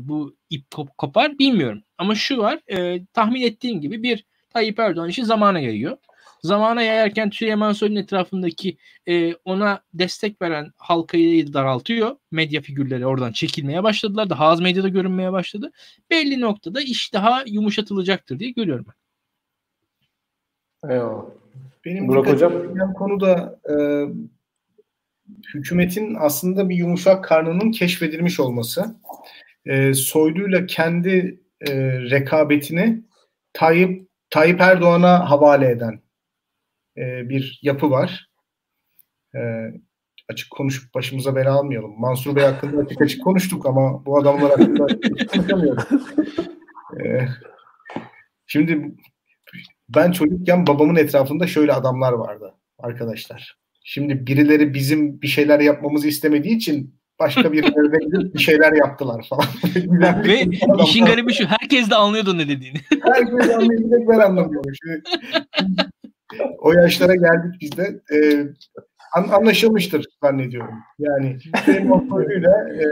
bu 0.00 0.36
ip 0.50 0.64
kop- 0.70 0.96
kopar 0.98 1.38
bilmiyorum. 1.38 1.82
Ama 1.98 2.14
şu 2.14 2.38
var. 2.38 2.60
E, 2.68 3.06
tahmin 3.06 3.42
ettiğim 3.42 3.80
gibi 3.80 4.02
bir 4.02 4.24
Tayyip 4.50 4.78
Erdoğan 4.78 5.08
işi 5.08 5.24
zamana 5.24 5.58
yayıyor. 5.58 5.96
Zamana 6.42 6.82
yayarken 6.82 7.30
Süleyman 7.30 7.72
Soylu'nun 7.72 8.00
etrafındaki 8.00 8.76
e, 9.08 9.34
ona 9.34 9.82
destek 9.94 10.42
veren 10.42 10.72
halkayı 10.76 11.52
daraltıyor. 11.52 12.16
Medya 12.30 12.60
figürleri 12.60 13.06
oradan 13.06 13.32
çekilmeye 13.32 13.82
başladılar. 13.82 14.30
Daha 14.30 14.46
az 14.46 14.60
medyada 14.60 14.88
görünmeye 14.88 15.32
başladı. 15.32 15.72
Belli 16.10 16.40
noktada 16.40 16.80
iş 16.80 17.14
daha 17.14 17.44
yumuşatılacaktır 17.46 18.38
diye 18.38 18.50
görüyorum 18.50 18.86
ben. 18.88 18.94
Eyvallah. 20.90 21.24
Benim 21.84 22.08
Burak 22.08 22.26
Hocam. 22.26 22.52
konu 22.94 23.20
da 23.20 23.60
e, 23.70 23.74
hükümetin 25.54 26.16
aslında 26.20 26.68
bir 26.68 26.76
yumuşak 26.76 27.24
karnının 27.24 27.70
keşfedilmiş 27.70 28.40
olması. 28.40 28.96
E, 29.66 29.94
Soylu'yla 29.94 30.66
kendi 30.66 31.40
e, 31.60 31.74
rekabetini 32.10 33.02
Tayyip 33.52 34.08
Tayyip 34.30 34.60
Erdoğan'a 34.60 35.30
havale 35.30 35.70
eden 35.70 36.01
e, 36.96 37.28
bir 37.28 37.60
yapı 37.62 37.90
var. 37.90 38.28
E, 39.34 39.40
açık 40.28 40.50
konuşup 40.50 40.94
başımıza 40.94 41.36
bela 41.36 41.52
almayalım. 41.52 42.00
Mansur 42.00 42.36
Bey 42.36 42.44
hakkında 42.44 42.82
açık 42.82 43.02
açık 43.02 43.24
konuştuk 43.24 43.66
ama 43.66 44.06
bu 44.06 44.18
adamlar 44.18 44.50
hakkında 44.50 44.86
konuşamıyoruz. 45.32 45.84
E, 47.00 47.28
şimdi 48.46 48.94
ben 49.88 50.12
çocukken 50.12 50.66
babamın 50.66 50.96
etrafında 50.96 51.46
şöyle 51.46 51.72
adamlar 51.72 52.12
vardı 52.12 52.54
arkadaşlar. 52.78 53.58
Şimdi 53.84 54.26
birileri 54.26 54.74
bizim 54.74 55.22
bir 55.22 55.28
şeyler 55.28 55.60
yapmamızı 55.60 56.08
istemediği 56.08 56.56
için 56.56 56.94
başka 57.18 57.52
bir 57.52 57.62
yerde 57.64 58.34
bir 58.34 58.38
şeyler 58.38 58.72
yaptılar 58.72 59.26
falan. 59.28 59.46
Ve 60.24 60.44
işin 60.84 61.04
garibi 61.04 61.32
şu 61.32 61.44
herkes 61.44 61.90
de 61.90 61.94
anlıyordu 61.94 62.38
ne 62.38 62.48
dediğini. 62.48 62.78
herkes 63.02 63.54
anlıyordu 63.54 64.08
ben 64.08 64.18
anlamıyorum. 64.18 64.72
Şimdi, 64.82 65.02
o 66.58 66.72
yaşlara 66.72 67.14
geldik 67.14 67.60
biz 67.60 67.76
de. 67.76 68.00
Ee, 68.14 68.46
anlaşılmıştır 69.12 70.06
zannediyorum. 70.22 70.74
Yani 70.98 71.38
Soylu'yla 72.08 72.68
e, 72.68 72.86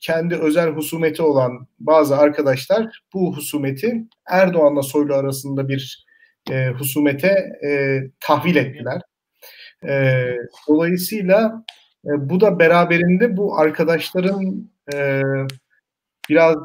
kendi 0.00 0.34
özel 0.34 0.68
husumeti 0.68 1.22
olan 1.22 1.66
bazı 1.80 2.16
arkadaşlar 2.16 3.02
bu 3.14 3.36
husumeti 3.36 4.04
Erdoğan'la 4.30 4.82
Soylu 4.82 5.14
arasında 5.14 5.68
bir 5.68 6.06
e, 6.50 6.68
husumete 6.68 7.58
e, 7.66 8.00
tahvil 8.20 8.56
ettiler. 8.56 9.00
E, 9.88 10.24
dolayısıyla 10.68 11.64
e, 12.04 12.10
bu 12.30 12.40
da 12.40 12.58
beraberinde 12.58 13.36
bu 13.36 13.58
arkadaşların 13.58 14.70
e, 14.94 15.22
biraz 16.28 16.56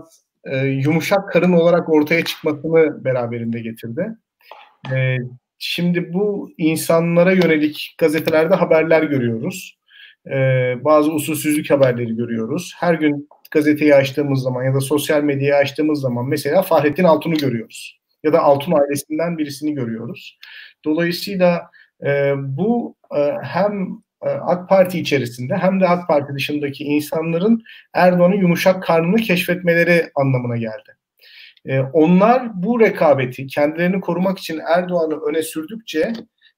e, 0.43 0.57
yumuşak 0.57 1.31
karın 1.31 1.53
olarak 1.53 1.89
ortaya 1.89 2.25
çıkmasını 2.25 3.05
beraberinde 3.05 3.59
getirdi. 3.59 4.15
E, 4.91 5.17
şimdi 5.67 6.13
bu 6.13 6.51
insanlara 6.57 7.31
yönelik 7.31 7.95
gazetelerde 7.97 8.55
haberler 8.55 9.03
görüyoruz. 9.03 9.77
E, 10.27 10.33
bazı 10.83 11.11
usulsüzlük 11.11 11.69
haberleri 11.69 12.15
görüyoruz. 12.15 12.73
Her 12.79 12.93
gün 12.93 13.29
gazeteyi 13.51 13.95
açtığımız 13.95 14.41
zaman 14.41 14.63
ya 14.63 14.73
da 14.73 14.81
sosyal 14.81 15.23
medyayı 15.23 15.55
açtığımız 15.55 16.01
zaman 16.01 16.25
mesela 16.25 16.61
Fahrettin 16.61 17.03
Altun'u 17.03 17.35
görüyoruz. 17.35 17.99
Ya 18.23 18.33
da 18.33 18.41
Altun 18.41 18.71
ailesinden 18.71 19.37
birisini 19.37 19.73
görüyoruz. 19.73 20.39
Dolayısıyla 20.85 21.69
e, 22.05 22.33
bu 22.37 22.95
e, 23.17 23.31
hem 23.43 23.87
e, 24.23 24.29
AK 24.29 24.69
Parti 24.69 24.99
içerisinde 24.99 25.55
hem 25.55 25.81
de 25.81 25.87
AK 25.87 26.07
Parti 26.07 26.33
dışındaki 26.33 26.83
insanların 26.83 27.63
Erdoğan'ın 27.93 28.37
yumuşak 28.37 28.83
karnını 28.83 29.15
keşfetmeleri 29.15 30.11
anlamına 30.15 30.57
geldi. 30.57 30.95
E, 31.65 31.79
onlar 31.79 32.63
bu 32.63 32.79
rekabeti 32.79 33.47
kendilerini 33.47 34.01
korumak 34.01 34.39
için 34.39 34.61
Erdoğan'ı 34.75 35.19
öne 35.29 35.41
sürdükçe 35.41 36.13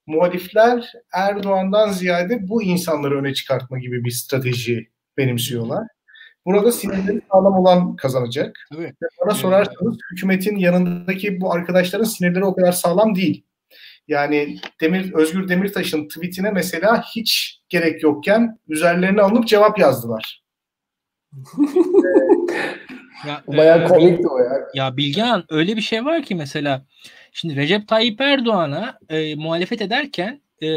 muhalifler 0.07 0.91
Erdoğan'dan 1.13 1.91
ziyade 1.91 2.47
bu 2.47 2.63
insanları 2.63 3.19
öne 3.19 3.33
çıkartma 3.33 3.79
gibi 3.79 4.03
bir 4.03 4.11
strateji 4.11 4.87
benimsiyorlar. 5.17 5.87
Burada 6.45 6.71
sinirleri 6.71 7.21
sağlam 7.31 7.53
olan 7.53 7.95
kazanacak. 7.95 8.59
Evet. 8.77 8.95
Bana 9.25 9.35
sorarsanız 9.35 9.97
hükümetin 10.11 10.55
yanındaki 10.55 11.41
bu 11.41 11.53
arkadaşların 11.53 12.05
sinirleri 12.05 12.45
o 12.45 12.55
kadar 12.55 12.71
sağlam 12.71 13.15
değil. 13.15 13.43
Yani 14.07 14.57
Demir 14.81 15.13
Özgür 15.13 15.47
Demirtaş'ın 15.47 16.07
tweetine 16.07 16.51
mesela 16.51 17.03
hiç 17.15 17.61
gerek 17.69 18.03
yokken 18.03 18.59
üzerlerine 18.67 19.21
alınıp 19.21 19.47
cevap 19.47 19.79
yazdılar. 19.79 20.43
ya, 23.27 23.43
Bayağı 23.47 23.83
e, 23.83 23.85
komikti 23.85 24.27
o 24.27 24.39
ya. 24.39 24.67
Ya 24.73 24.97
Bilgehan 24.97 25.43
öyle 25.49 25.75
bir 25.75 25.81
şey 25.81 26.05
var 26.05 26.23
ki 26.23 26.35
mesela 26.35 26.85
şimdi 27.33 27.55
Recep 27.55 27.87
Tayyip 27.87 28.21
Erdoğan'a 28.21 28.99
e, 29.09 29.35
muhalefet 29.35 29.81
ederken 29.81 30.41
e, 30.61 30.67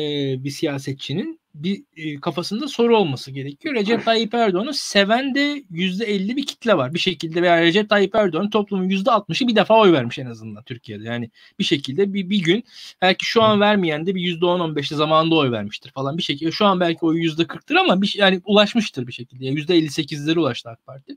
bir 0.44 0.50
siyasetçinin 0.50 1.40
bir 1.54 1.82
e, 1.96 2.20
kafasında 2.20 2.68
soru 2.68 2.96
olması 2.96 3.30
gerekiyor. 3.30 3.74
Recep 3.74 4.04
Tayyip 4.04 4.34
Erdoğan'ı 4.34 4.74
seven 4.74 5.34
de 5.34 5.64
%50 5.70 6.36
bir 6.36 6.46
kitle 6.46 6.76
var. 6.76 6.94
Bir 6.94 6.98
şekilde 6.98 7.42
veya 7.42 7.62
Recep 7.62 7.88
Tayyip 7.88 8.14
Erdoğan 8.14 8.50
toplumun 8.50 8.88
%60'ı 8.88 9.48
bir 9.48 9.56
defa 9.56 9.80
oy 9.80 9.92
vermiş 9.92 10.18
en 10.18 10.26
azından 10.26 10.62
Türkiye'de. 10.62 11.04
Yani 11.04 11.30
bir 11.58 11.64
şekilde 11.64 12.14
bir, 12.14 12.30
bir 12.30 12.42
gün 12.42 12.64
belki 13.02 13.26
şu 13.26 13.42
an 13.42 13.60
vermeyen 13.60 14.06
de 14.06 14.14
bir 14.14 14.40
%10-15'te 14.40 14.96
zamanında 14.96 15.34
oy 15.34 15.50
vermiştir 15.50 15.90
falan 15.90 16.18
bir 16.18 16.22
şekilde. 16.22 16.50
Şu 16.52 16.66
an 16.66 16.80
belki 16.80 17.06
oyu 17.06 17.22
%40'tır 17.22 17.78
ama 17.78 18.02
bir, 18.02 18.14
yani 18.18 18.40
ulaşmıştır 18.44 19.06
bir 19.06 19.12
şekilde. 19.12 19.46
Yani 19.46 19.60
%58'lere 19.60 20.38
ulaştı 20.38 20.70
AK 20.70 20.86
Parti. 20.86 21.16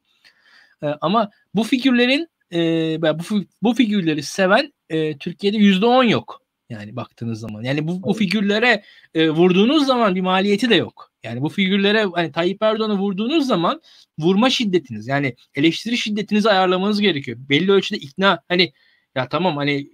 E, 0.83 0.87
ama 1.01 1.29
bu 1.55 1.63
figürlerin 1.63 2.27
e, 2.53 3.01
bu, 3.01 3.43
bu 3.61 3.73
figürleri 3.73 4.23
seven 4.23 4.73
e, 4.89 5.17
Türkiye'de 5.17 5.57
%10 5.57 6.09
yok. 6.09 6.43
Yani 6.69 6.95
baktığınız 6.95 7.39
zaman. 7.39 7.63
Yani 7.63 7.87
bu, 7.87 8.03
bu 8.03 8.13
figürlere 8.13 8.83
e, 9.13 9.29
vurduğunuz 9.29 9.85
zaman 9.85 10.15
bir 10.15 10.21
maliyeti 10.21 10.69
de 10.69 10.75
yok. 10.75 11.11
Yani 11.23 11.41
bu 11.41 11.49
figürlere 11.49 12.05
hani 12.13 12.31
Tayyip 12.31 12.63
Erdoğan'a 12.63 12.97
vurduğunuz 12.97 13.47
zaman 13.47 13.81
vurma 14.19 14.49
şiddetiniz 14.49 15.07
yani 15.07 15.35
eleştiri 15.55 15.97
şiddetinizi 15.97 16.49
ayarlamanız 16.49 17.01
gerekiyor. 17.01 17.37
Belli 17.49 17.71
ölçüde 17.71 17.97
ikna 17.97 18.39
hani 18.49 18.73
ya 19.15 19.29
tamam 19.29 19.57
hani 19.57 19.89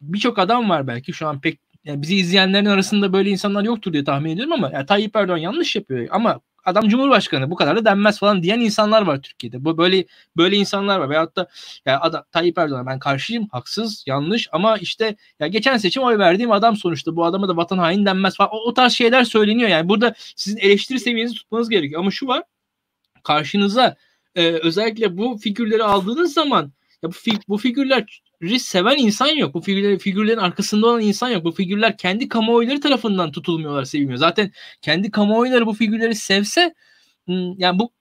birçok 0.00 0.38
adam 0.38 0.70
var 0.70 0.86
belki 0.86 1.12
şu 1.12 1.28
an 1.28 1.40
pek 1.40 1.60
yani 1.84 2.02
bizi 2.02 2.16
izleyenlerin 2.16 2.66
arasında 2.66 3.12
böyle 3.12 3.30
insanlar 3.30 3.64
yoktur 3.64 3.92
diye 3.92 4.04
tahmin 4.04 4.30
ediyorum 4.30 4.52
ama 4.52 4.70
ya 4.70 4.86
Tayyip 4.86 5.16
Erdoğan 5.16 5.36
yanlış 5.36 5.76
yapıyor 5.76 6.08
ama 6.10 6.40
adam 6.64 6.88
cumhurbaşkanı 6.88 7.50
bu 7.50 7.56
kadar 7.56 7.76
da 7.76 7.84
denmez 7.84 8.18
falan 8.18 8.42
diyen 8.42 8.60
insanlar 8.60 9.02
var 9.02 9.22
Türkiye'de. 9.22 9.64
Bu 9.64 9.78
böyle 9.78 10.04
böyle 10.36 10.56
insanlar 10.56 10.98
var. 10.98 11.10
Veyahut 11.10 11.36
da 11.36 11.48
ya 11.86 12.00
adam, 12.00 12.24
Tayyip 12.32 12.58
Erdoğan 12.58 12.86
ben 12.86 12.98
karşıyım, 12.98 13.48
haksız, 13.52 14.04
yanlış 14.06 14.48
ama 14.52 14.78
işte 14.78 15.16
ya 15.40 15.46
geçen 15.46 15.76
seçim 15.76 16.02
oy 16.02 16.18
verdiğim 16.18 16.52
adam 16.52 16.76
sonuçta 16.76 17.16
bu 17.16 17.24
adama 17.24 17.48
da 17.48 17.56
vatan 17.56 17.78
hain 17.78 18.06
denmez 18.06 18.36
falan. 18.36 18.50
O, 18.52 18.56
o 18.56 18.74
tarz 18.74 18.92
şeyler 18.92 19.24
söyleniyor 19.24 19.68
yani. 19.68 19.88
Burada 19.88 20.14
sizin 20.36 20.58
eleştiri 20.58 21.00
seviyenizi 21.00 21.34
tutmanız 21.34 21.68
gerekiyor. 21.68 22.00
Ama 22.00 22.10
şu 22.10 22.26
var. 22.26 22.42
Karşınıza 23.24 23.96
e, 24.34 24.46
özellikle 24.46 25.16
bu 25.16 25.38
figürleri 25.38 25.84
aldığınız 25.84 26.32
zaman 26.32 26.72
ya 27.02 27.08
bu, 27.08 27.12
fi, 27.12 27.30
bu 27.48 27.58
figürler 27.58 28.22
seven 28.58 28.98
insan 28.98 29.28
yok. 29.28 29.54
Bu 29.54 29.60
figürler, 29.60 29.98
figürlerin 29.98 30.38
arkasında 30.38 30.86
olan 30.86 31.00
insan 31.00 31.28
yok. 31.28 31.44
Bu 31.44 31.52
figürler 31.52 31.96
kendi 31.96 32.28
kamuoyları 32.28 32.80
tarafından 32.80 33.32
tutulmuyorlar, 33.32 33.84
sevilmiyor. 33.84 34.18
Zaten 34.18 34.52
kendi 34.82 35.10
kamuoyları 35.10 35.66
bu 35.66 35.74
figürleri 35.74 36.14
sevse 36.14 36.74
hmm, 37.26 37.58
yani 37.58 37.78
bu 37.78 37.92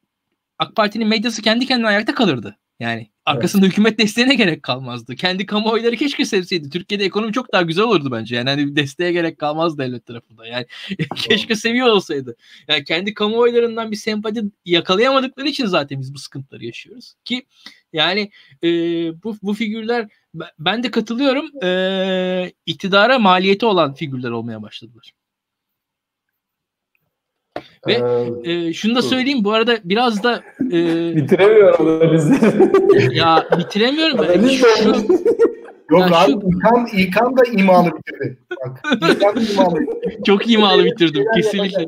AK 0.59 0.75
Parti'nin 0.75 1.07
medyası 1.07 1.41
kendi 1.41 1.65
kendine 1.65 1.87
ayakta 1.87 2.15
kalırdı. 2.15 2.57
Yani 2.79 3.09
arkasında 3.25 3.65
evet. 3.65 3.71
hükümet 3.71 3.99
desteğine 3.99 4.35
gerek 4.35 4.63
kalmazdı. 4.63 5.15
Kendi 5.15 5.45
kamuoyları 5.45 5.95
keşke 5.95 6.25
sevseydi. 6.25 6.69
Türkiye'de 6.69 7.05
ekonomi 7.05 7.33
çok 7.33 7.53
daha 7.53 7.61
güzel 7.61 7.85
olurdu 7.85 8.11
bence. 8.11 8.35
Yani 8.35 8.49
hani 8.49 8.75
desteğe 8.75 9.11
gerek 9.11 9.37
kalmaz 9.39 9.77
devlet 9.77 10.05
tarafında. 10.05 10.47
Yani 10.47 10.65
keşke 11.15 11.55
seviyor 11.55 11.87
olsaydı. 11.87 12.35
Yani 12.67 12.83
kendi 12.83 13.13
kamuoylarından 13.13 13.91
bir 13.91 13.95
sempati 13.95 14.43
yakalayamadıkları 14.65 15.47
için 15.47 15.65
zaten 15.65 16.01
biz 16.01 16.13
bu 16.13 16.19
sıkıntıları 16.19 16.65
yaşıyoruz. 16.65 17.13
Ki 17.25 17.45
yani 17.93 18.31
e, 18.63 18.69
bu, 19.23 19.37
bu 19.41 19.53
figürler 19.53 20.07
ben 20.59 20.83
de 20.83 20.91
katılıyorum 20.91 21.63
e, 21.63 22.51
iktidara 22.65 23.19
maliyeti 23.19 23.65
olan 23.65 23.93
figürler 23.93 24.29
olmaya 24.29 24.61
başladılar. 24.61 25.13
Ve 27.87 27.93
ee, 28.43 28.51
e, 28.51 28.73
şunu 28.73 28.95
da 28.95 29.01
söyleyeyim 29.01 29.43
bu 29.43 29.51
arada 29.53 29.77
biraz 29.83 30.23
da 30.23 30.43
e, 30.71 31.15
bitiremiyorum 31.15 31.99
da 32.01 32.13
bizi. 32.13 32.33
ya 33.11 33.47
bitiremiyorum. 33.57 34.27
ben. 34.29 34.47
şu, 34.47 34.67
Yok 35.91 36.11
ya 36.11 36.17
abi 36.17 36.31
şu... 36.31 36.39
İlkan, 36.47 36.87
İlkan 36.93 37.37
da 37.37 37.41
imalı 37.51 37.91
bitirdi. 37.97 38.39
Bak, 38.65 38.81
İlkan 39.01 39.35
da 39.35 39.41
imalı 39.41 39.79
Çok 40.25 40.49
imalı 40.49 40.85
bitirdim 40.85 41.25
kesinlikle. 41.35 41.87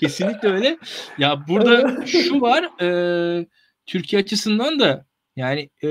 kesinlikle 0.00 0.48
öyle. 0.48 0.78
Ya 1.18 1.44
burada 1.48 2.06
şu 2.06 2.40
var 2.40 2.82
e, 2.82 3.46
Türkiye 3.86 4.22
açısından 4.22 4.80
da 4.80 5.06
yani 5.36 5.70
e, 5.84 5.88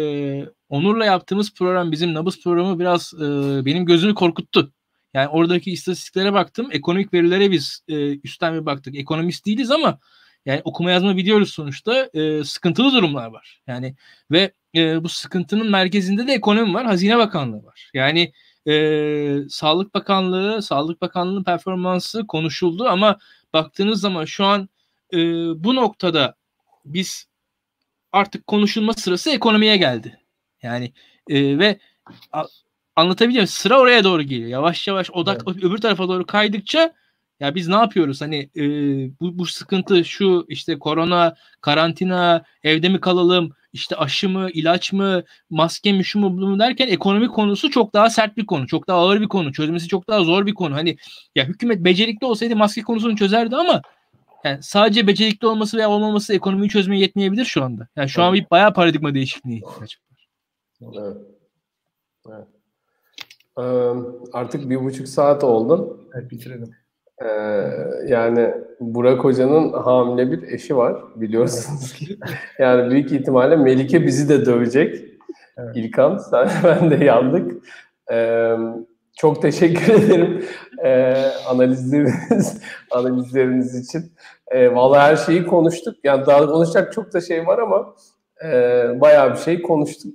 Onur'la 0.70 1.06
yaptığımız 1.06 1.54
program 1.54 1.92
bizim 1.92 2.14
Nabız 2.14 2.44
programı 2.44 2.80
biraz 2.80 3.14
e, 3.14 3.26
benim 3.66 3.86
gözümü 3.86 4.16
korkuttu. 4.16 4.72
Yani 5.14 5.28
oradaki 5.28 5.72
istatistiklere 5.72 6.34
baktım. 6.34 6.70
Ekonomik 6.72 7.14
verilere 7.14 7.52
biz 7.52 7.84
e, 7.88 8.20
üstten 8.20 8.54
bir 8.54 8.66
baktık. 8.66 8.96
Ekonomist 8.96 9.46
değiliz 9.46 9.72
ama 9.72 10.00
yani 10.46 10.62
okuma 10.64 10.92
yazma 10.92 11.18
biliyoruz 11.18 11.50
sonuçta. 11.50 12.10
E, 12.14 12.44
sıkıntılı 12.44 12.94
durumlar 12.94 13.28
var. 13.28 13.62
Yani 13.68 13.96
ve 14.32 14.52
e, 14.76 15.04
bu 15.04 15.10
sıkıntının 15.10 15.72
merkezinde 15.72 16.28
de 16.28 16.34
ekonomi 16.34 16.74
var. 16.74 16.86
Hazine 16.86 17.18
Bakanlığı 17.18 17.64
var. 17.64 17.90
Yani 17.94 18.34
e, 18.68 19.50
Sağlık 19.50 19.94
Bakanlığı, 19.94 20.62
Sağlık 20.62 21.02
Bakanlığı'nın 21.02 21.44
performansı 21.44 22.28
konuşuldu 22.28 22.88
ama 22.88 23.18
baktığınız 23.54 24.02
zaman 24.02 24.26
şu 24.26 24.46
an 24.46 24.70
e, 25.14 25.18
bu 25.64 25.76
noktada 25.76 26.36
biz 26.86 27.28
artık 28.12 28.48
konuşulma 28.48 28.94
sırası 28.94 29.30
ekonomiye 29.32 29.78
geldi. 29.78 30.20
Yani 30.62 30.94
e, 31.30 31.60
ve 31.60 31.80
anlatabiliyor 32.96 33.46
Sıra 33.46 33.80
oraya 33.80 34.04
doğru 34.04 34.22
geliyor. 34.22 34.50
Yavaş 34.50 34.88
yavaş 34.88 35.12
odak 35.12 35.42
evet. 35.48 35.64
öbür 35.64 35.78
tarafa 35.78 36.08
doğru 36.08 36.26
kaydıkça 36.26 36.94
ya 37.40 37.56
biz 37.56 37.68
ne 37.68 37.76
yapıyoruz? 37.76 38.22
Hani 38.22 38.50
e, 38.56 38.64
bu, 39.20 39.38
bu 39.38 39.46
sıkıntı 39.46 40.06
şu 40.06 40.46
işte 40.48 40.80
korona, 40.80 41.36
karantina, 41.62 42.44
evde 42.64 42.90
mi 42.90 43.00
kalalım, 43.00 43.54
işte 43.74 43.96
aşı 43.96 44.30
mı, 44.30 44.50
ilaç 44.54 44.94
mı, 44.94 45.24
maske 45.50 45.94
mi, 45.94 46.06
şu 46.06 46.20
mu, 46.20 46.38
bu 46.38 46.48
mu 46.48 46.60
derken 46.60 46.88
ekonomi 46.88 47.28
konusu 47.28 47.72
çok 47.72 47.94
daha 47.94 48.10
sert 48.10 48.38
bir 48.38 48.46
konu. 48.46 48.68
Çok 48.68 48.88
daha 48.88 48.98
ağır 48.98 49.22
bir 49.22 49.28
konu. 49.28 49.52
Çözmesi 49.54 49.88
çok 49.88 50.08
daha 50.08 50.24
zor 50.24 50.46
bir 50.46 50.54
konu. 50.54 50.76
Hani 50.76 50.98
ya 51.36 51.46
hükümet 51.46 51.80
becerikli 51.80 52.26
olsaydı 52.26 52.56
maske 52.56 52.82
konusunu 52.82 53.16
çözerdi 53.16 53.56
ama 53.56 53.82
yani 54.44 54.64
sadece 54.64 55.08
becerikli 55.08 55.48
olması 55.48 55.78
veya 55.78 55.90
olmaması 55.90 56.34
ekonomiyi 56.34 56.70
çözmeye 56.70 57.02
yetmeyebilir 57.02 57.46
şu 57.46 57.64
anda. 57.64 57.88
Yani 57.96 58.10
şu 58.10 58.24
an 58.24 58.34
bir 58.34 58.50
bayağı 58.52 58.74
paradigma 58.74 59.14
değişikliği 59.14 59.58
ihtiyaç 59.58 59.98
var. 59.98 60.28
Evet. 60.82 61.18
evet. 62.30 62.48
Ee, 63.60 63.64
artık 64.34 64.70
bir 64.70 64.84
buçuk 64.84 65.08
saat 65.08 65.44
oldu. 65.44 66.00
Evet 66.16 66.32
bitirelim. 66.32 66.72
Ee, 67.22 67.28
yani 68.08 68.54
Burak 68.80 69.24
Hoca'nın 69.24 69.74
hamile 69.74 70.32
bir 70.32 70.44
eşi 70.44 70.78
var 70.78 71.04
biliyorsunuz 71.16 71.94
ki. 71.94 72.18
Yani 72.60 72.92
büyük 72.92 73.12
ihtimalle 73.12 73.56
Melike 73.56 74.06
bizi 74.06 74.30
de 74.30 74.46
dövecek. 74.46 75.06
Evet. 75.58 75.76
İlkan 75.76 76.18
sen 76.18 76.50
ben 76.64 76.92
de 76.92 77.06
yandık. 77.06 77.64
Ee, 78.12 78.56
çok 79.18 79.42
teşekkür 79.42 79.94
ederim 80.04 80.46
e, 80.84 81.14
analizleriniz 81.50 82.62
analizleriniz 82.92 83.88
için. 83.88 84.12
E, 84.48 84.76
vallahi 84.76 85.00
her 85.00 85.16
şeyi 85.16 85.46
konuştuk. 85.46 85.96
Yani 86.04 86.26
daha 86.26 86.48
konuşacak 86.48 86.94
çok 86.94 87.14
da 87.14 87.22
şey 87.22 87.48
var 87.48 87.60
ama 87.60 87.96
e, 88.46 88.52
bayağı 89.02 89.32
bir 89.32 89.38
şey 89.38 89.62
konuştuk. 89.62 90.14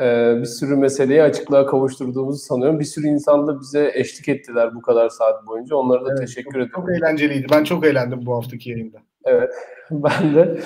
E, 0.00 0.36
bir 0.40 0.44
sürü 0.44 0.76
meseleyi 0.76 1.22
açıklığa 1.22 1.66
kavuşturduğumuzu 1.66 2.38
sanıyorum. 2.38 2.80
Bir 2.80 2.84
sürü 2.84 3.06
insan 3.06 3.46
da 3.46 3.60
bize 3.60 3.92
eşlik 3.94 4.28
ettiler 4.28 4.74
bu 4.74 4.82
kadar 4.82 5.08
saat 5.08 5.46
boyunca. 5.46 5.76
Onlara 5.76 6.04
da 6.04 6.08
evet, 6.08 6.18
teşekkür 6.18 6.44
çok, 6.44 6.56
ederim. 6.56 6.70
Çok 6.74 6.90
eğlenceliydi. 6.90 7.46
Ben 7.50 7.64
çok 7.64 7.86
eğlendim 7.86 8.26
bu 8.26 8.36
haftaki 8.36 8.70
yayında. 8.70 8.98
Evet, 9.24 9.50
ben 9.90 10.34
de. 10.34 10.60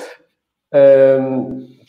E, 0.74 1.18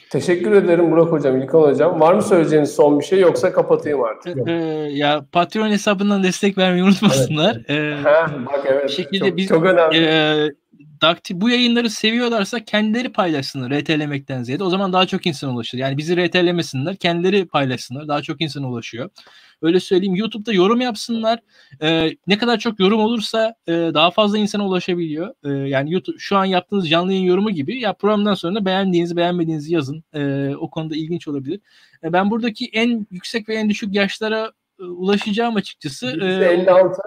Teşekkür 0.10 0.52
ederim 0.52 0.92
Burak 0.92 1.12
Hocam, 1.12 1.42
İlkan 1.42 1.62
Hocam. 1.62 2.00
Var 2.00 2.14
mı 2.14 2.22
söyleyeceğiniz 2.22 2.76
son 2.76 3.00
bir 3.00 3.06
şey 3.06 3.20
yoksa 3.20 3.52
kapatayım 3.52 4.04
artık? 4.04 4.48
Ee, 4.48 4.52
ya 4.92 5.26
Patreon 5.32 5.70
hesabından 5.70 6.24
destek 6.24 6.58
vermeyi 6.58 6.84
unutmasınlar. 6.84 7.62
Evet. 7.68 7.98
Ee, 7.98 8.02
ha, 8.04 8.32
bak 8.46 8.66
evet. 8.68 8.90
şekilde 8.90 9.30
çok, 9.30 9.38
biz, 9.38 9.48
çok 9.48 9.66
önemli. 9.66 9.98
E, 9.98 10.50
Dakti 11.02 11.42
bu 11.42 11.50
yayınları 11.50 11.90
seviyorlarsa 11.90 12.66
kendileri 12.66 13.12
paylaşsınlar 13.12 13.72
RT'lemekten 13.72 14.44
ziyade. 14.44 14.64
O 14.64 14.70
zaman 14.70 14.94
daha 14.94 15.06
çok 15.06 15.26
insan 15.26 15.50
ulaşır. 15.50 15.78
Yani 15.78 15.98
bizi 15.98 16.28
RT'lemesinler, 16.28 16.96
kendileri 16.96 17.48
paylaşsınlar. 17.48 18.08
Daha 18.08 18.22
çok 18.22 18.42
insan 18.42 18.64
ulaşıyor. 18.64 19.10
Öyle 19.62 19.80
söyleyeyim. 19.80 20.16
YouTube'da 20.16 20.54
yorum 20.54 20.82
yapsınlar. 20.82 21.40
Ee, 21.82 22.10
ne 22.28 22.38
kadar 22.38 22.58
çok 22.58 22.80
yorum 22.80 23.00
olursa 23.00 23.54
e, 23.68 23.72
daha 23.72 24.12
fazla 24.12 24.38
insana 24.38 24.68
ulaşabiliyor. 24.68 25.34
Ee, 25.44 25.50
yani 25.50 25.94
YouTube 25.94 26.18
şu 26.20 26.38
an 26.38 26.46
yaptığınız 26.46 26.90
canlı 26.90 27.14
yayın 27.14 27.26
yorumu 27.26 27.52
gibi 27.52 27.80
ya 27.80 27.94
programdan 27.94 28.34
sonra 28.34 28.66
beğendiğinizi 28.66 29.18
beğenmediğinizi 29.18 29.74
yazın. 29.74 30.04
Ee, 30.14 30.56
o 30.56 30.70
konuda 30.70 30.96
ilginç 30.96 31.28
olabilir. 31.28 31.60
Ee, 32.04 32.14
ben 32.14 32.32
buradaki 32.32 32.66
en 32.66 33.08
yüksek 33.12 33.50
ve 33.50 33.56
en 33.56 33.70
düşük 33.70 33.96
yaşlara 33.96 34.52
e, 34.80 34.84
ulaşacağım 34.84 35.56
açıkçası. 35.56 36.08
Birisi 36.08 36.44
56. 36.44 37.02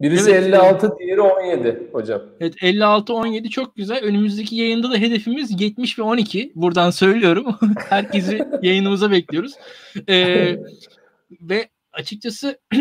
Birisi 0.00 0.30
evet, 0.30 0.46
56, 0.46 0.98
diğeri 0.98 1.20
17 1.20 1.88
hocam. 1.92 2.22
Evet 2.40 2.54
56 2.62 3.14
17 3.14 3.50
çok 3.50 3.76
güzel. 3.76 4.02
Önümüzdeki 4.02 4.56
yayında 4.56 4.90
da 4.90 4.96
hedefimiz 4.96 5.60
70 5.60 5.98
ve 5.98 6.02
12. 6.02 6.52
Buradan 6.54 6.90
söylüyorum. 6.90 7.56
Herkesi 7.88 8.48
yayınımıza 8.62 9.10
bekliyoruz. 9.10 9.52
Ee, 10.08 10.56
ve 11.40 11.68
açıkçası 11.92 12.58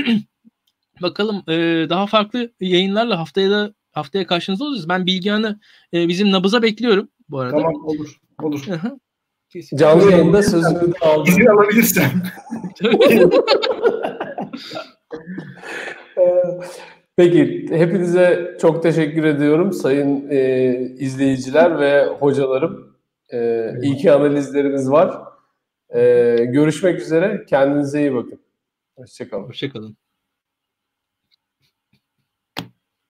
bakalım 1.02 1.44
e, 1.48 1.54
daha 1.90 2.08
farklı 2.08 2.52
yayınlarla 2.60 3.20
haftaya 3.20 3.52
da 3.52 3.74
haftaya 3.92 4.28
karşınızda 4.28 4.64
olacağız. 4.64 4.90
Ben 4.90 5.06
Bilgehan'ı 5.06 5.60
e, 5.94 6.08
bizim 6.08 6.32
nabıza 6.32 6.62
bekliyorum 6.62 7.10
bu 7.30 7.40
arada. 7.40 7.58
Tamam 7.58 7.86
olur. 7.86 8.20
Olur. 8.44 8.66
Canlı 9.76 10.12
yayında 10.12 10.44
sözünü 10.44 10.94
de 10.94 10.98
aldım. 11.02 11.26
İzin 11.28 11.46
alabilirsem. 11.46 12.24
Peki 17.20 17.68
hepinize 17.70 18.58
çok 18.62 18.84
teşekkür 18.84 19.24
ediyorum 19.24 19.74
sayın 19.74 20.30
e, 20.30 20.74
izleyiciler 21.00 21.80
ve 21.80 22.06
hocalarım. 22.06 22.98
E, 23.34 23.70
iyi 23.82 23.98
ki 23.98 24.12
analizleriniz 24.12 24.92
var. 24.92 25.22
E, 25.90 26.02
görüşmek 26.46 27.02
üzere. 27.02 27.46
Kendinize 27.50 28.00
iyi 28.02 28.16
bakın. 28.16 28.40
Hoşçakalın. 28.98 29.44
Hoşçakalın. 29.44 29.98